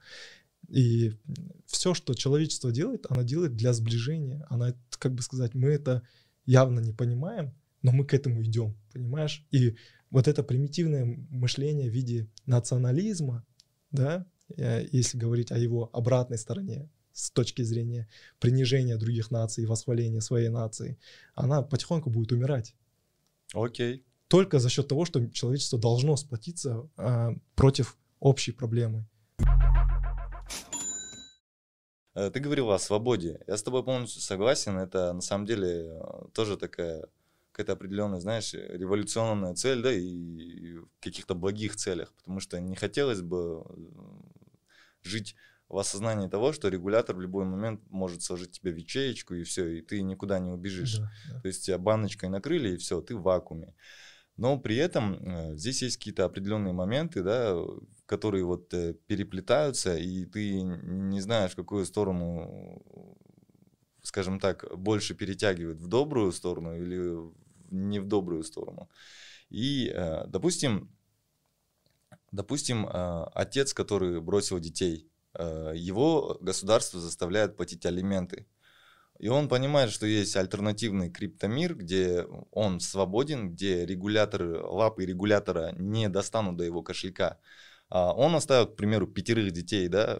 И 0.70 1.14
все, 1.66 1.94
что 1.94 2.14
человечество 2.14 2.72
делает, 2.72 3.06
оно 3.10 3.24
делает 3.24 3.56
для 3.56 3.74
сближения. 3.74 4.46
Она, 4.50 4.74
как 5.00 5.14
бы 5.14 5.22
сказать, 5.22 5.54
мы 5.54 5.70
это 5.70 6.04
явно 6.46 6.80
не 6.80 6.94
понимаем, 6.94 7.54
но 7.82 7.92
мы 7.92 8.06
к 8.06 8.14
этому 8.14 8.44
идем, 8.44 8.76
понимаешь? 8.94 9.46
И 9.52 9.76
вот 10.10 10.28
это 10.28 10.44
примитивное 10.44 11.06
мышление 11.30 11.90
в 11.90 11.94
виде 11.94 12.30
национализма, 12.46 13.46
да, 13.92 14.26
э, 14.56 14.88
если 14.92 15.18
говорить 15.18 15.52
о 15.52 15.58
его 15.58 15.90
обратной 15.94 16.38
стороне, 16.38 16.90
с 17.14 17.30
точки 17.30 17.62
зрения 17.62 18.08
принижения 18.40 18.98
других 18.98 19.32
наций, 19.32 19.66
восхваления 19.66 20.20
своей 20.20 20.50
нации, 20.50 20.98
она 21.36 21.62
потихоньку 21.62 22.10
будет 22.10 22.32
умирать. 22.32 22.76
Окей. 23.54 24.04
Только 24.28 24.60
за 24.60 24.70
счет 24.70 24.88
того, 24.88 25.06
что 25.06 25.28
человечество 25.30 25.80
должно 25.80 26.16
сплотиться 26.16 26.90
э, 26.98 27.30
против 27.56 27.98
общей 28.20 28.52
проблемы. 28.52 29.08
Ты 32.14 32.40
говорил 32.40 32.72
о 32.72 32.80
свободе. 32.80 33.42
Я 33.48 33.58
с 33.58 33.64
тобой 33.64 33.84
полностью 33.84 34.22
согласен. 34.22 34.78
Это 34.78 35.14
на 35.14 35.22
самом 35.22 35.46
деле 35.46 36.00
э, 36.00 36.26
тоже 36.34 36.58
такая 36.58 37.08
какая-то 37.54 37.74
определенная, 37.74 38.20
знаешь, 38.20 38.54
революционная 38.54 39.54
цель, 39.54 39.84
да, 39.84 39.94
и 39.94 40.78
в 40.78 40.88
каких-то 41.00 41.36
благих 41.36 41.76
целях, 41.76 42.12
потому 42.16 42.40
что 42.40 42.60
не 42.60 42.76
хотелось 42.76 43.22
бы 43.22 43.64
э, 43.64 43.76
жить 45.04 45.36
в 45.70 45.78
осознании 45.78 46.28
того, 46.28 46.52
что 46.52 46.70
регулятор 46.70 47.16
в 47.16 47.22
любой 47.22 47.46
момент 47.46 47.82
может 47.90 48.24
сложить 48.24 48.52
тебе 48.52 48.72
в 48.72 48.76
ячеечку, 48.76 49.36
и 49.36 49.44
все, 49.44 49.68
и 49.68 49.82
ты 49.82 50.02
никуда 50.02 50.40
не 50.40 50.52
убежишь. 50.52 50.98
Да, 50.98 51.12
да. 51.32 51.42
То 51.42 51.48
есть 51.48 51.66
тебя 51.66 51.78
баночкой 51.78 52.30
накрыли, 52.30 52.74
и 52.74 52.78
все, 52.78 53.02
ты 53.02 53.16
в 53.16 53.22
вакууме. 53.22 53.76
Но 54.38 54.58
при 54.58 54.78
этом 54.78 55.14
э, 55.14 55.56
здесь 55.56 55.84
есть 55.84 55.98
какие-то 55.98 56.26
определенные 56.26 56.74
моменты, 56.74 57.22
да, 57.22 57.56
которые 58.08 58.44
вот 58.44 58.74
э, 58.74 58.94
переплетаются, 59.06 59.96
и 59.96 60.26
ты 60.26 60.62
не 60.62 61.22
знаешь, 61.22 61.52
в 61.52 61.56
какую 61.56 61.86
сторону, 61.86 62.84
скажем 64.02 64.40
так, 64.40 64.66
больше 64.76 65.14
перетягивает 65.14 65.80
в 65.80 65.88
добрую 65.88 66.32
сторону 66.32 66.76
или 66.76 67.32
не 67.70 68.00
в 68.00 68.06
добрую 68.06 68.44
сторону. 68.44 68.90
И, 69.50 69.92
э, 69.94 70.26
допустим, 70.28 70.90
допустим, 72.32 72.88
отец, 72.90 73.74
который 73.76 74.20
бросил 74.20 74.60
детей, 74.60 75.08
его 75.36 76.38
государство 76.42 77.00
заставляет 77.00 77.56
платить 77.56 77.86
алименты. 77.86 78.48
И 79.20 79.28
он 79.28 79.48
понимает, 79.48 79.92
что 79.92 80.06
есть 80.06 80.36
альтернативный 80.36 81.10
криптомир, 81.10 81.76
где 81.76 82.26
он 82.52 82.80
свободен, 82.80 83.52
где 83.52 83.86
регуляторы, 83.86 84.60
лапы 84.62 85.06
регулятора 85.06 85.74
не 85.78 86.10
достанут 86.10 86.58
до 86.58 86.64
его 86.64 86.82
кошелька. 86.82 87.38
А 87.90 88.12
он 88.12 88.34
оставил, 88.34 88.66
к 88.66 88.76
примеру, 88.76 89.06
пятерых 89.06 89.52
детей, 89.52 89.88
да, 89.88 90.20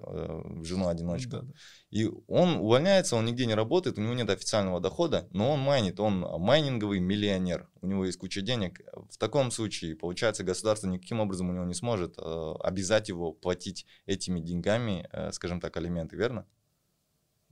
жену-одиночку. 0.62 1.32
Да, 1.32 1.42
да. 1.42 1.54
И 1.90 2.08
он 2.28 2.58
увольняется, 2.58 3.16
он 3.16 3.26
нигде 3.26 3.48
не 3.48 3.56
работает, 3.56 3.98
у 3.98 4.02
него 4.02 4.14
нет 4.14 4.30
официального 4.30 4.80
дохода, 4.80 5.28
но 5.32 5.52
он 5.52 5.60
майнит, 5.60 6.00
он 6.00 6.20
майнинговый 6.20 7.00
миллионер, 7.00 7.68
у 7.82 7.88
него 7.88 8.06
есть 8.06 8.20
куча 8.20 8.42
денег. 8.42 8.82
В 9.10 9.18
таком 9.18 9.50
случае, 9.50 9.96
получается, 9.96 10.44
государство 10.44 10.88
никаким 10.88 11.20
образом 11.20 11.50
у 11.50 11.54
него 11.54 11.66
не 11.66 11.74
сможет 11.74 12.16
э, 12.20 12.54
обязать 12.60 13.10
его 13.10 13.32
платить 13.32 13.88
этими 14.06 14.40
деньгами, 14.40 15.08
э, 15.12 15.32
скажем 15.32 15.60
так, 15.60 15.76
алименты, 15.76 16.16
верно? 16.16 16.46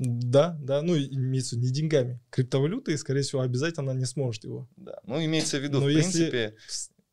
Да, 0.04 0.58
да, 0.60 0.82
ну 0.82 0.98
имеется 0.98 1.60
не 1.60 1.70
деньгами, 1.70 2.20
криптовалютой, 2.32 2.98
скорее 2.98 3.22
всего, 3.22 3.42
обязательно 3.42 3.92
не 3.92 4.06
сможет 4.06 4.44
его. 4.44 4.68
Да, 4.76 5.00
ну 5.04 5.24
имеется 5.24 5.60
в 5.60 5.62
виду, 5.62 5.80
Но 5.80 5.86
в 5.86 5.94
принципе, 5.94 6.56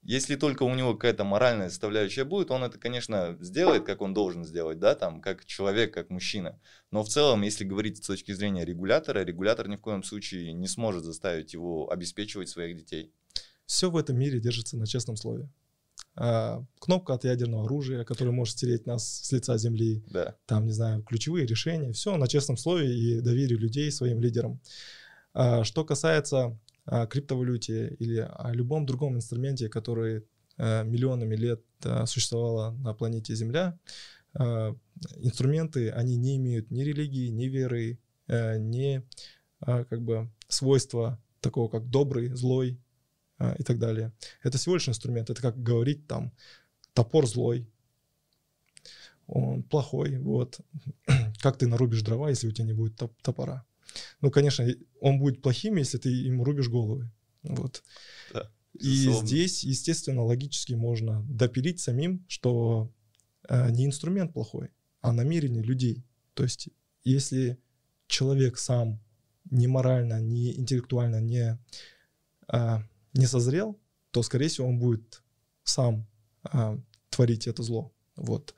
если 0.03 0.37
только 0.37 0.63
у 0.63 0.75
него 0.75 0.95
какая-то 0.95 1.23
моральная 1.25 1.69
составляющая 1.69 2.25
будет, 2.25 2.51
он 2.51 2.65
это, 2.65 2.79
конечно, 2.79 3.37
сделает, 3.41 3.85
как 3.85 4.01
он 4.01 4.15
должен 4.15 4.43
сделать, 4.43 4.79
да, 4.79 4.95
там, 4.95 5.21
как 5.21 5.45
человек, 5.45 5.93
как 5.93 6.09
мужчина. 6.09 6.59
Но 6.91 7.03
в 7.03 7.11
целом, 7.11 7.43
если 7.43 7.65
говорить 7.65 8.03
с 8.03 8.07
точки 8.07 8.33
зрения 8.33 8.65
регулятора, 8.65 9.23
регулятор 9.23 9.69
ни 9.69 9.77
в 9.77 9.83
коем 9.83 10.03
случае 10.03 10.55
не 10.55 10.67
сможет 10.67 11.05
заставить 11.05 11.53
его 11.53 11.91
обеспечивать 11.91 12.49
своих 12.49 12.75
детей. 12.75 13.13
Все 13.67 13.91
в 13.91 13.99
этом 13.99 14.19
мире 14.19 14.41
держится 14.41 14.79
на 14.79 14.87
честном 14.87 15.17
слове. 15.17 15.51
А, 16.17 16.65
кнопка 16.81 17.15
от 17.15 17.25
ядерного 17.25 17.65
оружия, 17.65 18.05
которая 18.05 18.35
может 18.35 18.55
стереть 18.55 18.87
нас 18.87 19.09
с 19.09 19.33
лица 19.33 19.57
земли. 19.59 20.03
Да. 20.09 20.35
Там, 20.47 20.67
не 20.67 20.73
знаю, 20.73 21.03
ключевые 21.03 21.47
решения. 21.47 21.93
Все 21.93 22.17
на 22.17 22.27
честном 22.27 22.57
слове 22.57 22.93
и 22.93 23.21
доверии 23.21 23.55
людей 23.55 23.91
своим 23.93 24.21
лидерам. 24.21 24.61
А, 25.35 25.63
что 25.65 25.85
касается 25.85 26.59
о 26.85 27.07
криптовалюте 27.07 27.95
или 27.99 28.19
о 28.19 28.53
любом 28.53 28.87
другом 28.87 29.17
инструменте, 29.17 29.69
который 29.69 30.25
э, 30.57 30.85
миллионами 30.85 31.37
лет 31.37 31.63
э, 31.85 32.07
существовало 32.07 32.73
на 32.79 32.95
планете 32.95 33.35
Земля, 33.35 33.79
э, 34.35 34.75
инструменты, 35.19 35.91
они 35.91 36.17
не 36.17 36.37
имеют 36.37 36.71
ни 36.71 36.83
религии, 36.83 37.29
ни 37.29 37.45
веры, 37.45 37.99
ни 38.29 39.03
как 39.61 40.03
бы 40.03 40.31
свойства 40.49 41.19
такого, 41.41 41.71
как 41.71 41.89
добрый, 41.89 42.29
злой 42.35 42.79
и 43.59 43.63
так 43.63 43.79
далее. 43.79 44.13
Это 44.43 44.59
всего 44.59 44.75
лишь 44.75 44.89
инструмент. 44.89 45.31
Это 45.31 45.41
как 45.41 45.63
говорить 45.63 46.07
там 46.07 46.33
топор 46.93 47.27
злой, 47.27 47.69
он 49.27 49.63
плохой, 49.63 50.19
вот. 50.19 50.61
Как 51.43 51.59
ты 51.59 51.67
нарубишь 51.67 52.03
дрова, 52.03 52.31
если 52.31 52.49
у 52.49 52.51
тебя 52.51 52.67
не 52.67 52.73
будет 52.73 52.97
топ 52.97 53.13
топора? 53.23 53.65
Ну, 54.21 54.31
конечно, 54.31 54.67
он 55.01 55.19
будет 55.19 55.43
плохим, 55.43 55.77
если 55.77 55.99
ты 55.99 56.09
ему 56.09 56.45
рубишь 56.45 56.69
головы. 56.69 57.11
Вот. 57.43 57.83
Да, 58.33 58.51
и 58.75 59.11
здесь, 59.13 59.65
естественно, 59.65 60.23
логически 60.23 60.75
можно 60.75 61.25
допилить 61.29 61.81
самим, 61.81 62.25
что 62.29 62.93
э, 63.49 63.71
не 63.71 63.87
инструмент 63.87 64.33
плохой, 64.33 64.71
а 65.01 65.13
намерение 65.13 65.63
людей. 65.63 66.05
То 66.35 66.45
есть, 66.45 66.69
если 67.05 67.59
человек 68.07 68.59
сам 68.59 69.01
не 69.51 69.67
морально, 69.67 70.21
не 70.21 70.57
интеллектуально 70.57 71.21
не, 71.21 71.59
э, 72.53 72.79
не 73.15 73.27
созрел, 73.27 73.79
то, 74.11 74.23
скорее 74.23 74.49
всего, 74.49 74.69
он 74.69 74.79
будет 74.79 75.23
сам 75.65 76.07
э, 76.53 76.79
творить 77.11 77.47
это 77.47 77.63
зло. 77.63 77.93
Вот. 78.17 78.55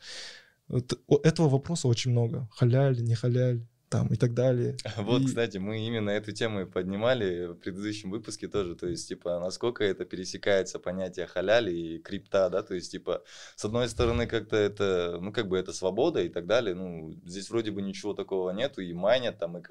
Этого 0.69 1.49
вопроса 1.49 1.89
очень 1.89 2.13
много. 2.13 2.49
Халяль, 2.53 3.03
не 3.03 3.15
халяль, 3.15 3.67
там 3.91 4.07
и 4.07 4.17
так 4.17 4.35
далее. 4.35 4.77
Вот, 4.97 5.23
и... 5.23 5.27
кстати, 5.27 5.59
мы 5.59 5.87
именно 5.87 6.11
эту 6.11 6.33
тему 6.33 6.61
и 6.61 6.65
поднимали 6.65 7.47
в 7.47 7.55
предыдущем 7.55 8.11
выпуске 8.11 8.49
тоже, 8.49 8.77
то 8.77 8.87
есть, 8.87 9.09
типа, 9.09 9.41
насколько 9.41 9.85
это 9.85 10.05
пересекается 10.05 10.79
понятие 10.79 11.27
халяли 11.27 11.73
и 11.73 11.99
крипта, 11.99 12.49
да, 12.49 12.63
то 12.63 12.75
есть, 12.75 12.93
типа, 12.93 13.23
с 13.57 13.65
одной 13.65 13.89
стороны, 13.89 14.27
как-то 14.27 14.57
это, 14.57 15.19
ну, 15.21 15.33
как 15.33 15.49
бы 15.49 15.59
это 15.59 15.73
свобода 15.73 16.23
и 16.23 16.29
так 16.29 16.47
далее, 16.47 16.75
ну, 16.75 17.13
здесь 17.27 17.51
вроде 17.51 17.73
бы 17.73 17.83
ничего 17.83 18.15
такого 18.15 18.51
нету, 18.51 18.81
и 18.81 18.93
майнят 18.93 19.39
там, 19.39 19.59
и 19.59 19.63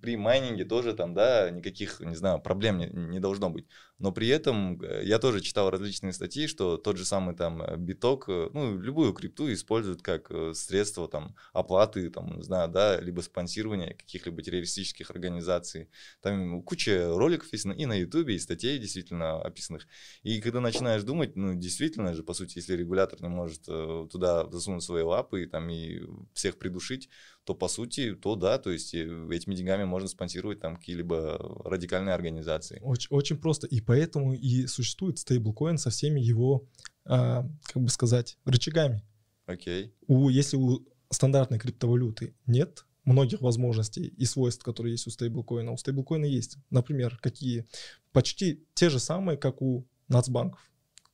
при 0.00 0.16
майнинге 0.16 0.64
тоже 0.64 0.94
там, 0.94 1.14
да, 1.14 1.50
никаких, 1.50 2.00
не 2.00 2.16
знаю, 2.16 2.40
проблем 2.40 2.78
не, 2.78 2.86
не 2.86 3.20
должно 3.20 3.50
быть. 3.50 3.66
Но 3.98 4.10
при 4.10 4.28
этом 4.28 4.80
э, 4.82 5.02
я 5.04 5.18
тоже 5.18 5.40
читал 5.40 5.70
различные 5.70 6.12
статьи, 6.12 6.48
что 6.48 6.76
тот 6.76 6.96
же 6.96 7.04
самый 7.04 7.36
там 7.36 7.62
э, 7.62 7.76
биток, 7.76 8.28
э, 8.28 8.50
ну, 8.52 8.76
любую 8.78 9.12
крипту 9.12 9.52
используют 9.52 10.02
как 10.02 10.30
средство 10.54 11.08
там 11.08 11.36
оплаты, 11.52 12.10
там, 12.10 12.36
не 12.36 12.42
знаю, 12.42 12.68
да, 12.68 13.00
либо 13.00 13.20
спонсирования 13.20 13.94
каких-либо 13.94 14.42
террористических 14.42 15.10
организаций. 15.10 15.88
Там 16.20 16.62
куча 16.62 17.14
роликов 17.14 17.52
есть 17.52 17.64
и 17.64 17.86
на 17.86 17.94
ютубе, 17.94 18.34
и 18.34 18.38
статей 18.38 18.78
действительно 18.78 19.40
описанных. 19.40 19.86
И 20.22 20.40
когда 20.40 20.60
начинаешь 20.60 21.04
думать, 21.04 21.36
ну, 21.36 21.54
действительно 21.54 22.14
же, 22.14 22.24
по 22.24 22.34
сути, 22.34 22.58
если 22.58 22.74
регулятор 22.74 23.22
не 23.22 23.28
может 23.28 23.62
туда 23.64 24.50
засунуть 24.50 24.82
свои 24.82 25.02
лапы 25.02 25.44
и 25.44 25.46
там 25.46 25.70
и 25.70 26.02
всех 26.34 26.58
придушить, 26.58 27.08
то 27.44 27.54
по 27.54 27.68
сути, 27.68 28.14
то 28.14 28.36
да, 28.36 28.58
то 28.58 28.70
есть 28.70 28.94
э, 28.94 29.28
этими 29.30 29.54
деньгами 29.54 29.84
можно 29.84 30.08
спонсировать 30.08 30.60
там 30.60 30.76
какие-либо 30.76 31.38
радикальные 31.64 32.14
организации. 32.14 32.80
Очень, 32.82 33.08
очень 33.10 33.36
просто. 33.36 33.66
И 33.66 33.80
поэтому 33.80 34.32
и 34.32 34.66
существует 34.66 35.18
стейблкоин 35.18 35.76
со 35.76 35.90
всеми 35.90 36.20
его, 36.20 36.66
а, 37.04 37.46
как 37.64 37.82
бы 37.82 37.88
сказать, 37.90 38.38
рычагами. 38.44 39.02
Окей. 39.46 39.86
Okay. 39.86 39.92
У, 40.06 40.28
если 40.30 40.56
у 40.56 40.86
стандартной 41.10 41.58
криптовалюты 41.58 42.34
нет 42.46 42.86
многих 43.04 43.42
возможностей 43.42 44.06
и 44.06 44.24
свойств, 44.24 44.64
которые 44.64 44.92
есть 44.92 45.06
у 45.06 45.10
стейблкоина, 45.10 45.70
у 45.70 45.76
стейблкоина 45.76 46.24
есть. 46.24 46.56
Например, 46.70 47.18
какие? 47.20 47.66
Почти 48.12 48.66
те 48.72 48.88
же 48.88 48.98
самые, 48.98 49.36
как 49.36 49.60
у 49.60 49.86
нацбанков, 50.08 50.60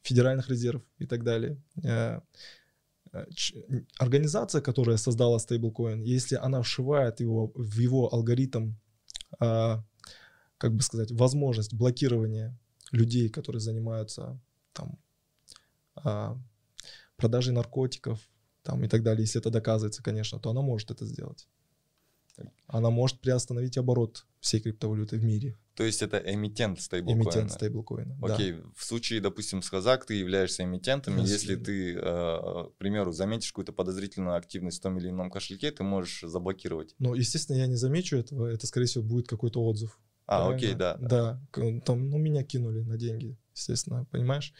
федеральных 0.02 0.48
резервов 0.48 0.84
и 0.98 1.06
так 1.06 1.24
далее. 1.24 1.60
Э, 3.12 3.24
организация, 3.98 4.60
которая 4.60 4.96
создала 4.96 5.38
стейблкоин, 5.38 6.02
если 6.02 6.36
она 6.36 6.62
вшивает 6.62 7.20
его 7.20 7.50
в 7.54 7.78
его 7.78 8.12
алгоритм, 8.12 8.74
а, 9.38 9.82
как 10.58 10.74
бы 10.74 10.82
сказать, 10.82 11.10
возможность 11.10 11.74
блокирования 11.74 12.56
людей, 12.92 13.28
которые 13.28 13.60
занимаются 13.60 14.38
там 14.72 14.98
а, 15.96 16.38
продажей 17.16 17.52
наркотиков 17.52 18.20
там 18.62 18.84
и 18.84 18.88
так 18.88 19.02
далее, 19.02 19.22
если 19.22 19.40
это 19.40 19.50
доказывается, 19.50 20.02
конечно, 20.02 20.38
то 20.38 20.50
она 20.50 20.60
может 20.60 20.90
это 20.90 21.04
сделать. 21.04 21.48
Она 22.66 22.90
может 22.90 23.20
приостановить 23.20 23.78
оборот 23.78 24.26
всей 24.40 24.60
криптовалюты 24.60 25.16
в 25.18 25.24
мире. 25.24 25.56
То 25.74 25.84
есть 25.84 26.02
это 26.02 26.18
эмитент 26.18 26.80
стейблкоина? 26.80 27.22
Эмитент 27.22 27.52
стейблкоина, 27.52 28.18
Окей, 28.22 28.52
да. 28.52 28.62
в 28.76 28.84
случае, 28.84 29.20
допустим, 29.20 29.62
с 29.62 29.68
Хазак 29.68 30.04
ты 30.04 30.14
являешься 30.14 30.62
эмитентом, 30.62 31.18
и 31.18 31.22
если 31.22 31.56
ты, 31.56 31.94
э, 31.94 32.00
к 32.00 32.74
примеру, 32.78 33.12
заметишь 33.12 33.50
какую-то 33.50 33.72
подозрительную 33.72 34.36
активность 34.36 34.78
в 34.78 34.82
том 34.82 34.98
или 34.98 35.08
ином 35.08 35.30
кошельке, 35.30 35.70
ты 35.70 35.82
можешь 35.82 36.22
заблокировать. 36.22 36.94
Ну, 36.98 37.14
естественно, 37.14 37.56
я 37.56 37.66
не 37.66 37.76
замечу 37.76 38.16
этого, 38.16 38.46
это, 38.46 38.66
скорее 38.66 38.86
всего, 38.86 39.04
будет 39.04 39.26
какой-то 39.26 39.64
отзыв. 39.64 39.98
А, 40.26 40.46
правильно? 40.46 40.56
окей, 40.56 40.74
да. 40.74 40.96
Да, 41.00 41.40
там, 41.84 42.10
ну, 42.10 42.18
меня 42.18 42.44
кинули 42.44 42.80
на 42.80 42.96
деньги, 42.96 43.36
естественно, 43.54 44.06
понимаешь? 44.10 44.52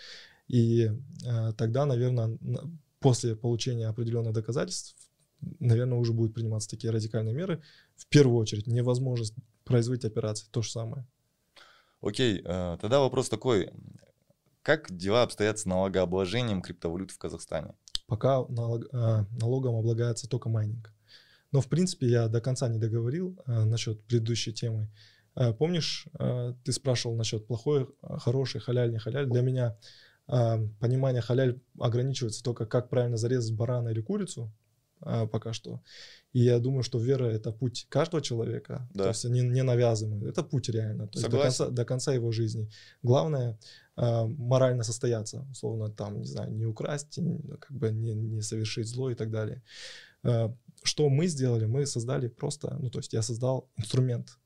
И 0.49 0.91
э, 1.25 1.53
тогда, 1.57 1.87
наверное, 1.87 2.39
после 2.99 3.37
получения 3.37 3.89
определенных 3.89 4.33
доказательств 4.33 4.97
наверное, 5.59 5.99
уже 5.99 6.13
будут 6.13 6.35
приниматься 6.35 6.69
такие 6.69 6.93
радикальные 6.93 7.35
меры. 7.35 7.63
В 7.97 8.07
первую 8.07 8.39
очередь, 8.39 8.67
невозможность 8.67 9.35
производить 9.65 10.05
операции, 10.05 10.47
то 10.51 10.63
же 10.63 10.71
самое. 10.71 11.07
Окей, 12.03 12.43
э, 12.45 12.79
тогда 12.81 13.01
вопрос 13.01 13.29
такой. 13.29 13.71
Как 14.63 14.95
дела 14.95 15.23
обстоят 15.23 15.59
с 15.59 15.65
налогообложением 15.65 16.63
криптовалют 16.63 17.11
в 17.11 17.19
Казахстане? 17.19 17.75
Пока 18.07 18.45
налог, 18.49 18.85
э, 18.93 19.25
налогом 19.39 19.77
облагается 19.77 20.29
только 20.29 20.49
майнинг. 20.49 20.93
Но, 21.53 21.61
в 21.61 21.69
принципе, 21.69 22.07
я 22.09 22.29
до 22.29 22.41
конца 22.41 22.69
не 22.69 22.79
договорил 22.79 23.39
э, 23.47 23.65
насчет 23.65 24.03
предыдущей 24.05 24.53
темы. 24.53 24.89
Помнишь, 25.59 26.09
ты 26.65 26.73
спрашивал 26.73 27.15
насчет 27.15 27.47
плохой, 27.47 27.89
хороший, 28.03 28.61
халяль, 28.61 28.91
не 28.91 28.99
халяль? 28.99 29.27
Для 29.27 29.43
меня 29.43 29.79
понимание 30.27 31.23
халяль 31.23 31.61
ограничивается 31.79 32.43
только 32.43 32.67
как 32.67 32.91
правильно 32.91 33.17
зарезать 33.17 33.55
барана 33.55 33.91
или 33.91 34.01
курицу, 34.01 34.53
а, 35.01 35.27
пока 35.27 35.53
что. 35.53 35.83
И 36.33 36.41
я 36.41 36.59
думаю, 36.59 36.83
что 36.83 36.99
вера 36.99 37.25
это 37.25 37.53
путь 37.53 37.87
каждого 37.89 38.23
человека, 38.23 38.89
да. 38.95 39.05
то 39.05 39.09
есть 39.11 39.25
не, 39.25 39.41
не 39.41 39.63
навязываемый. 39.63 40.31
Это 40.31 40.43
путь 40.43 40.69
реально, 40.69 41.09
то 41.09 41.19
есть 41.19 41.31
до 41.31 41.43
конца, 41.43 41.69
до 41.69 41.85
конца 41.85 42.13
его 42.13 42.33
жизни. 42.33 42.71
Главное 43.03 43.59
а, 43.97 44.27
морально 44.27 44.83
состояться, 44.83 45.47
условно 45.51 45.91
там, 45.91 46.19
не 46.19 46.27
знаю, 46.27 46.53
не 46.53 46.67
украсть, 46.67 47.19
как 47.61 47.73
бы 47.73 47.91
не, 47.91 48.15
не 48.15 48.43
совершить 48.43 48.87
зло 48.87 49.11
и 49.11 49.15
так 49.15 49.31
далее. 49.31 49.63
А, 50.23 50.55
что 50.83 51.09
мы 51.09 51.27
сделали? 51.27 51.67
Мы 51.67 51.87
создали 51.87 52.29
просто, 52.29 52.77
ну 52.81 52.91
то 52.91 52.99
есть 52.99 53.13
я 53.13 53.23
создал 53.23 53.71
инструмент. 53.77 54.39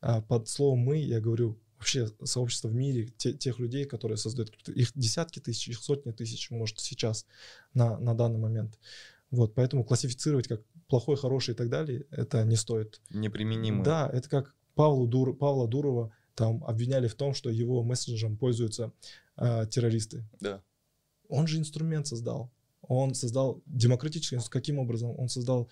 А 0.00 0.20
под 0.20 0.48
словом 0.48 0.80
мы 0.80 0.98
я 0.98 1.20
говорю 1.20 1.58
вообще 1.78 2.08
сообщество 2.24 2.68
в 2.68 2.74
мире, 2.74 3.08
те, 3.16 3.32
тех 3.32 3.58
людей, 3.58 3.84
которые 3.84 4.16
создают, 4.16 4.50
их 4.68 4.92
десятки 4.94 5.40
тысяч, 5.40 5.68
их 5.68 5.78
сотни 5.78 6.12
тысяч, 6.12 6.50
может 6.50 6.80
сейчас 6.80 7.26
на, 7.74 7.98
на 7.98 8.14
данный 8.14 8.38
момент. 8.38 8.78
Вот, 9.36 9.54
поэтому 9.54 9.84
классифицировать 9.84 10.48
как 10.48 10.62
плохой, 10.88 11.16
хороший 11.16 11.52
и 11.52 11.56
так 11.56 11.68
далее, 11.68 12.06
это 12.10 12.42
не 12.44 12.56
стоит. 12.56 13.02
Неприменимо. 13.10 13.84
Да, 13.84 14.08
это 14.10 14.30
как 14.30 14.54
Павлу 14.74 15.06
Дур, 15.06 15.36
Павла 15.36 15.68
Дурова 15.68 16.10
там 16.34 16.64
обвиняли 16.64 17.06
в 17.06 17.14
том, 17.14 17.34
что 17.34 17.50
его 17.50 17.82
мессенджером 17.82 18.38
пользуются 18.38 18.92
э, 19.36 19.66
террористы. 19.70 20.24
Да. 20.40 20.62
Он 21.28 21.46
же 21.46 21.58
инструмент 21.58 22.06
создал. 22.06 22.50
Он 22.80 23.14
создал 23.14 23.62
демократический. 23.66 24.38
Каким 24.48 24.78
образом? 24.78 25.10
Он 25.18 25.28
создал 25.28 25.68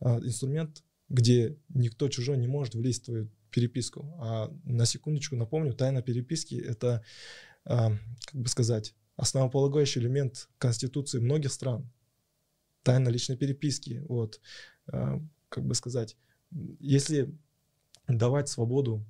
э, 0.00 0.18
инструмент, 0.18 0.84
где 1.08 1.56
никто 1.70 2.08
чужой 2.08 2.36
не 2.36 2.48
может 2.48 2.74
влезть 2.74 3.02
в 3.02 3.06
твою 3.06 3.30
переписку. 3.50 4.14
А 4.18 4.52
на 4.64 4.84
секундочку 4.84 5.36
напомню, 5.36 5.72
тайна 5.72 6.02
переписки— 6.02 6.54
это, 6.68 7.02
э, 7.64 7.76
как 8.26 8.40
бы 8.42 8.48
сказать, 8.48 8.94
основополагающий 9.16 10.00
элемент 10.00 10.50
Конституции 10.58 11.18
многих 11.18 11.52
стран 11.52 11.90
тайна 12.86 13.08
личной 13.08 13.36
переписки. 13.36 14.04
Вот, 14.08 14.40
а, 14.86 15.20
как 15.48 15.64
бы 15.66 15.74
сказать, 15.74 16.16
если 16.78 17.36
давать 18.06 18.48
свободу 18.48 19.04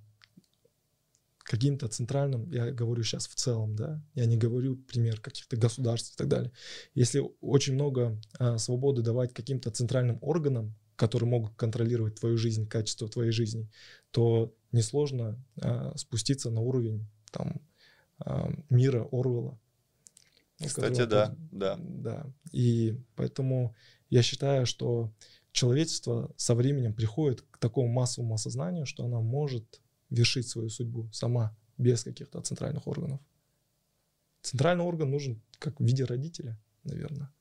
каким-то 1.39 1.86
центральным, 1.89 2.51
я 2.51 2.73
говорю 2.73 3.03
сейчас 3.03 3.28
в 3.28 3.35
целом, 3.35 3.77
да, 3.77 4.03
я 4.15 4.24
не 4.24 4.39
говорю 4.39 4.77
пример 4.77 5.20
каких-то 5.20 5.59
государств 5.59 6.15
и 6.15 6.16
так 6.16 6.28
далее. 6.28 6.53
Если 6.94 7.23
очень 7.43 7.74
много 7.74 8.19
а, 8.39 8.57
свободы 8.57 9.03
давать 9.03 9.35
каким-то 9.35 9.70
центральным 9.70 10.19
органам, 10.23 10.74
которые 10.97 11.28
могут 11.28 11.55
контролировать 11.55 12.19
твою 12.19 12.39
жизнь, 12.39 12.66
качество 12.66 13.09
твоей 13.09 13.31
жизни, 13.31 13.70
то 14.11 14.55
несложно 14.73 15.39
а, 15.61 15.94
спуститься 15.98 16.51
на 16.51 16.62
уровень 16.62 17.07
там 17.31 17.61
а, 18.19 18.51
мира 18.70 19.07
Орвелла, 19.12 19.61
кстати, 20.64 21.04
да, 21.04 21.34
да. 21.52 21.76
Да. 21.78 22.26
И 22.52 22.98
поэтому 23.14 23.74
я 24.10 24.22
считаю, 24.22 24.66
что 24.66 25.12
человечество 25.52 26.32
со 26.36 26.54
временем 26.54 26.94
приходит 26.94 27.42
к 27.50 27.58
такому 27.58 27.88
массовому 27.88 28.34
осознанию, 28.34 28.86
что 28.86 29.04
она 29.04 29.20
может 29.20 29.80
вершить 30.10 30.48
свою 30.48 30.68
судьбу 30.68 31.10
сама, 31.12 31.56
без 31.78 32.04
каких-то 32.04 32.40
центральных 32.40 32.86
органов. 32.86 33.20
Центральный 34.42 34.84
орган 34.84 35.10
нужен 35.10 35.42
как 35.58 35.78
в 35.80 35.84
виде 35.84 36.04
родителя, 36.04 36.58
наверное, 36.84 37.32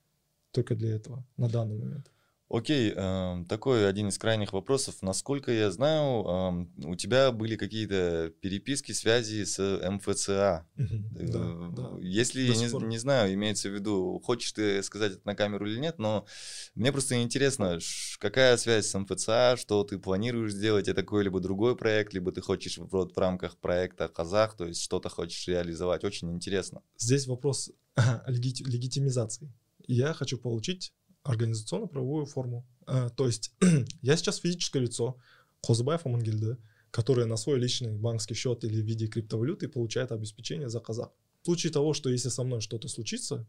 только 0.52 0.76
для 0.76 0.96
этого 0.96 1.26
на 1.38 1.50
данный 1.50 1.78
момент. 1.78 2.12
Окей, 2.48 2.94
э, 2.96 3.46
такой 3.50 3.90
один 3.90 4.10
из 4.10 4.20
крайних 4.20 4.54
вопросов. 4.54 5.02
Насколько 5.02 5.52
я 5.52 5.72
знаю, 5.72 6.68
э, 6.80 6.88
у 6.88 6.96
тебя 6.96 7.32
были 7.32 7.56
какие-то 7.56 8.32
переписки, 8.40 8.92
связи 8.92 9.44
с 9.46 9.60
МФЦА. 9.60 10.68
Да, 10.76 10.78
э. 10.78 11.98
Если, 12.02 12.48
не, 12.48 12.88
не 12.88 12.98
знаю, 13.00 13.34
имеется 13.34 13.70
в 13.70 13.74
виду, 13.74 14.22
хочешь 14.24 14.52
ты 14.52 14.84
сказать 14.84 15.14
это 15.14 15.22
на 15.26 15.34
камеру 15.34 15.68
или 15.68 15.80
нет, 15.80 15.98
но 15.98 16.28
мне 16.76 16.92
просто 16.92 17.20
интересно, 17.22 17.80
какая 18.20 18.58
связь 18.58 18.88
с 18.88 19.00
МФЦА, 19.00 19.56
что 19.58 19.84
ты 19.84 19.98
планируешь 19.98 20.54
сделать, 20.54 20.88
это 20.88 21.02
какой-либо 21.02 21.40
другой 21.40 21.76
проект, 21.76 22.14
либо 22.14 22.32
ты 22.32 22.42
хочешь 22.42 22.78
вот 22.78 23.16
в 23.16 23.18
рамках 23.18 23.58
проекта 23.58 24.08
Казах, 24.08 24.56
то 24.56 24.66
есть 24.68 24.82
что-то 24.82 25.10
хочешь 25.10 25.48
реализовать. 25.48 26.04
Очень 26.04 26.32
интересно. 26.32 26.84
Здесь 27.00 27.26
вопрос 27.26 27.72
легитимизации. 28.28 29.52
Я 29.88 30.14
хочу 30.14 30.38
получить 30.38 30.94
организационно-правовую 31.26 32.26
форму. 32.26 32.66
А, 32.88 33.10
то 33.10 33.26
есть 33.26 33.54
я 34.02 34.16
сейчас 34.16 34.38
физическое 34.38 34.80
лицо, 34.80 35.18
Хозбаев 35.62 36.06
Амангельды, 36.06 36.58
которое 36.92 37.26
на 37.26 37.36
свой 37.36 37.60
личный 37.60 37.98
банковский 37.98 38.36
счет 38.36 38.64
или 38.64 38.82
в 38.82 38.86
виде 38.86 39.08
криптовалюты 39.08 39.68
получает 39.68 40.12
обеспечение 40.12 40.70
за 40.70 40.80
казах. 40.80 41.12
В 41.42 41.46
случае 41.46 41.74
того, 41.74 41.94
что 41.94 42.10
если 42.10 42.30
со 42.30 42.44
мной 42.44 42.62
что-то 42.62 42.88
случится, 42.88 43.46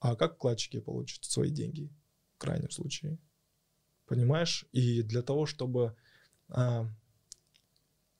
а 0.00 0.16
как 0.16 0.34
вкладчики 0.34 0.80
получат 0.80 1.24
свои 1.24 1.50
деньги 1.50 1.90
в 2.34 2.38
крайнем 2.38 2.70
случае? 2.70 3.18
понимаешь? 4.12 4.66
И 4.72 5.02
для 5.02 5.22
того, 5.22 5.46
чтобы 5.46 5.94
а, 6.48 6.86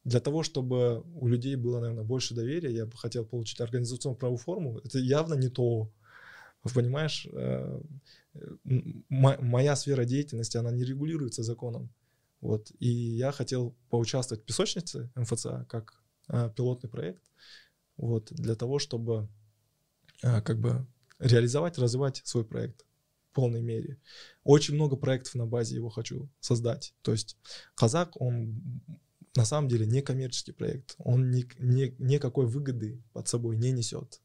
для 0.04 0.20
того, 0.20 0.42
чтобы 0.42 1.02
у 1.14 1.28
людей 1.28 1.54
было, 1.54 1.80
наверное, 1.80 2.04
больше 2.04 2.34
доверия, 2.34 2.72
я 2.72 2.86
бы 2.86 2.96
хотел 2.96 3.26
получить 3.26 3.60
организационную 3.60 4.18
правовую 4.18 4.38
форму. 4.38 4.78
Это 4.78 4.98
явно 4.98 5.34
не 5.34 5.48
то, 5.48 5.92
понимаешь? 6.70 7.26
Э, 7.32 7.80
моя 9.08 9.76
сфера 9.76 10.04
деятельности, 10.04 10.56
она 10.56 10.70
не 10.70 10.84
регулируется 10.84 11.42
законом. 11.42 11.92
Вот. 12.40 12.72
И 12.78 12.88
я 12.88 13.32
хотел 13.32 13.74
поучаствовать 13.88 14.42
в 14.42 14.46
песочнице 14.46 15.10
МФЦА 15.14 15.66
как 15.68 16.02
а, 16.28 16.48
пилотный 16.48 16.90
проект, 16.90 17.22
вот, 17.96 18.32
для 18.32 18.54
того, 18.54 18.78
чтобы 18.78 19.28
а, 20.22 20.40
как 20.40 20.60
бы 20.60 20.86
реализовать, 21.18 21.78
развивать 21.78 22.20
свой 22.24 22.44
проект 22.44 22.84
в 23.30 23.34
полной 23.34 23.62
мере. 23.62 23.98
Очень 24.44 24.74
много 24.74 24.96
проектов 24.96 25.34
на 25.36 25.46
базе 25.46 25.76
его 25.76 25.88
хочу 25.88 26.28
создать. 26.40 26.94
То 27.02 27.12
есть 27.12 27.36
Казак, 27.74 28.20
он 28.20 28.82
на 29.36 29.44
самом 29.44 29.68
деле 29.68 29.86
не 29.86 30.02
коммерческий 30.02 30.52
проект. 30.52 30.94
Он 30.98 31.30
ни, 31.30 31.46
ни, 31.58 31.94
никакой 31.98 32.46
выгоды 32.46 33.02
под 33.12 33.28
собой 33.28 33.56
не 33.56 33.70
несет. 33.72 34.20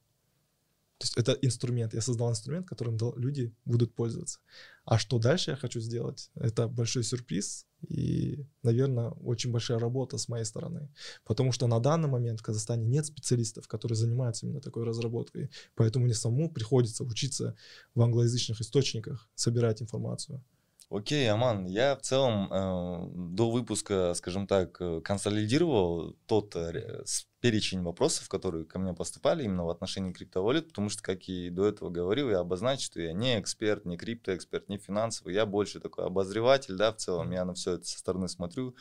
То 0.98 1.06
есть 1.06 1.18
это 1.18 1.34
инструмент. 1.34 1.94
Я 1.94 2.02
создал 2.02 2.30
инструмент, 2.32 2.68
которым 2.68 2.98
люди 3.18 3.54
будут 3.66 3.94
пользоваться. 3.94 4.40
А 4.84 4.98
что 4.98 5.20
дальше 5.20 5.52
я 5.52 5.58
хочу 5.58 5.80
сделать? 5.80 6.32
Это 6.34 6.68
большой 6.68 7.04
сюрприз 7.04 7.68
и, 7.88 8.46
наверное, 8.64 9.10
очень 9.10 9.52
большая 9.52 9.78
работа 9.78 10.18
с 10.18 10.28
моей 10.28 10.46
стороны. 10.46 10.90
Потому 11.24 11.52
что 11.52 11.68
на 11.68 11.80
данный 11.80 12.10
момент 12.10 12.40
в 12.40 12.44
Казахстане 12.44 12.86
нет 12.86 13.06
специалистов, 13.06 13.68
которые 13.68 13.96
занимаются 13.96 14.46
именно 14.48 14.62
такой 14.62 14.86
разработкой. 14.86 15.52
Поэтому 15.76 16.06
мне 16.06 16.16
самому 16.16 16.50
приходится 16.50 17.04
учиться 17.04 17.56
в 17.94 18.02
англоязычных 18.02 18.60
источниках 18.62 19.30
собирать 19.36 19.82
информацию. 19.82 20.44
Окей, 20.90 21.30
Аман, 21.30 21.66
я 21.66 21.98
в 21.98 22.02
целом 22.02 22.48
э, 22.50 23.10
до 23.36 23.52
выпуска, 23.52 24.14
скажем 24.14 24.48
так, 24.48 24.78
э, 24.80 25.02
консолидировал 25.02 26.16
тот 26.28 26.56
э, 26.56 27.04
перечень 27.42 27.82
вопросов, 27.82 28.30
которые 28.30 28.64
ко 28.64 28.80
мне 28.80 28.94
поступали 28.94 29.44
именно 29.44 29.66
в 29.66 29.70
отношении 29.70 30.14
криптовалют, 30.14 30.70
потому 30.70 30.88
что, 30.88 31.04
как 31.04 31.28
и 31.28 31.50
до 31.50 31.68
этого 31.68 31.90
говорил, 31.90 32.30
я 32.30 32.40
обозначил, 32.40 32.86
что 32.86 33.02
я 33.02 33.12
не 33.12 33.38
эксперт, 33.38 33.84
не 33.84 33.98
криптоэксперт, 33.98 34.70
не 34.70 34.78
финансовый, 34.78 35.34
я 35.34 35.46
больше 35.46 35.82
такой 35.82 36.06
обозреватель, 36.06 36.78
да, 36.78 36.94
в 36.94 36.96
целом, 36.96 37.32
я 37.32 37.44
на 37.44 37.54
все 37.54 37.74
это 37.74 37.84
со 37.84 38.00
стороны 38.00 38.30
смотрю. 38.30 38.74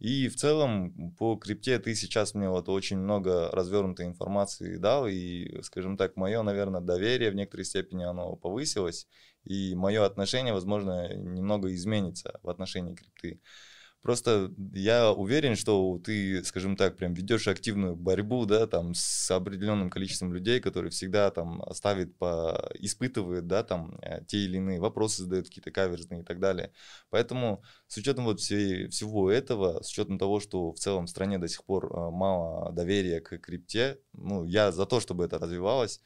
И 0.00 0.26
в 0.28 0.34
целом 0.34 1.14
по 1.16 1.36
крипте 1.36 1.78
ты 1.78 1.94
сейчас 1.94 2.34
мне 2.34 2.50
вот 2.50 2.68
очень 2.68 2.98
много 2.98 3.48
развернутой 3.52 4.06
информации 4.06 4.76
дал, 4.76 5.06
и, 5.06 5.62
скажем 5.62 5.96
так, 5.96 6.16
мое, 6.16 6.42
наверное, 6.42 6.80
доверие 6.80 7.30
в 7.30 7.36
некоторой 7.36 7.64
степени 7.64 8.02
оно 8.02 8.34
повысилось 8.34 9.06
и 9.44 9.74
мое 9.74 10.04
отношение, 10.04 10.52
возможно, 10.52 11.14
немного 11.14 11.72
изменится 11.74 12.38
в 12.42 12.48
отношении 12.48 12.94
крипты. 12.94 13.40
Просто 14.04 14.52
я 14.74 15.12
уверен, 15.12 15.56
что 15.56 15.98
ты, 15.98 16.44
скажем 16.44 16.76
так, 16.76 16.94
прям 16.94 17.14
ведешь 17.14 17.48
активную 17.48 17.96
борьбу, 17.96 18.44
да, 18.44 18.66
там, 18.66 18.92
с 18.92 19.30
определенным 19.30 19.88
количеством 19.88 20.34
людей, 20.34 20.60
которые 20.60 20.90
всегда 20.90 21.30
там 21.30 21.62
ставят 21.72 22.14
по, 22.18 22.70
испытывают, 22.74 23.46
да, 23.46 23.62
там, 23.62 23.98
э, 24.02 24.22
те 24.26 24.44
или 24.44 24.58
иные 24.58 24.78
вопросы 24.78 25.22
задают 25.22 25.46
какие-то 25.46 25.70
каверзные 25.70 26.20
и 26.20 26.22
так 26.22 26.38
далее. 26.38 26.70
Поэтому 27.08 27.62
с 27.86 27.96
учетом 27.96 28.26
вот 28.26 28.40
всей, 28.40 28.88
всего 28.88 29.30
этого, 29.30 29.82
с 29.82 29.90
учетом 29.90 30.18
того, 30.18 30.38
что 30.38 30.72
в 30.72 30.78
целом 30.78 31.06
в 31.06 31.10
стране 31.10 31.38
до 31.38 31.48
сих 31.48 31.64
пор 31.64 31.86
э, 31.86 32.10
мало 32.10 32.72
доверия 32.72 33.22
к 33.22 33.38
крипте, 33.38 33.98
ну, 34.12 34.44
я 34.44 34.70
за 34.70 34.84
то, 34.84 35.00
чтобы 35.00 35.24
это 35.24 35.38
развивалось, 35.38 36.02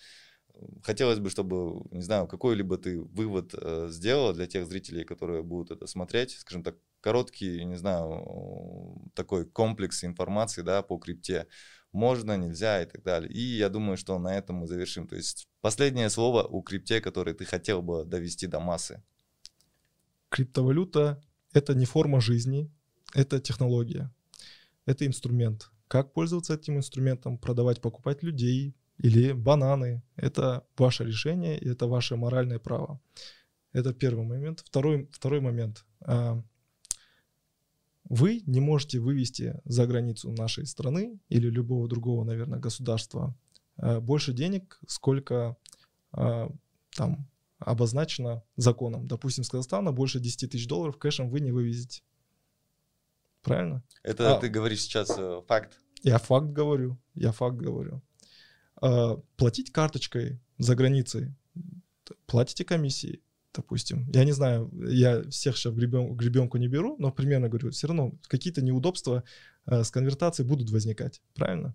хотелось 0.83 1.19
бы, 1.19 1.31
чтобы, 1.31 1.87
не 1.91 2.03
знаю, 2.03 2.27
какой-либо 2.27 2.79
ты 2.79 3.01
вывод 3.01 3.55
э, 3.55 3.89
сделал 3.91 4.33
для 4.33 4.47
тех 4.47 4.67
зрителей, 4.67 5.05
которые 5.05 5.43
будут 5.43 5.71
это 5.71 5.87
смотреть, 5.87 6.33
скажем 6.33 6.63
так, 6.63 6.77
короткий, 7.01 7.65
не 7.65 7.77
знаю, 7.77 9.11
такой 9.15 9.47
комплекс 9.47 10.05
информации, 10.05 10.63
да, 10.63 10.83
по 10.83 10.99
крипте. 10.99 11.47
Можно, 11.93 12.37
нельзя 12.37 12.83
и 12.83 12.87
так 12.87 13.03
далее. 13.03 13.31
И 13.33 13.41
я 13.41 13.69
думаю, 13.69 13.97
что 13.97 14.19
на 14.19 14.37
этом 14.37 14.57
мы 14.57 14.67
завершим. 14.67 15.07
То 15.07 15.17
есть 15.17 15.49
последнее 15.61 16.11
слово 16.11 16.43
у 16.43 16.63
крипте, 16.63 17.01
которое 17.01 17.35
ты 17.35 17.45
хотел 17.45 17.83
бы 17.83 18.05
довести 18.05 18.47
до 18.47 18.61
массы. 18.61 19.03
Криптовалюта— 20.29 21.23
это 21.55 21.75
не 21.75 21.87
форма 21.87 22.21
жизни, 22.21 22.71
это 23.15 23.41
технология, 23.41 24.13
это 24.85 25.07
инструмент. 25.07 25.71
Как 25.89 26.13
пользоваться 26.13 26.55
этим 26.55 26.77
инструментом, 26.77 27.39
продавать, 27.39 27.81
покупать 27.81 28.23
людей, 28.23 28.77
или 28.99 29.33
бананы. 29.33 30.03
Это 30.17 30.67
ваше 30.77 31.05
решение, 31.05 31.59
и 31.59 31.69
это 31.69 31.87
ваше 31.87 32.17
моральное 32.17 32.59
право. 32.59 33.01
Это 33.73 33.93
первый 33.93 34.27
момент. 34.27 34.61
Второй, 34.61 35.09
второй 35.13 35.41
момент. 35.41 35.85
А, 36.01 36.43
вы 38.09 38.43
не 38.47 38.61
можете 38.61 38.99
вывести 38.99 39.61
за 39.65 39.87
границу 39.87 40.33
нашей 40.33 40.67
страны 40.67 41.21
или 41.29 41.49
любого 41.49 41.89
другого, 41.89 42.25
наверное, 42.25 42.59
государства 42.59 43.37
а, 43.77 44.01
больше 44.01 44.33
денег, 44.33 44.81
сколько 44.87 45.57
а, 46.13 46.51
там 46.97 47.29
обозначено 47.59 48.43
законом. 48.57 49.07
Допустим, 49.07 49.45
с 49.45 49.51
Казахстана 49.51 49.93
больше 49.93 50.21
10 50.21 50.51
тысяч 50.51 50.67
долларов 50.67 50.99
кэшем 50.99 51.29
вы 51.29 51.41
не 51.41 51.53
вывезете. 51.53 52.03
Правильно? 53.43 53.83
Это 54.03 54.37
а, 54.37 54.41
ты 54.41 54.49
говоришь 54.49 54.83
сейчас 54.83 55.15
э, 55.17 55.43
факт. 55.47 55.79
Я 56.03 56.19
факт 56.19 56.49
говорю. 56.49 56.99
Я 57.15 57.33
факт 57.33 57.57
говорю. 57.57 58.03
А, 58.81 59.17
платить 59.37 59.73
карточкой 59.73 60.41
за 60.59 60.75
границей, 60.75 61.35
платите 62.27 62.65
комиссии, 62.65 63.23
допустим. 63.55 64.09
Я 64.13 64.25
не 64.25 64.33
знаю, 64.33 64.71
я 64.89 65.23
всех 65.31 65.57
сейчас 65.57 65.75
гребен, 65.75 66.15
гребенку 66.17 66.59
не 66.59 66.69
беру, 66.69 66.97
но 66.99 67.11
примерно 67.13 67.49
говорю, 67.49 67.71
все 67.71 67.89
равно 67.89 68.15
какие-то 68.29 68.63
неудобства 68.63 69.25
э, 69.67 69.83
с 69.83 69.91
конвертацией 69.91 70.49
будут 70.49 70.71
возникать, 70.71 71.23
правильно? 71.35 71.75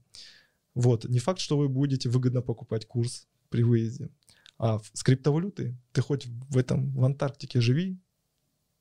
Вот, 0.76 1.06
не 1.06 1.20
факт, 1.20 1.40
что 1.40 1.58
вы 1.58 1.70
будете 1.70 2.10
выгодно 2.10 2.42
покупать 2.42 2.86
курс 2.86 3.28
при 3.50 3.64
выезде. 3.64 4.10
А 4.58 4.80
с 4.94 5.04
криптовалютой 5.04 5.76
ты 5.92 6.02
хоть 6.02 6.26
в 6.26 6.58
этом, 6.58 6.94
в 6.94 7.04
Антарктике 7.04 7.60
живи, 7.60 8.00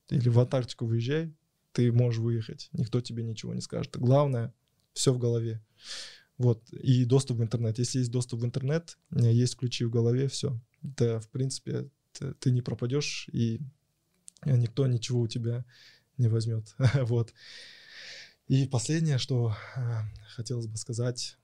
или 0.08 0.28
в 0.28 0.38
Антарктику 0.38 0.86
выезжай, 0.86 1.34
ты 1.72 1.90
можешь 1.90 2.20
выехать, 2.20 2.68
никто 2.72 3.00
тебе 3.00 3.22
ничего 3.22 3.54
не 3.54 3.60
скажет. 3.60 3.96
Главное, 3.98 4.54
все 4.92 5.12
в 5.12 5.18
голове. 5.18 5.62
Вот, 6.42 6.72
и 6.72 7.04
доступ 7.04 7.38
в 7.38 7.42
интернет. 7.44 7.78
Если 7.78 8.00
есть 8.00 8.10
доступ 8.10 8.40
в 8.40 8.44
интернет, 8.44 8.98
э, 9.12 9.32
есть 9.32 9.56
ключи 9.56 9.84
в 9.84 9.90
голове, 9.90 10.26
все. 10.26 10.60
Да, 10.82 11.20
в 11.20 11.28
принципе, 11.28 11.88
ты, 12.40 12.50
не 12.50 12.62
пропадешь, 12.62 13.28
и 13.32 13.60
э, 14.44 14.56
никто 14.56 14.88
ничего 14.88 15.20
у 15.20 15.28
тебя 15.28 15.64
не 16.18 16.26
возьмет. 16.26 16.74
вот. 17.02 17.32
И 18.48 18.66
последнее, 18.66 19.18
что 19.18 19.54
э, 19.76 19.80
хотелось 20.34 20.66
бы 20.66 20.76
сказать, 20.76 21.38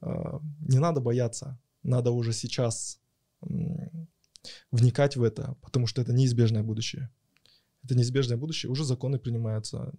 не 0.00 0.78
надо 0.78 1.00
бояться, 1.00 1.58
надо 1.82 2.10
уже 2.10 2.32
сейчас 2.32 3.00
вникать 4.70 5.16
в 5.16 5.22
это, 5.22 5.56
потому 5.62 5.86
что 5.86 6.00
это 6.00 6.12
неизбежное 6.12 6.62
будущее 6.62 7.10
это 7.84 7.94
неизбежное 7.94 8.36
будущее, 8.36 8.70
уже 8.70 8.84
законы 8.84 9.18
принимаются, 9.18 9.92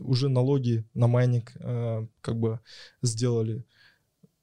уже 0.00 0.28
налоги 0.28 0.84
на 0.94 1.06
майнинг 1.06 1.52
э, 1.56 2.06
как 2.20 2.38
бы 2.38 2.60
сделали. 3.02 3.64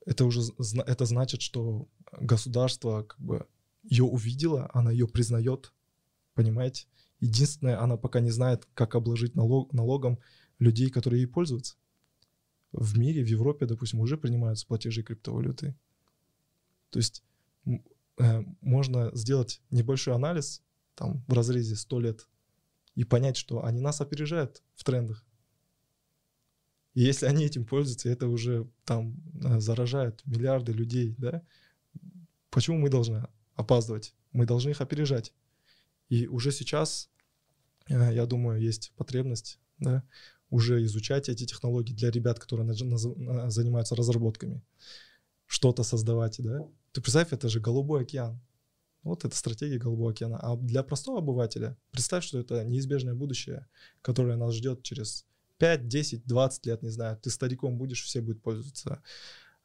Это 0.06 0.26
уже 0.26 0.42
это 0.86 1.06
значит, 1.06 1.42
что 1.42 1.88
государство 2.20 3.04
как 3.04 3.20
бы 3.20 3.46
ее 3.84 4.06
увидело, 4.06 4.70
она 4.74 4.92
ее 4.92 5.08
признает, 5.08 5.74
понимаете? 6.34 6.88
Единственное, 7.20 7.82
она 7.82 7.98
пока 7.98 8.22
не 8.22 8.32
знает, 8.32 8.68
как 8.74 8.96
обложить 8.96 9.36
налог, 9.36 9.74
налогом 9.74 10.20
людей, 10.60 10.90
которые 10.90 11.24
ей 11.24 11.28
пользуются. 11.28 11.76
В 12.72 12.98
мире, 12.98 13.24
в 13.24 13.28
Европе, 13.28 13.66
допустим, 13.66 14.00
уже 14.00 14.18
принимаются 14.18 14.68
платежи 14.68 15.04
криптовалюты. 15.04 15.76
То 16.92 17.00
есть 17.00 17.24
э, 17.66 18.44
можно 18.62 19.12
сделать 19.14 19.62
небольшой 19.72 20.14
анализ 20.14 20.62
там 20.96 21.24
в 21.28 21.34
разрезе 21.34 21.76
100 21.76 22.00
лет 22.00 22.28
и 22.98 23.04
понять, 23.04 23.38
что 23.38 23.64
они 23.64 23.80
нас 23.80 24.02
опережают 24.02 24.64
в 24.74 24.84
трендах. 24.84 25.24
И 26.96 27.02
если 27.02 27.28
они 27.28 27.46
этим 27.46 27.64
пользуются, 27.64 28.10
это 28.10 28.28
уже 28.28 28.68
там 28.86 29.22
э, 29.44 29.60
заражает 29.60 30.26
миллиарды 30.26 30.72
людей, 30.72 31.14
да? 31.20 31.44
Почему 32.50 32.80
мы 32.80 32.90
должны 32.90 33.28
опаздывать? 33.54 34.16
Мы 34.32 34.48
должны 34.48 34.72
их 34.72 34.82
опережать. 34.82 35.32
И 36.10 36.26
уже 36.26 36.52
сейчас, 36.52 37.12
э, 37.88 38.14
я 38.16 38.26
думаю, 38.26 38.60
есть 38.60 38.92
потребность, 38.96 39.60
да, 39.78 40.04
уже 40.50 40.84
изучать 40.86 41.30
эти 41.30 41.46
технологии 41.46 41.94
для 41.94 42.10
ребят, 42.10 42.40
которые 42.40 42.74
занимаются 42.74 43.96
разработками, 43.96 44.64
что-то 45.46 45.84
создавать, 45.84 46.38
да. 46.40 46.68
Ты 46.94 47.02
представь, 47.02 47.32
это 47.32 47.48
же 47.48 47.60
голубой 47.60 48.02
океан. 48.02 48.42
Вот 49.04 49.26
это 49.26 49.36
стратегия 49.36 49.78
Голубого 49.78 50.12
океана. 50.12 50.38
А 50.38 50.56
для 50.56 50.84
простого 50.84 51.20
обывателя 51.20 51.78
представь, 51.92 52.24
что 52.26 52.40
это 52.40 52.64
неизбежное 52.64 53.14
будущее, 53.14 53.68
которое 54.02 54.38
нас 54.38 54.54
ждет 54.54 54.84
через 54.84 55.26
5, 55.58 55.88
10, 55.88 56.26
20 56.26 56.66
лет, 56.66 56.84
не 56.84 56.90
знаю. 56.90 57.18
Ты 57.18 57.30
стариком 57.30 57.78
будешь, 57.78 58.04
все 58.04 58.22
будут 58.22 58.42
пользоваться 58.42 59.02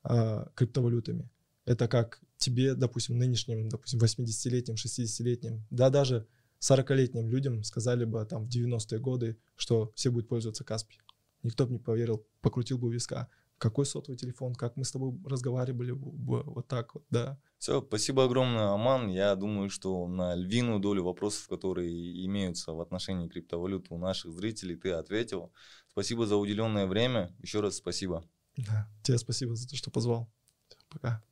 э, 0.05 0.47
криптовалютами. 0.55 1.29
Это 1.65 1.89
как 1.89 2.21
тебе, 2.39 2.75
допустим, 2.75 3.19
нынешним, 3.19 3.69
допустим, 3.69 4.01
80-летним, 4.01 4.75
60-летним, 4.75 5.65
да 5.71 5.91
даже 5.91 6.27
40-летним 6.61 7.29
людям 7.29 7.63
сказали 7.65 8.05
бы 8.05 8.25
там 8.25 8.47
в 8.47 8.49
90-е 8.49 8.99
годы, 8.99 9.37
что 9.57 9.93
все 9.95 10.11
будут 10.11 10.29
пользоваться 10.29 10.65
Каспи. 10.65 10.99
Никто 11.43 11.67
бы 11.67 11.73
не 11.73 11.79
поверил, 11.79 12.25
покрутил 12.41 12.79
бы 12.79 12.93
виска. 12.93 13.29
Какой 13.63 13.87
сотовый 13.87 14.19
телефон, 14.19 14.57
как 14.57 14.77
мы 14.77 14.85
с 14.85 14.91
тобой 14.91 15.17
разговаривали, 15.25 15.93
вот 15.93 16.67
так 16.67 16.95
вот, 16.95 17.05
да. 17.11 17.39
Все, 17.59 17.81
спасибо 17.81 18.25
огромное, 18.25 18.75
Аман. 18.75 19.09
Я 19.09 19.37
думаю, 19.37 19.71
что 19.71 20.09
на 20.09 20.35
львиную 20.35 20.81
долю 20.81 21.05
вопросов, 21.05 21.47
которые 21.47 22.27
имеются 22.27 22.73
в 22.73 22.81
отношении 22.81 23.29
криптовалюты 23.29 23.95
у 23.95 23.99
наших 23.99 24.33
зрителей, 24.33 24.75
ты 24.75 24.91
ответил. 24.91 25.53
Спасибо 25.93 26.27
за 26.27 26.35
уделенное 26.35 26.87
время. 26.89 27.33
Еще 27.41 27.61
раз 27.61 27.77
спасибо. 27.77 28.29
Да, 28.57 28.89
тебе 29.05 29.17
спасибо 29.19 29.55
за 29.55 29.69
то, 29.69 29.77
что 29.77 29.93
позвал. 29.93 30.29
Пока. 30.89 31.23